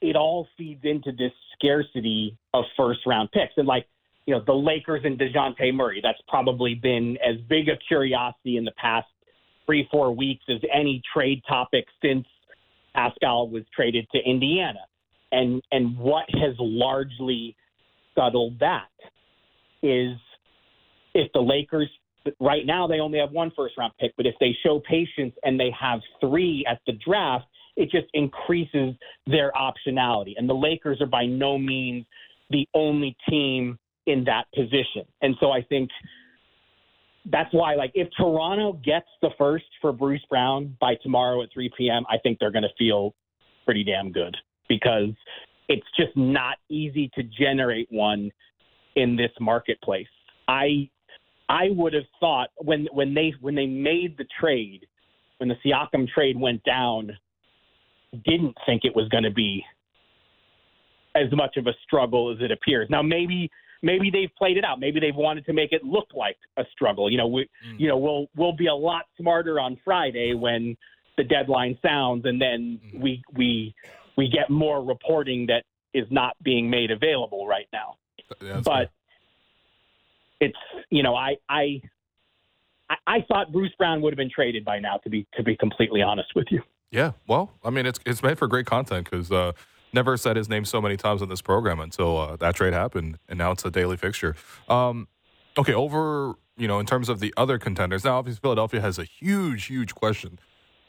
it 0.00 0.16
all 0.16 0.48
feeds 0.58 0.80
into 0.82 1.12
this 1.12 1.30
scarcity 1.54 2.36
of 2.52 2.64
first 2.76 3.00
round 3.06 3.30
picks. 3.30 3.52
And 3.56 3.68
like, 3.68 3.86
you 4.26 4.34
know, 4.34 4.42
the 4.44 4.52
Lakers 4.52 5.02
and 5.04 5.16
DeJounte 5.16 5.72
Murray, 5.72 6.00
that's 6.02 6.18
probably 6.26 6.74
been 6.74 7.16
as 7.24 7.36
big 7.48 7.68
a 7.68 7.76
curiosity 7.86 8.56
in 8.56 8.64
the 8.64 8.72
past 8.72 9.06
three, 9.64 9.88
four 9.92 10.12
weeks 10.12 10.44
as 10.48 10.60
any 10.74 11.00
trade 11.14 11.40
topic 11.48 11.84
since 12.04 12.26
Pascal 12.94 13.48
was 13.48 13.62
traded 13.74 14.08
to 14.12 14.18
Indiana. 14.28 14.80
And 15.32 15.62
and 15.72 15.96
what 15.98 16.24
has 16.34 16.54
largely 16.58 17.56
scuttled 18.12 18.58
that 18.60 18.88
is 19.82 20.16
if 21.14 21.32
the 21.32 21.40
Lakers 21.40 21.88
right 22.40 22.64
now 22.64 22.86
they 22.86 23.00
only 23.00 23.18
have 23.18 23.32
one 23.32 23.50
first 23.56 23.76
round 23.76 23.92
pick, 23.98 24.12
but 24.16 24.26
if 24.26 24.34
they 24.40 24.56
show 24.62 24.80
patience 24.88 25.34
and 25.42 25.58
they 25.58 25.70
have 25.78 26.00
three 26.20 26.64
at 26.70 26.80
the 26.86 26.92
draft, 27.04 27.46
it 27.76 27.90
just 27.90 28.06
increases 28.14 28.94
their 29.26 29.52
optionality. 29.52 30.34
And 30.36 30.48
the 30.48 30.54
Lakers 30.54 31.00
are 31.00 31.06
by 31.06 31.24
no 31.24 31.58
means 31.58 32.04
the 32.50 32.68
only 32.74 33.16
team 33.28 33.78
in 34.06 34.24
that 34.24 34.44
position. 34.54 35.04
And 35.22 35.34
so 35.40 35.50
I 35.50 35.62
think 35.62 35.90
that's 37.30 37.52
why, 37.52 37.76
like, 37.76 37.92
if 37.94 38.08
Toronto 38.16 38.74
gets 38.84 39.06
the 39.22 39.30
first 39.38 39.64
for 39.80 39.92
Bruce 39.92 40.24
Brown 40.28 40.76
by 40.80 40.96
tomorrow 41.02 41.42
at 41.42 41.48
3 41.54 41.70
p.m., 41.78 42.04
I 42.10 42.18
think 42.18 42.38
they're 42.38 42.50
going 42.50 42.64
to 42.64 42.74
feel 42.76 43.14
pretty 43.64 43.84
damn 43.84 44.10
good 44.10 44.36
because 44.72 45.14
it's 45.68 45.86
just 45.98 46.16
not 46.16 46.56
easy 46.70 47.10
to 47.14 47.22
generate 47.22 47.88
one 47.90 48.30
in 48.96 49.16
this 49.16 49.30
marketplace. 49.38 50.06
I 50.48 50.88
I 51.50 51.68
would 51.70 51.92
have 51.92 52.06
thought 52.18 52.48
when 52.56 52.86
when 52.92 53.12
they 53.12 53.34
when 53.40 53.54
they 53.54 53.66
made 53.66 54.16
the 54.16 54.24
trade, 54.40 54.86
when 55.36 55.50
the 55.50 55.56
Siakam 55.64 56.08
trade 56.08 56.40
went 56.40 56.64
down, 56.64 57.10
didn't 58.24 58.56
think 58.64 58.84
it 58.84 58.96
was 58.96 59.08
going 59.10 59.24
to 59.24 59.30
be 59.30 59.62
as 61.14 61.30
much 61.32 61.58
of 61.58 61.66
a 61.66 61.74
struggle 61.84 62.32
as 62.32 62.38
it 62.40 62.50
appears. 62.50 62.88
Now, 62.88 63.02
maybe 63.02 63.50
maybe 63.82 64.10
they've 64.10 64.34
played 64.38 64.56
it 64.56 64.64
out. 64.64 64.80
Maybe 64.80 65.00
they've 65.00 65.14
wanted 65.14 65.44
to 65.46 65.52
make 65.52 65.72
it 65.72 65.84
look 65.84 66.08
like 66.14 66.38
a 66.56 66.64
struggle. 66.72 67.10
You 67.10 67.18
know, 67.18 67.26
we 67.26 67.42
mm. 67.42 67.78
you 67.78 67.88
know 67.88 67.98
we'll 67.98 68.26
we'll 68.36 68.56
be 68.56 68.68
a 68.68 68.74
lot 68.74 69.02
smarter 69.20 69.60
on 69.60 69.78
Friday 69.84 70.32
when 70.32 70.74
the 71.18 71.24
deadline 71.24 71.78
sounds, 71.82 72.24
and 72.24 72.40
then 72.40 72.80
mm. 72.82 73.02
we 73.02 73.22
we 73.34 73.74
we 74.16 74.28
get 74.28 74.50
more 74.50 74.84
reporting 74.84 75.46
that 75.46 75.64
is 75.94 76.06
not 76.10 76.36
being 76.42 76.70
made 76.70 76.90
available 76.90 77.46
right 77.46 77.66
now. 77.72 77.96
That's 78.40 78.64
but 78.64 78.90
it's 80.40 80.56
you 80.90 81.02
know 81.02 81.14
I 81.14 81.36
I 81.48 81.82
I, 82.88 82.96
I 83.06 83.24
thought 83.28 83.52
Bruce 83.52 83.72
Brown 83.78 84.00
would 84.02 84.12
have 84.12 84.18
been 84.18 84.30
traded 84.30 84.64
by 84.64 84.78
now. 84.78 84.96
To 84.98 85.10
be 85.10 85.26
to 85.34 85.42
be 85.42 85.56
completely 85.56 86.02
honest 86.02 86.34
with 86.34 86.46
you. 86.50 86.62
Yeah, 86.90 87.12
well, 87.26 87.50
I 87.64 87.70
mean, 87.70 87.86
it's 87.86 87.98
it's 88.04 88.22
made 88.22 88.38
for 88.38 88.46
great 88.46 88.66
content 88.66 89.08
because 89.10 89.32
uh, 89.32 89.52
never 89.92 90.16
said 90.16 90.36
his 90.36 90.48
name 90.48 90.64
so 90.64 90.80
many 90.80 90.96
times 90.96 91.22
on 91.22 91.28
this 91.28 91.40
program 91.40 91.80
until 91.80 92.18
uh, 92.18 92.36
that 92.36 92.54
trade 92.54 92.74
happened, 92.74 93.18
and 93.28 93.38
now 93.38 93.52
it's 93.52 93.64
a 93.64 93.70
daily 93.70 93.96
fixture. 93.96 94.36
Um, 94.68 95.08
okay, 95.56 95.74
over 95.74 96.34
you 96.56 96.68
know, 96.68 96.78
in 96.78 96.86
terms 96.86 97.08
of 97.08 97.20
the 97.20 97.32
other 97.36 97.58
contenders, 97.58 98.04
now 98.04 98.18
obviously 98.18 98.40
Philadelphia 98.40 98.80
has 98.80 98.98
a 98.98 99.04
huge, 99.04 99.66
huge 99.66 99.94
question 99.94 100.38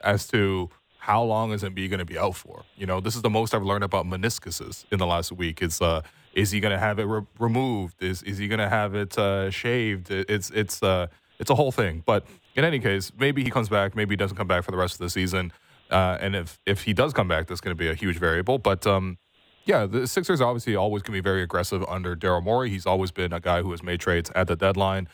as 0.03 0.27
to 0.27 0.69
how 1.03 1.21
long 1.21 1.51
is 1.51 1.63
Embiid 1.63 1.89
going 1.89 1.99
to 1.99 2.05
be 2.05 2.17
out 2.17 2.33
for? 2.33 2.63
You 2.77 2.85
know, 2.85 3.01
this 3.01 3.13
is 3.17 3.21
the 3.21 3.29
most 3.29 3.53
I've 3.53 3.63
learned 3.63 3.83
about 3.83 4.05
meniscuses 4.05 4.85
in 4.89 4.99
the 4.99 5.05
last 5.05 5.33
week. 5.33 5.61
It's 5.61 5.81
uh, 5.81 6.01
is 6.33 6.51
he 6.51 6.61
going 6.61 6.71
to 6.71 6.79
have 6.79 6.97
it 6.97 7.03
re- 7.03 7.27
removed? 7.39 8.01
Is 8.01 8.23
is 8.23 8.37
he 8.37 8.47
going 8.47 8.59
to 8.59 8.69
have 8.69 8.95
it 8.95 9.17
uh, 9.17 9.51
shaved? 9.51 10.09
It's 10.09 10.49
it's 10.51 10.81
uh, 10.81 11.07
it's 11.39 11.49
a 11.49 11.55
whole 11.55 11.73
thing. 11.73 12.03
But 12.05 12.25
in 12.55 12.63
any 12.63 12.79
case, 12.79 13.11
maybe 13.19 13.43
he 13.43 13.49
comes 13.49 13.67
back. 13.67 13.97
Maybe 13.97 14.13
he 14.13 14.15
doesn't 14.15 14.37
come 14.37 14.47
back 14.47 14.63
for 14.63 14.71
the 14.71 14.77
rest 14.77 14.93
of 14.93 14.99
the 14.99 15.09
season. 15.09 15.51
Uh, 15.91 16.17
and 16.21 16.37
if 16.37 16.57
if 16.65 16.83
he 16.83 16.93
does 16.93 17.11
come 17.11 17.27
back, 17.27 17.47
that's 17.47 17.59
going 17.59 17.75
to 17.75 17.83
be 17.83 17.89
a 17.89 17.95
huge 17.95 18.17
variable. 18.17 18.57
But 18.57 18.87
um, 18.87 19.17
yeah, 19.65 19.85
the 19.85 20.07
Sixers 20.07 20.39
obviously 20.39 20.73
always 20.77 21.03
can 21.03 21.13
be 21.13 21.19
very 21.19 21.43
aggressive 21.43 21.83
under 21.89 22.15
Daryl 22.15 22.41
Morey. 22.41 22.69
He's 22.69 22.85
always 22.85 23.11
been 23.11 23.33
a 23.33 23.41
guy 23.41 23.61
who 23.61 23.71
has 23.71 23.83
made 23.83 23.99
trades 23.99 24.31
at 24.35 24.47
the 24.47 24.55
deadline. 24.55 25.09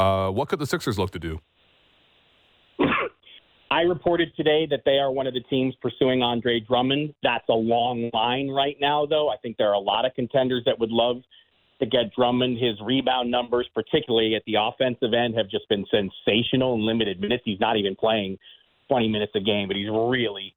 Uh, 0.00 0.30
what 0.30 0.48
could 0.48 0.58
the 0.58 0.66
Sixers 0.66 0.98
look 0.98 1.12
to 1.12 1.20
do? 1.20 1.40
I 3.70 3.82
reported 3.82 4.34
today 4.34 4.66
that 4.70 4.82
they 4.84 4.98
are 4.98 5.12
one 5.12 5.26
of 5.26 5.34
the 5.34 5.42
teams 5.42 5.74
pursuing 5.82 6.22
Andre 6.22 6.60
Drummond. 6.60 7.14
That's 7.22 7.48
a 7.50 7.54
long 7.54 8.10
line 8.14 8.48
right 8.48 8.76
now, 8.80 9.04
though. 9.04 9.28
I 9.28 9.36
think 9.36 9.56
there 9.58 9.68
are 9.68 9.74
a 9.74 9.80
lot 9.80 10.06
of 10.06 10.14
contenders 10.14 10.62
that 10.64 10.78
would 10.78 10.90
love 10.90 11.22
to 11.80 11.86
get 11.86 12.14
Drummond. 12.16 12.58
His 12.58 12.80
rebound 12.80 13.30
numbers, 13.30 13.68
particularly 13.74 14.34
at 14.34 14.42
the 14.46 14.54
offensive 14.58 15.12
end, 15.12 15.36
have 15.36 15.50
just 15.50 15.68
been 15.68 15.84
sensational 15.90 16.74
in 16.74 16.86
limited 16.86 17.20
minutes. 17.20 17.42
He's 17.44 17.60
not 17.60 17.76
even 17.76 17.94
playing 17.94 18.38
20 18.88 19.08
minutes 19.08 19.32
a 19.34 19.40
game, 19.40 19.68
but 19.68 19.76
he's 19.76 19.90
really 19.90 20.54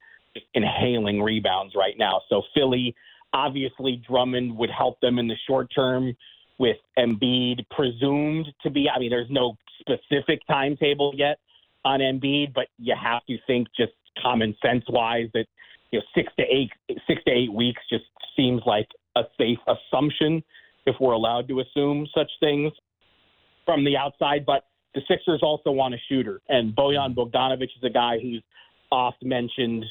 inhaling 0.53 1.21
rebounds 1.21 1.75
right 1.75 1.97
now. 1.97 2.21
So 2.29 2.43
Philly, 2.53 2.95
obviously, 3.33 4.01
Drummond 4.07 4.55
would 4.57 4.71
help 4.71 5.01
them 5.01 5.19
in 5.19 5.27
the 5.27 5.35
short 5.47 5.69
term 5.75 6.15
with 6.59 6.77
Embiid 6.97 7.65
presumed 7.71 8.47
to 8.63 8.69
be. 8.69 8.87
I 8.89 8.99
mean, 8.99 9.09
there's 9.09 9.29
no 9.29 9.57
specific 9.81 10.39
timetable 10.47 11.11
yet 11.15 11.39
on 11.85 11.99
Embiid, 11.99 12.53
but 12.53 12.67
you 12.77 12.95
have 13.01 13.25
to 13.25 13.37
think 13.47 13.67
just 13.75 13.93
common 14.21 14.55
sense 14.63 14.83
wise 14.89 15.27
that 15.33 15.45
you 15.91 15.99
know 15.99 16.05
six 16.15 16.31
to 16.37 16.43
eight 16.43 16.71
six 17.07 17.23
to 17.25 17.31
eight 17.31 17.51
weeks 17.53 17.81
just 17.89 18.05
seems 18.35 18.61
like 18.65 18.87
a 19.15 19.23
safe 19.37 19.59
assumption 19.67 20.43
if 20.85 20.95
we're 20.99 21.13
allowed 21.13 21.47
to 21.47 21.59
assume 21.59 22.07
such 22.15 22.29
things 22.39 22.71
from 23.65 23.83
the 23.83 23.97
outside. 23.97 24.45
But 24.45 24.65
the 24.93 25.01
Sixers 25.07 25.41
also 25.41 25.71
want 25.71 25.93
a 25.93 25.97
shooter, 26.09 26.41
and 26.49 26.75
Bojan 26.75 27.15
Bogdanovic 27.15 27.63
is 27.63 27.83
a 27.83 27.89
guy 27.89 28.19
who's 28.19 28.43
oft 28.91 29.23
mentioned. 29.23 29.85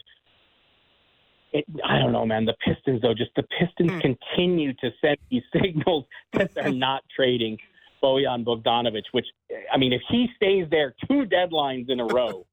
It, 1.53 1.65
I 1.85 1.99
don't 1.99 2.13
know, 2.13 2.25
man. 2.25 2.45
The 2.45 2.55
Pistons, 2.65 3.03
though, 3.03 3.15
just 3.15 3.33
the 3.35 3.43
Pistons 3.43 3.91
Hmm. 3.91 3.99
continue 3.99 4.73
to 4.75 4.91
send 5.01 5.17
these 5.31 5.43
signals 5.63 6.05
that 6.33 6.55
they're 6.55 6.73
not 6.73 7.03
trading 7.15 7.59
Bojan 8.03 8.45
Bogdanovic. 8.45 9.05
Which, 9.13 9.27
I 9.73 9.77
mean, 9.77 9.93
if 9.93 10.03
he 10.09 10.29
stays 10.37 10.67
there 10.71 10.95
two 11.09 11.25
deadlines 11.25 11.91
in 11.91 12.01
a 12.01 12.07
row, 12.07 12.47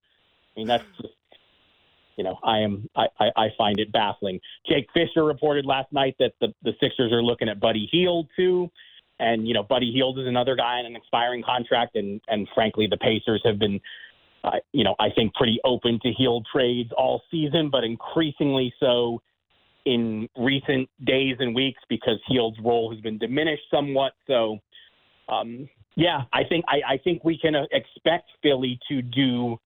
I 0.55 0.59
mean, 0.59 0.67
that's 0.67 0.83
just, 1.01 1.13
you 2.17 2.23
know, 2.23 2.37
I 2.43 2.59
am, 2.59 2.89
I, 2.95 3.07
I, 3.19 3.25
I 3.37 3.47
find 3.57 3.79
it 3.79 3.91
baffling. 3.91 4.39
Jake 4.67 4.87
Fisher 4.93 5.23
reported 5.23 5.65
last 5.65 5.91
night 5.93 6.15
that 6.19 6.33
the, 6.41 6.53
the 6.63 6.73
Sixers 6.79 7.11
are 7.11 7.21
looking 7.21 7.47
at 7.47 7.59
Buddy 7.59 7.87
Hield 7.91 8.27
too. 8.35 8.69
And, 9.19 9.47
you 9.47 9.53
know, 9.53 9.63
Buddy 9.63 9.91
Hield 9.91 10.19
is 10.19 10.27
another 10.27 10.55
guy 10.55 10.79
on 10.79 10.85
an 10.85 10.95
expiring 10.95 11.43
contract. 11.43 11.95
And, 11.95 12.21
and 12.27 12.47
frankly, 12.53 12.87
the 12.87 12.97
Pacers 12.97 13.41
have 13.45 13.59
been, 13.59 13.79
uh, 14.43 14.57
you 14.73 14.83
know, 14.83 14.95
I 14.99 15.09
think 15.09 15.33
pretty 15.33 15.59
open 15.63 15.99
to 16.03 16.11
Hield 16.11 16.47
trades 16.51 16.91
all 16.95 17.21
season, 17.31 17.69
but 17.71 17.83
increasingly 17.83 18.73
so 18.79 19.21
in 19.85 20.27
recent 20.37 20.89
days 21.05 21.37
and 21.39 21.55
weeks 21.55 21.81
because 21.87 22.19
Hield's 22.27 22.59
role 22.63 22.91
has 22.91 22.99
been 23.01 23.17
diminished 23.17 23.63
somewhat. 23.71 24.13
So, 24.27 24.59
um, 25.29 25.69
yeah, 25.95 26.21
I 26.31 26.43
think 26.43 26.65
I, 26.67 26.93
I 26.93 26.97
think 27.03 27.23
we 27.23 27.37
can 27.37 27.55
uh, 27.55 27.63
expect 27.71 28.29
Philly 28.43 28.79
to 28.89 29.01
do, 29.01 29.57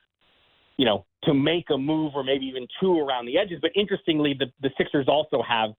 you 0.78 0.86
know, 0.86 1.06
to 1.24 1.34
make 1.34 1.66
a 1.70 1.78
move 1.78 2.14
or 2.16 2.24
maybe 2.24 2.46
even 2.46 2.68
two 2.80 3.00
around 3.00 3.26
the 3.26 3.38
edges. 3.38 3.60
But 3.62 3.72
interestingly, 3.76 4.34
the, 4.38 4.46
the 4.62 4.72
Sixers 4.78 5.08
also 5.08 5.42
have 5.48 5.72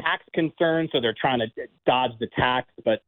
tax 0.00 0.24
concerns, 0.34 0.90
so 0.92 1.00
they're 1.00 1.14
trying 1.18 1.38
to 1.38 1.46
dodge 1.86 2.12
the 2.18 2.28
tax. 2.36 2.68
But 2.84 3.02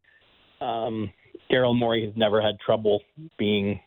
um, 0.64 1.10
Daryl 1.50 1.76
Morey 1.76 2.04
has 2.06 2.14
never 2.16 2.40
had 2.40 2.58
trouble 2.60 3.00
being 3.38 3.80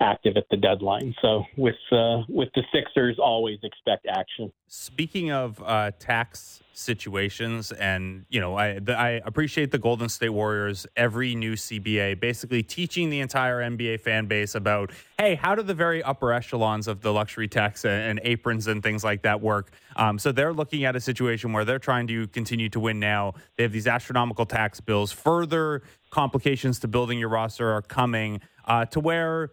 active 0.00 0.36
at 0.36 0.44
the 0.50 0.56
deadline. 0.56 1.14
So 1.22 1.44
with 1.56 1.76
uh, 1.92 2.22
with 2.28 2.48
the 2.54 2.62
Sixers, 2.72 3.18
always 3.18 3.58
expect 3.62 4.06
action. 4.06 4.52
Speaking 4.66 5.30
of 5.30 5.62
uh, 5.64 5.90
tax 5.98 6.62
situations, 6.72 7.72
and 7.72 8.24
you 8.30 8.40
know, 8.40 8.56
I 8.56 8.78
the, 8.78 8.98
I 8.98 9.20
appreciate 9.24 9.70
the 9.70 9.78
Golden 9.78 10.08
State 10.08 10.30
Warriors 10.30 10.86
every 10.96 11.34
new 11.34 11.54
CBA 11.54 12.20
basically 12.20 12.62
teaching 12.62 13.10
the 13.10 13.20
entire 13.20 13.60
NBA 13.60 14.00
fan 14.00 14.26
base 14.26 14.54
about, 14.54 14.90
hey, 15.18 15.34
how 15.34 15.54
do 15.54 15.62
the 15.62 15.74
very 15.74 16.02
upper 16.02 16.32
echelons 16.32 16.88
of 16.88 17.02
the 17.02 17.12
luxury 17.12 17.48
tax 17.48 17.84
and, 17.84 18.02
and 18.02 18.20
aprons 18.24 18.66
and 18.66 18.82
things 18.82 19.04
like 19.04 19.22
that 19.22 19.40
work? 19.40 19.72
Um, 19.96 20.18
so 20.18 20.32
they're 20.32 20.52
looking 20.52 20.84
at 20.84 20.96
a 20.96 21.00
situation 21.00 21.52
where 21.52 21.64
they're 21.64 21.78
trying 21.78 22.06
to 22.08 22.26
continue 22.28 22.68
to 22.70 22.80
win 22.80 22.98
now. 22.98 23.34
They 23.56 23.64
have 23.64 23.72
these 23.72 23.86
astronomical 23.86 24.46
tax 24.46 24.80
bills. 24.80 25.12
Further 25.12 25.82
complications 26.10 26.78
to 26.80 26.88
building 26.88 27.18
your 27.18 27.28
roster 27.28 27.70
are 27.70 27.82
coming 27.82 28.40
uh, 28.64 28.84
to 28.86 29.00
where 29.00 29.50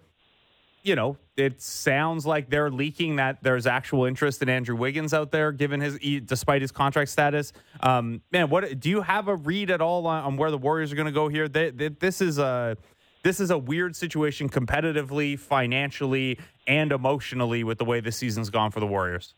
you 0.88 0.96
know, 0.96 1.18
it 1.36 1.62
sounds 1.62 2.26
like 2.26 2.50
they're 2.50 2.72
leaking 2.72 3.18
that 3.18 3.44
there's 3.44 3.68
actual 3.68 4.06
interest 4.06 4.42
in 4.42 4.48
Andrew 4.48 4.76
Wiggins 4.76 5.14
out 5.14 5.32
there, 5.32 5.52
given 5.52 5.82
his 5.82 6.00
despite 6.26 6.62
his 6.62 6.72
contract 6.72 7.12
status. 7.12 7.52
Um, 7.82 8.22
man, 8.32 8.50
what 8.50 8.80
do 8.80 8.90
you 8.90 9.02
have 9.02 9.28
a 9.28 9.36
read 9.36 9.70
at 9.70 9.82
all 9.82 10.08
on, 10.08 10.24
on 10.24 10.38
where 10.38 10.50
the 10.50 10.58
Warriors 10.58 10.94
are 10.94 10.96
going 10.96 11.08
to 11.08 11.12
go 11.12 11.28
here? 11.28 11.50
They, 11.50 11.72
they, 11.72 11.90
this 11.90 12.22
is 12.22 12.38
a 12.38 12.78
this 13.24 13.42
is 13.42 13.52
a 13.52 13.58
weird 13.58 13.98
situation 13.98 14.48
competitively, 14.48 15.38
financially, 15.38 16.40
and 16.68 16.94
emotionally 16.94 17.66
with 17.66 17.80
the 17.80 17.86
way 17.86 18.00
the 18.00 18.12
season's 18.12 18.50
gone 18.50 18.72
for 18.72 18.80
the 18.80 18.88
Warriors. 18.88 19.34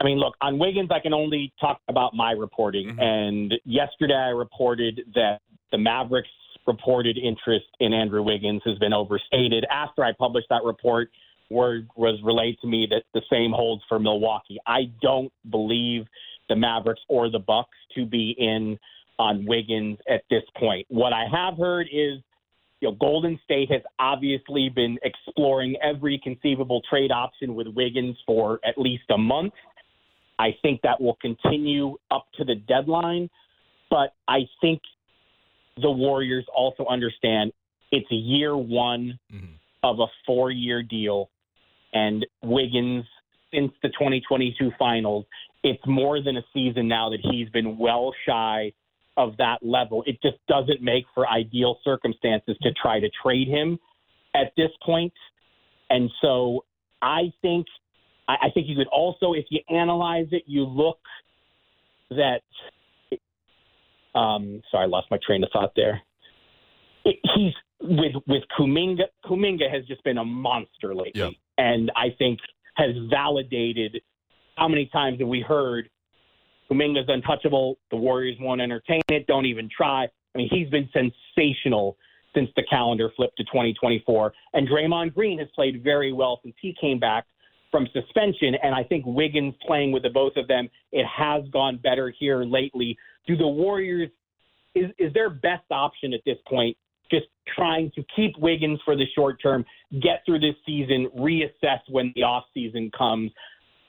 I 0.00 0.04
mean, 0.04 0.16
look, 0.16 0.34
on 0.40 0.58
Wiggins, 0.58 0.88
I 0.90 1.00
can 1.00 1.12
only 1.12 1.52
talk 1.60 1.82
about 1.88 2.14
my 2.14 2.32
reporting. 2.32 2.96
And 2.98 3.52
yesterday 3.66 4.14
I 4.14 4.30
reported 4.30 5.02
that 5.14 5.40
the 5.72 5.76
Mavericks 5.76 6.30
reported 6.66 7.18
interest 7.18 7.66
in 7.80 7.92
Andrew 7.92 8.22
Wiggins 8.22 8.62
has 8.64 8.78
been 8.78 8.92
overstated. 8.92 9.64
After 9.70 10.04
I 10.04 10.12
published 10.12 10.48
that 10.50 10.62
report, 10.64 11.10
word 11.50 11.88
was 11.96 12.18
relayed 12.22 12.56
to 12.60 12.68
me 12.68 12.86
that 12.90 13.02
the 13.12 13.22
same 13.30 13.50
holds 13.52 13.82
for 13.88 13.98
Milwaukee. 13.98 14.58
I 14.66 14.90
don't 15.02 15.32
believe 15.50 16.06
the 16.48 16.56
Mavericks 16.56 17.00
or 17.08 17.30
the 17.30 17.38
Bucks 17.38 17.76
to 17.96 18.06
be 18.06 18.34
in 18.38 18.78
on 19.18 19.44
Wiggins 19.46 19.98
at 20.08 20.22
this 20.30 20.42
point. 20.56 20.86
What 20.88 21.12
I 21.12 21.24
have 21.30 21.58
heard 21.58 21.88
is 21.92 22.20
you 22.80 22.88
know, 22.88 22.96
Golden 22.98 23.38
State 23.44 23.70
has 23.70 23.82
obviously 23.98 24.70
been 24.70 24.98
exploring 25.02 25.76
every 25.82 26.18
conceivable 26.22 26.80
trade 26.88 27.10
option 27.12 27.54
with 27.54 27.66
Wiggins 27.68 28.16
for 28.26 28.58
at 28.64 28.78
least 28.78 29.04
a 29.10 29.18
month. 29.18 29.52
I 30.38 30.56
think 30.62 30.80
that 30.82 30.98
will 30.98 31.18
continue 31.20 31.96
up 32.10 32.26
to 32.38 32.44
the 32.44 32.54
deadline, 32.54 33.28
but 33.90 34.14
I 34.26 34.48
think 34.62 34.80
the 35.76 35.90
Warriors 35.90 36.46
also 36.54 36.86
understand 36.86 37.52
it's 37.92 38.06
year 38.10 38.56
one 38.56 39.18
mm-hmm. 39.32 39.46
of 39.82 39.98
a 40.00 40.06
four 40.26 40.50
year 40.50 40.82
deal, 40.82 41.30
and 41.92 42.24
Wiggins, 42.42 43.04
since 43.52 43.72
the 43.82 43.88
2022 43.88 44.70
finals, 44.78 45.24
it's 45.62 45.82
more 45.86 46.22
than 46.22 46.36
a 46.36 46.42
season 46.54 46.88
now 46.88 47.10
that 47.10 47.20
he's 47.22 47.48
been 47.50 47.78
well 47.78 48.14
shy 48.26 48.72
of 49.16 49.36
that 49.38 49.58
level. 49.62 50.02
It 50.06 50.22
just 50.22 50.36
doesn't 50.48 50.80
make 50.80 51.04
for 51.14 51.28
ideal 51.28 51.78
circumstances 51.84 52.56
to 52.62 52.72
try 52.72 53.00
to 53.00 53.10
trade 53.22 53.48
him 53.48 53.78
at 54.34 54.52
this 54.56 54.70
point. 54.84 55.12
And 55.90 56.10
so 56.22 56.64
I 57.02 57.32
think 57.42 57.66
I 58.28 58.36
I 58.42 58.50
think 58.54 58.68
you 58.68 58.76
could 58.76 58.86
also, 58.88 59.32
if 59.32 59.46
you 59.50 59.60
analyze 59.68 60.28
it, 60.30 60.44
you 60.46 60.64
look 60.64 61.00
that. 62.10 62.42
Um, 64.20 64.62
sorry, 64.70 64.84
I 64.84 64.86
lost 64.86 65.10
my 65.10 65.18
train 65.24 65.42
of 65.44 65.50
thought 65.52 65.72
there. 65.76 66.02
It, 67.04 67.16
he's 67.34 67.52
with 67.80 68.12
with 68.26 68.42
Kuminga. 68.58 69.04
Kuminga 69.24 69.70
has 69.72 69.84
just 69.86 70.02
been 70.04 70.18
a 70.18 70.24
monster 70.24 70.94
lately, 70.94 71.12
Yeah. 71.14 71.30
and 71.58 71.90
I 71.96 72.08
think 72.18 72.38
has 72.76 72.90
validated. 73.10 74.00
How 74.56 74.68
many 74.68 74.86
times 74.92 75.18
have 75.20 75.28
we 75.28 75.40
heard 75.40 75.88
Kuminga's 76.70 77.08
untouchable? 77.08 77.78
The 77.90 77.96
Warriors 77.96 78.36
won't 78.40 78.60
entertain 78.60 79.00
it. 79.08 79.26
Don't 79.26 79.46
even 79.46 79.68
try. 79.74 80.04
I 80.04 80.38
mean, 80.38 80.48
he's 80.50 80.68
been 80.68 80.88
sensational 80.92 81.96
since 82.34 82.50
the 82.56 82.62
calendar 82.68 83.10
flipped 83.16 83.36
to 83.38 83.44
2024. 83.44 84.32
And 84.52 84.68
Draymond 84.68 85.14
Green 85.14 85.38
has 85.38 85.48
played 85.54 85.82
very 85.82 86.12
well 86.12 86.40
since 86.44 86.54
he 86.60 86.76
came 86.80 86.98
back 87.00 87.26
from 87.70 87.88
suspension. 87.92 88.54
And 88.62 88.74
I 88.74 88.84
think 88.84 89.04
Wiggins 89.06 89.54
playing 89.66 89.90
with 89.92 90.02
the 90.04 90.10
both 90.10 90.36
of 90.36 90.46
them, 90.46 90.68
it 90.92 91.06
has 91.06 91.42
gone 91.52 91.78
better 91.78 92.12
here 92.18 92.44
lately. 92.44 92.96
Do 93.26 93.36
the 93.36 93.46
Warriors 93.46 94.10
is 94.74 94.90
is 94.98 95.12
their 95.12 95.30
best 95.30 95.64
option 95.70 96.12
at 96.14 96.20
this 96.24 96.38
point 96.46 96.76
just 97.10 97.26
trying 97.56 97.90
to 97.96 98.04
keep 98.14 98.38
Wiggins 98.38 98.78
for 98.84 98.94
the 98.94 99.04
short 99.14 99.42
term, 99.42 99.64
get 100.00 100.22
through 100.24 100.38
this 100.38 100.54
season, 100.64 101.08
reassess 101.18 101.80
when 101.88 102.12
the 102.14 102.22
off 102.22 102.44
season 102.54 102.90
comes. 102.96 103.32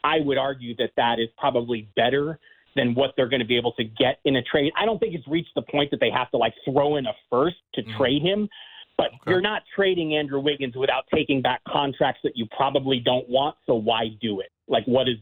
I 0.04 0.20
would 0.22 0.40
argue 0.40 0.76
that 0.78 0.90
that 0.98 1.20
is 1.20 1.30
probably 1.38 1.88
better 1.96 2.40
than 2.76 2.96
what 2.96 3.14
they're 3.16 3.30
going 3.30 3.42
to 3.42 3.46
be 3.46 3.58
able 3.58 3.74
to 3.74 3.84
get 3.84 4.20
in 4.26 4.38
a 4.38 4.42
trade. 4.42 4.72
I 4.76 4.86
don't 4.86 4.98
think 4.98 5.14
it's 5.14 5.28
reached 5.28 5.54
the 5.56 5.62
point 5.62 5.92
that 5.92 6.00
they 6.00 6.10
have 6.10 6.32
to 6.32 6.38
like 6.38 6.54
throw 6.66 6.96
in 6.96 7.06
a 7.06 7.14
first 7.30 7.58
to 7.74 7.84
Mhm. 7.84 7.98
trade 7.98 8.22
him, 8.24 8.50
but 8.98 9.14
Okay. 9.14 9.32
you're 9.32 9.42
not 9.42 9.64
trading 9.76 10.16
Andrew 10.16 10.40
Wiggins 10.40 10.76
without 10.76 11.06
taking 11.14 11.42
back 11.42 11.64
contracts 11.66 12.22
that 12.24 12.36
you 12.36 12.48
probably 12.48 13.00
don't 13.00 13.28
want. 13.30 13.56
So 13.66 13.76
why 13.76 14.08
do 14.20 14.40
it? 14.40 14.52
Like, 14.68 14.86
what 14.86 15.08
is 15.08 15.20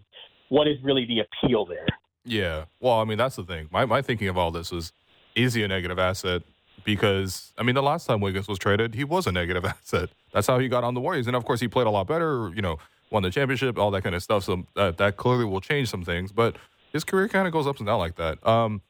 what 0.49 0.67
is 0.67 0.81
really 0.81 1.05
the 1.05 1.19
appeal 1.19 1.65
there? 1.65 1.85
Yeah. 2.25 2.65
Well, 2.79 2.99
I 2.99 3.05
mean, 3.05 3.17
that's 3.17 3.35
the 3.35 3.43
thing. 3.43 3.67
My 3.71 3.85
my 3.85 4.01
thinking 4.01 4.27
of 4.27 4.37
all 4.37 4.51
this 4.51 4.71
is, 4.71 4.91
is 5.35 5.53
he 5.53 5.63
a 5.63 5.67
negative 5.67 5.99
asset? 5.99 6.43
Because 6.83 7.53
I 7.57 7.63
mean, 7.63 7.75
the 7.75 7.83
last 7.83 8.07
time 8.07 8.21
Wiggins 8.21 8.47
was 8.47 8.59
traded, 8.59 8.95
he 8.95 9.03
was 9.03 9.27
a 9.27 9.31
negative 9.31 9.65
asset. 9.65 10.09
That's 10.33 10.47
how 10.47 10.59
he 10.59 10.67
got 10.67 10.83
on 10.83 10.93
the 10.93 11.01
Warriors, 11.01 11.27
and 11.27 11.35
of 11.35 11.45
course, 11.45 11.59
he 11.59 11.67
played 11.67 11.87
a 11.87 11.91
lot 11.91 12.07
better. 12.07 12.51
You 12.55 12.61
know, 12.61 12.77
won 13.09 13.23
the 13.23 13.31
championship, 13.31 13.77
all 13.77 13.91
that 13.91 14.03
kind 14.03 14.15
of 14.15 14.23
stuff. 14.23 14.43
So 14.43 14.65
that 14.75 14.97
that 14.97 15.17
clearly 15.17 15.45
will 15.45 15.61
change 15.61 15.89
some 15.89 16.03
things. 16.03 16.31
But 16.31 16.55
his 16.93 17.03
career 17.03 17.27
kind 17.27 17.47
of 17.47 17.53
goes 17.53 17.67
up 17.67 17.77
and 17.77 17.87
down 17.87 17.99
like 17.99 18.15
that. 18.15 18.45
Um, 18.47 18.81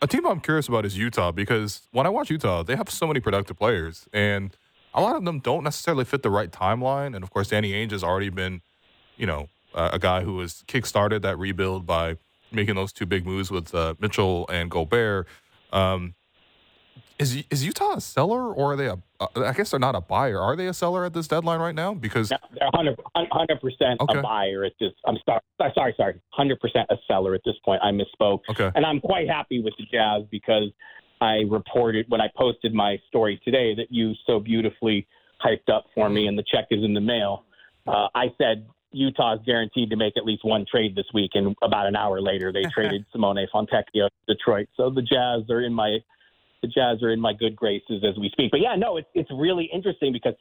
a 0.00 0.06
team 0.06 0.26
I'm 0.26 0.40
curious 0.40 0.68
about 0.68 0.84
is 0.84 0.96
Utah 0.96 1.32
because 1.32 1.82
when 1.92 2.06
I 2.06 2.10
watch 2.10 2.30
Utah, 2.30 2.62
they 2.62 2.76
have 2.76 2.88
so 2.88 3.06
many 3.06 3.20
productive 3.20 3.56
players, 3.56 4.06
and 4.12 4.56
a 4.94 5.00
lot 5.00 5.16
of 5.16 5.24
them 5.24 5.40
don't 5.40 5.64
necessarily 5.64 6.04
fit 6.04 6.22
the 6.22 6.30
right 6.30 6.50
timeline. 6.50 7.14
And 7.14 7.22
of 7.22 7.30
course, 7.30 7.48
Danny 7.48 7.72
Ainge 7.72 7.90
has 7.92 8.04
already 8.04 8.30
been, 8.30 8.62
you 9.16 9.26
know, 9.26 9.48
uh, 9.74 9.90
a 9.92 9.98
guy 9.98 10.22
who 10.22 10.40
has 10.40 10.64
kickstarted 10.66 11.22
that 11.22 11.38
rebuild 11.38 11.86
by 11.86 12.16
making 12.52 12.74
those 12.74 12.92
two 12.92 13.06
big 13.06 13.26
moves 13.26 13.50
with 13.50 13.74
uh, 13.74 13.94
Mitchell 13.98 14.46
and 14.48 14.70
Gobert. 14.70 15.26
Um, 15.72 16.14
is 17.18 17.44
is 17.50 17.64
Utah 17.64 17.96
a 17.96 18.00
seller 18.00 18.52
or 18.52 18.72
are 18.72 18.76
they 18.76 18.86
a? 18.86 18.98
Uh, 19.18 19.26
I 19.36 19.52
guess 19.52 19.70
they're 19.72 19.80
not 19.80 19.96
a 19.96 20.00
buyer. 20.00 20.40
Are 20.40 20.54
they 20.54 20.68
a 20.68 20.74
seller 20.74 21.04
at 21.04 21.12
this 21.12 21.26
deadline 21.26 21.58
right 21.60 21.74
now? 21.74 21.92
Because 21.94 22.30
No, 22.30 22.36
they're 22.54 22.68
100 22.72 23.60
percent 23.60 24.00
Okay. 24.00 24.18
a 24.18 24.22
buyer 24.22 24.64
at 24.64 24.72
this. 24.78 24.92
I'm 25.04 25.16
sorry, 25.26 25.40
sorry, 25.74 25.94
sorry, 25.96 26.20
hundred 26.30 26.60
percent 26.60 26.86
a 26.90 26.96
seller 27.08 27.34
at 27.34 27.40
this 27.44 27.56
point. 27.64 27.80
I 27.82 27.90
misspoke, 27.90 28.40
okay, 28.50 28.70
and 28.76 28.86
I'm 28.86 29.00
quite 29.00 29.28
happy 29.28 29.60
with 29.60 29.74
the 29.78 29.84
Jazz 29.90 30.22
because 30.30 30.70
I 31.20 31.42
reported 31.48 32.06
when 32.08 32.20
I 32.20 32.28
posted 32.36 32.72
my 32.72 32.98
story 33.08 33.40
today 33.44 33.74
that 33.74 33.88
you 33.90 34.12
so 34.24 34.38
beautifully 34.38 35.06
hyped 35.44 35.68
up 35.72 35.86
for 35.94 36.08
me, 36.08 36.28
and 36.28 36.38
the 36.38 36.44
check 36.44 36.66
is 36.70 36.84
in 36.84 36.94
the 36.94 37.00
mail. 37.00 37.44
Uh, 37.88 38.06
I 38.14 38.26
said 38.38 38.66
Utah's 38.92 39.40
guaranteed 39.44 39.90
to 39.90 39.96
make 39.96 40.16
at 40.16 40.24
least 40.24 40.44
one 40.44 40.64
trade 40.70 40.96
this 40.96 41.06
week, 41.12 41.32
and 41.34 41.54
about 41.62 41.86
an 41.86 41.96
hour 41.96 42.20
later, 42.20 42.52
they 42.52 42.62
traded 42.74 43.04
Simone 43.12 43.46
Fontecchio 43.52 44.08
to 44.08 44.34
Detroit. 44.34 44.68
So 44.76 44.90
the 44.90 45.02
Jazz 45.02 45.48
are 45.50 45.62
in 45.62 45.72
my 45.72 45.98
the 46.62 46.68
Jazz 46.68 47.02
are 47.02 47.10
in 47.10 47.20
my 47.20 47.32
good 47.32 47.54
graces 47.54 48.02
as 48.02 48.18
we 48.18 48.30
speak. 48.30 48.50
But 48.50 48.60
yeah, 48.60 48.74
no, 48.76 48.96
it's 48.96 49.08
it's 49.14 49.30
really 49.32 49.68
interesting 49.72 50.12
because 50.12 50.34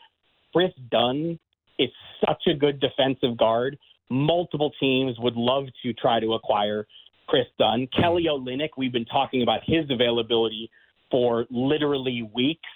Kris 0.54 0.72
Dunn 0.90 1.40
is 1.78 1.90
such 2.26 2.44
a 2.48 2.54
good 2.54 2.80
defensive 2.80 3.38
guard. 3.38 3.78
Multiple 4.10 4.72
teams 4.80 5.18
would 5.20 5.36
love 5.36 5.66
to 5.84 5.94
try 5.94 6.20
to 6.20 6.34
acquire 6.34 6.88
Kris 7.28 7.46
Dunn. 7.60 7.88
Kelly 7.96 8.26
Olynyk, 8.30 8.70
we've 8.78 8.94
been 8.94 9.06
talking 9.06 9.44
about 9.44 9.60
his 9.66 9.86
availability 9.90 10.72
for 11.12 11.46
literally 11.50 12.30
weeks. 12.34 12.70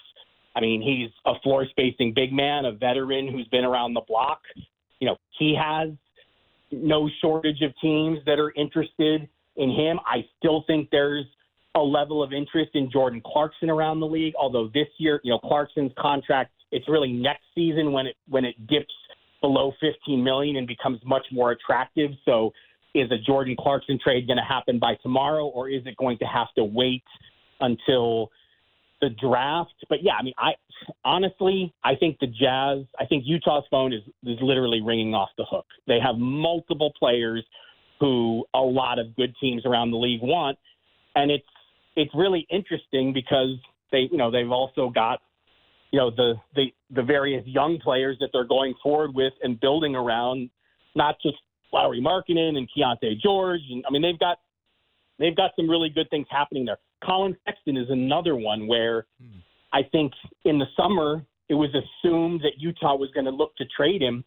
I 0.55 0.59
mean, 0.59 0.81
he's 0.81 1.09
a 1.25 1.39
floor 1.39 1.65
spacing 1.69 2.13
big 2.13 2.33
man, 2.33 2.65
a 2.65 2.73
veteran 2.73 3.29
who's 3.29 3.47
been 3.47 3.63
around 3.63 3.93
the 3.93 4.01
block. 4.01 4.41
You 5.01 5.07
know, 5.07 5.17
he 5.37 5.57
has 5.61 5.89
no 6.71 7.09
shortage 7.19 7.61
of 7.61 7.73
teams 7.81 8.19
that 8.25 8.39
are 8.39 8.51
interested 8.55 9.27
in 9.57 9.69
him. 9.69 9.99
I 10.05 10.25
still 10.37 10.63
think 10.67 10.89
there's 10.91 11.25
a 11.75 11.81
level 11.81 12.23
of 12.23 12.31
interest 12.31 12.71
in 12.75 12.89
Jordan 12.89 13.21
Clarkson 13.25 13.69
around 13.69 13.99
the 13.99 14.05
league. 14.05 14.33
Although 14.39 14.69
this 14.73 14.87
year, 14.97 15.19
you 15.23 15.31
know, 15.31 15.39
Clarkson's 15.39 15.91
contract, 15.99 16.51
it's 16.71 16.87
really 16.87 17.11
next 17.11 17.43
season 17.53 17.91
when 17.91 18.07
it 18.07 18.15
when 18.29 18.45
it 18.45 18.55
dips 18.67 18.93
below 19.41 19.73
15 19.81 20.23
million 20.23 20.55
and 20.55 20.67
becomes 20.67 20.99
much 21.03 21.25
more 21.31 21.51
attractive. 21.51 22.11
So 22.23 22.51
is 22.93 23.11
a 23.11 23.17
Jordan 23.17 23.55
Clarkson 23.57 23.99
trade 24.01 24.27
going 24.27 24.37
to 24.37 24.43
happen 24.43 24.77
by 24.79 24.95
tomorrow 25.01 25.47
or 25.47 25.69
is 25.69 25.81
it 25.85 25.97
going 25.97 26.17
to 26.19 26.25
have 26.25 26.47
to 26.57 26.63
wait 26.63 27.03
until 27.59 28.29
the 29.01 29.09
draft? 29.09 29.73
But 29.89 30.03
yeah, 30.03 30.13
I 30.19 30.23
mean, 30.23 30.33
I 30.37 30.51
honestly, 31.03 31.73
I 31.83 31.95
think 31.95 32.19
the 32.19 32.27
Jazz, 32.27 32.85
I 32.99 33.05
think 33.05 33.23
Utah's 33.25 33.63
phone 33.69 33.93
is 33.93 34.01
is 34.23 34.37
literally 34.41 34.81
ringing 34.81 35.13
off 35.13 35.29
the 35.37 35.45
hook. 35.45 35.65
They 35.87 35.99
have 35.99 36.15
multiple 36.17 36.93
players 36.97 37.43
who 37.99 38.45
a 38.53 38.59
lot 38.59 38.99
of 38.99 39.15
good 39.15 39.35
teams 39.39 39.65
around 39.65 39.91
the 39.91 39.97
league 39.97 40.21
want, 40.21 40.57
and 41.15 41.29
it's 41.31 41.45
it's 41.95 42.11
really 42.15 42.47
interesting 42.49 43.13
because 43.13 43.57
they, 43.91 44.07
you 44.11 44.17
know, 44.17 44.31
they've 44.31 44.51
also 44.51 44.89
got 44.89 45.21
you 45.91 45.99
know 45.99 46.09
the 46.09 46.35
the 46.55 46.73
the 46.91 47.03
various 47.03 47.45
young 47.45 47.79
players 47.79 48.17
that 48.19 48.29
they're 48.33 48.47
going 48.47 48.73
forward 48.81 49.13
with 49.13 49.33
and 49.43 49.59
building 49.59 49.95
around, 49.95 50.49
not 50.95 51.15
just 51.21 51.37
Lauri 51.73 52.01
Markkanen 52.01 52.57
and 52.57 52.67
Keyonte 52.75 53.19
George, 53.21 53.61
and 53.69 53.83
I 53.87 53.91
mean 53.91 54.01
they've 54.01 54.19
got 54.19 54.39
they've 55.19 55.35
got 55.35 55.51
some 55.55 55.69
really 55.69 55.89
good 55.89 56.09
things 56.09 56.27
happening 56.29 56.65
there. 56.65 56.77
Collin 57.03 57.35
Sexton 57.45 57.77
is 57.77 57.87
another 57.89 58.35
one 58.35 58.67
where 58.67 59.05
hmm. 59.21 59.39
I 59.73 59.81
think 59.91 60.13
in 60.45 60.59
the 60.59 60.65
summer 60.75 61.25
it 61.49 61.55
was 61.55 61.69
assumed 61.69 62.41
that 62.41 62.53
Utah 62.59 62.95
was 62.95 63.09
going 63.11 63.25
to 63.25 63.31
look 63.31 63.55
to 63.57 63.65
trade 63.75 64.01
him. 64.01 64.23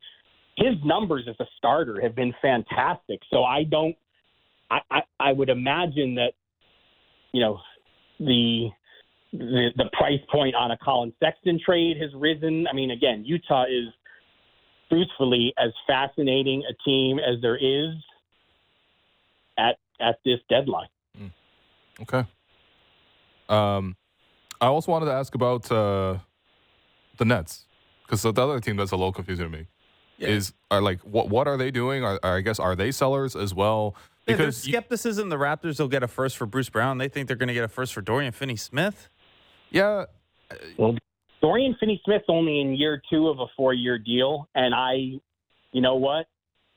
His 0.56 0.74
numbers 0.84 1.26
as 1.28 1.36
a 1.40 1.46
starter 1.56 2.00
have 2.00 2.14
been 2.14 2.34
fantastic, 2.40 3.20
so 3.30 3.44
I 3.44 3.64
don't. 3.64 3.96
I, 4.70 4.78
I, 4.90 5.00
I 5.20 5.32
would 5.32 5.48
imagine 5.48 6.14
that 6.16 6.32
you 7.32 7.40
know 7.40 7.58
the, 8.20 8.68
the 9.32 9.70
the 9.76 9.90
price 9.92 10.20
point 10.30 10.54
on 10.54 10.70
a 10.70 10.76
Collin 10.76 11.12
Sexton 11.18 11.58
trade 11.64 11.96
has 12.00 12.10
risen. 12.14 12.66
I 12.70 12.74
mean, 12.74 12.90
again, 12.90 13.24
Utah 13.24 13.64
is 13.64 13.88
truthfully 14.88 15.52
as 15.58 15.70
fascinating 15.86 16.62
a 16.68 16.74
team 16.88 17.18
as 17.18 17.40
there 17.42 17.56
is 17.56 17.94
at 19.58 19.76
at 20.00 20.18
this 20.24 20.40
deadline. 20.48 20.88
okay. 22.00 22.24
Um, 23.48 23.96
I 24.60 24.66
also 24.66 24.90
wanted 24.90 25.06
to 25.06 25.12
ask 25.12 25.34
about 25.34 25.70
uh, 25.70 26.18
the 27.18 27.24
Nets 27.24 27.66
because 28.04 28.22
the 28.22 28.30
other 28.30 28.60
team 28.60 28.76
that's 28.76 28.92
a 28.92 28.96
little 28.96 29.12
confusing 29.12 29.50
to 29.50 29.56
me 29.58 29.66
is 30.18 30.54
are 30.70 30.80
like 30.80 31.00
what 31.00 31.28
what 31.28 31.46
are 31.46 31.56
they 31.56 31.70
doing? 31.70 32.02
Are, 32.04 32.18
are 32.22 32.36
I 32.38 32.40
guess 32.40 32.58
are 32.58 32.74
they 32.74 32.90
sellers 32.90 33.36
as 33.36 33.52
well? 33.52 33.94
Yeah, 34.26 34.36
there's 34.36 34.38
Because 34.38 34.66
you- 34.66 34.72
skepticism 34.72 35.28
the 35.28 35.36
Raptors 35.36 35.78
will 35.78 35.88
get 35.88 36.02
a 36.02 36.08
first 36.08 36.36
for 36.38 36.46
Bruce 36.46 36.70
Brown. 36.70 36.96
They 36.98 37.08
think 37.08 37.26
they're 37.28 37.36
going 37.36 37.48
to 37.48 37.54
get 37.54 37.64
a 37.64 37.68
first 37.68 37.92
for 37.92 38.00
Dorian 38.00 38.32
Finney-Smith. 38.32 39.10
yeah, 39.70 40.04
Well, 40.78 40.96
Dorian 41.42 41.76
Finney-Smith's 41.78 42.24
only 42.28 42.60
in 42.62 42.74
year 42.74 43.02
two 43.10 43.28
of 43.28 43.38
a 43.40 43.46
four-year 43.54 43.98
deal, 43.98 44.48
and 44.54 44.74
I, 44.74 45.20
you 45.72 45.80
know 45.82 45.96
what? 45.96 46.24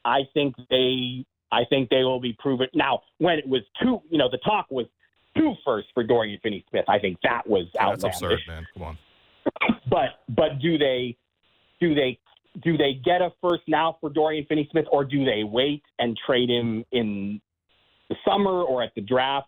I 0.04 0.24
think 0.34 0.56
they, 0.70 1.24
I 1.52 1.64
think 1.70 1.90
they 1.90 2.04
will 2.04 2.20
be 2.20 2.36
proven. 2.38 2.68
Now, 2.74 3.02
when 3.20 3.40
it 3.40 3.48
was 3.48 3.62
two, 3.82 4.02
you 4.10 4.18
know, 4.18 4.30
the 4.30 4.40
talk 4.40 4.68
was 4.70 4.86
two 5.36 5.54
firsts 5.66 5.90
for 5.94 6.04
Dorian 6.04 6.40
Finney-Smith. 6.42 6.86
I 6.88 7.00
think 7.00 7.18
that 7.24 7.48
was 7.48 7.68
that's 7.74 8.04
outlandish. 8.04 8.22
absurd, 8.22 8.40
man. 8.48 8.68
Come 8.74 8.84
on. 8.84 8.98
But 9.90 10.20
but 10.28 10.60
do 10.62 10.78
they 10.78 11.16
do 11.80 11.96
they 11.96 12.20
do 12.64 12.76
they 12.76 12.94
get 12.94 13.22
a 13.22 13.32
first 13.42 13.64
now 13.68 13.98
for 14.02 14.10
Dorian 14.10 14.46
Finney-Smith, 14.50 14.86
or 14.92 15.06
do 15.06 15.24
they 15.24 15.44
wait 15.44 15.84
and 16.00 16.18
trade 16.26 16.50
him 16.50 16.84
in 16.92 17.40
the 18.10 18.16
summer 18.28 18.64
or 18.64 18.84
at 18.84 18.94
the 18.96 19.02
draft? 19.02 19.48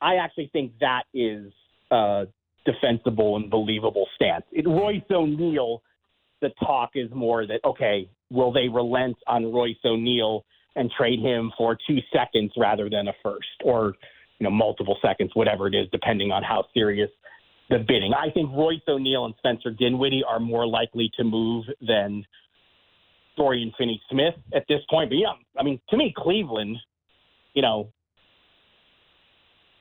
I 0.00 0.16
actually 0.16 0.48
think 0.52 0.72
that 0.80 1.02
is 1.12 1.52
a 1.90 2.26
defensible 2.64 3.36
and 3.36 3.50
believable 3.50 4.06
stance. 4.14 4.44
It, 4.52 4.66
Royce 4.66 5.02
O'Neale, 5.10 5.82
the 6.40 6.50
talk 6.60 6.90
is 6.94 7.10
more 7.12 7.46
that 7.46 7.60
okay, 7.64 8.08
will 8.30 8.52
they 8.52 8.68
relent 8.68 9.16
on 9.26 9.52
Royce 9.52 9.76
O'Neale 9.84 10.44
and 10.78 10.90
trade 10.96 11.20
him 11.20 11.52
for 11.58 11.76
two 11.86 11.98
seconds 12.12 12.52
rather 12.56 12.88
than 12.88 13.08
a 13.08 13.12
first, 13.22 13.48
or 13.64 13.94
you 14.38 14.44
know 14.44 14.50
multiple 14.50 14.96
seconds, 15.02 15.30
whatever 15.34 15.66
it 15.66 15.74
is, 15.74 15.88
depending 15.90 16.30
on 16.30 16.42
how 16.42 16.64
serious 16.72 17.10
the 17.70 17.78
bidding. 17.78 18.12
I 18.14 18.30
think 18.30 18.50
Royce 18.52 18.80
O'Neale 18.88 19.26
and 19.26 19.34
Spencer 19.38 19.70
Dinwiddie 19.70 20.22
are 20.26 20.40
more 20.40 20.66
likely 20.66 21.10
to 21.18 21.24
move 21.24 21.66
than 21.86 22.24
Dorian 23.36 23.72
Finney-Smith 23.76 24.34
at 24.54 24.64
this 24.68 24.80
point. 24.88 25.10
But 25.10 25.16
yeah, 25.16 25.32
I 25.58 25.62
mean, 25.62 25.80
to 25.90 25.96
me, 25.96 26.14
Cleveland, 26.16 26.76
you 27.54 27.62
know, 27.62 27.92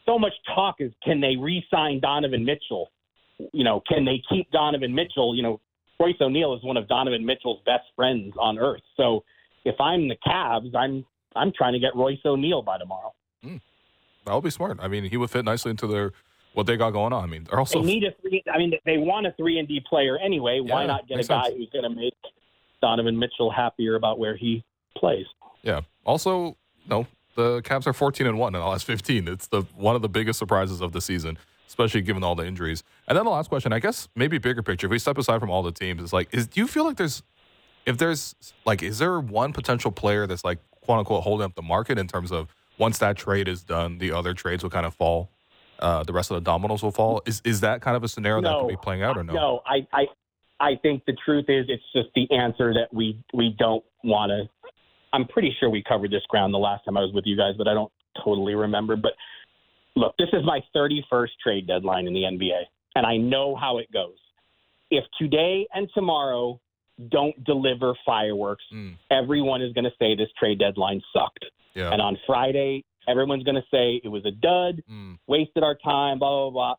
so 0.06 0.20
much 0.20 0.34
talk 0.54 0.76
is 0.80 0.92
can 1.04 1.22
they 1.22 1.36
re-sign 1.38 2.00
Donovan 2.00 2.44
Mitchell? 2.44 2.92
You 3.54 3.64
know, 3.64 3.82
can 3.88 4.04
they 4.06 4.22
keep 4.30 4.50
Donovan 4.52 4.94
Mitchell? 4.94 5.36
You 5.36 5.44
know, 5.44 5.62
Royce 6.00 6.16
O'Neale 6.22 6.56
is 6.56 6.64
one 6.64 6.78
of 6.78 6.88
Donovan 6.88 7.26
Mitchell's 7.26 7.62
best 7.66 7.86
friends 7.96 8.34
on 8.40 8.58
earth. 8.58 8.82
So 8.96 9.24
if 9.68 9.80
I'm 9.80 10.08
the 10.08 10.16
Cavs, 10.26 10.74
I'm 10.76 11.06
I'm 11.36 11.52
trying 11.56 11.74
to 11.74 11.80
get 11.80 11.96
Royce 11.96 12.20
O'Neale 12.26 12.62
by 12.62 12.78
tomorrow. 12.78 13.14
Hmm. 13.44 13.58
That 14.26 14.34
would 14.34 14.44
be 14.44 14.50
smart. 14.50 14.80
I 14.82 14.88
mean, 14.88 15.04
he 15.04 15.18
would 15.18 15.30
fit 15.30 15.46
nicely 15.46 15.72
into 15.72 15.88
their 15.88 16.12
what 16.54 16.66
they 16.66 16.76
got 16.78 16.92
going 16.92 17.14
on. 17.14 17.24
I 17.24 17.28
mean, 17.28 17.44
they're 17.44 17.60
also 17.60 17.82
they 17.82 17.86
need 17.86 18.04
a 18.04 18.12
three. 18.22 18.44
I 18.52 18.58
mean, 18.58 18.74
they 18.86 18.98
want 18.98 19.28
a 19.28 19.34
three 19.38 19.60
and 19.60 19.68
D 19.68 19.82
player 19.88 20.18
anyway. 20.18 20.60
Why 20.60 20.82
Yeah, 20.82 20.88
not 20.88 21.08
get 21.08 21.20
a 21.20 21.24
guy 21.24 21.44
sense. 21.44 21.56
who's 21.56 21.70
going 21.70 21.84
to 21.84 21.90
make 21.90 22.16
Donovan 22.82 23.18
Mitchell 23.20 23.52
happier 23.52 23.96
about 23.96 24.18
where 24.20 24.36
he 24.36 24.64
plays? 24.96 25.26
Yeah. 25.64 25.82
Also, 26.06 26.58
no, 26.90 27.06
the 27.36 27.62
Cavs 27.62 27.86
are 27.88 27.94
14 27.94 28.26
and 28.26 28.40
1 28.40 28.56
in 28.56 28.62
the 28.62 28.68
last 28.68 28.86
15. 28.86 29.28
It's 29.28 29.48
the 29.48 29.62
one 29.76 29.96
of 29.96 30.02
the 30.02 30.10
biggest 30.10 30.40
surprises 30.40 30.82
of 30.82 30.92
the 30.94 31.02
season. 31.02 31.38
especially 31.68 32.02
given 32.02 32.24
all 32.24 32.34
the 32.34 32.46
injuries. 32.46 32.82
And 33.08 33.18
then 33.18 33.26
the 33.26 33.30
last 33.30 33.50
question, 33.50 33.74
I 33.74 33.80
guess, 33.80 34.08
maybe 34.16 34.38
bigger 34.38 34.64
picture. 34.64 34.88
If 34.88 34.92
we 34.92 35.00
step 35.00 35.18
aside 35.18 35.40
from 35.42 35.52
all 35.52 35.62
the 35.64 35.72
teams, 35.74 36.02
is 36.02 36.14
like, 36.14 36.30
is 36.34 36.48
do 36.48 36.62
you 36.62 36.66
feel 36.66 36.86
like 36.86 36.96
there's, 36.96 37.22
if 37.88 37.98
there's 37.98 38.36
like, 38.66 38.84
is 38.84 39.00
there 39.00 39.20
one 39.20 39.54
potential 39.54 39.92
player 39.92 40.28
that's 40.28 40.44
like 40.44 40.60
quote 40.82 41.00
unquote 41.00 41.24
holding 41.24 41.46
up 41.46 41.56
the 41.56 41.62
market 41.62 41.98
in 41.98 42.08
terms 42.08 42.32
of 42.32 42.54
once 42.78 43.00
that 43.00 43.16
trade 43.16 43.48
is 43.48 43.64
done, 43.64 43.98
the 43.98 44.12
other 44.12 44.34
trades 44.34 44.62
will 44.62 44.70
kind 44.70 44.86
of 44.86 44.94
fall, 44.94 45.32
uh, 45.80 46.04
the 46.04 46.14
rest 46.14 46.30
of 46.30 46.36
the 46.36 46.42
dominoes 46.42 46.84
will 46.84 46.92
fall. 46.92 47.22
Is 47.26 47.42
is 47.46 47.62
that 47.62 47.82
kind 47.82 47.96
of 47.96 48.04
a 48.04 48.08
scenario 48.08 48.42
that 48.42 48.60
could 48.60 48.68
be 48.68 48.78
playing 48.78 49.02
out 49.02 49.18
or 49.18 49.24
no? 49.24 49.34
No, 49.34 49.62
I, 49.66 49.88
I, 49.94 50.06
I 50.60 50.76
think 50.82 51.06
the 51.06 51.16
truth 51.26 51.46
is 51.48 51.66
it's 51.70 51.84
just 51.96 52.10
the 52.14 52.30
answer 52.36 52.74
that 52.74 52.94
we 52.94 53.24
we 53.34 53.56
don't 53.58 53.84
want 54.04 54.32
to. 54.32 54.70
I'm 55.14 55.26
pretty 55.26 55.56
sure 55.58 55.70
we 55.70 55.82
covered 55.82 56.12
this 56.12 56.24
ground 56.28 56.54
the 56.54 56.60
last 56.60 56.84
time 56.84 56.98
I 56.98 57.02
was 57.02 57.14
with 57.14 57.24
you 57.26 57.38
guys, 57.38 57.54
but 57.58 57.70
I 57.70 57.74
don't 57.74 57.92
totally 58.24 58.54
remember. 58.54 58.98
But 58.98 59.14
look, 59.96 60.14
this 60.18 60.28
is 60.34 60.44
my 60.44 60.60
31st 60.76 61.30
trade 61.42 61.68
deadline 61.68 62.06
in 62.06 62.14
the 62.14 62.24
NBA, 62.24 62.64
and 62.96 63.06
I 63.06 63.16
know 63.16 63.56
how 63.56 63.78
it 63.78 63.90
goes. 63.94 64.18
If 64.92 65.06
today 65.20 65.68
and 65.74 65.90
tomorrow 65.94 66.60
don't 67.10 67.42
deliver 67.44 67.94
fireworks, 68.06 68.64
Mm. 68.74 68.96
everyone 69.12 69.62
is 69.62 69.72
going 69.74 69.86
to 69.86 69.94
say 70.00 70.16
this 70.16 70.30
trade 70.38 70.60
deadline 70.60 71.02
sucked. 71.14 71.46
Yeah. 71.76 71.92
And 71.92 72.02
on 72.02 72.18
Friday, 72.26 72.84
everyone's 73.08 73.44
going 73.44 73.56
to 73.56 73.66
say 73.72 74.02
it 74.04 74.08
was 74.10 74.26
a 74.26 74.32
dud, 74.32 74.82
Mm. 74.90 75.18
wasted 75.28 75.64
our 75.64 75.76
time, 75.76 76.20
blah, 76.20 76.30
blah, 76.30 76.50
blah. 76.50 76.76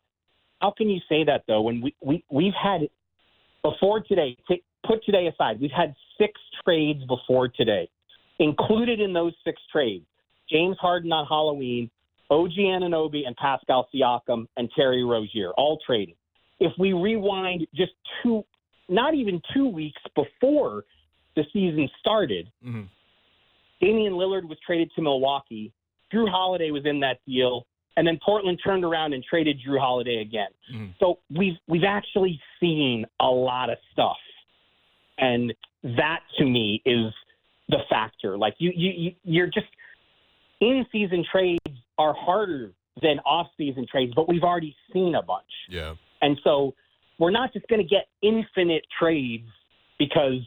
How 0.61 0.71
can 0.71 0.89
you 0.89 0.99
say 1.07 1.23
that, 1.23 1.43
though, 1.47 1.61
when 1.61 1.79
we, 1.81 1.95
we, 2.01 2.23
we've 2.29 2.53
had, 2.53 2.89
before 3.63 4.01
today, 4.01 4.35
t- 4.47 4.61
put 4.85 5.03
today 5.05 5.27
aside, 5.27 5.59
we've 5.61 5.71
had 5.71 5.95
six 6.17 6.39
trades 6.65 7.03
before 7.05 7.47
today. 7.47 7.89
Included 8.39 8.99
in 8.99 9.13
those 9.13 9.33
six 9.43 9.61
trades, 9.71 10.05
James 10.49 10.77
Harden 10.79 11.11
on 11.13 11.25
Halloween, 11.27 11.89
OG 12.29 12.51
Anunoby 12.57 13.25
and 13.25 13.35
Pascal 13.37 13.87
Siakam 13.93 14.47
and 14.57 14.69
Terry 14.75 15.03
Rozier, 15.03 15.51
all 15.57 15.77
traded. 15.85 16.15
If 16.59 16.73
we 16.77 16.93
rewind 16.93 17.65
just 17.73 17.93
two, 18.21 18.43
not 18.89 19.13
even 19.13 19.41
two 19.53 19.67
weeks 19.67 20.01
before 20.15 20.83
the 21.35 21.43
season 21.53 21.89
started, 21.99 22.51
Mhm. 22.65 22.87
Damian 23.79 24.13
Lillard 24.13 24.47
was 24.47 24.59
traded 24.59 24.91
to 24.95 25.01
Milwaukee. 25.01 25.71
Jrue 26.11 26.29
Holiday 26.29 26.71
was 26.71 26.85
in 26.85 26.99
that 27.01 27.19
deal, 27.25 27.65
and 27.95 28.05
then 28.07 28.19
Portland 28.19 28.59
turned 28.63 28.83
around 28.83 29.13
and 29.13 29.23
traded 29.23 29.59
Jrue 29.61 29.79
Holiday 29.79 30.17
again. 30.21 30.49
Mhm. 30.71 30.93
So 30.99 31.19
we've 31.29 31.57
we've 31.67 31.83
actually 31.83 32.41
seen 32.59 33.05
a 33.19 33.29
lot 33.29 33.69
of 33.69 33.77
stuff, 33.91 34.19
and 35.17 35.53
that 35.83 36.23
to 36.37 36.45
me 36.45 36.81
is 36.85 37.13
the 37.69 37.79
factor. 37.89 38.37
Like 38.37 38.55
you 38.57 38.71
you 38.75 38.91
you- 38.91 39.15
you're 39.23 39.47
just 39.47 39.67
in 40.59 40.85
season 40.91 41.23
trades 41.23 41.59
are 41.97 42.13
harder 42.13 42.73
than 43.01 43.19
off 43.19 43.49
season 43.55 43.85
trades, 43.85 44.13
but 44.13 44.27
we've 44.27 44.43
already 44.43 44.75
seen 44.91 45.15
a 45.15 45.21
bunch. 45.21 45.53
Yeah. 45.69 45.95
And 46.21 46.37
so 46.43 46.75
we're 47.19 47.31
not 47.31 47.53
just 47.53 47.67
going 47.67 47.81
to 47.81 47.87
get 47.87 48.07
infinite 48.23 48.83
trades 48.97 49.47
because 49.99 50.39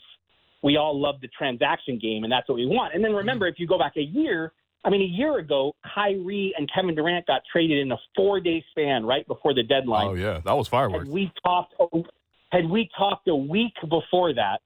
we 0.62 0.76
all 0.76 0.98
love 0.98 1.16
the 1.20 1.28
transaction 1.28 1.98
game 1.98 2.24
and 2.24 2.32
that's 2.32 2.48
what 2.48 2.56
we 2.56 2.66
want. 2.66 2.94
And 2.94 3.04
then 3.04 3.12
remember, 3.12 3.46
if 3.46 3.56
you 3.58 3.66
go 3.66 3.78
back 3.78 3.96
a 3.96 4.02
year, 4.02 4.52
I 4.84 4.90
mean, 4.90 5.02
a 5.02 5.04
year 5.04 5.38
ago, 5.38 5.74
Kyrie 5.94 6.54
and 6.56 6.68
Kevin 6.74 6.94
Durant 6.94 7.26
got 7.26 7.42
traded 7.50 7.78
in 7.78 7.92
a 7.92 7.96
four 8.16 8.40
day 8.40 8.64
span 8.70 9.04
right 9.04 9.26
before 9.28 9.54
the 9.54 9.62
deadline. 9.62 10.08
Oh 10.08 10.14
yeah, 10.14 10.40
that 10.44 10.56
was 10.56 10.66
fireworks. 10.66 11.04
Had 11.06 11.12
we 11.12 11.32
talked, 11.44 11.74
had 12.50 12.68
we 12.68 12.88
talked 12.96 13.28
a 13.28 13.36
week 13.36 13.74
before 13.88 14.34
that, 14.34 14.60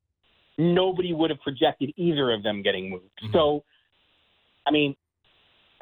nobody 0.57 1.13
would 1.13 1.31
have 1.31 1.41
projected 1.41 1.93
either 1.97 2.33
of 2.33 2.43
them 2.43 2.63
getting 2.63 2.89
moved. 2.89 3.05
Mhm. 3.23 3.33
So, 3.33 3.65
I 4.67 4.71
mean, 4.71 4.97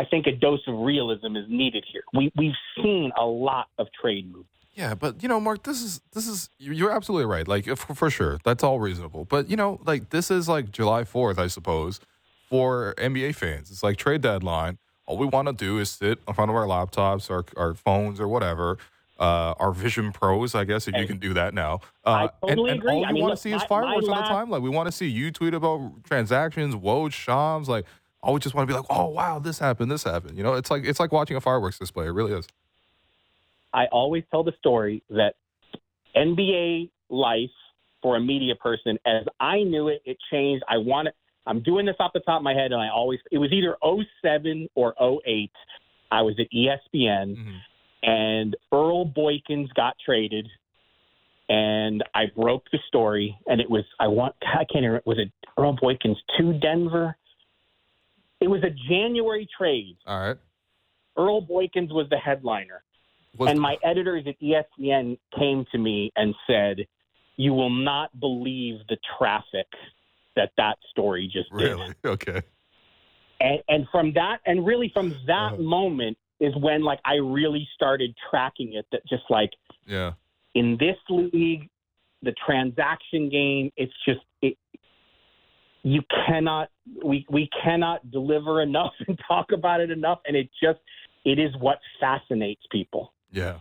I 0.00 0.04
think 0.04 0.26
a 0.26 0.32
dose 0.32 0.66
of 0.66 0.80
realism 0.80 1.36
is 1.36 1.44
needed 1.48 1.84
here. 1.92 2.02
We 2.12 2.32
we've 2.36 2.56
seen 2.76 3.12
a 3.16 3.24
lot 3.24 3.68
of 3.78 3.86
trade 3.92 4.32
moves. 4.32 4.48
Yeah, 4.74 4.94
but 4.94 5.22
you 5.22 5.28
know, 5.28 5.38
Marc, 5.40 5.62
this 5.62 5.82
is 5.82 6.00
this 6.12 6.26
is 6.26 6.50
you- 6.58 6.72
you're 6.72 6.90
absolutely 6.90 7.26
right. 7.26 7.46
Like 7.46 7.64
for, 7.76 7.94
for 7.94 8.10
sure, 8.10 8.38
that's 8.44 8.64
all 8.64 8.80
reasonable. 8.80 9.24
But 9.24 9.48
you 9.48 9.56
know, 9.56 9.80
like 9.86 10.10
this 10.10 10.30
is 10.30 10.48
like 10.48 10.70
July 10.72 11.04
Fourth, 11.04 11.38
I 11.38 11.46
suppose, 11.46 12.00
for 12.48 12.94
NBA 12.98 13.34
fans. 13.36 13.70
It's 13.70 13.82
like 13.82 13.96
trade 13.96 14.20
deadline. 14.22 14.78
All 15.06 15.16
we 15.18 15.26
want 15.26 15.46
to 15.48 15.52
do 15.54 15.78
is 15.78 15.90
sit 15.90 16.18
in 16.26 16.34
front 16.34 16.50
of 16.50 16.56
our 16.56 16.66
laptops, 16.66 17.30
our 17.30 17.44
our 17.56 17.74
phones, 17.74 18.18
or 18.20 18.26
whatever. 18.28 18.78
Uh, 19.16 19.54
our 19.60 19.70
Vision 19.72 20.10
Pros, 20.10 20.56
I 20.56 20.64
guess, 20.64 20.88
if 20.88 20.96
you 20.96 21.06
can 21.06 21.18
do 21.18 21.34
that 21.34 21.54
now. 21.54 21.78
Uh, 22.04 22.10
I 22.10 22.30
totally 22.48 22.70
and, 22.70 22.70
and 22.70 22.78
agree. 22.80 22.90
all 22.96 23.04
I 23.04 23.08
we 23.10 23.14
mean, 23.14 23.22
want 23.22 23.36
to 23.36 23.40
see 23.40 23.52
is 23.52 23.62
fireworks 23.62 24.08
all 24.08 24.14
the 24.16 24.20
last- 24.20 24.28
time. 24.28 24.50
Like 24.50 24.60
we 24.60 24.70
want 24.70 24.86
to 24.88 24.92
see 24.92 25.06
you 25.06 25.30
tweet 25.30 25.54
about 25.54 26.02
transactions, 26.02 26.74
Woj, 26.74 27.12
Shams. 27.12 27.68
Like 27.68 27.84
I 28.24 28.32
we 28.32 28.40
just 28.40 28.56
want 28.56 28.68
to 28.68 28.74
be 28.74 28.76
like, 28.76 28.86
oh 28.90 29.06
wow, 29.10 29.38
this 29.38 29.60
happened, 29.60 29.88
this 29.92 30.02
happened. 30.02 30.36
You 30.36 30.42
know, 30.42 30.54
it's 30.54 30.68
like 30.68 30.84
it's 30.84 30.98
like 30.98 31.12
watching 31.12 31.36
a 31.36 31.40
fireworks 31.40 31.78
display. 31.78 32.06
It 32.06 32.10
really 32.10 32.32
is. 32.32 32.48
I 33.74 33.86
always 33.86 34.22
tell 34.30 34.44
the 34.44 34.54
story 34.58 35.02
that 35.10 35.34
NBA 36.16 36.90
life 37.10 37.50
for 38.02 38.16
a 38.16 38.20
media 38.20 38.54
person, 38.54 38.98
as 39.04 39.24
I 39.40 39.62
knew 39.64 39.88
it, 39.88 40.00
it 40.04 40.16
changed. 40.30 40.64
I 40.68 40.78
want 40.78 41.06
to, 41.06 41.12
I'm 41.46 41.62
doing 41.62 41.84
this 41.84 41.96
off 41.98 42.12
the 42.14 42.20
top 42.20 42.38
of 42.38 42.44
my 42.44 42.54
head, 42.54 42.72
and 42.72 42.80
I 42.80 42.88
always, 42.88 43.18
it 43.32 43.38
was 43.38 43.50
either 43.52 43.76
07 44.22 44.68
or 44.74 44.94
08. 45.00 45.50
I 46.12 46.22
was 46.22 46.38
at 46.38 46.46
ESPN, 46.52 47.36
Mhm. 47.36 47.60
and 48.02 48.56
Earl 48.72 49.06
Boykins 49.06 49.72
got 49.74 49.96
traded, 50.04 50.48
and 51.48 52.02
I 52.14 52.26
broke 52.26 52.70
the 52.70 52.78
story, 52.86 53.36
and 53.48 53.60
it 53.60 53.68
was, 53.68 53.84
I 53.98 54.06
want, 54.06 54.36
I 54.42 54.64
can't 54.64 54.84
remember, 54.84 55.02
was 55.04 55.18
it 55.18 55.32
Earl 55.58 55.76
Boykins 55.76 56.16
to 56.38 56.52
Denver? 56.54 57.16
It 58.40 58.48
was 58.48 58.62
a 58.62 58.70
January 58.88 59.48
trade. 59.56 59.96
All 60.06 60.20
right. 60.20 60.36
Earl 61.16 61.42
Boykins 61.42 61.92
was 61.92 62.08
the 62.10 62.18
headliner. 62.18 62.82
Was- 63.36 63.50
and 63.50 63.60
my 63.60 63.76
editors 63.82 64.24
at 64.26 64.36
ESPN 64.40 65.18
came 65.38 65.64
to 65.72 65.78
me 65.78 66.12
and 66.16 66.34
said, 66.46 66.86
"You 67.36 67.52
will 67.52 67.70
not 67.70 68.18
believe 68.20 68.76
the 68.88 68.96
traffic 69.18 69.66
that 70.36 70.52
that 70.56 70.76
story 70.90 71.26
just 71.32 71.50
did." 71.50 71.72
really 71.72 71.94
okay. 72.04 72.42
And, 73.40 73.60
and 73.68 73.86
from 73.90 74.12
that, 74.14 74.38
and 74.46 74.64
really 74.64 74.90
from 74.94 75.10
that 75.26 75.54
Uh-huh. 75.54 75.62
moment 75.62 76.16
is 76.40 76.54
when 76.56 76.82
like 76.82 77.00
I 77.04 77.14
really 77.14 77.68
started 77.74 78.14
tracking 78.30 78.74
it. 78.74 78.86
That 78.92 79.06
just 79.06 79.24
like 79.28 79.50
Yeah. 79.86 80.12
in 80.54 80.76
this 80.78 80.96
league, 81.08 81.68
the 82.22 82.32
transaction 82.46 83.28
game, 83.28 83.70
it's 83.76 83.92
just 84.06 84.20
it. 84.42 84.56
You 85.82 86.02
cannot 86.26 86.70
we 87.04 87.26
we 87.28 87.48
cannot 87.62 88.10
deliver 88.10 88.62
enough 88.62 88.92
and 89.08 89.18
talk 89.26 89.52
about 89.52 89.80
it 89.80 89.90
enough, 89.90 90.20
and 90.26 90.36
it 90.36 90.48
just 90.62 90.78
it 91.24 91.38
is 91.38 91.54
what 91.58 91.78
fascinates 92.00 92.62
people. 92.70 93.12
Yeah. 93.34 93.58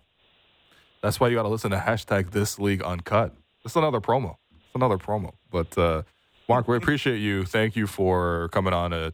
That's 1.02 1.20
why 1.20 1.28
you 1.28 1.36
got 1.36 1.44
to 1.44 1.50
listen 1.50 1.72
to 1.72 1.78
hashtag 1.78 2.32
this 2.32 2.60
league 2.60 2.82
uncut. 2.82 3.34
It's 3.66 3.76
another 3.76 4.00
promo. 4.00 4.38
It's 4.52 4.76
another 4.76 4.98
promo. 4.98 5.34
But 5.52 5.78
uh, 5.78 6.04
Marc, 6.48 6.68
we 6.68 6.78
appreciate 6.78 7.18
you. 7.18 7.44
Thank 7.44 7.76
you 7.76 7.88
for 7.88 8.50
coming 8.50 8.74
on 8.74 8.92
to, 8.92 9.14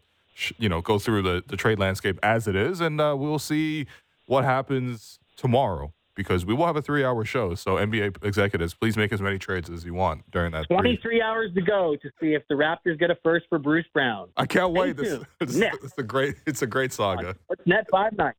you 0.58 0.70
know, 0.70 0.82
go 0.82 1.00
through 1.00 1.24
the, 1.24 1.44
the 1.48 1.58
trade 1.58 1.80
landscape 1.80 2.20
as 2.22 2.48
it 2.48 2.56
is. 2.56 2.82
And 2.82 3.00
uh, 3.02 3.16
we'll 3.18 3.40
see 3.40 3.88
what 4.26 4.44
happens 4.44 5.20
tomorrow 5.36 5.94
because 6.14 6.46
we 6.46 6.54
will 6.54 6.66
have 6.66 6.76
a 6.76 6.82
three 6.82 7.04
hour 7.04 7.24
show. 7.24 7.56
So 7.56 7.76
NBA 7.76 8.24
executives, 8.24 8.74
please 8.74 8.98
make 8.98 9.14
as 9.14 9.22
many 9.22 9.40
trades 9.40 9.70
as 9.70 9.86
you 9.86 9.94
want 9.94 10.30
during 10.30 10.52
that. 10.52 10.68
three- 10.68 10.78
23 10.78 11.22
hours 11.22 11.52
to 11.56 11.62
go 11.62 11.96
to 12.02 12.10
see 12.20 12.34
if 12.34 12.44
the 12.50 12.56
Raptors 12.56 13.00
get 13.00 13.10
a 13.10 13.18
first 13.24 13.46
for 13.48 13.58
Bruce 13.58 13.86
Brown. 13.94 14.28
I 14.36 14.46
can't 14.46 14.74
wait. 14.74 14.98
This, 14.98 15.14
you. 15.14 15.26
it's, 15.40 15.98
a 15.98 16.04
great, 16.04 16.36
it's 16.46 16.62
a 16.62 16.68
great 16.68 16.92
saga. 16.92 17.36
What's 17.48 17.66
net 17.66 17.88
five 17.90 18.14
nine? 18.18 18.34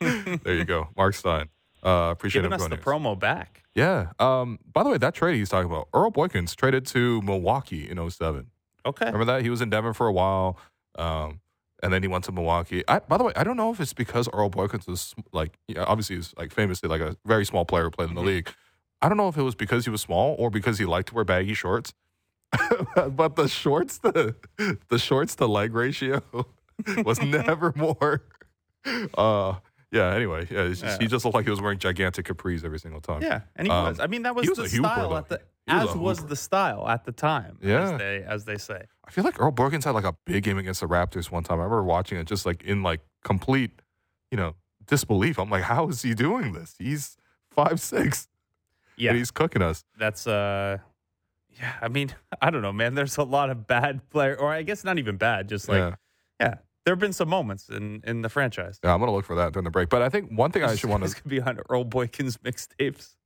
There 0.00 0.54
you 0.54 0.64
go. 0.64 0.88
Marc 0.96 1.14
Stein. 1.14 1.48
Uh, 1.82 2.08
appreciate 2.12 2.42
Giving 2.42 2.52
him 2.52 2.60
us 2.60 2.68
the 2.68 2.76
joining 2.76 2.84
promo 2.84 3.18
back. 3.18 3.62
Yeah. 3.74 4.12
Um, 4.18 4.58
by 4.72 4.82
the 4.82 4.90
way, 4.90 4.98
that 4.98 5.14
trade 5.14 5.36
he's 5.36 5.48
talking 5.50 5.70
about, 5.70 5.88
Earl 5.92 6.10
Boykins 6.10 6.54
traded 6.56 6.86
to 6.86 7.20
Milwaukee 7.22 7.88
in 7.90 7.98
07. 8.10 8.46
Okay. 8.86 9.06
Remember 9.06 9.24
that? 9.26 9.42
He 9.42 9.50
was 9.50 9.60
in 9.60 9.70
Denver 9.70 9.92
for 9.92 10.06
a 10.06 10.12
while. 10.12 10.58
Um, 10.96 11.40
and 11.82 11.92
then 11.92 12.02
he 12.02 12.08
went 12.08 12.24
to 12.24 12.32
Milwaukee. 12.32 12.82
I, 12.88 13.00
by 13.00 13.18
the 13.18 13.24
way, 13.24 13.32
I 13.36 13.44
don't 13.44 13.56
know 13.58 13.70
if 13.72 13.80
it's 13.80 13.92
because 13.92 14.28
Earl 14.32 14.48
Boykins 14.48 14.86
was 14.88 15.14
like, 15.32 15.58
yeah, 15.68 15.84
obviously 15.84 16.16
he's 16.16 16.32
like 16.38 16.52
famously 16.52 16.88
like 16.88 17.00
a 17.02 17.16
very 17.26 17.44
small 17.44 17.64
player 17.66 17.84
who 17.84 17.90
played 17.90 18.08
in 18.08 18.14
the 18.14 18.22
Mhm. 18.22 18.26
league. 18.26 18.50
I 19.02 19.08
don't 19.08 19.18
know 19.18 19.28
if 19.28 19.36
it 19.36 19.42
was 19.42 19.54
because 19.54 19.84
he 19.84 19.90
was 19.90 20.00
small 20.00 20.34
or 20.38 20.48
because 20.50 20.78
he 20.78 20.86
liked 20.86 21.08
to 21.08 21.14
wear 21.14 21.24
baggy 21.24 21.52
shorts. 21.52 21.92
but 23.10 23.36
the 23.36 23.48
shorts 23.48 23.98
to 23.98 24.34
the 24.88 24.98
shorts 24.98 25.34
to 25.34 25.46
leg 25.46 25.74
ratio 25.74 26.22
was 27.04 27.20
never 27.22 27.72
more. 27.76 28.22
Uh, 29.18 29.54
yeah. 29.94 30.14
Anyway, 30.14 30.46
yeah, 30.50 30.68
just, 30.68 31.00
he 31.00 31.06
just 31.06 31.24
looked 31.24 31.34
like 31.34 31.44
he 31.44 31.50
was 31.50 31.60
wearing 31.62 31.78
gigantic 31.78 32.26
capris 32.26 32.64
every 32.64 32.78
single 32.78 33.00
time. 33.00 33.22
Yeah, 33.22 33.40
and 33.56 33.66
he 33.66 33.72
Um, 33.72 33.84
was. 33.84 34.00
I 34.00 34.06
mean, 34.08 34.22
that 34.22 34.34
was 34.34 34.48
was 34.48 34.58
the 34.58 34.64
a 34.64 34.68
hooper, 34.68 34.88
style 34.88 35.16
at 35.16 35.28
the 35.28 35.40
was 35.66 35.88
as 35.90 35.96
was 35.96 36.26
the 36.26 36.36
style 36.36 36.86
at 36.88 37.04
the 37.04 37.12
time. 37.12 37.58
Yeah. 37.62 37.92
as 37.92 37.98
they 37.98 38.22
as 38.26 38.44
they 38.44 38.58
say. 38.58 38.82
I 39.06 39.10
feel 39.10 39.24
like 39.24 39.40
Earl 39.40 39.52
Boykins 39.52 39.84
had 39.84 39.92
like 39.94 40.04
a 40.04 40.14
big 40.26 40.44
game 40.44 40.58
against 40.58 40.80
the 40.80 40.86
Raptors 40.88 41.30
one 41.30 41.42
time. 41.44 41.58
I 41.60 41.64
remember 41.64 41.84
watching 41.84 42.18
it 42.18 42.26
just 42.26 42.44
like 42.44 42.62
in 42.64 42.82
like 42.82 43.00
complete, 43.22 43.70
you 44.30 44.36
know, 44.36 44.54
disbelief. 44.86 45.38
I'm 45.38 45.48
like, 45.50 45.62
how 45.62 45.88
is 45.88 46.02
he 46.02 46.12
doing 46.14 46.52
this? 46.52 46.74
He's 46.78 47.16
five 47.50 47.80
six 47.80 48.28
Yeah, 48.96 49.12
he's 49.14 49.30
cooking 49.30 49.62
us. 49.62 49.84
that's 49.98 50.26
uh, 50.26 50.78
yeah. 51.58 51.72
I 51.80 51.88
mean, 51.88 52.12
I 52.42 52.50
don't 52.50 52.62
know, 52.62 52.72
man. 52.72 52.94
There's 52.94 53.16
a 53.16 53.22
lot 53.22 53.48
of 53.50 53.66
bad 53.66 54.10
player, 54.10 54.34
or 54.36 54.52
I 54.52 54.62
guess 54.62 54.84
not 54.84 54.98
even 54.98 55.16
bad. 55.16 55.48
Just 55.48 55.68
like 55.68 55.78
yeah. 55.78 55.94
yeah, 56.40 56.54
there 56.84 56.92
have 56.92 56.98
been 57.00 57.12
some 57.12 57.28
moments 57.28 57.68
in 57.68 58.02
in 58.06 58.22
the 58.22 58.28
franchise. 58.28 58.78
Yeah, 58.84 58.92
I'm 58.94 59.00
gonna 59.00 59.12
look 59.12 59.24
for 59.24 59.36
that 59.36 59.52
during 59.52 59.64
the 59.64 59.70
break. 59.70 59.88
But 59.88 60.02
I 60.02 60.08
think 60.08 60.30
one 60.30 60.50
thing 60.52 60.62
I 60.64 60.74
should 60.76 60.90
want 60.90 61.02
This 61.02 61.14
to 61.14 61.22
could 61.22 61.30
be 61.30 61.40
on 61.40 61.58
Earl 61.68 61.84
Boykins 61.84 62.38
mixtapes. 62.38 63.16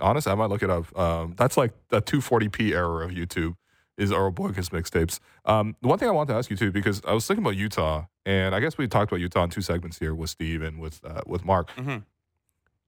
honestly, 0.00 0.32
I 0.32 0.34
might 0.34 0.50
look 0.50 0.62
it 0.62 0.70
up. 0.70 0.96
Um, 0.98 1.34
that's 1.36 1.56
like 1.56 1.72
a 1.90 2.00
240p 2.02 2.72
error 2.72 3.02
of 3.02 3.10
YouTube 3.10 3.56
is 3.96 4.10
Earl 4.10 4.32
Boykins 4.32 4.70
mixtapes. 4.70 5.20
Um, 5.44 5.76
the 5.80 5.88
one 5.88 5.98
thing 5.98 6.08
I 6.08 6.12
wanted 6.12 6.32
to 6.32 6.38
ask 6.38 6.50
you 6.50 6.56
too, 6.56 6.72
because 6.72 7.00
I 7.06 7.12
was 7.12 7.26
thinking 7.26 7.44
about 7.44 7.56
Utah, 7.56 8.06
and 8.26 8.54
I 8.54 8.60
guess 8.60 8.76
we 8.76 8.88
talked 8.88 9.12
about 9.12 9.20
Utah 9.20 9.44
in 9.44 9.50
two 9.50 9.60
segments 9.60 9.98
here 9.98 10.14
with 10.14 10.30
Steve 10.30 10.62
and 10.62 10.80
with 10.80 11.00
uh, 11.04 11.20
with 11.26 11.44
Marc. 11.44 11.70
Mhm. 11.76 12.04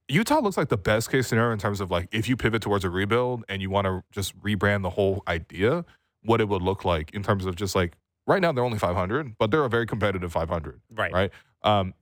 Utah 0.09 0.39
looks 0.39 0.55
like 0.55 0.69
the 0.69 0.77
best 0.77 1.11
case 1.11 1.27
scenario 1.27 1.51
in 1.51 1.59
terms 1.59 1.81
of 1.81 1.91
like 1.91 2.07
if 2.13 2.29
you 2.29 2.37
pivot 2.37 2.61
towards 2.61 2.85
a 2.85 2.89
rebuild 2.89 3.43
and 3.49 3.61
you 3.61 3.69
want 3.69 3.85
to 3.85 4.03
just 4.11 4.37
rebrand 4.41 4.81
the 4.83 4.89
whole 4.91 5.21
idea, 5.27 5.83
what 6.23 6.39
it 6.41 6.47
would 6.47 6.61
look 6.61 6.85
like 6.85 7.11
in 7.13 7.23
terms 7.23 7.45
of 7.45 7.55
just 7.55 7.75
like 7.75 7.97
right 8.27 8.41
now 8.41 8.51
they're 8.51 8.63
only 8.63 8.77
500, 8.77 9.37
but 9.39 9.49
they're 9.49 9.65
a 9.65 9.69
very 9.69 9.87
competitive 9.87 10.31
500 10.31 10.79
Right. 10.93 11.11
right? 11.13 11.31
Um, 11.63 11.93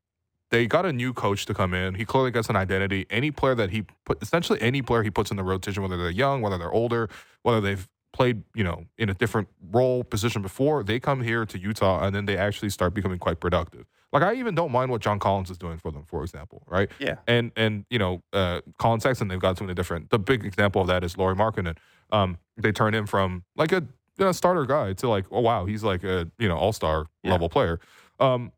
they 0.51 0.67
got 0.67 0.85
a 0.85 0.93
new 0.93 1.13
coach 1.13 1.45
to 1.47 1.53
come 1.53 1.73
in. 1.73 1.95
He 1.95 2.05
clearly 2.05 2.31
gets 2.31 2.49
an 2.49 2.55
identity. 2.55 3.05
Any 3.09 3.31
player 3.31 3.55
that 3.55 3.71
he 3.71 3.85
put, 4.05 4.21
essentially 4.21 4.61
any 4.61 4.81
player 4.81 5.01
he 5.03 5.09
puts 5.09 5.31
in 5.31 5.37
the 5.37 5.43
rotation, 5.43 5.81
whether 5.81 5.97
they're 5.97 6.09
young, 6.11 6.41
whether 6.41 6.57
they're 6.57 6.71
older, 6.71 7.09
whether 7.43 7.59
they've 7.61 7.87
played, 8.13 8.43
you 8.53 8.63
know, 8.63 8.85
in 8.97 9.09
a 9.09 9.13
different 9.13 9.47
role 9.71 10.03
position 10.03 10.41
before, 10.41 10.83
they 10.83 10.99
come 10.99 11.21
here 11.21 11.45
to 11.45 11.59
Utah 11.59 12.05
and 12.05 12.15
then 12.15 12.25
they 12.25 12.37
actually 12.37 12.69
start 12.69 12.93
becoming 12.93 13.19
quite 13.19 13.39
productive. 13.39 13.85
Like 14.13 14.23
I 14.23 14.35
even 14.35 14.55
don't 14.55 14.71
mind 14.71 14.91
what 14.91 15.01
John 15.01 15.19
Collins 15.19 15.49
is 15.49 15.57
doing 15.57 15.77
for 15.77 15.91
them, 15.91 16.03
for 16.05 16.23
example, 16.23 16.63
right? 16.67 16.89
Yeah. 16.99 17.15
And 17.27 17.51
and 17.57 17.85
you 17.89 17.99
know, 17.99 18.21
uh, 18.31 18.61
Collin 18.77 19.01
Sexton, 19.01 19.27
they've 19.27 19.39
got 19.39 19.57
something 19.57 19.75
different. 19.75 20.09
The 20.11 20.19
big 20.19 20.45
example 20.45 20.81
of 20.81 20.87
that 20.87 21.03
is 21.03 21.17
Lauri 21.17 21.35
Markkanen. 21.35 21.75
Um, 22.11 22.37
they 22.55 22.71
turned 22.71 22.95
him 22.95 23.07
from 23.07 23.43
like 23.57 23.73
a 23.73 23.83
you 24.17 24.25
know, 24.25 24.31
starter 24.31 24.65
guy 24.65 24.93
to 24.93 25.09
like, 25.09 25.25
oh 25.31 25.41
wow, 25.41 25.65
he's 25.65 25.83
like 25.83 26.03
a 26.03 26.29
you 26.37 26.47
know 26.47 26.57
all 26.57 26.73
star 26.73 27.07
Yeah. 27.23 27.31
level 27.31 27.49
player. 27.49 27.79
Um, 28.19 28.51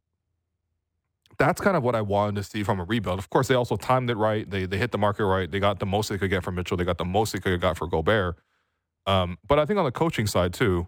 that's 1.38 1.62
kind 1.62 1.78
of 1.78 1.84
what 1.84 1.96
I 1.96 2.02
wanted 2.02 2.36
to 2.36 2.44
see 2.44 2.64
from 2.64 2.80
a 2.80 2.84
rebuild. 2.84 3.20
Of 3.20 3.30
course, 3.30 3.48
they 3.48 3.56
also 3.56 3.76
timed 3.76 4.10
it 4.10 4.18
right. 4.18 4.50
They 4.50 4.66
they 4.66 4.78
hit 4.78 4.92
the 4.92 4.98
market 4.98 5.26
right. 5.26 5.50
They 5.50 5.60
got 5.60 5.80
the 5.80 5.86
most 5.86 6.10
they 6.10 6.18
could 6.18 6.30
get 6.30 6.44
from 6.44 6.56
Mitchell. 6.56 6.78
They 6.78 6.84
got 6.86 6.98
the 6.98 7.06
most 7.06 7.34
they 7.34 7.40
could 7.40 7.52
have 7.52 7.62
got 7.62 7.78
for 7.78 7.88
Gobert. 7.88 8.38
Um, 9.06 9.38
but 9.48 9.60
I 9.60 9.66
think 9.66 9.80
on 9.80 9.86
the 9.86 9.92
coaching 9.92 10.28
side 10.28 10.54
too, 10.54 10.88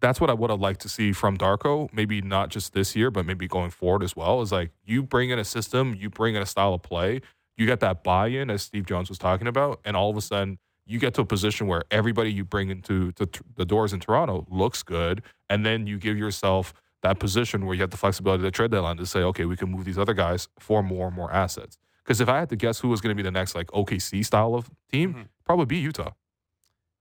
that's 0.00 0.20
what 0.20 0.28
I 0.30 0.34
would 0.34 0.50
have 0.50 0.60
liked 0.60 0.80
to 0.82 0.88
see 0.88 1.12
from 1.12 1.36
Darko. 1.38 1.88
Maybe 1.92 2.20
not 2.20 2.50
just 2.50 2.74
this 2.74 2.94
year, 2.94 3.10
but 3.10 3.24
maybe 3.26 3.48
going 3.48 3.70
forward 3.70 4.02
as 4.02 4.14
well. 4.14 4.42
Is 4.42 4.52
like 4.52 4.70
you 4.84 5.02
bring 5.02 5.30
in 5.30 5.38
a 5.38 5.44
system, 5.44 5.94
you 5.98 6.10
bring 6.10 6.34
in 6.34 6.42
a 6.42 6.46
style 6.46 6.74
of 6.74 6.82
play, 6.82 7.22
you 7.56 7.64
get 7.66 7.80
that 7.80 8.04
buy-in 8.04 8.50
as 8.50 8.62
Steve 8.62 8.84
Jones 8.86 9.08
was 9.08 9.18
talking 9.18 9.46
about, 9.46 9.80
and 9.84 9.96
all 9.96 10.10
of 10.10 10.16
a 10.16 10.20
sudden 10.20 10.58
you 10.86 10.98
get 10.98 11.14
to 11.14 11.20
a 11.22 11.24
position 11.26 11.66
where 11.66 11.82
everybody 11.90 12.32
you 12.32 12.44
bring 12.44 12.70
into 12.70 13.12
to 13.12 13.28
the 13.56 13.64
doors 13.64 13.92
in 13.92 14.00
Toronto 14.00 14.46
looks 14.50 14.82
good, 14.82 15.22
and 15.50 15.66
then 15.66 15.86
you 15.86 15.98
give 15.98 16.16
yourself 16.16 16.72
that 17.02 17.18
position 17.18 17.66
where 17.66 17.74
you 17.74 17.80
have 17.82 17.90
the 17.90 17.96
flexibility 17.96 18.42
to 18.42 18.50
trade 18.50 18.70
deadline 18.70 18.96
to 18.96 19.06
say, 19.06 19.20
okay, 19.20 19.44
we 19.44 19.56
can 19.56 19.70
move 19.70 19.84
these 19.84 19.98
other 19.98 20.14
guys 20.14 20.48
for 20.58 20.82
more 20.82 21.08
and 21.08 21.16
more 21.16 21.30
assets. 21.32 21.76
Because 22.04 22.20
if 22.20 22.28
I 22.28 22.38
had 22.38 22.48
to 22.50 22.56
guess 22.56 22.78
who 22.80 22.88
was 22.88 23.00
going 23.00 23.10
to 23.10 23.16
be 23.16 23.22
the 23.24 23.30
next 23.32 23.54
like 23.54 23.66
OKC 23.72 24.24
style 24.24 24.54
of 24.54 24.70
team, 24.90 25.12
Mhm. 25.14 25.28
probably 25.44 25.66
be 25.66 25.78
Utah. 25.78 26.12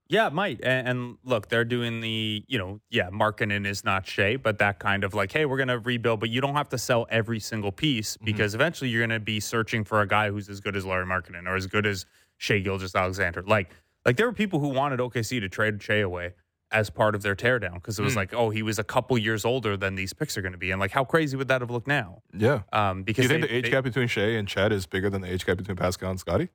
Yeah, 0.08 0.28
it 0.28 0.34
might. 0.34 0.62
And, 0.64 0.88
and 0.88 1.18
look, 1.24 1.50
they're 1.50 1.66
doing 1.66 2.00
the, 2.02 2.44
you 2.48 2.60
know, 2.60 2.80
yeah, 2.92 3.10
Markkanen 3.10 3.66
is 3.66 3.84
not 3.84 4.06
Shai, 4.06 4.38
but 4.38 4.60
that 4.60 4.78
kind 4.78 5.04
of 5.04 5.16
like, 5.16 5.32
hey, 5.32 5.46
we're 5.46 5.58
going 5.58 5.70
to 5.70 5.80
rebuild, 5.80 6.20
but 6.20 6.30
you 6.30 6.42
don't 6.42 6.54
have 6.56 6.70
to 6.70 6.78
sell 6.78 7.08
every 7.10 7.40
single 7.40 7.72
piece 7.72 8.16
because 8.18 8.54
eventually 8.54 8.92
you're 8.92 9.02
going 9.02 9.20
to 9.20 9.24
be 9.24 9.40
searching 9.40 9.84
for 9.84 10.02
a 10.02 10.08
guy 10.08 10.30
who's 10.30 10.48
as 10.48 10.60
good 10.60 10.76
as 10.76 10.86
Lauri 10.86 11.06
Markkanen 11.06 11.48
or 11.48 11.56
as 11.56 11.66
good 11.66 11.88
as 11.88 12.06
Shai 12.38 12.60
Gilgeous-Alexander. 12.60 13.44
Like, 13.46 13.72
like 14.06 14.18
there 14.18 14.26
were 14.28 14.34
people 14.34 14.60
who 14.60 14.70
wanted 14.70 15.00
OKC 15.00 15.40
to 15.40 15.50
trade 15.50 15.82
Shai 15.82 15.96
away 15.98 16.34
as 16.72 16.90
part 16.90 17.16
of 17.16 17.22
their 17.22 17.36
teardown 17.36 17.76
because 17.76 17.98
it 18.00 18.04
was 18.04 18.14
Mm. 18.14 18.18
like, 18.18 18.34
oh, 18.34 18.50
he 18.50 18.62
was 18.64 18.80
a 18.80 18.84
couple 18.84 19.18
years 19.18 19.46
older 19.46 19.78
than 19.78 19.96
these 19.96 20.14
picks 20.14 20.38
are 20.38 20.42
going 20.42 20.52
to 20.52 20.58
be, 20.58 20.72
and 20.72 20.80
like, 20.80 20.92
how 20.92 21.06
crazy 21.06 21.38
would 21.38 21.48
that 21.48 21.62
have 21.62 21.70
looked 21.72 21.88
now? 21.88 22.22
Yeah. 22.34 22.64
Um, 22.74 23.00
Do 23.00 23.04
because 23.06 23.24
you 23.24 23.30
think 23.30 23.42
they- 23.44 23.48
the 23.48 23.56
age 23.56 23.64
they- 23.66 23.70
gap 23.72 23.84
between 23.84 24.08
Shai 24.08 24.22
and 24.38 24.48
Chet 24.48 24.72
is 24.72 24.86
bigger 24.86 25.10
than 25.10 25.22
the 25.22 25.32
age 25.32 25.46
gap 25.46 25.58
between 25.58 25.78
Pascal 25.78 26.10
and 26.10 26.20
Scotty? 26.20 26.50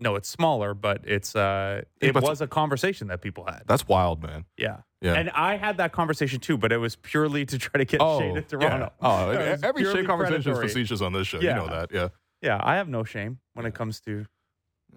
no, 0.00 0.16
it's 0.16 0.28
smaller, 0.28 0.74
but 0.74 1.02
it's 1.04 1.36
uh, 1.36 1.82
Yeah, 2.02 2.08
it 2.08 2.14
was 2.20 2.40
a 2.40 2.48
conversation 2.48 3.06
that 3.08 3.20
people 3.22 3.44
had. 3.44 3.62
That's 3.66 3.86
wild, 3.86 4.22
man. 4.24 4.44
Yeah. 4.58 4.78
Yeah. 5.00 5.14
And 5.14 5.30
I 5.30 5.56
had 5.56 5.76
that 5.76 5.92
conversation 5.92 6.40
too, 6.40 6.58
but 6.58 6.72
it 6.72 6.78
was 6.78 6.96
purely 6.96 7.46
to 7.46 7.58
try 7.58 7.78
to 7.78 7.84
get 7.84 8.00
Shai 8.00 8.32
to 8.32 8.42
Toronto. 8.42 8.92
Yeah. 9.00 9.08
Oh, 9.08 9.30
every 9.62 9.84
Shai 9.84 10.02
conversation 10.02 10.50
is 10.52 10.58
facetious 10.58 11.00
on 11.00 11.12
this 11.12 11.28
show. 11.28 11.38
Yeah. 11.40 11.50
You 11.50 11.54
know 11.66 11.68
that. 11.68 11.92
Yeah. 11.92 12.08
Yeah, 12.42 12.60
I 12.62 12.74
have 12.74 12.88
no 12.88 13.04
shame 13.04 13.38
when 13.54 13.66
it 13.66 13.74
comes 13.74 14.00
to 14.00 14.26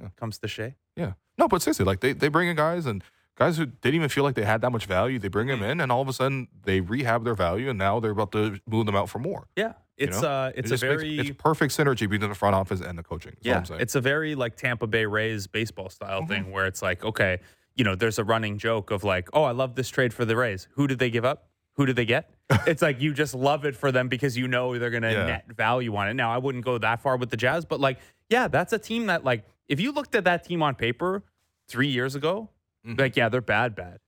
Yeah. 0.01 0.09
comes 0.15 0.37
to 0.39 0.47
Shai. 0.47 0.75
Yeah. 0.95 1.13
No, 1.37 1.47
but 1.47 1.61
seriously, 1.61 1.85
like 1.85 1.99
they, 1.99 2.13
they 2.13 2.27
bring 2.29 2.47
in 2.49 2.55
guys 2.55 2.85
and 2.85 3.03
guys 3.35 3.57
who 3.57 3.65
didn't 3.67 3.95
even 3.95 4.09
feel 4.09 4.23
like 4.23 4.35
they 4.35 4.43
had 4.45 4.61
that 4.61 4.71
much 4.71 4.85
value, 4.85 5.19
they 5.19 5.27
bring 5.27 5.47
them 5.47 5.59
Mm. 5.59 5.69
in 5.71 5.81
and 5.81 5.91
all 5.91 6.01
of 6.01 6.07
a 6.07 6.13
sudden 6.13 6.47
they 6.63 6.81
rehab 6.81 7.23
their 7.23 7.35
value 7.35 7.69
and 7.69 7.77
now 7.77 7.99
they're 7.99 8.11
about 8.11 8.31
to 8.31 8.59
move 8.67 8.85
them 8.85 8.95
out 8.95 9.09
for 9.09 9.19
more. 9.19 9.47
Yeah. 9.55 9.73
It's 9.97 10.21
know? 10.21 10.27
uh 10.29 10.51
It 10.55 10.59
it's 10.59 10.67
a 10.69 10.73
just 10.73 10.83
makes- 10.83 11.01
very 11.01 11.19
it's 11.19 11.31
perfect 11.37 11.73
synergy 11.75 12.09
between 12.09 12.29
the 12.29 12.35
front 12.35 12.55
office 12.55 12.81
and 12.81 12.97
the 12.97 13.03
coaching. 13.03 13.35
Yeah, 13.41 13.63
I'm 13.69 13.79
it's 13.79 13.95
a 13.95 14.01
very 14.01 14.35
like 14.35 14.55
Tampa 14.55 14.87
Bay 14.87 15.05
Rays 15.05 15.47
baseball 15.47 15.89
style 15.89 16.21
Mm-hmm. 16.21 16.27
thing 16.31 16.51
where 16.51 16.65
it's 16.67 16.81
like, 16.81 17.03
okay, 17.03 17.39
you 17.75 17.83
know, 17.83 17.95
there's 17.95 18.17
a 18.19 18.23
running 18.23 18.57
joke 18.57 18.89
of 18.91 19.03
like, 19.03 19.29
oh, 19.33 19.43
I 19.43 19.51
love 19.51 19.75
this 19.75 19.89
trade 19.89 20.13
for 20.13 20.25
the 20.25 20.35
Rays. 20.35 20.67
Who 20.73 20.87
did 20.87 20.97
they 20.99 21.09
give 21.11 21.25
up? 21.25 21.49
Who 21.75 21.85
did 21.85 21.95
they 21.95 22.05
get? 22.05 22.31
it's 22.65 22.81
like 22.81 22.99
you 23.01 23.13
just 23.13 23.35
love 23.35 23.65
it 23.65 23.75
for 23.75 23.91
them 23.91 24.07
because 24.07 24.35
you 24.35 24.47
know 24.47 24.77
they're 24.79 24.89
gonna 24.89 25.11
Yeah. 25.11 25.25
net 25.27 25.45
value 25.55 25.95
on 25.95 26.07
it. 26.09 26.15
Now 26.15 26.31
I 26.33 26.39
wouldn't 26.39 26.65
go 26.65 26.77
that 26.79 27.01
far 27.01 27.17
with 27.17 27.29
the 27.29 27.37
Jazz, 27.37 27.65
but 27.65 27.79
like, 27.79 27.99
yeah, 28.29 28.47
that's 28.47 28.73
a 28.73 28.79
team 28.79 29.05
that 29.07 29.23
like 29.23 29.45
if 29.69 29.79
you 29.79 29.91
looked 29.91 30.15
at 30.15 30.23
that 30.25 30.43
team 30.45 30.61
on 30.63 30.75
paper 30.75 31.23
three 31.67 31.87
years 31.87 32.15
ago, 32.15 32.49
Mhm. 32.85 32.99
like 32.99 33.15
yeah, 33.15 33.29
they're 33.29 33.41
bad, 33.41 33.75
bad. 33.75 33.99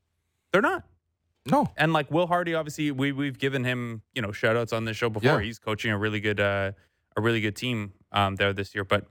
They're 0.52 0.62
not. 0.62 0.84
no. 1.46 1.68
And 1.78 1.94
like 1.94 2.12
Will 2.12 2.28
Hardy, 2.28 2.54
obviously, 2.54 2.92
we 2.92 3.12
we've 3.12 3.38
given 3.40 3.64
him 3.64 4.02
you 4.14 4.22
know 4.22 4.32
shout 4.32 4.56
outs 4.56 4.74
on 4.74 4.86
this 4.86 4.98
show 4.98 5.10
before. 5.10 5.40
Yeah. 5.40 5.46
He's 5.46 5.60
coaching 5.60 5.92
a 5.92 5.98
really 5.98 6.20
good 6.20 6.40
uh, 6.40 6.72
a 7.18 7.22
really 7.22 7.42
good 7.42 7.56
team 7.56 7.94
um, 8.12 8.36
there 8.36 8.54
this 8.54 8.74
year. 8.76 8.84
But 8.84 9.06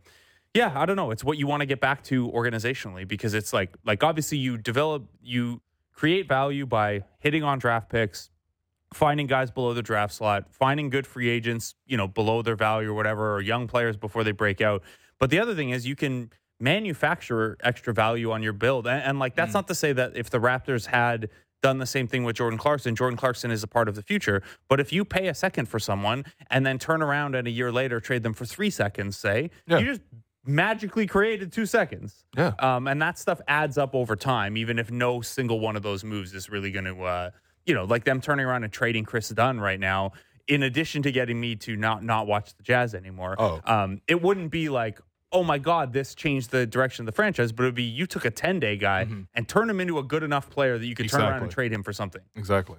yeah, 0.54 0.72
I 0.74 0.86
don't 0.86 0.96
know. 0.96 1.10
It's 1.10 1.22
what 1.24 1.36
you 1.38 1.46
want 1.46 1.60
to 1.60 1.66
get 1.66 1.80
back 1.80 2.02
to 2.04 2.30
organizationally 2.30 3.06
because 3.06 3.34
it's 3.34 3.52
like 3.52 3.76
like 3.84 4.02
obviously 4.04 4.38
you 4.38 4.56
develop 4.56 5.08
you 5.20 5.60
create 5.92 6.28
value 6.28 6.64
by 6.64 7.02
hitting 7.18 7.42
on 7.42 7.58
draft 7.58 7.88
picks, 7.90 8.30
finding 8.94 9.26
guys 9.26 9.50
below 9.50 9.74
the 9.74 9.82
draft 9.82 10.14
slot, 10.14 10.46
finding 10.52 10.90
good 10.90 11.06
free 11.06 11.28
agents, 11.28 11.74
you 11.86 11.96
know, 11.96 12.06
below 12.08 12.40
their 12.42 12.56
value 12.56 12.90
or 12.90 12.94
whatever, 12.94 13.34
or 13.34 13.40
young 13.40 13.66
players 13.66 13.96
before 13.96 14.22
they 14.24 14.32
break 14.32 14.60
out. 14.60 14.82
But 15.20 15.30
the 15.30 15.38
other 15.40 15.54
thing 15.54 15.70
is 15.70 15.86
you 15.86 15.96
can 15.96 16.30
manufacture 16.60 17.56
extra 17.62 17.92
value 17.94 18.30
on 18.32 18.42
your 18.42 18.52
build. 18.52 18.86
And, 18.86 19.02
and 19.02 19.18
like 19.18 19.34
that's 19.34 19.54
not 19.54 19.68
to 19.68 19.74
say 19.74 19.92
that 19.92 20.16
if 20.16 20.30
the 20.30 20.38
Raptors 20.38 20.86
had 20.86 21.28
done 21.62 21.78
the 21.78 21.86
same 21.86 22.06
thing 22.06 22.22
with 22.24 22.36
Jordan 22.36 22.58
Clarkson, 22.58 22.94
Jordan 22.94 23.16
Clarkson 23.16 23.50
is 23.50 23.62
a 23.62 23.66
part 23.66 23.88
of 23.88 23.94
the 23.96 24.02
future. 24.02 24.42
But 24.68 24.78
if 24.80 24.92
you 24.92 25.04
pay 25.04 25.26
a 25.28 25.34
second 25.34 25.66
for 25.68 25.78
someone 25.80 26.24
and 26.50 26.64
then 26.64 26.78
turn 26.78 27.02
around 27.02 27.34
and 27.34 27.48
a 27.48 27.50
year 27.50 27.72
later 27.72 28.00
trade 28.00 28.22
them 28.22 28.32
for 28.34 28.44
three 28.44 28.70
seconds, 28.70 29.16
say, 29.16 29.50
Yeah. 29.66 29.78
you 29.78 29.86
just 29.86 30.00
magically 30.46 31.06
created 31.06 31.52
two 31.52 31.66
seconds. 31.66 32.24
Yeah. 32.36 32.52
Um, 32.60 32.86
and 32.86 33.02
that 33.02 33.18
stuff 33.18 33.40
adds 33.48 33.76
up 33.76 33.94
over 33.94 34.14
time, 34.16 34.56
even 34.56 34.78
if 34.78 34.90
no 34.90 35.20
single 35.20 35.58
one 35.60 35.74
of 35.76 35.82
those 35.82 36.04
moves 36.04 36.32
is 36.34 36.48
really 36.48 36.70
going 36.70 36.84
to, 36.86 37.02
uh, 37.02 37.30
you 37.66 37.74
know, 37.74 37.84
like 37.84 38.04
them 38.04 38.20
turning 38.20 38.46
around 38.46 38.64
and 38.64 38.72
trading 38.72 39.04
Kris 39.04 39.28
Dunn 39.30 39.60
right 39.60 39.80
now. 39.80 40.12
In 40.46 40.62
addition 40.62 41.02
to 41.02 41.12
getting 41.12 41.38
me 41.38 41.56
to 41.56 41.76
not 41.76 42.02
not 42.02 42.26
watch 42.26 42.54
the 42.56 42.62
Jazz 42.62 42.94
anymore, 42.94 43.36
Oh. 43.38 43.60
um, 43.64 44.00
it 44.08 44.22
wouldn't 44.22 44.50
be 44.50 44.70
like, 44.70 44.98
oh 45.32 45.44
my 45.44 45.58
God, 45.58 45.92
this 45.92 46.14
changed 46.14 46.50
the 46.50 46.66
direction 46.66 47.02
of 47.02 47.06
the 47.06 47.12
franchise. 47.12 47.52
But 47.52 47.64
it 47.64 47.66
would 47.66 47.74
be 47.74 47.82
you 47.82 48.06
took 48.06 48.24
a 48.24 48.30
ten 48.30 48.60
day 48.60 48.76
guy 48.76 49.04
mm-hmm. 49.04 49.22
and 49.34 49.48
turned 49.48 49.70
him 49.70 49.80
into 49.80 49.98
a 49.98 50.02
good 50.02 50.22
enough 50.22 50.50
player 50.50 50.78
that 50.78 50.86
you 50.86 50.94
could 50.94 51.08
turn 51.08 51.22
around 51.22 51.42
and 51.42 51.50
trade 51.50 51.72
him 51.72 51.82
for 51.82 51.92
something. 51.92 52.22
Exactly. 52.34 52.78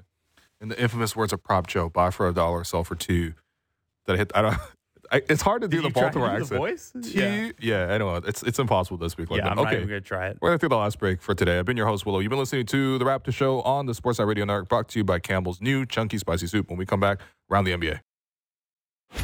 In 0.61 0.69
the 0.69 0.81
infamous 0.81 1.15
words 1.15 1.31
of 1.31 1.41
Prop 1.41 1.67
Joe, 1.67 1.89
buy 1.89 2.09
for 2.09 2.27
a 2.27 2.33
dollar, 2.33 2.63
sell 2.63 2.83
for 2.83 2.95
two. 2.95 3.33
That 4.05 4.13
I 4.13 4.17
hit. 4.17 4.31
I 4.35 4.41
don't. 4.41 4.57
I, 5.11 5.23
it's 5.27 5.41
hard 5.41 5.63
to 5.63 5.67
do 5.67 5.81
the 5.81 5.87
to 5.87 5.93
Baltimore 5.93 6.27
do 6.27 6.35
the 6.35 6.41
accent. 6.41 6.59
voice? 6.59 6.91
Yeah. 7.01 7.51
yeah. 7.59 7.87
I 7.93 7.97
know. 7.97 8.15
It's 8.17 8.43
it's 8.43 8.59
impossible 8.59 8.99
to 8.99 9.09
speak 9.09 9.31
like 9.31 9.39
yeah, 9.39 9.45
that. 9.45 9.51
I'm 9.51 9.55
not 9.57 9.67
okay. 9.67 9.77
even 9.77 9.87
gonna 9.87 10.01
try 10.01 10.27
it. 10.27 10.37
We're 10.39 10.49
going 10.49 10.59
to 10.59 10.63
take 10.63 10.69
the 10.69 10.77
last 10.77 10.99
break 10.99 11.21
for 11.21 11.33
today. 11.33 11.57
I've 11.57 11.65
been 11.65 11.77
your 11.77 11.87
host, 11.87 12.05
Will 12.05 12.13
Lou. 12.13 12.21
You've 12.21 12.29
been 12.29 12.37
listening 12.37 12.67
to 12.67 12.97
The 12.99 13.05
Raptor 13.05 13.33
Show 13.33 13.61
on 13.61 13.87
the 13.87 13.93
Sportsnet 13.93 14.27
Radio 14.27 14.45
Network, 14.45 14.69
brought 14.69 14.87
to 14.89 14.99
you 14.99 15.03
by 15.03 15.17
Campbell's 15.17 15.61
new 15.61 15.85
Chunky 15.85 16.19
Spicy 16.19 16.45
Soup. 16.45 16.69
When 16.69 16.77
we 16.77 16.85
come 16.85 16.99
back, 16.99 17.21
around 17.49 17.63
the 17.63 17.71
NBA. 17.71 18.01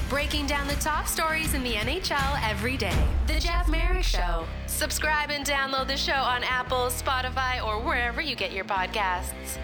Breaking 0.09 0.47
down 0.47 0.67
the 0.67 0.75
top 0.75 1.07
stories 1.07 1.53
in 1.53 1.63
the 1.63 1.73
NHL 1.73 2.39
every 2.49 2.77
day. 2.77 2.95
The 3.27 3.39
Jeff 3.39 3.67
Marek 3.67 4.03
Show. 4.03 4.45
Subscribe 4.67 5.29
and 5.29 5.45
download 5.45 5.87
the 5.87 5.97
show 5.97 6.13
on 6.13 6.43
Apple, 6.43 6.87
Spotify, 6.87 7.63
or 7.63 7.79
wherever 7.79 8.21
you 8.21 8.35
get 8.35 8.51
your 8.51 8.65
podcasts. 8.65 9.57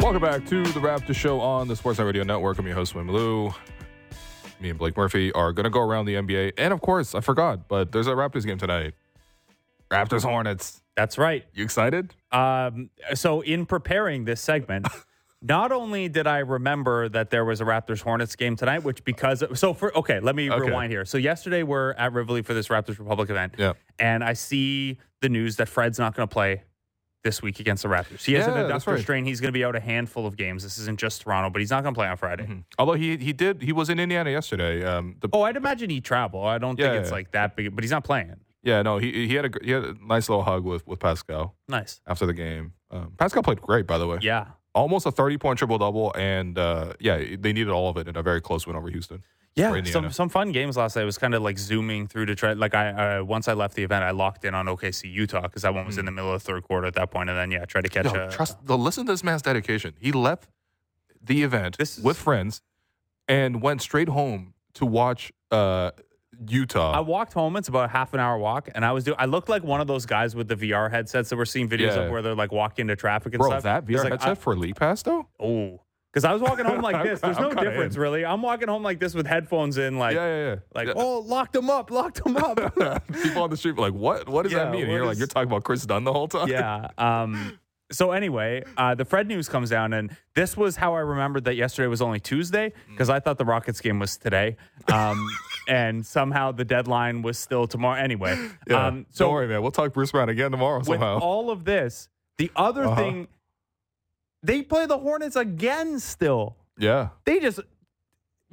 Welcome 0.00 0.22
back 0.22 0.46
to 0.46 0.62
The 0.62 0.80
Raptor 0.80 1.14
Show 1.14 1.40
on 1.40 1.66
the 1.66 1.74
Sportsnet 1.74 2.06
Radio 2.06 2.22
Network. 2.22 2.58
I'm 2.58 2.66
your 2.66 2.76
host, 2.76 2.94
Will 2.94 3.04
Lou. 3.04 3.52
Me 4.60 4.70
and 4.70 4.78
Blake 4.78 4.96
Murphy 4.96 5.32
are 5.32 5.52
going 5.52 5.64
to 5.64 5.70
go 5.70 5.80
around 5.80 6.06
the 6.06 6.14
NBA. 6.14 6.52
And 6.58 6.72
of 6.72 6.80
course, 6.80 7.14
I 7.14 7.20
forgot, 7.20 7.68
but 7.68 7.92
there's 7.92 8.06
a 8.06 8.12
Raptors 8.12 8.46
game 8.46 8.58
tonight. 8.58 8.94
Raptors 9.90 10.22
Hornets. 10.22 10.80
That's 10.96 11.18
right. 11.18 11.44
You 11.54 11.64
excited? 11.64 12.14
Um, 12.36 12.90
so 13.14 13.40
in 13.40 13.66
preparing 13.66 14.24
this 14.24 14.40
segment, 14.40 14.86
not 15.42 15.72
only 15.72 16.08
did 16.08 16.26
I 16.26 16.38
remember 16.38 17.08
that 17.08 17.30
there 17.30 17.44
was 17.44 17.60
a 17.60 17.64
Raptors 17.64 18.02
Hornets 18.02 18.36
game 18.36 18.56
tonight, 18.56 18.82
which 18.84 19.04
because 19.04 19.42
so 19.58 19.72
for 19.74 19.96
okay, 19.96 20.20
let 20.20 20.34
me 20.34 20.50
Okay. 20.50 20.66
rewind 20.66 20.92
here. 20.92 21.04
So 21.04 21.18
yesterday 21.18 21.62
we're 21.62 21.92
at 21.92 22.12
Rivoli 22.12 22.42
for 22.42 22.54
this 22.54 22.68
Raptors 22.68 22.98
Republic 22.98 23.30
event, 23.30 23.54
Yeah. 23.58 23.74
and 23.98 24.22
I 24.24 24.32
see 24.34 24.98
the 25.22 25.28
news 25.28 25.56
that 25.56 25.68
Fred's 25.68 25.98
not 25.98 26.14
going 26.14 26.28
to 26.28 26.32
play 26.32 26.62
this 27.24 27.42
week 27.42 27.58
against 27.58 27.82
the 27.82 27.88
Raptors. 27.88 28.24
He 28.24 28.34
has 28.34 28.46
an 28.46 28.54
Yeah, 28.54 28.62
that's 28.64 28.84
adductor 28.84 28.92
right. 28.92 29.00
strain. 29.00 29.24
He's 29.24 29.40
going 29.40 29.48
to 29.48 29.58
be 29.58 29.64
out 29.64 29.74
a 29.74 29.80
handful 29.80 30.26
of 30.28 30.36
games. 30.36 30.62
This 30.62 30.78
isn't 30.78 31.00
just 31.00 31.22
Toronto, 31.22 31.50
but 31.50 31.58
he's 31.60 31.70
not 31.70 31.82
going 31.82 31.92
to 31.92 31.98
play 31.98 32.06
on 32.06 32.16
Friday. 32.16 32.44
Mhm. 32.46 32.62
Although 32.78 32.92
he 32.94 33.16
he 33.16 33.32
did 33.32 33.62
he 33.62 33.72
was 33.72 33.88
in 33.90 33.98
Indiana 33.98 34.30
yesterday. 34.30 34.84
Um, 34.84 35.16
the, 35.20 35.28
Oh, 35.32 35.42
I'd 35.42 35.56
imagine 35.56 35.90
he'd 35.90 36.04
travel. 36.04 36.44
I 36.44 36.58
don't 36.58 36.76
think 36.76 36.94
it's 36.94 37.08
yeah. 37.08 37.14
like 37.14 37.32
that 37.32 37.56
big, 37.56 37.74
but 37.74 37.82
he's 37.82 37.90
not 37.90 38.04
playing. 38.04 38.36
Yeah, 38.66 38.82
no, 38.82 38.98
he 38.98 39.26
he 39.28 39.34
had 39.36 39.46
a 39.46 39.50
he 39.64 39.70
had 39.70 39.84
a 39.84 39.96
nice 40.06 40.28
little 40.28 40.44
hug 40.44 40.64
with 40.64 40.86
with 40.86 40.98
Pascal 41.00 41.54
Nice. 41.68 42.00
after 42.06 42.26
the 42.26 42.34
game. 42.34 42.72
Um, 42.90 43.12
Pascal 43.16 43.42
played 43.42 43.60
great, 43.62 43.86
by 43.86 43.96
the 43.96 44.06
way. 44.06 44.18
Yeah. 44.20 44.46
Almost 44.74 45.06
a 45.06 45.10
thirty 45.10 45.38
point 45.38 45.58
triple 45.58 45.78
double, 45.78 46.12
and 46.16 46.58
uh, 46.58 46.92
yeah, 47.00 47.16
they 47.38 47.52
needed 47.54 47.70
all 47.70 47.88
of 47.88 47.96
it 47.96 48.06
in 48.08 48.16
a 48.16 48.22
very 48.22 48.40
close 48.42 48.66
win 48.66 48.76
over 48.76 48.90
Houston. 48.90 49.22
Yeah, 49.54 49.70
for 49.70 49.78
Indiana. 49.78 49.92
some 50.08 50.12
some 50.12 50.28
fun 50.28 50.52
games 50.52 50.76
last 50.76 50.96
night. 50.96 51.02
It 51.02 51.06
was 51.06 51.16
kind 51.16 51.34
of 51.34 51.40
like 51.40 51.58
zooming 51.58 52.08
through 52.08 52.26
to 52.26 52.34
try. 52.34 52.52
Like 52.52 52.74
I 52.74 53.18
uh, 53.20 53.24
once 53.24 53.48
I 53.48 53.54
left 53.54 53.74
the 53.74 53.84
event, 53.84 54.04
I 54.04 54.10
locked 54.10 54.44
in 54.44 54.54
on 54.54 54.66
OKC 54.66 55.10
Utah 55.10 55.40
because 55.42 55.62
that 55.62 55.72
one 55.72 55.86
was 55.86 55.96
in 55.96 56.04
the 56.04 56.10
middle 56.12 56.30
of 56.34 56.42
the 56.42 56.46
third 56.52 56.62
quarter 56.64 56.86
at 56.86 56.94
that 56.94 57.10
point, 57.10 57.30
and 57.30 57.38
then 57.38 57.50
yeah, 57.50 57.64
tried 57.64 57.84
to 57.84 57.88
catch 57.88 58.04
Yo, 58.04 58.26
a 58.26 58.30
trust 58.30 58.66
the 58.66 58.76
listen 58.76 59.06
to 59.06 59.12
this 59.12 59.24
man's 59.24 59.40
dedication. 59.42 59.94
He 59.98 60.12
left 60.12 60.50
the 61.22 61.42
event 61.42 61.78
This 61.78 61.96
is- 61.96 62.04
with 62.04 62.18
friends 62.18 62.60
and 63.26 63.62
went 63.62 63.80
straight 63.80 64.08
home 64.10 64.52
to 64.74 64.84
watch 64.84 65.32
uh, 65.50 65.92
Utah. 66.48 66.92
I 66.92 67.00
walked 67.00 67.32
home. 67.32 67.56
It's 67.56 67.68
about 67.68 67.86
a 67.86 67.92
half 67.92 68.12
an 68.14 68.20
hour 68.20 68.38
walk, 68.38 68.68
and 68.74 68.84
I 68.84 68.92
was 68.92 69.04
doing. 69.04 69.16
I 69.18 69.24
looked 69.26 69.48
like 69.48 69.62
one 69.64 69.80
of 69.80 69.86
those 69.86 70.06
guys 70.06 70.34
with 70.36 70.48
the 70.48 70.56
VR 70.56 70.90
headsets 70.90 71.30
that 71.30 71.36
we're 71.36 71.44
seeing 71.44 71.68
videos 71.68 71.96
Yeah. 71.96 72.02
of 72.02 72.10
where 72.10 72.22
they're 72.22 72.34
like 72.34 72.52
walking 72.52 72.84
into 72.84 72.96
traffic 72.96 73.34
and 73.34 73.42
stuff. 73.42 73.50
Bro, 73.50 73.60
stuff. 73.60 73.86
that 73.86 73.92
VR 73.92 74.02
like, 74.04 74.12
headset 74.12 74.28
I- 74.30 74.34
for 74.34 74.56
League 74.56 74.76
Pass 74.76 75.02
though? 75.02 75.26
oh, 75.40 75.80
because 76.12 76.24
I 76.24 76.32
was 76.32 76.40
walking 76.42 76.64
home 76.64 76.80
like 76.80 77.02
this. 77.02 77.20
There's 77.20 77.38
no 77.38 77.52
difference 77.52 77.94
in. 77.96 78.00
really. 78.00 78.24
I'm 78.24 78.40
walking 78.42 78.68
home 78.68 78.82
like 78.82 78.98
this 79.00 79.14
with 79.14 79.26
headphones 79.26 79.76
in, 79.78 79.98
like 79.98 80.14
yeah, 80.16 80.26
yeah, 80.26 80.48
yeah. 80.50 80.56
like 80.74 80.86
Yeah. 80.88 80.94
oh, 80.96 81.18
locked 81.20 81.52
them 81.52 81.68
up, 81.70 81.90
locked 81.90 82.22
them 82.24 82.36
up. 82.36 82.56
People 83.22 83.42
on 83.42 83.50
the 83.50 83.56
street 83.56 83.72
were 83.76 83.82
like, 83.82 83.92
"What? 83.94 84.28
What 84.28 84.42
does 84.44 84.52
Yeah, 84.52 84.64
that 84.64 84.72
mean?" 84.72 84.84
And 84.84 84.92
you're 84.92 85.04
like, 85.06 85.18
"You're 85.18 85.26
talking 85.26 85.48
about 85.50 85.64
Kris 85.64 85.84
Dunn 85.84 86.04
the 86.04 86.12
whole 86.12 86.28
time." 86.28 86.48
yeah. 86.48 86.88
Um, 86.98 87.58
so 87.92 88.10
anyway, 88.10 88.64
uh, 88.76 88.96
the 88.96 89.04
Fred 89.04 89.28
news 89.28 89.48
comes 89.48 89.70
down, 89.70 89.92
and 89.92 90.16
this 90.34 90.56
was 90.56 90.74
how 90.76 90.94
I 90.94 91.00
remembered 91.00 91.44
that 91.44 91.54
yesterday 91.54 91.86
was 91.86 92.02
only 92.02 92.18
Tuesday 92.18 92.72
because 92.90 93.08
I 93.08 93.20
thought 93.20 93.38
the 93.38 93.44
Rockets 93.44 93.80
game 93.80 94.00
was 94.00 94.16
today, 94.16 94.56
um, 94.92 95.24
and 95.68 96.04
somehow 96.06 96.52
the 96.52 96.64
deadline 96.64 97.22
was 97.22 97.38
still 97.38 97.66
tomorrow. 97.66 98.00
Anyway, 98.00 98.36
Yeah. 98.68 98.86
um, 98.86 99.06
so 99.10 99.24
Don't 99.26 99.34
worry, 99.34 99.48
man. 99.48 99.62
We'll 99.62 99.70
talk 99.72 99.92
Bruce 99.92 100.12
Brown 100.12 100.28
again 100.28 100.50
tomorrow 100.50 100.78
with 100.78 100.86
somehow. 100.86 101.18
all 101.18 101.50
of 101.50 101.64
this, 101.64 102.08
the 102.38 102.50
other 102.56 102.84
Uh-huh. 102.84 102.96
thing, 102.96 103.28
they 104.42 104.62
play 104.62 104.86
the 104.86 104.98
Hornets 104.98 105.36
again. 105.36 105.98
Still, 106.00 106.56
yeah. 106.78 107.08
they 107.24 107.40
just. 107.40 107.60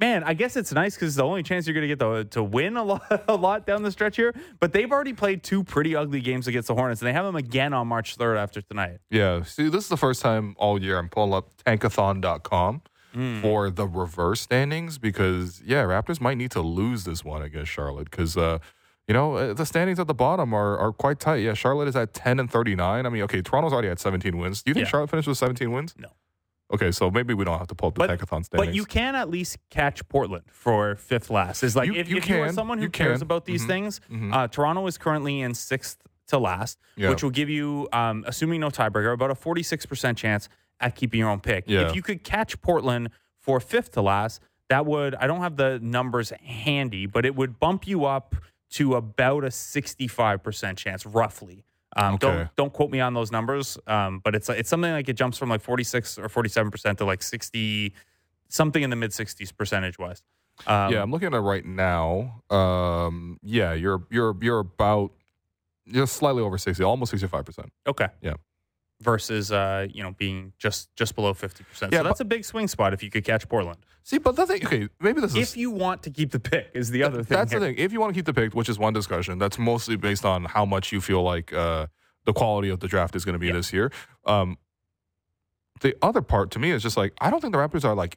Man, 0.00 0.24
I 0.24 0.34
guess 0.34 0.56
it's 0.56 0.72
nice 0.72 0.96
because 0.96 1.10
it's 1.10 1.16
the 1.18 1.22
only 1.24 1.44
chance 1.44 1.68
you're 1.68 1.74
going 1.74 1.88
to 1.88 1.88
get 1.88 2.00
to, 2.00 2.24
to 2.36 2.42
win 2.42 2.76
a 2.76 2.82
lot, 2.82 3.24
a 3.28 3.36
lot 3.36 3.64
down 3.64 3.84
the 3.84 3.92
stretch 3.92 4.16
here. 4.16 4.34
But 4.58 4.72
they've 4.72 4.90
already 4.90 5.12
played 5.12 5.44
two 5.44 5.62
pretty 5.62 5.94
ugly 5.94 6.20
games 6.20 6.48
against 6.48 6.66
the 6.66 6.74
Hornets, 6.74 7.00
and 7.00 7.06
they 7.08 7.12
have 7.12 7.24
them 7.24 7.36
again 7.36 7.72
on 7.72 7.86
March 7.86 8.18
3rd 8.18 8.36
after 8.38 8.60
tonight. 8.60 8.98
Yeah. 9.08 9.44
See, 9.44 9.68
this 9.68 9.84
is 9.84 9.88
the 9.88 9.96
first 9.96 10.20
time 10.20 10.56
all 10.58 10.82
year 10.82 10.98
I'm 10.98 11.08
pulling 11.08 11.32
up 11.34 11.50
tankathon.com 11.64 12.82
Hmm. 13.14 13.40
for 13.40 13.70
the 13.70 13.86
reverse 13.86 14.40
standings 14.40 14.98
because, 14.98 15.62
yeah, 15.64 15.84
Raptors 15.84 16.20
might 16.20 16.36
need 16.36 16.50
to 16.50 16.60
lose 16.60 17.04
this 17.04 17.24
one 17.24 17.42
against 17.42 17.70
Charlotte 17.70 18.10
because, 18.10 18.36
uh, 18.36 18.58
you 19.06 19.14
know, 19.14 19.34
uh, 19.36 19.54
the 19.54 19.64
standings 19.66 20.00
at 20.00 20.06
the 20.08 20.14
bottom 20.14 20.52
are, 20.52 20.76
are 20.78 20.92
quite 20.92 21.20
tight. 21.20 21.36
Yeah, 21.36 21.54
Charlotte 21.54 21.88
is 21.88 21.94
at 21.96 22.12
10 22.14 22.40
and 22.40 22.50
39. 22.50 23.06
I 23.06 23.08
mean, 23.08 23.22
okay, 23.22 23.40
Toronto's 23.42 23.72
already 23.72 23.88
at 23.88 24.00
17 24.00 24.36
wins. 24.36 24.62
Do 24.62 24.70
you 24.70 24.74
think 24.74 24.86
Yeah. 24.86 24.90
Charlotte 24.90 25.10
finished 25.10 25.28
with 25.28 25.38
17 25.38 25.70
wins? 25.70 25.94
No. 25.98 26.08
Okay, 26.72 26.90
so 26.90 27.10
maybe 27.10 27.34
we 27.34 27.44
don't 27.44 27.58
have 27.58 27.66
to 27.68 27.74
pull 27.74 27.88
up 27.88 27.94
the 27.94 27.98
But, 28.00 28.10
tankathon 28.10 28.44
standings. 28.46 28.50
but 28.68 28.74
you 28.74 28.84
can 28.86 29.14
at 29.14 29.28
least 29.30 29.58
catch 29.70 30.06
Portland 30.08 30.44
for 30.50 30.96
fifth 30.96 31.30
last. 31.30 31.62
Is 31.62 31.76
like 31.76 31.86
You- 31.88 31.94
if, 31.94 32.08
you 32.08 32.16
if 32.16 32.28
you 32.28 32.40
are 32.42 32.50
someone 32.52 32.78
who 32.78 32.88
cares 32.88 33.18
can. 33.18 33.22
about 33.26 33.44
these 33.44 33.62
Mhm. 33.64 33.68
things, 33.68 34.00
Mhm. 34.10 34.34
uh, 34.34 34.48
Toronto 34.48 34.86
is 34.86 34.96
currently 34.98 35.40
in 35.42 35.54
sixth 35.54 35.98
to 36.28 36.38
last, 36.38 36.78
Yeah. 36.96 37.10
which 37.10 37.22
will 37.22 37.30
give 37.30 37.50
you, 37.50 37.86
um, 37.92 38.24
assuming 38.26 38.60
no 38.60 38.70
tiebreaker, 38.70 39.12
about 39.12 39.30
a 39.30 39.34
46% 39.34 40.16
chance 40.16 40.48
at 40.80 40.94
keeping 40.96 41.20
your 41.20 41.30
own 41.30 41.40
pick. 41.40 41.64
Yeah. 41.66 41.88
If 41.88 41.94
you 41.96 42.02
could 42.02 42.24
catch 42.24 42.60
Portland 42.60 43.10
for 43.40 43.60
fifth 43.60 43.92
to 43.92 44.02
last, 44.02 44.40
that 44.68 44.86
would, 44.86 45.14
I 45.14 45.26
don't 45.26 45.40
have 45.40 45.56
the 45.56 45.78
numbers 45.80 46.30
handy, 46.42 47.06
but 47.06 47.24
it 47.26 47.36
would 47.36 47.58
bump 47.60 47.86
you 47.86 48.04
up 48.06 48.34
to 48.70 48.94
about 48.94 49.44
a 49.44 49.48
65% 49.48 50.76
chance, 50.76 51.06
roughly. 51.06 51.64
Um, 51.96 52.14
Okay. 52.14 52.26
Don't 52.26 52.56
don't 52.56 52.72
quote 52.72 52.90
me 52.90 52.98
on 52.98 53.14
those 53.14 53.30
numbers, 53.30 53.78
um, 53.86 54.20
but 54.24 54.34
it's 54.34 54.48
it's 54.48 54.68
something 54.68 54.90
like 54.90 55.08
it 55.08 55.12
jumps 55.12 55.38
from 55.38 55.48
like 55.48 55.60
46 55.60 56.18
or 56.18 56.28
47 56.28 56.72
percent 56.72 56.98
to 56.98 57.04
like 57.04 57.22
60, 57.22 57.94
something 58.48 58.82
in 58.82 58.90
the 58.90 58.96
mid 58.96 59.12
60s 59.12 59.56
percentage 59.56 59.96
wise. 59.96 60.22
Um, 60.66 60.92
yeah, 60.92 61.02
I'm 61.02 61.12
looking 61.12 61.26
at 61.28 61.34
it 61.34 61.38
right 61.38 61.64
now. 61.64 62.42
Um, 62.50 63.38
yeah, 63.44 63.74
you're 63.74 64.02
you're 64.10 64.36
you're 64.40 64.58
about 64.58 65.12
you're 65.84 66.08
slightly 66.08 66.42
over 66.42 66.58
60, 66.58 66.82
almost 66.82 67.10
65 67.10 67.44
percent. 67.44 67.72
Okay. 67.86 68.08
Yeah. 68.20 68.34
Versus, 69.02 69.50
uh, 69.52 69.86
you 69.92 70.02
know, 70.02 70.12
being 70.12 70.52
just 70.56 70.94
just 70.96 71.14
below 71.14 71.34
50 71.34 71.64
percent. 71.64 71.92
Yeah, 71.92 71.98
so 71.98 72.04
that's 72.04 72.20
a 72.20 72.24
big 72.24 72.44
swing 72.44 72.68
spot 72.68 72.94
if 72.94 73.02
you 73.02 73.10
could 73.10 73.24
catch 73.24 73.46
Portland. 73.48 73.78
See, 74.02 74.18
but 74.18 74.36
the 74.36 74.46
thing, 74.46 74.64
okay, 74.64 74.88
maybe 75.00 75.20
this 75.20 75.34
is 75.34 75.50
If 75.50 75.56
you 75.56 75.70
want 75.70 76.02
to 76.04 76.10
keep 76.10 76.30
the 76.30 76.38
pick, 76.40 76.70
is 76.74 76.90
the 76.90 77.02
other 77.02 77.22
thing. 77.22 77.36
That's 77.36 77.50
here. 77.50 77.60
the 77.60 77.66
thing. 77.66 77.76
If 77.78 77.92
you 77.92 78.00
want 78.00 78.14
to 78.14 78.18
keep 78.18 78.24
the 78.26 78.32
pick, 78.32 78.54
which 78.54 78.68
is 78.68 78.78
one 78.78 78.92
discussion, 78.92 79.38
that's 79.38 79.58
mostly 79.58 79.96
based 79.96 80.24
on 80.24 80.44
how 80.44 80.64
much 80.64 80.92
you 80.92 81.00
feel 81.00 81.22
like 81.22 81.52
uh, 81.52 81.86
the 82.24 82.32
quality 82.32 82.68
of 82.70 82.80
the 82.80 82.86
draft 82.88 83.16
is 83.16 83.24
going 83.24 83.32
to 83.34 83.38
be 83.38 83.48
Yeah. 83.48 83.54
this 83.54 83.72
year. 83.72 83.90
Um, 84.26 84.58
the 85.80 85.96
other 86.00 86.22
part 86.22 86.50
to 86.52 86.58
me 86.58 86.70
is 86.70 86.82
just 86.82 86.96
like 86.96 87.12
I 87.20 87.30
don't 87.30 87.40
think 87.40 87.52
the 87.52 87.58
Raptors 87.58 87.84
are 87.84 87.94
like 87.96 88.16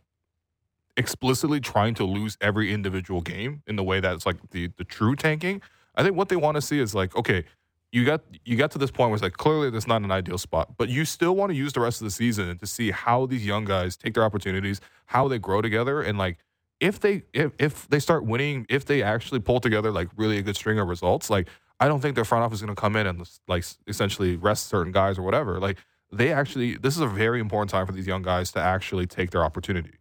explicitly 0.95 1.59
trying 1.59 1.93
to 1.95 2.03
lose 2.05 2.37
every 2.41 2.71
individual 2.71 3.21
game 3.21 3.61
in 3.67 3.75
the 3.75 3.83
way 3.83 3.99
that's 3.99 4.25
like 4.25 4.37
the 4.51 4.67
the 4.77 4.83
true 4.83 5.15
tanking. 5.15 5.61
I 5.95 6.03
think 6.03 6.15
what 6.15 6.29
they 6.29 6.35
want 6.35 6.55
to 6.55 6.61
see 6.61 6.79
is 6.79 6.93
like, 6.93 7.15
okay, 7.15 7.45
you 7.91 8.05
got 8.05 8.21
you 8.45 8.57
got 8.57 8.71
to 8.71 8.77
this 8.77 8.91
point 8.91 9.09
where 9.09 9.15
it's 9.15 9.23
like 9.23 9.33
clearly 9.33 9.69
that's 9.69 9.87
not 9.87 10.01
an 10.01 10.11
ideal 10.11 10.37
spot, 10.37 10.77
but 10.77 10.89
you 10.89 11.05
still 11.05 11.35
want 11.35 11.51
to 11.51 11.55
use 11.55 11.73
the 11.73 11.79
rest 11.79 12.01
of 12.01 12.05
the 12.05 12.11
season 12.11 12.57
to 12.57 12.67
see 12.67 12.91
how 12.91 13.25
these 13.25 13.45
young 13.45 13.65
guys 13.65 13.95
take 13.95 14.13
their 14.13 14.23
opportunities, 14.23 14.81
how 15.07 15.27
they 15.27 15.39
grow 15.39 15.61
together, 15.61 16.01
and 16.01 16.17
like 16.17 16.37
if 16.79 16.99
they 16.99 17.23
if, 17.33 17.51
if 17.57 17.87
they 17.89 17.99
start 17.99 18.25
winning, 18.25 18.65
if 18.69 18.85
they 18.85 19.01
actually 19.01 19.39
pull 19.39 19.59
together 19.59 19.91
like 19.91 20.09
really 20.15 20.37
a 20.37 20.41
good 20.41 20.55
string 20.55 20.79
of 20.79 20.87
results, 20.87 21.29
like 21.29 21.47
I 21.79 21.87
don't 21.87 22.01
think 22.01 22.15
their 22.15 22.25
front 22.25 22.43
office 22.43 22.59
is 22.59 22.63
going 22.63 22.75
to 22.75 22.79
come 22.79 22.95
in 22.95 23.07
and 23.07 23.27
like 23.47 23.63
essentially 23.87 24.35
rest 24.35 24.67
certain 24.67 24.91
guys 24.91 25.17
or 25.17 25.21
whatever. 25.21 25.59
Like 25.59 25.77
they 26.11 26.31
actually, 26.31 26.75
this 26.75 26.95
is 26.95 27.01
a 27.01 27.07
very 27.07 27.39
important 27.39 27.69
time 27.69 27.85
for 27.85 27.91
these 27.91 28.07
young 28.07 28.21
guys 28.21 28.51
to 28.53 28.59
actually 28.59 29.05
take 29.05 29.31
their 29.31 29.43
opportunity. 29.43 29.93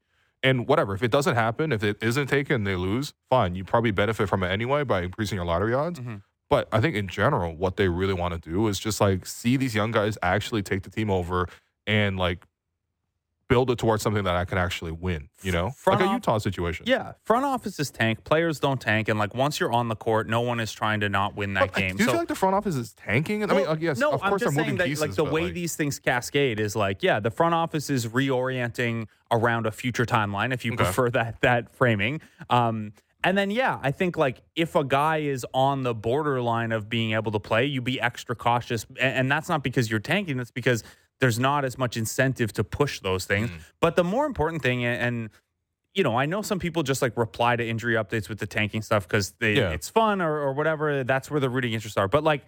And 0.42 0.68
whatever, 0.68 0.94
if 0.94 1.02
it 1.02 1.10
doesn't 1.10 1.34
happen, 1.34 1.72
if 1.72 1.82
it 1.82 1.96
isn't 2.00 2.28
taken, 2.28 2.64
they 2.64 2.76
lose. 2.76 3.14
Fine, 3.28 3.56
you 3.56 3.64
probably 3.64 3.90
benefit 3.90 4.28
from 4.28 4.42
it 4.42 4.48
anyway 4.48 4.84
by 4.84 5.02
increasing 5.02 5.36
your 5.36 5.44
lottery 5.44 5.74
odds. 5.74 5.98
Mhm. 6.00 6.22
But 6.48 6.68
I 6.72 6.80
think 6.80 6.94
in 6.94 7.08
general, 7.08 7.56
what 7.56 7.76
they 7.76 7.88
really 7.88 8.14
want 8.14 8.40
to 8.40 8.50
do 8.50 8.68
is 8.68 8.78
just 8.78 9.00
like 9.00 9.26
see 9.26 9.56
these 9.56 9.74
young 9.74 9.90
guys 9.90 10.16
actually 10.22 10.62
take 10.62 10.82
the 10.82 10.90
team 10.90 11.10
over 11.10 11.48
and 11.86 12.16
like 12.16 12.44
build 13.48 13.70
it 13.70 13.78
towards 13.78 14.02
something 14.02 14.24
that 14.24 14.34
I 14.34 14.44
can 14.44 14.58
actually 14.58 14.90
win. 14.90 15.28
You 15.42 15.52
know, 15.52 15.70
Front 15.70 16.00
like 16.00 16.10
a 16.10 16.12
Utah 16.12 16.38
situation. 16.38 16.84
Yeah, 16.88 17.12
front 17.24 17.44
office 17.44 17.78
is 17.78 17.90
tank. 17.92 18.24
Players 18.24 18.58
don't 18.60 18.80
tank, 18.80 19.08
and 19.08 19.18
like 19.18 19.34
once 19.34 19.60
you're 19.60 19.72
on 19.72 19.86
the 19.88 19.94
court, 19.96 20.28
no 20.28 20.40
one 20.40 20.58
is 20.60 20.72
trying 20.72 21.00
to 21.00 21.08
not 21.08 21.36
win 21.36 21.54
that 21.54 21.72
But, 21.72 21.74
game. 21.80 21.96
Do 21.96 22.02
you 22.02 22.06
so 22.06 22.12
feel 22.12 22.20
like 22.20 22.28
the 22.28 22.34
front 22.34 22.54
office 22.56 22.74
is 22.74 22.92
tanking? 22.94 23.42
I 23.48 23.54
mean, 23.54 23.66
yes, 23.80 23.98
no, 23.98 24.10
of 24.12 24.20
course 24.20 24.22
I'm 24.22 24.38
just 24.38 24.40
they're 24.40 24.50
saying 24.52 24.66
moving 24.66 24.76
that 24.78 24.86
pieces. 24.88 25.00
like 25.00 25.14
the 25.14 25.24
way 25.24 25.44
like, 25.44 25.54
these 25.54 25.76
things 25.76 25.98
cascade 26.00 26.58
is 26.58 26.74
like, 26.74 27.02
yeah, 27.04 27.20
the 27.20 27.30
front 27.30 27.54
office 27.54 27.88
is 27.90 28.06
reorienting 28.08 29.06
around 29.30 29.66
a 29.66 29.70
future 29.70 30.06
timeline, 30.06 30.52
if 30.52 30.64
you 30.64 30.72
Okay. 30.72 30.82
prefer 30.84 31.10
that 31.10 31.40
that 31.42 31.74
framing. 31.74 32.20
Um, 32.50 32.92
and 33.24 33.36
then 33.36 33.50
yeah, 33.50 33.78
I 33.82 33.90
think 33.90 34.16
like 34.16 34.42
if 34.54 34.74
a 34.76 34.84
guy 34.84 35.18
is 35.18 35.44
on 35.52 35.82
the 35.82 35.94
borderline 35.94 36.72
of 36.72 36.88
being 36.88 37.12
able 37.12 37.32
to 37.32 37.40
play, 37.40 37.64
you 37.66 37.80
be 37.80 38.00
extra 38.00 38.36
cautious, 38.36 38.86
and, 39.00 39.16
and 39.16 39.32
that's 39.32 39.48
not 39.48 39.62
because 39.62 39.90
you're 39.90 40.00
tanking. 40.00 40.36
That's 40.36 40.50
because 40.50 40.84
there's 41.20 41.38
not 41.38 41.64
as 41.64 41.78
much 41.78 41.96
incentive 41.96 42.52
to 42.54 42.62
push 42.64 43.00
those 43.00 43.24
things. 43.24 43.48
Mm. 43.50 43.58
But 43.80 43.96
the 43.96 44.04
more 44.04 44.26
important 44.26 44.62
thing, 44.62 44.84
and, 44.84 45.00
and 45.02 45.30
you 45.94 46.02
know, 46.02 46.16
I 46.16 46.26
know 46.26 46.42
some 46.42 46.58
people 46.58 46.82
just 46.82 47.00
like 47.00 47.16
reply 47.16 47.56
to 47.56 47.66
injury 47.66 47.94
updates 47.94 48.28
with 48.28 48.38
the 48.38 48.46
tanking 48.46 48.82
stuff 48.82 49.08
because 49.08 49.32
Yeah. 49.40 49.70
it's 49.70 49.88
fun 49.88 50.20
or, 50.20 50.36
or 50.38 50.52
whatever. 50.52 51.02
That's 51.04 51.30
where 51.30 51.40
the 51.40 51.48
rooting 51.48 51.72
interests 51.72 51.96
are. 51.96 52.06
But 52.06 52.22
like 52.22 52.44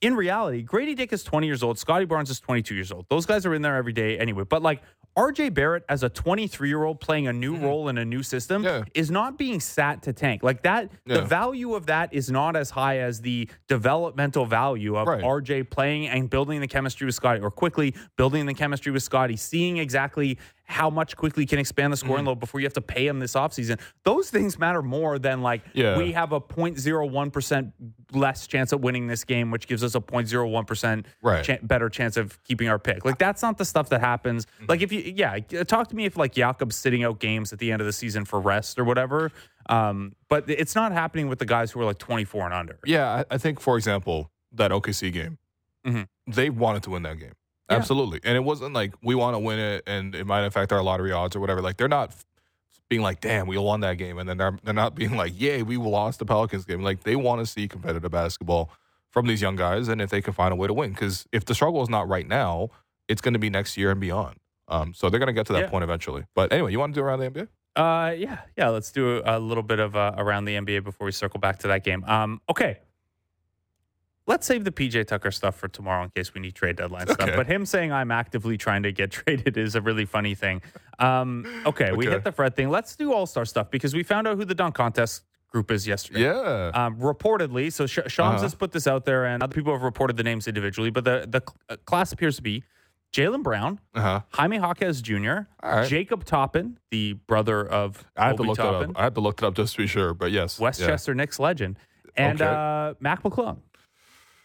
in 0.00 0.14
reality, 0.16 0.64
Gradey 0.64 0.96
Dick 0.96 1.12
is 1.12 1.22
20 1.24 1.46
years 1.46 1.62
old. 1.62 1.78
Scotty 1.78 2.04
Barnes 2.04 2.28
is 2.30 2.38
22 2.40 2.74
years 2.74 2.90
old. 2.92 3.06
Those 3.08 3.24
guys 3.26 3.46
are 3.46 3.54
in 3.54 3.62
there 3.62 3.76
every 3.76 3.92
day 3.92 4.18
anyway. 4.18 4.44
But 4.48 4.62
like 4.62 4.82
RJ 5.18 5.52
Barrett 5.52 5.84
as 5.88 6.04
a 6.04 6.08
23 6.08 6.68
year 6.68 6.84
old 6.84 7.00
playing 7.00 7.26
a 7.26 7.32
new 7.32 7.56
role 7.56 7.88
in 7.88 7.98
a 7.98 8.04
new 8.04 8.22
system 8.22 8.62
Mm-hmm. 8.62 8.78
Yeah. 8.84 8.84
is 9.02 9.10
not 9.10 9.36
being 9.36 9.58
sat 9.58 10.02
to 10.04 10.12
tank. 10.12 10.42
Like 10.44 10.62
that, 10.62 10.90
the 11.06 11.22
value 11.22 11.74
of 11.74 11.86
that 11.86 12.14
is 12.14 12.30
not 12.30 12.54
as 12.54 12.70
high 12.70 12.98
as 12.98 13.20
the 13.20 13.48
developmental 13.66 14.46
value 14.46 14.96
of 14.96 15.08
Right. 15.08 15.22
RJ 15.22 15.70
playing 15.70 16.06
and 16.08 16.30
building 16.30 16.60
the 16.60 16.68
chemistry 16.68 17.04
with 17.06 17.14
Scotty 17.16 17.40
or 17.40 17.50
Quickley 17.50 17.94
building 18.16 18.46
the 18.46 18.54
chemistry 18.54 18.92
with 18.92 19.02
Scotty, 19.02 19.36
seeing 19.36 19.78
exactly 19.78 20.38
how 20.70 20.90
much 20.90 21.16
Quickley 21.16 21.46
can 21.46 21.58
expand 21.58 21.92
the 21.92 21.96
scoring 21.96 22.18
Mm-hmm. 22.20 22.28
load 22.28 22.40
before 22.40 22.60
you 22.60 22.66
have 22.66 22.74
to 22.74 22.82
pay 22.82 23.06
him 23.06 23.18
this 23.20 23.32
offseason. 23.32 23.80
Those 24.04 24.28
things 24.28 24.58
matter 24.58 24.82
more 24.82 25.18
than 25.18 25.40
like 25.40 25.62
Yeah. 25.72 25.96
we 25.96 26.12
have 26.12 26.32
a 26.32 26.40
0.01% 26.40 27.72
less 28.12 28.46
chance 28.46 28.72
of 28.72 28.82
winning 28.82 29.06
this 29.06 29.24
game, 29.24 29.50
which 29.50 29.66
gives 29.66 29.82
us 29.82 29.94
a 29.94 30.00
0.01% 30.00 31.06
Right. 31.22 31.44
cha- 31.44 31.56
better 31.62 31.88
chance 31.88 32.16
of 32.18 32.42
keeping 32.44 32.68
our 32.68 32.78
pick. 32.78 33.04
Like 33.04 33.18
that's 33.18 33.40
not 33.42 33.56
the 33.58 33.64
stuff 33.64 33.88
that 33.88 34.00
happens. 34.00 34.44
Mm-hmm. 34.46 34.66
Like 34.68 34.82
if 34.82 34.92
you, 34.92 35.00
yeah, 35.16 35.38
talk 35.64 35.88
to 35.88 35.96
me 35.96 36.04
if 36.04 36.16
like 36.16 36.34
Jakob's 36.34 36.76
sitting 36.76 37.02
out 37.02 37.18
games 37.18 37.52
at 37.52 37.58
the 37.58 37.72
end 37.72 37.80
of 37.80 37.86
the 37.86 37.92
season 37.92 38.24
for 38.24 38.38
rest 38.40 38.78
or 38.78 38.84
whatever. 38.84 39.30
Um, 39.70 40.14
but 40.28 40.44
it's 40.48 40.74
not 40.74 40.92
happening 40.92 41.28
with 41.28 41.38
the 41.38 41.46
guys 41.46 41.70
who 41.72 41.80
are 41.80 41.84
like 41.84 41.98
24 41.98 42.44
and 42.46 42.54
under. 42.54 42.78
Yeah, 42.84 43.24
I, 43.30 43.34
I 43.34 43.38
think 43.38 43.60
for 43.60 43.76
example 43.76 44.30
that 44.52 44.70
OKC 44.70 45.10
game, 45.12 45.38
Mhm. 45.86 46.08
they 46.26 46.50
wanted 46.50 46.82
to 46.84 46.90
win 46.90 47.02
that 47.04 47.18
game. 47.18 47.32
Absolutely. 47.76 48.20
And 48.24 48.36
it 48.36 48.40
wasn't 48.44 48.72
like 48.72 48.94
we 49.02 49.14
want 49.14 49.34
to 49.34 49.38
win 49.38 49.58
it 49.58 49.84
and 49.86 50.14
it 50.14 50.26
might 50.26 50.44
affect 50.44 50.72
our 50.72 50.82
lottery 50.82 51.12
odds 51.12 51.36
or 51.36 51.40
whatever. 51.40 51.60
Like 51.60 51.76
they're 51.76 51.88
not 51.88 52.14
being 52.88 53.02
like, 53.02 53.20
damn, 53.20 53.46
we 53.46 53.58
won 53.58 53.80
that 53.80 53.94
game. 53.98 54.18
And 54.18 54.28
then 54.28 54.38
they're, 54.38 54.58
they're 54.64 54.72
not 54.74 54.94
being 54.94 55.16
like, 55.16 55.38
yay, 55.38 55.62
we 55.62 55.76
lost 55.76 56.18
the 56.18 56.24
Pelicans 56.24 56.64
game. 56.64 56.82
Like 56.82 57.02
they 57.02 57.16
want 57.16 57.40
to 57.40 57.46
see 57.46 57.68
competitive 57.68 58.10
basketball 58.10 58.70
from 59.10 59.26
these 59.26 59.42
young 59.42 59.56
guys 59.56 59.88
and 59.88 60.00
if 60.00 60.08
they 60.10 60.22
can 60.22 60.32
find 60.32 60.52
a 60.52 60.56
way 60.56 60.66
to 60.66 60.72
win. 60.72 60.90
Because 60.90 61.26
if 61.32 61.44
the 61.44 61.54
struggle 61.54 61.82
is 61.82 61.88
not 61.90 62.08
right 62.08 62.26
now, 62.26 62.68
it's 63.08 63.20
going 63.20 63.34
to 63.34 63.38
be 63.38 63.50
next 63.50 63.76
year 63.76 63.90
and 63.90 64.00
beyond. 64.00 64.36
Um, 64.68 64.92
so 64.94 65.10
they're 65.10 65.20
going 65.20 65.28
to 65.28 65.32
get 65.34 65.46
to 65.46 65.52
that 65.54 65.62
Yeah. 65.64 65.70
point 65.70 65.84
eventually. 65.84 66.24
But 66.34 66.52
anyway, 66.52 66.72
you 66.72 66.78
want 66.78 66.94
to 66.94 67.00
do 67.00 67.04
around 67.04 67.20
the 67.20 67.30
NBA? 67.30 67.48
Uh, 67.76 68.12
yeah, 68.12 68.38
yeah. 68.56 68.68
Let's 68.70 68.90
do 68.90 69.18
a, 69.18 69.38
a 69.38 69.38
little 69.38 69.62
bit 69.62 69.78
of 69.78 69.94
uh, 69.94 70.14
around 70.16 70.46
the 70.46 70.54
NBA 70.56 70.82
before 70.84 71.04
we 71.04 71.12
circle 71.12 71.38
back 71.40 71.58
to 71.60 71.68
that 71.68 71.84
game. 71.84 72.02
Um, 72.04 72.40
okay. 72.50 72.78
Let's 74.28 74.46
save 74.46 74.62
the 74.64 74.70
PJ 74.70 75.06
Tucker 75.06 75.30
stuff 75.30 75.56
for 75.56 75.68
tomorrow 75.68 76.04
in 76.04 76.10
case 76.10 76.34
we 76.34 76.40
need 76.40 76.54
trade 76.54 76.76
deadline 76.76 77.08
stuff. 77.08 77.30
But 77.34 77.46
him 77.46 77.64
saying 77.66 77.92
I'm 77.92 78.10
actively 78.10 78.56
trying 78.58 78.82
to 78.84 78.92
get 78.92 79.10
traded 79.20 79.56
is 79.56 79.74
a 79.74 79.80
really 79.80 80.04
funny 80.04 80.34
thing. 80.36 80.60
Um, 80.98 81.46
okay, 81.66 81.92
we 81.92 82.06
hit 82.06 82.24
the 82.24 82.32
Fred 82.32 82.54
thing. 82.54 82.68
Let's 82.68 82.94
do 82.94 83.12
All 83.12 83.26
Star 83.26 83.44
stuff 83.46 83.70
because 83.70 83.94
we 83.94 84.02
found 84.02 84.28
out 84.28 84.36
who 84.36 84.44
the 84.44 84.54
dunk 84.54 84.74
contest 84.74 85.24
group 85.50 85.70
is 85.70 85.86
yesterday. 85.88 86.24
Yeah. 86.24 86.70
Um, 86.74 86.96
reportedly, 86.98 87.72
so 87.72 87.86
Sh- 87.86 88.00
Shams 88.06 88.18
Uh-huh. 88.18 88.42
has 88.42 88.54
put 88.54 88.70
this 88.72 88.86
out 88.86 89.06
there, 89.06 89.24
and 89.24 89.42
other 89.42 89.54
people 89.54 89.72
have 89.72 89.82
reported 89.82 90.18
the 90.18 90.22
names 90.22 90.46
individually. 90.46 90.90
But 90.90 91.04
the 91.04 91.26
the 91.26 91.40
cl- 91.40 91.56
uh, 91.70 91.76
class 91.86 92.12
appears 92.12 92.36
to 92.36 92.42
be 92.42 92.62
Jaylen 93.14 93.42
Brown, 93.42 93.80
Uh 93.94 94.00
huh. 94.02 94.20
Jaime 94.34 94.56
Jaquez 94.58 95.00
Jr., 95.00 95.38
right. 95.62 95.88
Jacob 95.88 96.24
Toppin, 96.24 96.78
the 96.90 97.14
brother 97.14 97.66
of 97.66 98.04
I 98.14 98.26
have 98.26 98.36
to 98.36 98.42
look 98.42 98.58
Toppin, 98.58 98.90
it 98.90 98.96
up. 98.96 99.00
I 99.00 99.04
have 99.04 99.14
to 99.14 99.20
look 99.22 99.42
it 99.42 99.46
up 99.46 99.54
just 99.54 99.72
to 99.76 99.78
be 99.78 99.86
sure. 99.86 100.12
But 100.12 100.32
yes. 100.32 100.58
yeah. 100.58 100.64
Westchester 100.64 101.14
Knicks 101.14 101.40
legend, 101.40 101.78
and 102.14 102.42
Okay. 102.42 102.50
uh, 102.54 102.92
Mac 103.00 103.22
McClung. 103.22 103.60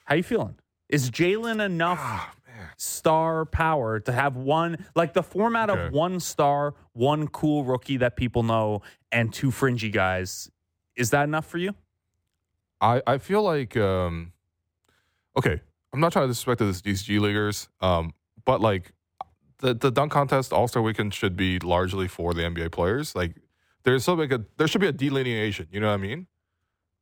How 0.06 0.16
you 0.16 0.24
feeling? 0.24 0.56
Is 0.90 1.10
Jaylen 1.10 1.64
enough 1.64 2.00
Ah, 2.02 2.34
star 2.78 3.46
power 3.46 4.00
to 4.02 4.12
have 4.12 4.36
one 4.36 4.86
like 4.96 5.14
the 5.14 5.24
format 5.24 5.70
Okay. 5.70 5.88
of 5.88 5.94
one 5.94 6.20
star, 6.20 6.76
one 6.94 7.28
cool 7.28 7.64
rookie 7.64 7.98
that 7.98 8.16
people 8.16 8.44
know, 8.44 8.82
and 9.12 9.34
two 9.34 9.50
fringy 9.52 9.90
guys? 9.90 10.50
Is 10.96 11.10
that 11.12 11.24
enough 11.24 11.46
for 11.46 11.58
you? 11.58 11.74
I, 12.82 13.02
I 13.08 13.18
feel 13.18 13.42
like 13.44 13.78
um 13.78 14.34
okay, 15.38 15.62
I'm 15.94 16.00
not 16.00 16.12
trying 16.12 16.24
to 16.26 16.28
disrespect 16.28 16.60
this, 16.60 16.82
these 16.82 17.02
G 17.04 17.20
leaguers, 17.20 17.70
um, 17.82 18.14
but 18.46 18.62
like 18.62 18.92
the 19.60 19.74
the 19.74 19.90
dunk 19.90 20.12
contest 20.12 20.52
All 20.52 20.68
Star 20.68 20.84
Weekend 20.84 21.14
should 21.14 21.36
be 21.38 21.60
largely 21.60 22.08
for 22.08 22.34
the 22.34 22.42
NBA 22.42 22.72
players. 22.72 23.16
Like 23.16 23.38
there's 23.84 24.04
so 24.04 24.16
big 24.16 24.34
a 24.34 24.44
there 24.58 24.68
should 24.68 24.82
be 24.82 24.88
a 24.88 24.92
delineation. 24.92 25.68
You 25.72 25.80
know 25.80 25.88
what 25.88 25.94
I 25.94 25.98
mean? 25.98 26.28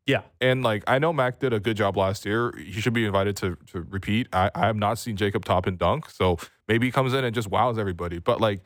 Yeah. 0.08 0.22
And 0.42 0.64
like 0.64 0.84
I 0.88 0.98
know 1.00 1.14
Mac 1.14 1.40
did 1.40 1.54
a 1.54 1.60
good 1.60 1.78
job 1.78 1.96
last 1.96 2.26
year. 2.26 2.54
He 2.58 2.82
should 2.82 2.94
be 2.94 3.06
invited 3.06 3.36
to 3.38 3.56
to 3.72 3.82
repeat. 3.90 4.28
I, 4.34 4.50
I 4.56 4.66
have 4.68 4.76
not 4.76 4.98
seen 4.98 5.16
Jacob 5.16 5.46
Toppin 5.46 5.78
dunk, 5.78 6.10
so 6.10 6.38
maybe 6.68 6.88
he 6.88 6.92
comes 6.92 7.14
in 7.14 7.24
and 7.24 7.34
just 7.36 7.50
wows 7.50 7.78
everybody. 7.78 8.18
But 8.20 8.42
like, 8.42 8.62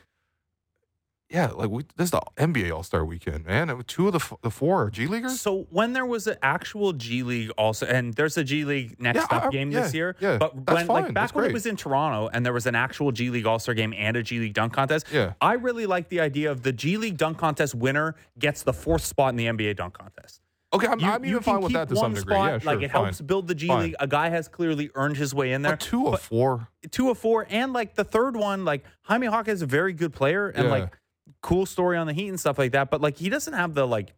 yeah, 1.30 1.48
like 1.48 1.70
we, 1.72 1.84
this 1.98 2.06
is 2.06 2.12
the 2.12 2.22
NBA 2.38 2.72
All 2.72 2.84
Star 2.84 3.04
Weekend, 3.04 3.46
man. 3.48 3.84
Two 3.88 4.06
of 4.08 4.14
the 4.14 4.20
f- 4.20 4.34
the 4.44 4.52
four 4.52 4.90
G 4.92 5.08
leaguers. 5.08 5.42
So 5.42 5.66
when 5.72 5.92
there 5.94 6.06
was 6.06 6.28
an 6.28 6.38
actual 6.44 6.94
G 6.94 7.24
League 7.24 7.50
also, 7.58 7.86
and 7.88 8.14
there's 8.14 8.38
a 8.38 8.44
G 8.44 8.64
League 8.64 9.02
next 9.02 9.18
Yeah, 9.30 9.38
up 9.38 9.46
I- 9.46 9.50
game 9.50 9.72
yeah, 9.72 9.82
this 9.82 9.94
year. 9.94 10.16
yeah, 10.20 10.38
but 10.38 10.54
that's 10.66 10.78
when 10.78 10.88
like 10.88 11.04
fine, 11.06 11.14
back 11.14 11.24
that's 11.24 11.34
when 11.36 11.46
it 11.46 11.54
was 11.54 11.66
in 11.66 11.76
Toronto 11.76 12.30
and 12.32 12.46
there 12.46 12.54
was 12.54 12.68
an 12.68 12.76
actual 12.76 13.12
G 13.12 13.30
League 13.32 13.46
All 13.48 13.58
Star 13.60 13.74
game 13.76 13.94
and 13.98 14.16
a 14.16 14.24
G 14.24 14.40
League 14.40 14.54
dunk 14.54 14.72
contest. 14.74 15.08
Yeah. 15.12 15.34
I 15.42 15.54
really 15.54 15.86
like 15.88 16.10
the 16.10 16.22
idea 16.22 16.50
of 16.52 16.62
the 16.64 16.72
G 16.72 16.96
League 16.98 17.18
dunk 17.18 17.40
contest 17.40 17.74
winner 17.76 18.16
gets 18.40 18.62
the 18.64 18.74
fourth 18.74 19.04
spot 19.04 19.32
in 19.32 19.36
the 19.36 19.48
NBA 19.48 19.76
dunk 19.78 19.96
contest. 19.98 20.42
Okay, 20.74 20.88
I'm, 20.88 21.00
You, 21.00 21.08
I'm 21.08 21.24
you 21.24 21.32
even 21.32 21.44
fine 21.44 21.62
with 21.62 21.74
that 21.74 21.88
to 21.90 21.96
some 21.96 22.14
degree. 22.14 22.34
spot, 22.36 22.52
Yeah, 22.52 22.58
sure, 22.60 22.74
like 22.74 22.84
it 22.84 22.92
fine. 22.92 23.04
helps 23.06 23.22
build 23.22 23.48
the 23.48 23.56
G 23.56 23.68
Fine. 23.68 23.84
League. 23.84 23.96
A 24.00 24.08
guy 24.08 24.30
has 24.30 24.48
clearly 24.48 24.90
earned 24.96 25.16
his 25.16 25.34
way 25.34 25.54
in 25.54 25.62
there. 25.62 25.74
But 25.74 25.80
two 25.80 26.08
of 26.08 26.22
four. 26.22 26.68
two 26.92 27.10
of 27.10 27.18
four, 27.18 27.46
and 27.50 27.72
like 27.72 27.96
the 27.96 28.04
third 28.04 28.36
one, 28.36 28.66
like 28.66 28.84
Jaime 29.04 29.28
Hawk 29.28 29.48
is 29.48 29.62
a 29.62 29.66
very 29.66 29.94
good 29.94 30.12
player 30.14 30.50
and 30.50 30.66
Yeah. 30.66 30.72
like 30.72 30.98
cool 31.42 31.66
story 31.66 31.98
on 31.98 32.08
the 32.08 32.14
Heat 32.14 32.28
and 32.30 32.40
stuff 32.40 32.58
like 32.58 32.74
that. 32.74 32.90
But 32.90 33.00
like 33.02 33.18
he 33.18 33.30
doesn't 33.30 33.54
have 33.54 33.74
the 33.74 33.88
like. 33.88 34.14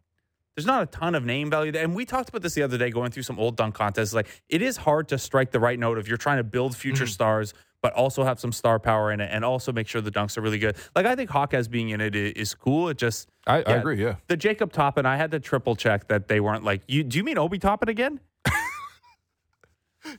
There's 0.56 0.66
not 0.66 0.82
a 0.82 0.86
ton 0.86 1.14
of 1.14 1.24
name 1.24 1.50
value 1.50 1.70
there. 1.70 1.84
And 1.84 1.94
we 1.94 2.04
talked 2.04 2.28
about 2.30 2.42
this 2.42 2.54
the 2.54 2.64
other 2.64 2.76
day 2.78 2.90
going 2.90 3.12
through 3.12 3.22
some 3.22 3.38
old 3.38 3.56
dunk 3.56 3.76
contests. 3.76 4.12
Like 4.12 4.26
it 4.48 4.60
is 4.60 4.76
hard 4.76 5.06
to 5.08 5.18
strike 5.18 5.52
the 5.52 5.60
right 5.60 5.78
note 5.78 5.98
if 5.98 6.08
you're 6.08 6.16
trying 6.16 6.38
to 6.38 6.44
build 6.44 6.76
future 6.76 7.04
Mm-hmm. 7.04 7.10
stars, 7.12 7.54
but 7.82 7.92
also 7.92 8.24
have 8.24 8.40
some 8.40 8.52
star 8.52 8.78
power 8.78 9.12
in 9.12 9.20
it 9.20 9.30
and 9.32 9.44
also 9.44 9.72
make 9.72 9.86
sure 9.86 10.00
the 10.00 10.10
dunks 10.10 10.36
are 10.36 10.40
really 10.40 10.58
good. 10.58 10.76
Like 10.94 11.06
I 11.06 11.14
think 11.14 11.32
Jaquez 11.32 11.68
being 11.68 11.90
in 11.90 12.00
it 12.00 12.14
is 12.14 12.54
cool. 12.54 12.88
It 12.88 12.98
just 12.98 13.28
I, 13.46 13.58
I 13.58 13.74
agree. 13.74 14.02
Yeah. 14.02 14.16
the 14.26 14.36
Jacob 14.36 14.72
Toppin, 14.72 15.06
I 15.06 15.16
had 15.16 15.30
to 15.30 15.40
triple 15.40 15.76
check 15.76 16.08
that 16.08 16.28
they 16.28 16.40
weren't 16.40 16.64
like 16.64 16.82
you. 16.86 17.04
Do 17.04 17.18
you 17.18 17.24
mean 17.24 17.38
Obi 17.38 17.58
Toppin 17.58 17.88
again? 17.88 18.20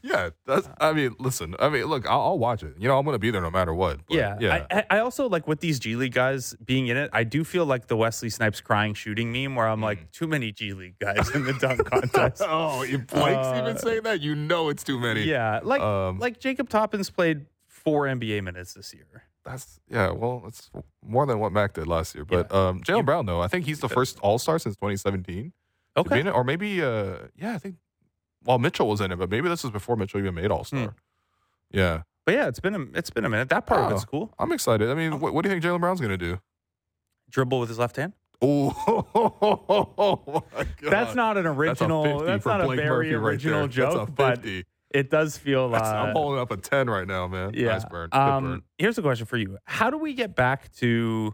Yeah. 0.02 0.30
That's. 0.46 0.68
I 0.80 0.94
mean, 0.94 1.16
listen. 1.20 1.56
I 1.60 1.70
mean, 1.70 1.86
look. 1.86 2.08
I'll, 2.08 2.22
I'll 2.22 2.40
watch 2.40 2.64
it. 2.64 2.76
You 2.78 2.88
know, 2.88 2.98
I'm 2.98 3.06
going 3.06 3.16
to 3.16 3.20
be 3.20 3.32
there 3.32 3.42
no 3.42 3.50
matter 3.52 3.74
what. 3.74 4.00
but 4.08 4.16
Yeah, 4.18 4.38
Yeah. 4.40 4.66
I, 4.72 4.86
I 4.90 5.00
also 5.00 5.28
like 5.30 5.48
with 5.48 5.60
these 5.60 5.80
G 5.80 5.96
League 5.96 6.14
guys 6.14 6.56
being 6.64 6.88
in 6.88 6.98
it. 6.98 7.10
I 7.14 7.24
do 7.24 7.44
feel 7.44 7.66
like 7.66 7.88
the 7.88 7.98
Wesley 7.98 8.30
Snipes 8.30 8.62
crying 8.62 8.94
shooting 8.94 9.32
meme, 9.32 9.56
where 9.56 9.68
I'm 9.68 9.80
Mm. 9.80 9.84
like, 9.84 10.12
too 10.12 10.28
many 10.28 10.52
G 10.52 10.74
League 10.74 11.00
guys 11.00 11.30
in 11.32 11.44
the 11.46 11.54
dunk 11.54 11.86
contest. 11.90 12.42
oh, 12.46 12.84
if 12.84 13.08
Blake's 13.08 13.58
even 13.60 13.78
saying 13.78 14.04
that, 14.04 14.22
you 14.22 14.36
know 14.36 14.70
it's 14.70 14.84
too 14.84 15.00
many. 15.00 15.22
Uh, 15.24 15.26
yeah, 15.26 15.60
like 15.64 15.82
Um, 15.82 16.20
like 16.20 16.40
Jacob 16.40 16.70
Toppins 16.70 17.10
played 17.10 17.46
four 17.68 18.06
NBA 18.06 18.44
minutes 18.44 18.74
this 18.74 18.94
year. 18.94 19.24
That's 19.46 19.80
yeah. 19.90 20.12
Well, 20.12 20.44
it's 20.48 20.70
more 21.04 21.26
than 21.26 21.40
what 21.40 21.52
Mac 21.54 21.74
did 21.74 21.88
last 21.88 22.14
year. 22.14 22.26
But 22.26 22.54
um, 22.54 22.82
Jaylen 22.82 23.06
Brown, 23.06 23.26
though, 23.26 23.42
I 23.42 23.48
think 23.48 23.66
he's 23.66 23.80
the 23.80 23.88
first 23.90 24.20
All 24.20 24.38
Star 24.38 24.60
since 24.60 24.76
2017. 24.76 25.36
to 25.36 25.42
be 25.44 25.52
Okay, 25.98 26.20
in 26.20 26.28
it. 26.28 26.32
Or 26.32 26.44
maybe, 26.44 26.82
uh, 26.84 27.14
yeah, 27.38 27.56
I 27.56 27.58
think. 27.58 27.76
Well, 28.44 28.60
Mitchell 28.60 28.88
was 28.88 29.02
in 29.02 29.12
it, 29.12 29.18
but 29.18 29.30
maybe 29.30 29.50
this 29.50 29.64
was 29.64 29.72
before 29.72 29.96
Mitchell 29.96 30.20
even 30.20 30.36
made 30.36 30.52
All 30.52 30.64
Star. 30.64 30.80
Hmm. 30.80 30.88
Yeah, 31.72 32.04
but 32.26 32.34
yeah, 32.36 32.48
it's 32.48 32.60
been 32.60 32.76
a 32.76 32.86
it's 32.98 33.10
been 33.10 33.26
a 33.26 33.30
minute. 33.30 33.50
That 33.50 33.66
part 33.66 33.82
of 33.82 33.92
Oh. 33.92 33.96
it's 33.96 34.06
cool. 34.06 34.34
I'm 34.40 34.52
excited. 34.52 34.90
I 34.90 34.94
mean, 34.94 35.20
what, 35.20 35.34
what 35.34 35.44
do 35.44 35.50
you 35.50 35.56
think 35.60 35.64
Jaylen 35.64 35.82
Brown's 35.82 36.00
going 36.00 36.12
to 36.12 36.18
do? 36.18 36.40
Dribble 37.30 37.60
with 37.60 37.70
his 37.70 37.80
left 37.80 37.96
hand. 37.98 38.14
Oh, 38.42 40.44
my 40.56 40.66
That's 40.90 41.16
not 41.16 41.38
an 41.38 41.44
That's 41.44 41.58
original. 41.58 42.04
50 42.06 42.26
That's, 42.26 42.44
for 42.44 42.50
not 42.50 42.62
a 42.62 42.68
very 42.76 42.88
Murphy 43.12 43.16
right 43.16 43.32
original. 43.34 43.62
That's 43.68 43.74
a 43.74 43.78
joke, 43.78 44.16
but 44.16 44.46
it 44.92 45.10
does 45.10 45.38
feel. 45.38 45.70
That's- 45.70 45.92
I'm 45.92 46.10
Uh, 46.10 46.14
holding 46.14 46.40
up 46.40 46.52
a 46.52 46.58
10 46.58 46.90
right 46.90 47.08
now, 47.08 47.28
man. 47.28 47.52
yeah. 47.54 47.74
Nice 47.74 47.86
burn. 47.86 48.10
Good 48.10 48.18
Um, 48.18 48.44
burn. 48.44 48.62
here's 48.78 48.98
a 48.98 49.02
question 49.02 49.26
for 49.26 49.38
you: 49.38 49.58
How 49.66 49.90
do 49.90 49.98
we 49.98 50.14
get 50.14 50.36
back 50.36 50.72
to 50.78 51.34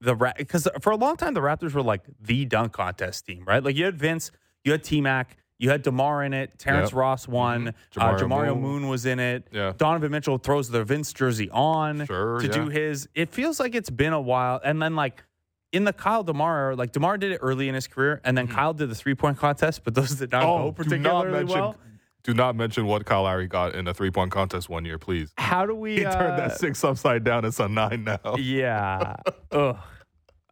the 0.00 0.14
because 0.36 0.68
for 0.80 0.90
a 0.92 0.96
long 0.96 1.16
time 1.16 1.34
the 1.34 1.40
Raptors 1.40 1.72
were 1.72 1.82
like 1.82 2.02
the 2.20 2.44
dunk 2.44 2.72
contest 2.72 3.26
team, 3.26 3.44
right? 3.46 3.62
Like 3.62 3.76
you 3.76 3.84
had 3.84 3.98
Vince, 3.98 4.30
you 4.64 4.72
had 4.72 4.82
T 4.82 5.00
Mac, 5.00 5.36
you 5.58 5.70
had 5.70 5.82
DeMar 5.82 6.22
in 6.24 6.34
it, 6.34 6.58
Terrence 6.58 6.90
Yep. 6.90 6.98
Ross 6.98 7.28
won, 7.28 7.66
Mhm. 7.66 7.74
uh, 7.96 8.12
Jamario 8.14 8.18
Jamario 8.18 8.54
Moon. 8.54 8.62
Moon 8.82 8.88
was 8.88 9.06
in 9.06 9.18
it. 9.18 9.46
Yeah. 9.52 9.72
Donovan 9.76 10.10
Mitchell 10.12 10.38
throws 10.38 10.68
the 10.70 10.84
Vince 10.84 11.12
jersey 11.12 11.48
on 11.50 12.04
Sure, 12.06 12.38
to 12.40 12.46
yeah. 12.46 12.52
do 12.52 12.68
his. 12.68 13.08
It 13.14 13.30
feels 13.30 13.58
like 13.60 13.74
it's 13.74 13.90
been 13.90 14.12
a 14.12 14.20
while, 14.20 14.60
and 14.64 14.80
then 14.82 14.94
like. 14.96 15.24
In 15.72 15.84
the 15.84 15.92
Kyle 15.92 16.22
DeMar, 16.22 16.74
like 16.76 16.92
Demar 16.92 17.18
did 17.18 17.32
it 17.32 17.38
early 17.42 17.68
in 17.68 17.74
his 17.74 17.86
career, 17.86 18.20
and 18.24 18.38
then 18.38 18.46
Kyle 18.46 18.72
did 18.72 18.88
the 18.88 18.94
three 18.94 19.14
point 19.16 19.36
contest, 19.36 19.82
but 19.84 19.94
those 19.94 20.10
did 20.14 20.30
not 20.30 20.42
go 20.42 20.72
Mm-hmm. 20.72 20.80
Oh, 20.80 20.84
do 20.84 20.98
not 20.98 21.28
mention. 21.28 21.60
well. 21.60 21.76
Do 22.22 22.32
not 22.34 22.56
mention 22.56 22.86
what 22.86 23.04
Kyle 23.04 23.24
Lowry 23.24 23.46
got 23.46 23.74
in 23.74 23.86
a 23.86 23.92
three 23.92 24.10
point 24.12 24.30
contest 24.30 24.68
one 24.70 24.84
year, 24.86 24.96
please. 24.96 25.32
How 25.36 25.66
do 25.66 25.74
we? 25.74 25.96
He 25.98 26.02
turned 26.04 26.14
uh, 26.34 26.36
that 26.36 26.58
six 26.58 26.82
upside 26.82 27.24
down. 27.24 27.44
It's 27.44 27.60
a 27.60 27.68
nine 27.68 28.04
now. 28.04 28.36
Yeah. 28.38 29.16
Ugh. 29.52 29.76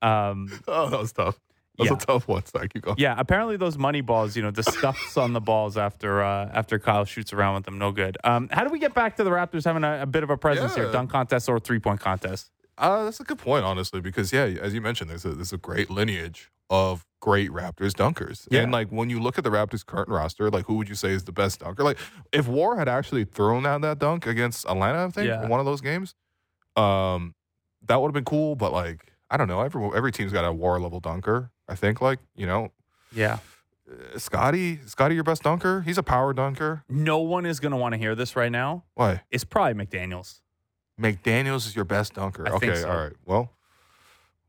Um, 0.03 0.49
Oh, 0.69 0.91
that 0.91 1.01
was 1.01 1.13
tough. 1.13 1.41
Yeah. 1.79 1.93
a 1.95 1.97
tough 1.97 2.29
one. 2.29 2.45
Sorry, 2.47 2.69
keep 2.69 2.83
going. 2.83 2.97
yeah. 2.99 3.15
Apparently, 3.19 3.57
those 3.57 3.77
money 3.77 4.01
balls, 4.01 4.37
you 4.37 4.43
know, 4.43 4.51
the 4.53 4.63
stuffs 4.63 5.17
on 5.17 5.33
the 5.33 5.41
balls 5.41 5.77
after 5.77 6.23
uh, 6.23 6.49
after 6.53 6.79
Kyle 6.79 7.05
shoots 7.05 7.33
around 7.33 7.55
with 7.57 7.65
them, 7.65 7.79
no 7.79 7.91
good. 7.91 8.17
Um, 8.25 8.49
how 8.53 8.63
do 8.65 8.71
we 8.71 8.79
get 8.79 8.95
back 8.95 9.17
to 9.17 9.25
the 9.25 9.31
Raptors 9.31 9.65
having 9.65 9.83
a, 9.85 10.03
a 10.03 10.07
bit 10.07 10.23
of 10.23 10.31
a 10.31 10.37
presence 10.37 10.75
here? 10.75 10.91
Dunk 10.93 11.11
contest 11.11 11.49
or 11.49 11.59
three 11.59 11.81
point 11.81 12.01
contest? 12.01 12.51
Uh, 12.79 13.05
that's 13.05 13.21
a 13.21 13.25
good 13.25 13.39
point, 13.39 13.65
honestly, 13.65 14.01
because 14.01 14.33
yeah, 14.33 14.45
as 14.45 14.75
you 14.75 14.81
mentioned, 14.81 15.11
there's 15.11 15.25
a 15.25 15.31
there's 15.35 15.53
a 15.53 15.59
great 15.59 15.91
lineage 15.91 16.51
of 16.71 17.07
great 17.21 17.51
Raptors 17.51 17.93
dunkers. 17.93 18.47
Yeah. 18.51 18.61
And 18.63 18.73
like 18.73 18.89
when 18.91 19.11
you 19.11 19.21
look 19.21 19.37
at 19.39 19.45
the 19.45 19.51
Raptors' 19.51 19.85
current 19.85 20.09
roster, 20.09 20.51
like 20.51 20.67
who 20.67 20.75
would 20.75 20.89
you 20.89 20.95
say 20.95 21.11
is 21.11 21.25
the 21.25 21.33
best 21.33 21.61
dunker? 21.61 21.83
Like 21.85 21.99
if 22.33 22.47
War 22.49 22.77
had 22.77 22.89
actually 22.89 23.25
thrown 23.25 23.65
down 23.65 23.81
that 23.83 23.99
dunk 23.99 24.27
against 24.27 24.65
Atlanta, 24.67 25.07
I 25.07 25.11
think 25.11 25.27
Yeah. 25.29 25.43
in 25.43 25.49
one 25.49 25.61
of 25.61 25.67
those 25.67 25.81
games, 25.81 26.15
um, 26.77 27.35
that 27.87 28.01
would 28.01 28.09
have 28.09 28.15
been 28.15 28.25
cool. 28.25 28.57
But 28.57 28.73
like 28.73 29.13
I 29.31 29.37
don't 29.37 29.49
know, 29.49 29.61
every 29.61 29.85
every 29.97 30.13
team's 30.13 30.33
got 30.33 30.45
a 30.45 30.53
War 30.53 30.81
level 30.81 31.01
dunker. 31.01 31.51
I 31.69 31.75
think 31.75 32.01
like 32.01 32.19
you 32.37 32.47
know, 32.47 32.71
Yeah. 33.13 33.39
uh, 33.91 34.19
Scotty, 34.19 34.81
Scotty, 34.87 35.15
your 35.15 35.25
best 35.25 35.43
dunker. 35.43 35.83
He's 35.83 35.99
a 35.99 36.03
power 36.03 36.33
dunker. 36.33 36.85
No 36.89 37.19
one 37.19 37.47
is 37.47 37.61
going 37.61 37.73
to 37.73 37.79
want 37.79 37.93
to 37.93 37.99
hear 37.99 38.15
this 38.15 38.37
right 38.37 38.53
now. 38.53 38.85
Why? 38.95 39.23
It's 39.31 39.45
probably 39.45 39.85
McDaniels. 39.85 40.41
McDaniel's 41.01 41.67
is 41.67 41.75
your 41.77 41.85
best 41.85 42.15
dunker. 42.15 42.47
I 42.49 42.53
okay, 42.53 42.75
so. 42.77 42.89
all 42.91 42.97
right. 42.97 43.13
Well, 43.25 43.51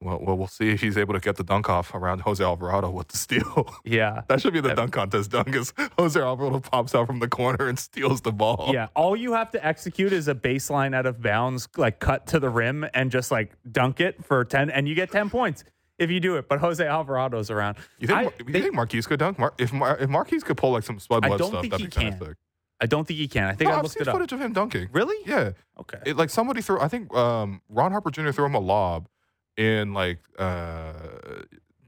well, 0.01 0.19
well, 0.21 0.37
we'll 0.37 0.47
see 0.47 0.69
if 0.69 0.81
he's 0.81 0.97
able 0.97 1.13
to 1.15 1.19
get 1.19 1.37
the 1.37 1.43
dunk 1.43 1.69
off 1.69 1.95
around 1.95 2.19
Jose 2.21 2.43
Alvarado 2.43 2.91
with 2.91 3.07
the 3.07 3.17
steal. 3.17 3.73
Yeah. 3.85 4.21
that 4.27 4.41
should 4.41 4.53
be 4.53 4.61
the 4.61 4.75
dunk 4.75 4.91
contest 4.93 5.31
dunk. 5.31 5.55
Is 5.55 5.73
Jose 5.97 6.19
Alvarado 6.19 6.59
pops 6.59 6.93
out 6.93 7.07
from 7.07 7.19
the 7.19 7.27
corner 7.29 7.67
and 7.67 7.79
steals 7.79 8.21
the 8.21 8.31
ball? 8.33 8.69
Yeah, 8.73 8.87
all 8.95 9.15
you 9.15 9.33
have 9.33 9.51
to 9.51 9.65
execute 9.65 10.11
is 10.13 10.27
a 10.27 10.35
baseline 10.35 10.93
out 10.93 11.05
of 11.05 11.21
bounds, 11.21 11.67
like 11.77 11.99
cut 11.99 12.27
to 12.27 12.39
the 12.39 12.49
rim 12.49 12.85
and 12.93 13.09
just 13.09 13.31
like 13.31 13.53
dunk 13.71 13.99
it 14.01 14.23
for 14.23 14.43
10, 14.45 14.69
and 14.69 14.87
you 14.87 14.93
get 14.95 15.11
10 15.11 15.29
points 15.29 15.63
if 15.99 16.09
you 16.11 16.19
do 16.19 16.35
it. 16.37 16.47
But 16.49 16.59
Jose 16.59 16.83
Alvarado's 16.83 17.49
around. 17.49 17.77
You 17.99 18.07
think? 18.07 18.19
I- 18.19 18.23
you 18.45 18.51
they- 18.51 18.61
think 18.61 18.75
Markquis 18.75 19.05
could 19.07 19.19
dunk? 19.19 19.39
Mar- 19.39 19.53
if 19.57 19.71
Mar- 19.73 19.97
if 19.99 20.09
Markquis 20.09 20.43
could 20.43 20.57
pull 20.57 20.71
like 20.71 20.83
some 20.83 20.99
Spud 20.99 21.23
Blood 21.23 21.37
don't 21.39 21.49
stuff, 21.49 21.69
that'd 21.69 21.77
be 21.85 21.87
kind 21.91 22.13
of 22.21 22.27
sick. 22.27 22.37
I 22.81 22.85
don't 22.87 23.07
think 23.07 23.17
he 23.19 23.27
can. 23.29 23.45
I 23.45 23.53
think 23.53 23.69
No, 23.69 23.75
I 23.75 23.77
I've 23.77 23.83
looked 23.83 23.93
seen 23.95 24.01
it 24.01 24.07
up. 24.09 24.15
footage 24.15 24.33
of 24.33 24.41
him 24.41 24.51
dunking. 24.51 24.89
Really? 24.91 25.15
Yeah. 25.25 25.51
Okay. 25.79 25.97
It, 26.05 26.17
like 26.17 26.29
somebody 26.29 26.61
threw. 26.61 26.79
I 26.81 26.89
think 26.89 27.13
um, 27.15 27.61
Ron 27.69 27.91
Harper 27.91 28.11
Jr. 28.11 28.31
threw 28.31 28.45
him 28.45 28.53
a 28.55 28.59
lob 28.59 29.07
in 29.55 29.93
like 29.93 30.19
uh, 30.37 30.91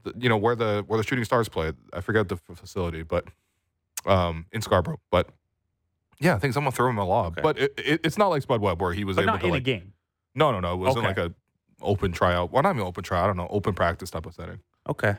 the, 0.04 0.14
you 0.18 0.28
know 0.30 0.38
where 0.38 0.56
the 0.56 0.84
where 0.86 0.96
the 0.96 1.02
Shooting 1.04 1.24
Stars 1.26 1.48
play. 1.50 1.72
I 1.92 2.00
forget 2.00 2.28
the 2.28 2.36
facility, 2.54 3.02
but 3.02 3.26
um, 4.06 4.46
in 4.52 4.62
Scarborough. 4.62 5.00
But 5.10 5.28
yeah, 6.20 6.34
I 6.34 6.38
think 6.38 6.54
someone 6.54 6.72
threw 6.72 6.88
him 6.88 6.96
a 6.98 7.04
lob. 7.04 7.34
Okay. 7.34 7.42
But 7.42 7.58
it, 7.58 7.74
it, 7.76 8.00
it's 8.04 8.16
not 8.16 8.28
like 8.28 8.40
Spud 8.42 8.60
Webb 8.62 8.80
where 8.80 8.94
he 8.94 9.04
was 9.04 9.16
but 9.16 9.22
able 9.24 9.32
not 9.34 9.40
to 9.40 9.46
in 9.46 9.52
like. 9.52 9.60
a 9.60 9.64
game. 9.64 9.92
No, 10.34 10.52
no, 10.52 10.60
no. 10.60 10.72
It 10.72 10.76
wasn't 10.76 11.04
Okay. 11.04 11.08
like 11.08 11.18
a 11.18 11.34
open 11.82 12.12
tryout. 12.12 12.52
Well, 12.52 12.62
not 12.62 12.74
even 12.76 12.86
open 12.86 13.04
tryout. 13.04 13.24
I 13.24 13.26
don't 13.28 13.36
know. 13.36 13.48
Open 13.50 13.74
practice 13.74 14.10
type 14.10 14.26
of 14.26 14.34
setting. 14.34 14.60
Okay. 14.88 15.16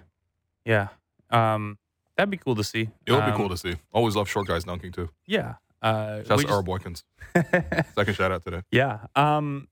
Yeah. 0.66 0.88
Um, 1.30 1.78
that'd 2.18 2.30
be 2.30 2.38
cool 2.38 2.56
to 2.56 2.64
see. 2.64 2.90
It 3.06 3.12
would 3.12 3.26
be 3.26 3.32
Um, 3.32 3.38
cool 3.38 3.50
to 3.50 3.58
see. 3.58 3.76
Always 3.92 4.16
love 4.16 4.28
short 4.30 4.48
guys 4.48 4.64
dunking 4.64 4.92
too. 4.92 5.10
Yeah. 5.26 5.56
Uh, 5.82 6.24
Shouts 6.24 6.44
we 6.44 6.46
to 6.46 6.54
Earl 6.54 6.64
Boykins. 6.64 7.04
Second 7.96 8.14
shout 8.16 8.32
out 8.32 8.44
today. 8.44 8.62
yeah. 8.72 9.00
Um, 9.16 9.68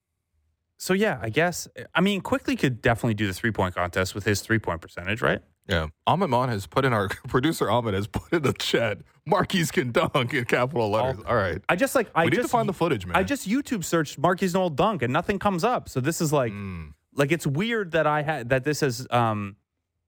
so 0.78 0.94
yeah, 0.94 1.20
I 1.22 1.30
guess 1.30 1.68
I 1.96 2.02
mean 2.02 2.22
Quickley 2.22 2.56
could 2.56 2.82
definitely 2.82 3.16
do 3.16 3.26
the 3.28 3.34
three 3.34 3.52
point 3.52 3.74
contest 3.76 4.14
with 4.16 4.24
his 4.26 4.42
three 4.42 4.60
point 4.60 4.80
percentage, 4.80 5.22
right? 5.22 5.42
Yeah. 5.68 5.88
Ahmed 6.06 6.30
Mon 6.30 6.50
has 6.50 6.66
put 6.68 6.86
in 6.86 6.94
our 6.94 7.08
producer 7.28 7.70
Ahmed 7.70 7.94
has 7.94 8.08
put 8.08 8.32
in 8.32 8.42
the 8.44 8.54
chat. 8.54 9.00
Markquis 9.30 9.72
can 9.72 9.92
dunk 9.92 10.34
in 10.34 10.46
capital 10.46 10.90
letters. 10.90 11.22
All 11.28 11.36
right. 11.36 11.62
I 11.68 11.76
just 11.76 11.94
like 11.96 12.10
I 12.16 12.24
we 12.24 12.30
need 12.30 12.38
just 12.38 12.48
to 12.48 12.52
find 12.52 12.70
the 12.70 12.74
footage, 12.74 13.06
man. 13.06 13.16
I 13.18 13.24
just 13.24 13.48
YouTube 13.50 13.84
searched 13.84 14.22
Markquis 14.22 14.54
Nowell 14.54 14.70
dunk 14.70 15.02
and 15.02 15.12
nothing 15.12 15.38
comes 15.40 15.64
up. 15.66 15.90
So 15.90 16.00
this 16.00 16.22
is 16.22 16.32
like 16.32 16.54
Mm. 16.54 16.94
like 17.14 17.32
it's 17.34 17.46
weird 17.46 17.92
that 17.92 18.08
I 18.08 18.22
had 18.22 18.50
that 18.50 18.64
this 18.64 18.80
has 18.80 19.06
um 19.12 19.58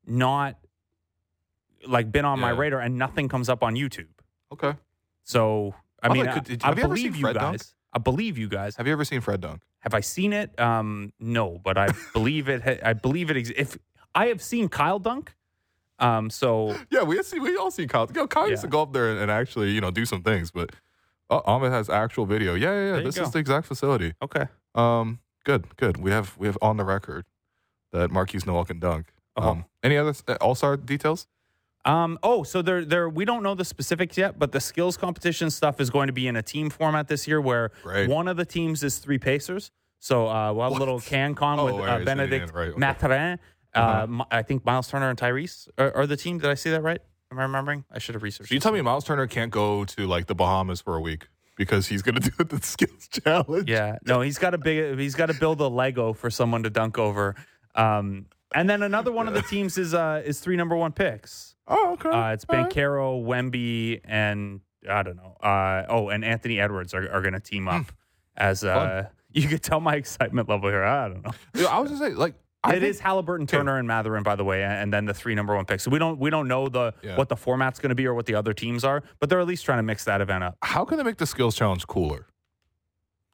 not 0.06 0.56
like 1.88 2.12
been 2.12 2.26
on 2.26 2.40
my 2.40 2.50
radar 2.52 2.80
and 2.80 2.98
nothing 2.98 3.28
comes 3.30 3.50
up 3.50 3.64
on 3.64 3.76
YouTube. 3.76 4.08
Okay. 4.54 4.74
So 5.24 5.76
I 6.02 6.10
mean, 6.14 6.28
I, 6.28 6.40
could- 6.40 6.64
I 6.64 6.68
have 6.70 6.78
you 6.78 6.84
believe 6.88 7.16
you 7.16 7.22
Fred 7.24 7.34
dunk? 7.36 7.58
guys. 7.58 7.76
I 7.92 8.00
believe 8.00 8.38
you 8.38 8.48
guys. 8.48 8.76
Have 8.76 8.88
you 8.88 8.94
ever 8.94 9.04
seen 9.04 9.20
Fred 9.22 9.42
dunk? 9.42 9.62
Have 9.80 9.94
I 9.94 10.00
seen 10.02 10.32
it? 10.32 10.58
Um, 10.60 11.12
no, 11.20 11.60
but 11.64 11.78
I 11.78 11.88
believe 12.14 12.48
it. 12.50 12.82
I 12.84 12.94
believe 12.94 13.30
it. 13.32 13.38
Ex- 13.38 13.52
if 13.56 13.78
I 14.16 14.28
have 14.28 14.42
seen 14.42 14.70
Kyle 14.70 15.00
dunk, 15.00 15.34
um, 16.00 16.30
so 16.30 16.76
Yeah, 16.90 17.04
we 17.04 17.22
see 17.24 17.40
we 17.40 17.56
all 17.58 17.72
see 17.72 17.88
Kyle. 17.88 18.10
Yo, 18.14 18.28
Kyle 18.28 18.50
used 18.50 18.62
to 18.64 18.68
go 18.68 18.82
up 18.82 18.94
there 18.94 19.10
and, 19.12 19.20
and 19.20 19.32
actually, 19.32 19.72
you 19.72 19.82
know, 19.82 19.92
do 19.92 20.06
some 20.06 20.22
things, 20.24 20.52
but 20.52 20.72
uh, 21.30 21.42
Ahmed 21.46 21.72
has 21.72 21.90
actual 21.90 22.26
video. 22.26 22.56
Yeah, 22.56 22.72
yeah, 22.74 22.96
yeah. 22.98 23.04
This 23.04 23.18
is 23.18 23.32
the 23.32 23.40
exact 23.40 23.68
facility. 23.68 24.14
okay. 24.22 24.46
Um, 24.76 25.20
good, 25.46 25.76
good. 25.78 25.98
We 25.98 26.12
have 26.12 26.36
we 26.38 26.48
have 26.48 26.58
on 26.62 26.78
the 26.78 26.84
record 26.84 27.26
that 27.92 28.12
Markquis 28.12 28.46
Nowell 28.46 28.66
can 28.66 28.80
dunk. 28.80 29.08
Uh-huh. 29.36 29.52
Um, 29.52 29.66
any 29.84 29.98
other 29.98 30.14
All 30.42 30.56
Star 30.56 30.78
details? 30.78 31.28
Um, 31.86 32.20
oh, 32.24 32.44
so 32.44 32.62
there, 32.62 32.84
there. 32.84 33.08
We 33.10 33.26
don't 33.26 33.42
know 33.42 33.56
the 33.56 33.66
specifics 33.66 34.18
yet, 34.18 34.38
but 34.38 34.52
the 34.52 34.60
skills 34.60 34.98
competition 34.98 35.50
stuff 35.50 35.80
is 35.80 35.90
going 35.90 36.08
to 36.08 36.14
be 36.14 36.28
in 36.28 36.36
a 36.36 36.42
team 36.42 36.70
format 36.70 37.08
this 37.08 37.28
year, 37.28 37.40
where 37.40 37.72
Great. 37.84 38.10
one 38.10 38.28
of 38.28 38.38
the 38.38 38.46
teams 38.46 38.84
is 38.84 38.98
three 38.98 39.18
Pacers. 39.18 39.72
So 40.00 40.28
uh, 40.28 40.54
we'll 40.54 40.64
have 40.64 40.74
a 40.74 40.80
little 40.80 40.96
What? 40.96 41.06
can 41.06 41.36
con 41.36 41.60
Oh, 41.60 41.66
with 41.66 41.76
uh, 41.88 42.00
Bennedict 42.00 42.52
yeah, 42.54 42.60
right, 42.60 42.70
okay. 42.70 42.80
Mathurin. 42.80 43.40
Uh, 43.76 43.80
Uh-huh. 43.80 44.08
Mi- 44.08 44.26
I 44.32 44.42
think 44.42 44.66
Miles 44.66 44.88
Turner 44.88 45.10
and 45.10 45.18
Tyrese 45.20 45.68
are, 45.78 45.96
are 45.96 46.08
the 46.08 46.18
team. 46.18 46.40
Did 46.40 46.50
I 46.50 46.56
see 46.56 46.70
that 46.72 46.82
right? 46.82 47.02
Am 47.32 47.38
I 47.40 47.44
remembering? 47.44 47.86
I 47.92 48.00
should 48.00 48.16
have 48.16 48.24
researched. 48.24 48.50
So 48.50 48.56
you 48.56 48.60
tell 48.60 48.72
me 48.72 48.82
Miles 48.82 49.04
Turner 49.06 49.28
can't 49.28 49.52
go 49.52 49.86
to 49.86 50.08
like 50.08 50.26
the 50.28 50.34
Bahamas 50.36 50.82
for 50.82 50.96
a 50.96 51.02
week 51.02 51.28
because 51.56 51.86
he's 51.88 52.02
gonna 52.02 52.20
do 52.38 52.44
the 52.44 52.60
skills 52.62 53.08
challenge. 53.08 53.70
Yeah, 53.70 53.98
no, 54.06 54.22
he's 54.22 54.38
got 54.40 54.54
a 54.54 54.58
big. 54.58 54.98
He's 54.98 55.14
got 55.16 55.28
to 55.28 55.36
build 55.36 55.62
a 55.62 55.68
Lego 55.68 56.14
for 56.14 56.30
someone 56.32 56.64
to 56.64 56.70
dunk 56.72 56.98
over. 56.98 57.36
Um, 57.76 58.26
and 58.56 58.68
then 58.68 58.82
another 58.82 59.12
one 59.12 59.28
of 59.28 59.36
the 59.36 59.44
teams 59.44 59.78
is 59.78 59.94
uh, 59.94 60.24
is 60.26 60.40
three 60.40 60.56
number 60.58 60.76
one 60.76 60.92
picks. 60.92 61.54
Oh, 61.68 61.94
okay. 61.94 62.10
Uh, 62.10 62.32
it's 62.34 62.46
All 62.50 62.58
right. 62.58 62.68
Banchero, 62.72 63.24
Wemby, 63.24 64.02
and 64.06 64.62
I 64.90 65.04
don't 65.04 65.18
know. 65.18 65.38
Uh, 65.44 65.86
oh, 65.88 66.10
and 66.10 66.26
Anthony 66.26 66.60
Edwards 66.60 66.96
are, 66.96 67.08
are 67.12 67.22
going 67.22 67.36
to 67.36 67.40
team 67.40 67.68
up 67.68 67.86
as 68.36 68.64
uh, 68.64 69.06
you 69.32 69.48
could 69.48 69.62
tell 69.62 69.80
my 69.80 69.94
excitement 69.96 70.50
level 70.50 70.68
here. 70.70 70.84
I 70.84 71.10
don't 71.10 71.24
know. 71.24 71.32
Yeah, 71.54 71.68
I 71.68 71.78
was 71.78 71.92
just 71.92 72.02
saying, 72.02 72.16
like, 72.16 72.34
It 72.66 72.72
think- 72.72 72.84
is 72.84 73.00
Haliburton, 73.00 73.48
Turner, 73.48 73.78
and 73.78 73.88
Mathurin, 73.88 74.24
by 74.24 74.36
the 74.36 74.44
way, 74.44 74.64
and 74.64 74.92
then 74.92 75.06
the 75.06 75.14
three 75.14 75.34
number 75.34 75.56
one 75.56 75.66
picks. 75.66 75.84
So 75.84 75.92
we 75.92 76.00
don't 76.00 76.20
we 76.20 76.30
don't 76.30 76.48
know 76.48 76.68
the 76.68 76.94
Yeah. 77.02 77.16
what 77.16 77.30
the 77.30 77.38
format's 77.38 77.80
going 77.80 77.90
to 77.90 77.96
be 77.96 78.06
or 78.06 78.14
what 78.14 78.26
the 78.26 78.36
other 78.36 78.54
teams 78.54 78.84
are, 78.84 79.02
but 79.20 79.30
they're 79.30 79.40
at 79.40 79.48
least 79.48 79.64
trying 79.66 79.80
to 79.80 79.84
mix 79.84 80.04
that 80.06 80.20
event 80.20 80.44
up. 80.44 80.58
How 80.64 80.84
can 80.84 80.98
they 80.98 81.04
make 81.04 81.18
the 81.18 81.26
skills 81.28 81.56
challenge 81.56 81.88
cooler? 81.88 82.26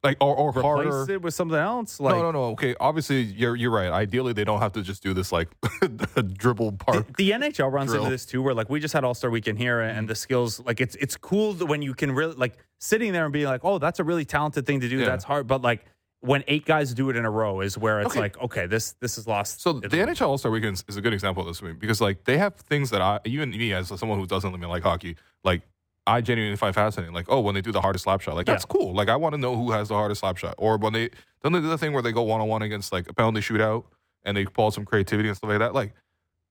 Like, 0.03 0.17
or, 0.21 0.35
or 0.35 0.49
Replace 0.49 0.63
harder? 0.63 1.11
it 1.13 1.21
with 1.23 1.33
something 1.33 1.57
else. 1.57 1.99
Like 1.99 2.13
no, 2.13 2.21
no, 2.21 2.31
no. 2.31 2.43
Okay, 2.51 2.75
obviously 2.79 3.23
you're 3.23 3.55
you're 3.55 3.71
right. 3.71 3.89
Ideally, 3.89 4.33
they 4.33 4.43
don't 4.43 4.59
have 4.59 4.73
to 4.73 4.83
just 4.83 5.01
do 5.01 5.15
this 5.15 5.31
like 5.31 5.47
dribble 6.33 6.71
The, 6.71 6.77
park. 6.77 7.17
the 7.17 7.31
NHL 7.31 7.71
runs 7.71 7.89
drill. 7.89 8.03
into 8.03 8.11
this 8.11 8.27
too, 8.27 8.43
where 8.43 8.53
like 8.53 8.69
we 8.69 8.79
just 8.79 8.93
had 8.93 9.03
All 9.03 9.15
Star 9.15 9.31
Weekend 9.31 9.57
here, 9.57 9.79
Mm-hmm. 9.79 9.97
and 9.97 10.07
the 10.07 10.13
skills 10.13 10.59
like 10.59 10.79
it's 10.79 10.95
it's 10.97 11.17
cool 11.17 11.55
when 11.55 11.81
you 11.81 11.95
can 11.95 12.11
really 12.11 12.35
like 12.35 12.53
sitting 12.79 13.13
there 13.13 13.23
and 13.23 13.33
being 13.33 13.47
like, 13.47 13.61
oh, 13.63 13.79
that's 13.79 13.99
a 13.99 14.03
really 14.03 14.25
talented 14.25 14.67
thing 14.67 14.81
to 14.81 14.87
do. 14.87 14.99
Yeah. 14.99 15.05
That's 15.07 15.23
hard, 15.23 15.47
but 15.47 15.63
like 15.63 15.83
when 16.25 16.43
eight 16.47 16.65
guys 16.65 16.93
do 16.93 17.09
it 17.09 17.15
in 17.15 17.25
a 17.25 17.29
row 17.31 17.61
is 17.61 17.77
where 17.77 18.01
it's 18.01 18.11
Okay. 18.11 18.19
like, 18.19 18.39
okay, 18.41 18.65
this 18.65 18.93
this 18.99 19.17
is 19.17 19.27
lost. 19.27 19.61
So 19.61 19.73
the. 19.73 19.87
NHL 19.89 20.27
All 20.27 20.37
Star 20.37 20.51
Weekend 20.51 20.83
is 20.87 20.97
a 20.97 21.01
good 21.01 21.13
example 21.13 21.41
of 21.41 21.47
this 21.47 21.61
week 21.61 21.79
because 21.79 22.01
like 22.01 22.23
they 22.25 22.37
have 22.37 22.55
things 22.55 22.89
that 22.89 23.01
I 23.01 23.19
even 23.25 23.51
me 23.51 23.73
as 23.73 23.87
someone 23.99 24.19
who 24.19 24.25
doesn't 24.25 24.53
even 24.53 24.69
like 24.69 24.83
hockey, 24.83 25.15
like 25.43 25.61
I 26.07 26.21
genuinely 26.21 26.57
find 26.57 26.73
fascinating. 26.75 27.13
Like, 27.15 27.25
oh, 27.29 27.39
when 27.41 27.55
they 27.55 27.61
do 27.61 27.71
the 27.71 27.81
hardest 27.81 28.03
slap 28.03 28.21
shot, 28.21 28.35
like 28.35 28.47
Yeah. 28.47 28.53
that's 28.53 28.65
cool. 28.65 28.93
Like 28.93 29.09
I 29.09 29.15
want 29.15 29.33
to 29.33 29.37
know 29.41 29.55
who 29.55 29.71
has 29.71 29.89
the 29.89 29.95
hardest 29.95 30.19
slap 30.21 30.37
shot. 30.37 30.55
Or 30.57 30.77
when 30.77 30.93
they 30.93 31.09
don't 31.43 31.51
they 31.53 31.59
do 31.61 31.67
the 31.67 31.77
thing 31.77 31.93
where 31.93 32.01
they 32.03 32.11
go 32.11 32.23
one 32.23 32.41
on 32.41 32.47
one 32.47 32.61
against 32.61 32.91
like 32.91 33.09
a 33.09 33.13
penalty 33.13 33.39
shootout 33.41 33.85
and 34.23 34.35
they 34.37 34.45
pull 34.45 34.71
some 34.71 34.85
creativity 34.85 35.29
and 35.29 35.37
stuff 35.37 35.49
like 35.49 35.59
that. 35.59 35.73
Like 35.73 35.93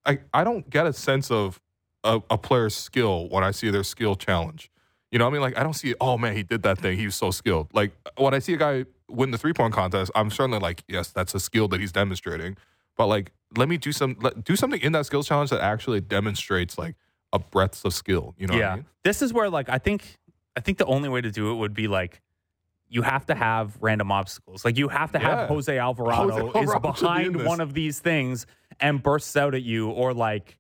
I 0.07 0.19
I 0.33 0.45
don't 0.45 0.69
get 0.71 0.87
a 0.87 0.93
sense 0.93 1.31
of 1.31 1.61
a, 2.05 2.21
a 2.31 2.37
player's 2.39 2.75
skill 2.77 3.29
when 3.29 3.43
I 3.45 3.51
see 3.51 3.71
their 3.71 3.83
skill 3.85 4.15
challenge. 4.15 4.71
You 5.15 5.19
know 5.19 5.27
what 5.27 5.31
I 5.31 5.33
mean? 5.35 5.43
Like 5.43 5.57
I 5.57 5.63
don't 5.63 5.75
see, 5.75 5.95
oh 6.01 6.19
man, 6.19 6.35
he 6.35 6.43
did 6.43 6.65
that 6.65 6.79
thing. 6.79 6.99
He 6.99 7.05
was 7.05 7.15
so 7.15 7.31
skilled. 7.31 7.69
Like 7.73 7.93
when 8.17 8.35
I 8.35 8.41
see 8.41 8.53
a 8.55 8.57
guy 8.57 8.85
win 9.09 9.31
the 9.31 9.39
three 9.39 9.53
point 9.53 9.73
contest, 9.73 10.11
I'm 10.13 10.29
certainly 10.29 10.59
like, 10.59 10.83
yes, 10.89 11.13
that's 11.13 11.37
a 11.37 11.39
skill 11.39 11.69
that 11.69 11.79
he's 11.79 11.93
demonstrating. 11.93 12.57
But 12.97 13.07
like, 13.07 13.31
let 13.57 13.69
me 13.69 13.77
do 13.77 13.93
some 13.93 14.17
let, 14.21 14.43
do 14.43 14.57
something 14.57 14.81
in 14.81 14.91
that 14.91 15.07
skills 15.07 15.29
challenge 15.29 15.51
that 15.51 15.61
actually 15.61 16.01
demonstrates 16.01 16.77
like 16.77 16.97
a 17.33 17.39
breadth 17.39 17.85
of 17.85 17.95
skill. 17.95 18.35
You 18.37 18.49
know 18.49 18.55
yeah, 18.55 18.61
what 18.61 18.73
I 18.73 18.75
mean? 18.75 18.87
this 19.05 19.23
is 19.23 19.33
where 19.33 19.49
like 19.49 19.69
I 19.69 19.79
think 19.79 20.17
I 20.57 20.61
think 20.61 20.79
the 20.79 20.87
only 20.87 21.09
way 21.09 21.21
to 21.21 21.31
do 21.31 21.53
it 21.53 21.55
would 21.55 21.75
be 21.75 21.87
like 21.87 22.21
you 22.89 23.03
have 23.03 23.25
to 23.27 23.37
have 23.37 23.77
random 23.81 24.11
obstacles. 24.11 24.65
Like 24.65 24.77
you 24.77 24.89
have 24.89 25.13
to 25.13 25.21
Yeah. 25.21 25.43
have 25.43 25.49
Jose 25.49 25.79
Alvarado, 25.79 26.49
Jose 26.49 26.61
is 26.61 26.71
Alvarado 26.71 26.89
in 26.89 27.33
behind 27.33 27.47
one 27.47 27.61
of 27.61 27.73
these 27.73 28.01
things 28.01 28.47
and 28.81 29.01
bursts 29.01 29.37
out 29.37 29.55
at 29.55 29.63
you, 29.63 29.91
or 29.91 30.13
like, 30.13 30.59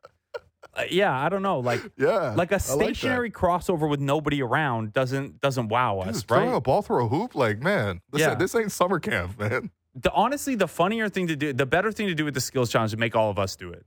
yeah, 0.91 1.13
I 1.19 1.29
don't 1.29 1.43
know, 1.43 1.61
like. 1.61 1.81
Yeah. 1.97 2.35
Like 2.37 2.53
a 2.53 2.59
stationary 2.59 3.31
crossover 3.31 3.89
with 3.89 4.01
nobody 4.01 4.43
around 4.43 4.93
doesn't 4.93 5.41
doesn't 5.41 5.69
wow 5.69 6.01
Dude, 6.05 6.15
us, 6.15 6.23
throwing 6.23 6.51
right? 6.51 6.57
a 6.57 6.61
ball 6.61 6.83
through 6.83 7.05
a 7.05 7.09
hoop, 7.09 7.35
like 7.35 7.61
man, 7.61 8.01
this, 8.13 8.21
Yeah. 8.21 8.31
ain't, 8.31 8.39
this 8.39 8.55
ain't 8.55 8.73
summer 8.73 8.99
camp, 8.99 9.39
man. 9.39 9.71
The, 9.95 10.11
honestly, 10.13 10.55
the 10.57 10.67
funnier 10.69 11.09
thing 11.09 11.29
to 11.29 11.37
do, 11.37 11.53
the 11.53 11.67
better 11.67 11.93
thing 11.93 12.09
to 12.09 12.15
do 12.15 12.25
with 12.25 12.35
the 12.35 12.41
skills 12.41 12.71
challenge 12.71 12.93
is 12.93 12.99
make 12.99 13.15
all 13.15 13.31
of 13.31 13.39
us 13.39 13.55
do 13.57 13.71
it. 13.71 13.87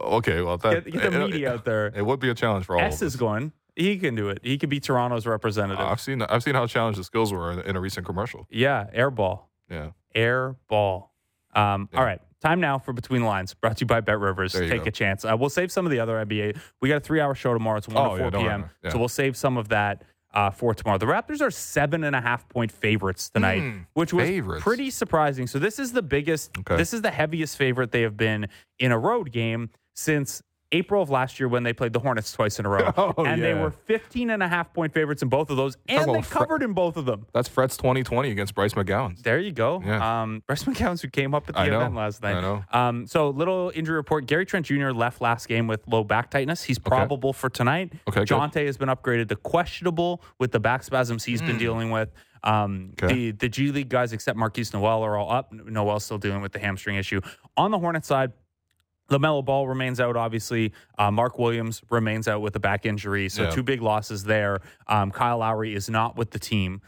Okay, 0.00 0.40
well, 0.42 0.58
that 0.58 0.84
Get, 0.84 0.92
get 0.92 1.10
the 1.12 1.22
it- 1.22 1.26
media 1.26 1.54
out 1.54 1.64
there. 1.64 1.86
It 1.94 2.04
would 2.04 2.20
be 2.20 2.28
a 2.30 2.34
challenge 2.34 2.66
for 2.66 2.76
all 2.76 2.82
S 2.82 3.00
is 3.02 3.16
going. 3.16 3.52
He 3.74 3.96
can 3.96 4.14
do 4.14 4.28
it. 4.28 4.40
He 4.42 4.58
could 4.58 4.68
be 4.68 4.80
Toronto's 4.80 5.26
representative. 5.26 5.80
Uh, 5.80 5.88
I've 5.88 6.00
seen 6.00 6.20
I've 6.22 6.42
seen 6.42 6.54
how 6.54 6.66
challenged 6.66 7.00
the 7.00 7.04
skills 7.04 7.32
were 7.32 7.52
in, 7.52 7.60
in 7.60 7.76
a 7.76 7.80
recent 7.80 8.04
commercial. 8.04 8.46
yeah, 8.50 8.86
air 8.92 9.10
ball. 9.10 9.48
Yeah. 9.70 9.90
Air 10.14 10.56
ball. 10.68 11.14
Um, 11.54 11.88
Yeah. 11.92 11.98
All 11.98 12.04
right. 12.04 12.20
Time 12.42 12.60
now 12.60 12.78
for 12.78 12.92
Between 12.92 13.20
the 13.22 13.26
Lines, 13.28 13.54
brought 13.54 13.76
to 13.76 13.82
you 13.82 13.86
by 13.86 14.00
Bet 14.00 14.18
Rivers. 14.18 14.52
Take 14.52 14.82
go. 14.82 14.88
a 14.88 14.90
chance. 14.90 15.24
Uh, 15.24 15.36
we'll 15.38 15.48
save 15.48 15.70
some 15.70 15.86
of 15.86 15.92
the 15.92 16.00
other 16.00 16.14
NBA. 16.24 16.58
We 16.80 16.88
got 16.88 16.96
a 16.96 17.00
three 17.00 17.20
hour 17.20 17.34
show 17.36 17.52
tomorrow. 17.54 17.78
It's 17.78 17.86
1 17.88 17.96
Oh, 17.96 18.16
to 18.18 18.30
4 18.30 18.40
yeah, 18.40 18.48
p.m. 18.48 18.70
Yeah. 18.82 18.90
So 18.90 18.98
we'll 18.98 19.08
save 19.08 19.36
some 19.36 19.56
of 19.56 19.68
that 19.68 20.02
uh, 20.34 20.50
for 20.50 20.74
tomorrow. 20.74 20.98
The 20.98 21.06
Raptors 21.06 21.40
are 21.40 21.50
seven 21.52 22.02
and 22.04 22.16
a 22.16 22.20
half 22.20 22.48
point 22.48 22.72
favorites 22.72 23.30
tonight, 23.30 23.60
Mm, 23.62 23.86
which 23.94 24.12
was 24.12 24.26
favorites. 24.26 24.64
pretty 24.64 24.90
surprising. 24.90 25.46
So 25.46 25.58
this 25.60 25.78
is 25.78 25.92
the 25.92 26.02
biggest, 26.02 26.50
Okay. 26.58 26.76
this 26.76 26.92
is 26.92 27.02
the 27.02 27.10
heaviest 27.12 27.56
favorite 27.56 27.92
they 27.92 28.02
have 28.02 28.16
been 28.16 28.48
in 28.80 28.90
a 28.92 28.98
road 28.98 29.30
game 29.30 29.70
since 29.94 30.42
April 30.72 31.02
of 31.02 31.10
last 31.10 31.38
year 31.38 31.48
when 31.48 31.62
they 31.62 31.72
played 31.72 31.92
the 31.92 32.00
Hornets 32.00 32.32
twice 32.32 32.58
in 32.58 32.66
a 32.66 32.68
row. 32.68 32.92
Oh, 32.96 33.24
and 33.24 33.42
they 33.42 33.54
were 33.54 33.70
15 33.70 34.30
and 34.30 34.42
a 34.42 34.48
half 34.48 34.72
point 34.72 34.92
favorites 34.92 35.22
in 35.22 35.28
both 35.28 35.50
of 35.50 35.56
those, 35.56 35.76
and 35.88 36.06
they 36.08 36.12
about 36.12 36.24
Fre- 36.24 36.38
covered 36.38 36.62
in 36.62 36.72
both 36.72 36.96
of 36.96 37.04
them. 37.04 37.26
That's 37.34 37.48
Fred's 37.48 37.76
2020 37.76 38.30
against 38.30 38.54
Bryce 38.54 38.72
McGowens. 38.74 39.22
There 39.22 39.38
you 39.38 39.52
go. 39.52 39.82
Yeah. 39.84 40.22
Um, 40.22 40.42
Bryce 40.46 40.64
McGowens 40.64 41.00
who 41.02 41.08
came 41.08 41.34
up 41.34 41.48
at 41.48 41.54
the 41.54 41.60
I 41.60 41.68
know. 41.68 41.80
event 41.80 41.94
last 41.94 42.22
night. 42.22 42.36
I 42.36 42.40
know. 42.40 42.64
Um, 42.72 43.06
so 43.06 43.30
little 43.30 43.70
injury 43.74 43.96
report. 43.96 44.26
Gary 44.26 44.46
Trent 44.46 44.66
Jr. 44.66 44.90
left 44.90 45.20
last 45.20 45.46
game 45.48 45.66
with 45.66 45.86
low 45.86 46.04
back 46.04 46.30
tightness. 46.30 46.62
He's 46.62 46.78
probable 46.78 47.32
for 47.32 47.48
tonight. 47.50 47.92
Okay, 48.08 48.20
good. 48.24 48.28
Jontay 48.28 48.66
has 48.66 48.76
been 48.76 48.88
upgraded 48.88 49.28
to 49.28 49.36
questionable 49.36 50.22
with 50.38 50.52
the 50.52 50.60
back 50.60 50.82
spasms 50.82 51.24
he's 51.24 51.42
been 51.42 51.58
dealing 51.58 51.90
with. 51.90 52.10
Um, 52.44 52.92
Hmm. 52.98 53.04
Okay. 53.06 53.14
the 53.14 53.30
the 53.32 53.48
G 53.48 53.70
League 53.70 53.88
guys 53.88 54.12
except 54.12 54.36
Markquis 54.38 54.72
Nowell 54.74 55.02
are 55.04 55.16
all 55.16 55.30
up. 55.30 55.52
Nowell's 55.52 56.04
still 56.04 56.18
dealing 56.18 56.40
with 56.42 56.50
the 56.52 56.58
hamstring 56.58 56.96
issue. 56.96 57.20
On 57.56 57.70
the 57.70 57.78
Hornet 57.78 58.04
side, 58.04 58.32
LaMelo 59.12 59.44
Ball 59.44 59.68
remains 59.68 60.00
out, 60.00 60.16
obviously. 60.16 60.72
Uh, 60.98 61.10
Mark 61.10 61.38
Williams 61.38 61.82
remains 61.90 62.26
out 62.28 62.40
with 62.40 62.56
a 62.56 62.60
back 62.60 62.86
injury. 62.86 63.28
So, 63.28 63.42
Yeah. 63.44 63.50
two 63.50 63.62
big 63.62 63.82
losses 63.82 64.24
there. 64.24 64.60
Um, 64.88 65.10
Kyle 65.10 65.38
Lowry 65.38 65.74
is 65.74 65.88
not 65.90 66.16
with 66.16 66.30
the 66.30 66.38
team. 66.38 66.80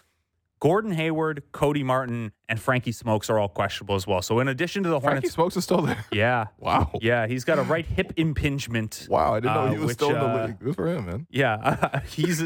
Gordon 0.60 0.92
Hayward, 0.92 1.42
Cody 1.52 1.82
Martin, 1.82 2.32
and 2.48 2.58
Frankie 2.58 2.92
Smokes 2.92 3.28
are 3.28 3.38
all 3.38 3.48
questionable 3.48 3.96
as 3.96 4.06
well. 4.06 4.22
So, 4.22 4.38
in 4.40 4.48
addition 4.48 4.82
to 4.84 4.88
the 4.88 4.98
Frankie 4.98 5.16
Hornets, 5.16 5.34
Smokes 5.34 5.56
is 5.58 5.64
still 5.64 5.82
there. 5.82 6.04
yeah. 6.12 6.46
Wow. 6.58 6.90
Yeah, 7.02 7.26
he's 7.26 7.44
got 7.44 7.58
a 7.58 7.62
right 7.62 7.84
hip 7.84 8.14
impingement. 8.16 9.06
Wow, 9.10 9.34
I 9.34 9.40
didn't 9.40 9.54
know 9.54 9.60
uh, 9.60 9.70
he 9.72 9.76
was 9.76 9.86
which, 9.88 9.94
still 9.96 10.10
in 10.10 10.14
the 10.14 10.20
uh, 10.26 10.46
league. 10.46 10.58
Good 10.60 10.74
for 10.76 10.88
him, 10.88 11.04
man. 11.06 11.26
Yeah, 11.28 12.00
he's 12.06 12.42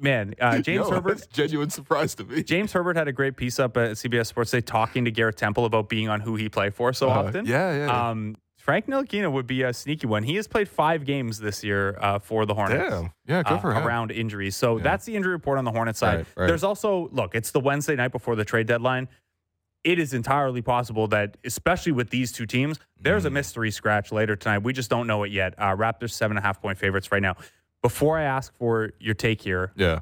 man, 0.00 0.34
uh, 0.40 0.58
James 0.60 0.86
Yo, 0.86 0.90
Herbert. 0.90 1.14
that's 1.18 1.26
genuine 1.26 1.70
surprise 1.70 2.14
to 2.16 2.24
me. 2.24 2.44
James 2.44 2.72
Herbert 2.72 2.96
had 2.96 3.08
a 3.08 3.12
great 3.12 3.36
piece 3.36 3.58
up 3.58 3.76
at 3.76 3.92
CBS 3.92 4.26
Sports 4.28 4.52
Day 4.52 4.60
talking 4.60 5.04
to 5.06 5.10
Garrett 5.10 5.36
Temple 5.36 5.64
about 5.64 5.88
being 5.88 6.08
on 6.08 6.20
who 6.20 6.36
he 6.36 6.48
play 6.48 6.70
for 6.70 6.92
so 6.92 7.08
Uh, 7.08 7.14
often. 7.24 7.46
yeah, 7.46 7.72
yeah, 7.72 7.86
yeah. 7.86 8.08
Um, 8.10 8.36
Frank 8.66 8.86
Ntilikina 8.88 9.30
would 9.30 9.46
be 9.46 9.62
a 9.62 9.72
sneaky 9.72 10.08
one. 10.08 10.24
He 10.24 10.34
has 10.34 10.48
played 10.48 10.68
five 10.68 11.04
games 11.04 11.38
this 11.38 11.62
year 11.62 11.96
uh, 12.00 12.18
for 12.18 12.44
the 12.46 12.52
Hornets. 12.54 12.90
Damn. 12.90 13.12
Yeah, 13.28 13.44
good 13.44 13.52
uh, 13.64 13.70
him. 13.70 13.86
around 13.86 14.10
injuries. 14.10 14.56
So 14.56 14.80
that's 14.80 15.04
the 15.04 15.14
injury 15.14 15.30
report 15.34 15.58
on 15.58 15.64
the 15.64 15.70
Hornets 15.70 16.00
side. 16.00 16.16
Right, 16.16 16.26
right. 16.36 16.46
There's 16.48 16.64
also 16.64 17.08
look, 17.12 17.36
it's 17.36 17.52
the 17.52 17.60
Wednesday 17.60 17.94
night 17.94 18.10
before 18.10 18.34
the 18.34 18.44
trade 18.44 18.66
deadline. 18.66 19.06
It 19.84 20.00
is 20.00 20.12
entirely 20.14 20.62
possible 20.62 21.06
that, 21.08 21.36
especially 21.44 21.92
with 21.92 22.10
these 22.10 22.32
two 22.32 22.44
teams, 22.44 22.80
there's 23.00 23.22
Mm. 23.22 23.26
a 23.26 23.30
mystery 23.30 23.70
scratch 23.70 24.10
later 24.10 24.34
tonight. 24.34 24.58
We 24.64 24.72
just 24.72 24.90
don't 24.90 25.06
know 25.06 25.22
it 25.22 25.30
yet. 25.30 25.54
Uh, 25.58 25.76
Raptors 25.76 26.10
seven 26.10 26.36
and 26.36 26.44
a 26.44 26.46
half 26.46 26.60
point 26.60 26.76
favorites 26.76 27.12
right 27.12 27.22
now. 27.22 27.36
Before 27.82 28.18
I 28.18 28.24
ask 28.24 28.52
for 28.56 28.90
your 28.98 29.14
take 29.14 29.40
here, 29.42 29.70
Yeah. 29.76 30.00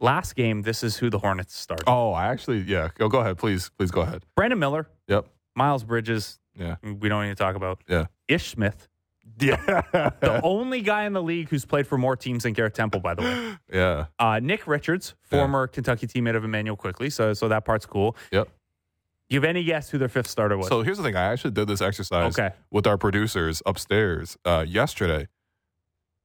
last 0.00 0.36
game, 0.36 0.62
this 0.62 0.82
is 0.82 0.96
who 0.96 1.10
the 1.10 1.18
Hornets 1.18 1.54
start. 1.54 1.82
Oh, 1.86 2.12
I 2.12 2.28
actually, 2.28 2.60
yeah. 2.60 2.88
Go, 2.96 3.10
go 3.10 3.18
ahead, 3.18 3.36
please. 3.36 3.70
Please 3.76 3.90
go 3.90 4.00
ahead. 4.00 4.22
Brandon 4.34 4.58
Miller, 4.58 4.88
Yep. 5.08 5.26
Miles 5.54 5.84
Bridges, 5.84 6.38
Yeah. 6.58 6.76
we 6.82 7.08
don't 7.08 7.22
need 7.22 7.30
to 7.30 7.34
talk 7.36 7.54
about. 7.56 7.82
Yeah. 7.88 8.06
Ish 8.26 8.48
Smith, 8.50 8.88
Yeah. 9.40 9.56
the 10.20 10.40
only 10.42 10.80
guy 10.82 11.04
in 11.04 11.12
the 11.12 11.22
league 11.22 11.48
who's 11.50 11.64
played 11.64 11.86
for 11.86 11.96
more 11.98 12.16
teams 12.16 12.42
than 12.42 12.52
Garrett 12.54 12.74
Temple, 12.74 13.00
by 13.00 13.14
the 13.14 13.22
way. 13.22 13.56
yeah. 13.72 14.06
Uh, 14.18 14.40
Nick 14.42 14.66
Richards, 14.66 15.14
Yeah. 15.30 15.38
former 15.38 15.66
Kentucky 15.68 16.06
teammate 16.06 16.34
of 16.36 16.44
Immanuel 16.44 16.76
Quickley, 16.76 17.10
so 17.10 17.32
so 17.34 17.48
that 17.48 17.64
part's 17.64 17.86
cool. 17.86 18.16
Yep. 18.32 18.48
You 19.30 19.36
have 19.36 19.44
any 19.44 19.62
guess 19.62 19.90
who 19.90 19.98
their 19.98 20.08
fifth 20.08 20.26
starter 20.26 20.56
was? 20.56 20.68
So 20.68 20.82
here's 20.82 20.96
the 20.96 21.02
thing. 21.02 21.14
I 21.14 21.24
actually 21.32 21.50
did 21.50 21.68
this 21.68 21.82
exercise 21.82 22.38
Okay. 22.38 22.54
with 22.70 22.86
our 22.86 22.96
producers 22.96 23.62
upstairs 23.66 24.36
uh, 24.46 24.64
yesterday. 24.66 25.28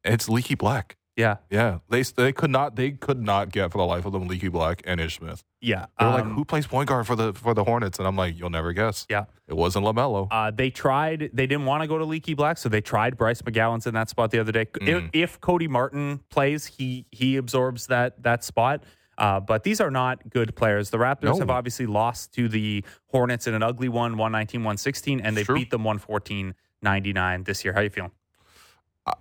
It's 0.06 0.30
Leaky 0.30 0.56
Black. 0.56 0.96
Yeah, 1.16 1.36
Yeah, 1.52 1.78
they 1.90 2.02
they 2.02 2.32
could 2.34 2.50
not 2.50 2.76
they 2.76 2.90
could 2.92 3.22
not 3.22 3.52
get 3.52 3.72
for 3.72 3.78
the 3.78 3.86
life 3.86 4.04
of 4.06 4.14
them 4.14 4.28
Leaky 4.28 4.48
Black 4.48 4.82
and 4.86 5.00
Ish 5.00 5.18
Smith. 5.20 5.44
yeah. 5.62 5.86
They 6.00 6.06
were 6.06 6.12
Um, 6.12 6.16
like, 6.30 6.36
"Who 6.36 6.44
plays 6.44 6.66
point 6.66 6.90
guard 6.90 7.06
for 7.06 7.16
the 7.16 7.34
for 7.34 7.54
the 7.54 7.64
Hornets?" 7.64 8.00
And 8.00 8.08
I'm 8.08 8.16
like, 8.16 8.36
"You'll 8.38 8.50
never 8.50 8.74
guess." 8.74 9.06
Yeah. 9.10 9.26
it 9.48 9.56
wasn't 9.56 9.86
Lamelo. 9.86 10.28
Uh, 10.32 10.50
they 10.50 10.70
tried. 10.72 11.30
They 11.34 11.46
didn't 11.46 11.66
want 11.66 11.84
to 11.84 11.88
go 11.88 11.98
to 12.00 12.06
Leaky 12.06 12.34
Black, 12.34 12.58
so 12.58 12.68
they 12.70 12.82
tried 12.82 13.18
Bryce 13.18 13.42
McGowens 13.44 13.86
in 13.86 13.94
that 13.94 14.10
spot 14.10 14.32
the 14.32 14.40
other 14.40 14.52
day. 14.52 14.62
If, 14.82 15.04
Mhm. 15.04 15.10
if 15.14 15.40
Cody 15.42 15.68
Martin 15.68 16.22
plays, 16.30 16.66
he 16.66 17.06
he 17.12 17.36
absorbs 17.38 17.86
that 17.88 18.24
that 18.24 18.44
spot. 18.44 18.84
Uh, 19.16 19.40
but 19.40 19.62
these 19.64 19.80
are 19.80 19.92
not 19.92 20.28
good 20.32 20.56
players. 20.56 20.90
The 20.90 20.98
Raptors 20.98 21.26
No. 21.36 21.38
have 21.38 21.50
obviously 21.52 21.86
lost 21.86 22.34
to 22.34 22.48
the 22.50 22.84
Hornets 23.12 23.46
in 23.46 23.54
an 23.54 23.62
ugly 23.62 23.88
one, 23.90 24.18
119 24.18 24.64
116, 24.64 25.20
and 25.22 25.38
they 25.38 25.44
beat 25.44 25.70
them 25.70 25.84
114 25.84 26.56
99 26.82 27.44
this 27.44 27.64
year. 27.64 27.74
How 27.76 27.82
you 27.82 27.92
feeling? 27.92 28.12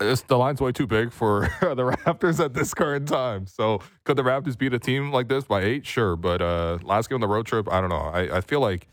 It's, 0.00 0.22
the 0.22 0.38
line's 0.38 0.60
way 0.60 0.70
too 0.72 0.86
big 0.86 1.12
for 1.12 1.40
the 1.60 1.82
Raptors 1.82 2.42
at 2.44 2.54
this 2.54 2.72
current 2.72 3.08
time. 3.08 3.46
So 3.46 3.80
could 4.04 4.16
the 4.16 4.22
Raptors 4.22 4.56
beat 4.56 4.72
a 4.72 4.78
team 4.78 5.10
like 5.10 5.28
this 5.28 5.44
by 5.44 5.62
eight? 5.62 5.84
Sure, 5.86 6.14
but 6.16 6.40
uh, 6.40 6.78
last 6.82 7.08
game 7.08 7.16
on 7.16 7.20
the 7.20 7.28
road 7.28 7.46
trip, 7.46 7.68
I 7.70 7.80
don't 7.80 7.90
know. 7.90 7.96
I, 7.96 8.36
I 8.36 8.40
feel 8.42 8.60
like 8.60 8.86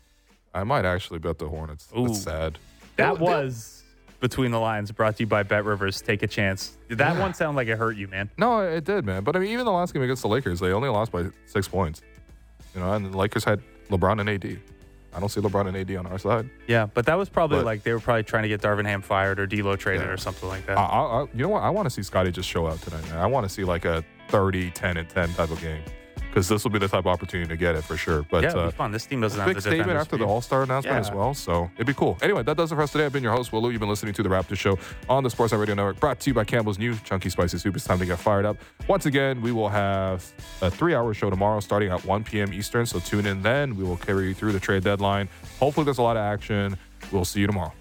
I 0.52 0.64
might 0.64 0.84
actually 0.84 1.20
bet 1.20 1.38
the 1.38 1.48
Hornets. 1.48 1.88
Ooh. 1.96 2.06
It's 2.06 2.22
sad. 2.22 2.58
That 2.96 3.14
They- 3.18 3.20
was 3.24 3.76
between 4.18 4.50
the 4.50 4.58
lines, 4.60 4.90
brought 4.92 5.16
to 5.16 5.22
you 5.22 5.26
by 5.26 5.42
Bet 5.44 5.64
Rivers. 5.64 6.02
Take 6.02 6.22
a 6.22 6.26
chance. 6.26 6.76
Did 6.88 6.98
that 6.98 7.18
one 7.18 7.32
sound 7.34 7.56
like 7.56 7.68
it 7.68 7.78
hurt 7.78 7.96
you, 7.96 8.06
man? 8.08 8.28
No, 8.36 8.60
it 8.60 8.84
did, 8.84 9.06
man. 9.06 9.22
But 9.24 9.34
I 9.36 9.38
mean, 9.38 9.50
even 9.50 9.64
the 9.64 9.72
last 9.72 9.94
game 9.94 10.02
against 10.02 10.20
the 10.22 10.28
Lakers, 10.28 10.60
they 10.60 10.72
only 10.72 10.88
lost 10.90 11.10
by 11.12 11.26
six 11.46 11.68
points. 11.68 12.02
You 12.74 12.80
know, 12.80 12.92
and 12.92 13.12
the 13.12 13.16
Lakers 13.16 13.44
had 13.44 13.62
LeBron 13.88 14.20
and 14.20 14.28
AD. 14.28 14.58
I 15.12 15.18
don't 15.20 15.28
see 15.28 15.40
LeBron 15.40 15.66
and 15.68 15.76
AD 15.76 15.96
on 15.96 16.06
our 16.06 16.18
side. 16.18 16.48
Yeah, 16.68 16.86
but 16.86 17.06
that 17.06 17.16
was 17.18 17.28
probably 17.28 17.58
But- 17.58 17.66
like 17.66 17.82
they 17.82 17.92
were 17.92 18.00
probably 18.00 18.22
trying 18.22 18.44
to 18.44 18.48
get 18.48 18.60
Darvin 18.62 18.86
Ham 18.86 19.02
fired 19.02 19.40
or 19.40 19.46
D'Lo 19.46 19.76
traded 19.76 20.06
Yeah. 20.06 20.12
or 20.12 20.16
something 20.16 20.48
like 20.48 20.66
that. 20.66 20.78
I, 20.78 20.82
I, 20.82 21.22
you 21.34 21.42
know 21.42 21.48
what? 21.48 21.62
I 21.62 21.70
want 21.70 21.86
to 21.86 21.90
see 21.90 22.02
Scotty 22.02 22.30
just 22.30 22.48
show 22.48 22.66
out 22.68 22.80
tonight, 22.82 23.02
man. 23.08 23.18
I 23.18 23.26
want 23.26 23.44
to 23.44 23.48
see 23.48 23.64
like 23.64 23.84
a 23.84 24.04
30, 24.28 24.70
10, 24.70 24.96
and 24.96 25.08
10 25.08 25.34
type 25.34 25.50
of 25.50 25.60
game 25.60 25.82
because 26.30 26.48
this 26.48 26.62
will 26.62 26.70
be 26.70 26.78
the 26.78 26.86
type 26.86 27.00
of 27.00 27.08
opportunity 27.08 27.48
to 27.48 27.56
get 27.56 27.74
it 27.74 27.82
for 27.82 27.96
sure. 27.96 28.22
But 28.22 28.44
yeah, 28.44 28.50
uh, 28.50 28.66
be 28.66 28.72
fun. 28.72 28.92
This 28.92 29.04
team 29.04 29.20
doesn't 29.20 29.38
have 29.38 29.48
big 29.48 29.56
the 29.56 29.62
statement 29.62 29.90
after 29.90 30.16
the. 30.16 30.24
All 30.24 30.40
Star 30.40 30.62
announcement 30.62 30.96
as 30.96 31.10
well. 31.10 31.34
So 31.34 31.70
it'd 31.74 31.86
be 31.86 31.94
cool. 31.94 32.16
Anyway, 32.22 32.42
that 32.44 32.56
does 32.56 32.70
it 32.70 32.76
for 32.76 32.82
us 32.82 32.92
today. 32.92 33.04
I've 33.04 33.12
been 33.12 33.22
your 33.22 33.32
host, 33.32 33.52
Will 33.52 33.62
Lou. 33.62 33.70
You've 33.70 33.80
been 33.80 33.88
listening 33.88 34.14
to 34.14 34.22
the 34.22 34.28
Raptor 34.28 34.56
Show 34.56 34.78
on 35.08 35.24
the 35.24 35.28
Sportsnet 35.28 35.58
Radio 35.58 35.74
Network, 35.74 35.98
brought 35.98 36.20
to 36.20 36.30
you 36.30 36.34
by 36.34 36.44
Campbell's 36.44 36.78
new 36.78 36.94
Chunky 36.98 37.30
Spicy 37.30 37.58
Soup. 37.58 37.74
It's 37.74 37.84
time 37.84 37.98
to 37.98 38.06
get 38.06 38.18
fired 38.18 38.44
up. 38.44 38.58
Once 38.86 39.06
again, 39.06 39.42
we 39.42 39.50
will 39.50 39.68
have 39.68 40.32
a 40.62 40.70
three 40.70 40.94
hour 40.94 41.12
show 41.14 41.30
tomorrow 41.30 41.60
starting 41.60 41.90
at 41.90 42.04
1 42.04 42.24
p.m. 42.24 42.52
Eastern. 42.52 42.86
So 42.86 43.00
tune 43.00 43.26
in 43.26 43.42
then. 43.42 43.76
We 43.76 43.82
will 43.82 43.96
carry 43.96 44.28
you 44.28 44.34
through 44.34 44.52
the 44.52 44.60
trade 44.60 44.84
deadline. 44.84 45.28
Hopefully, 45.58 45.84
there's 45.84 45.98
a 45.98 46.02
lot 46.02 46.16
of 46.16 46.22
action. 46.22 46.76
We'll 47.10 47.24
see 47.24 47.40
you 47.40 47.46
tomorrow. 47.46 47.72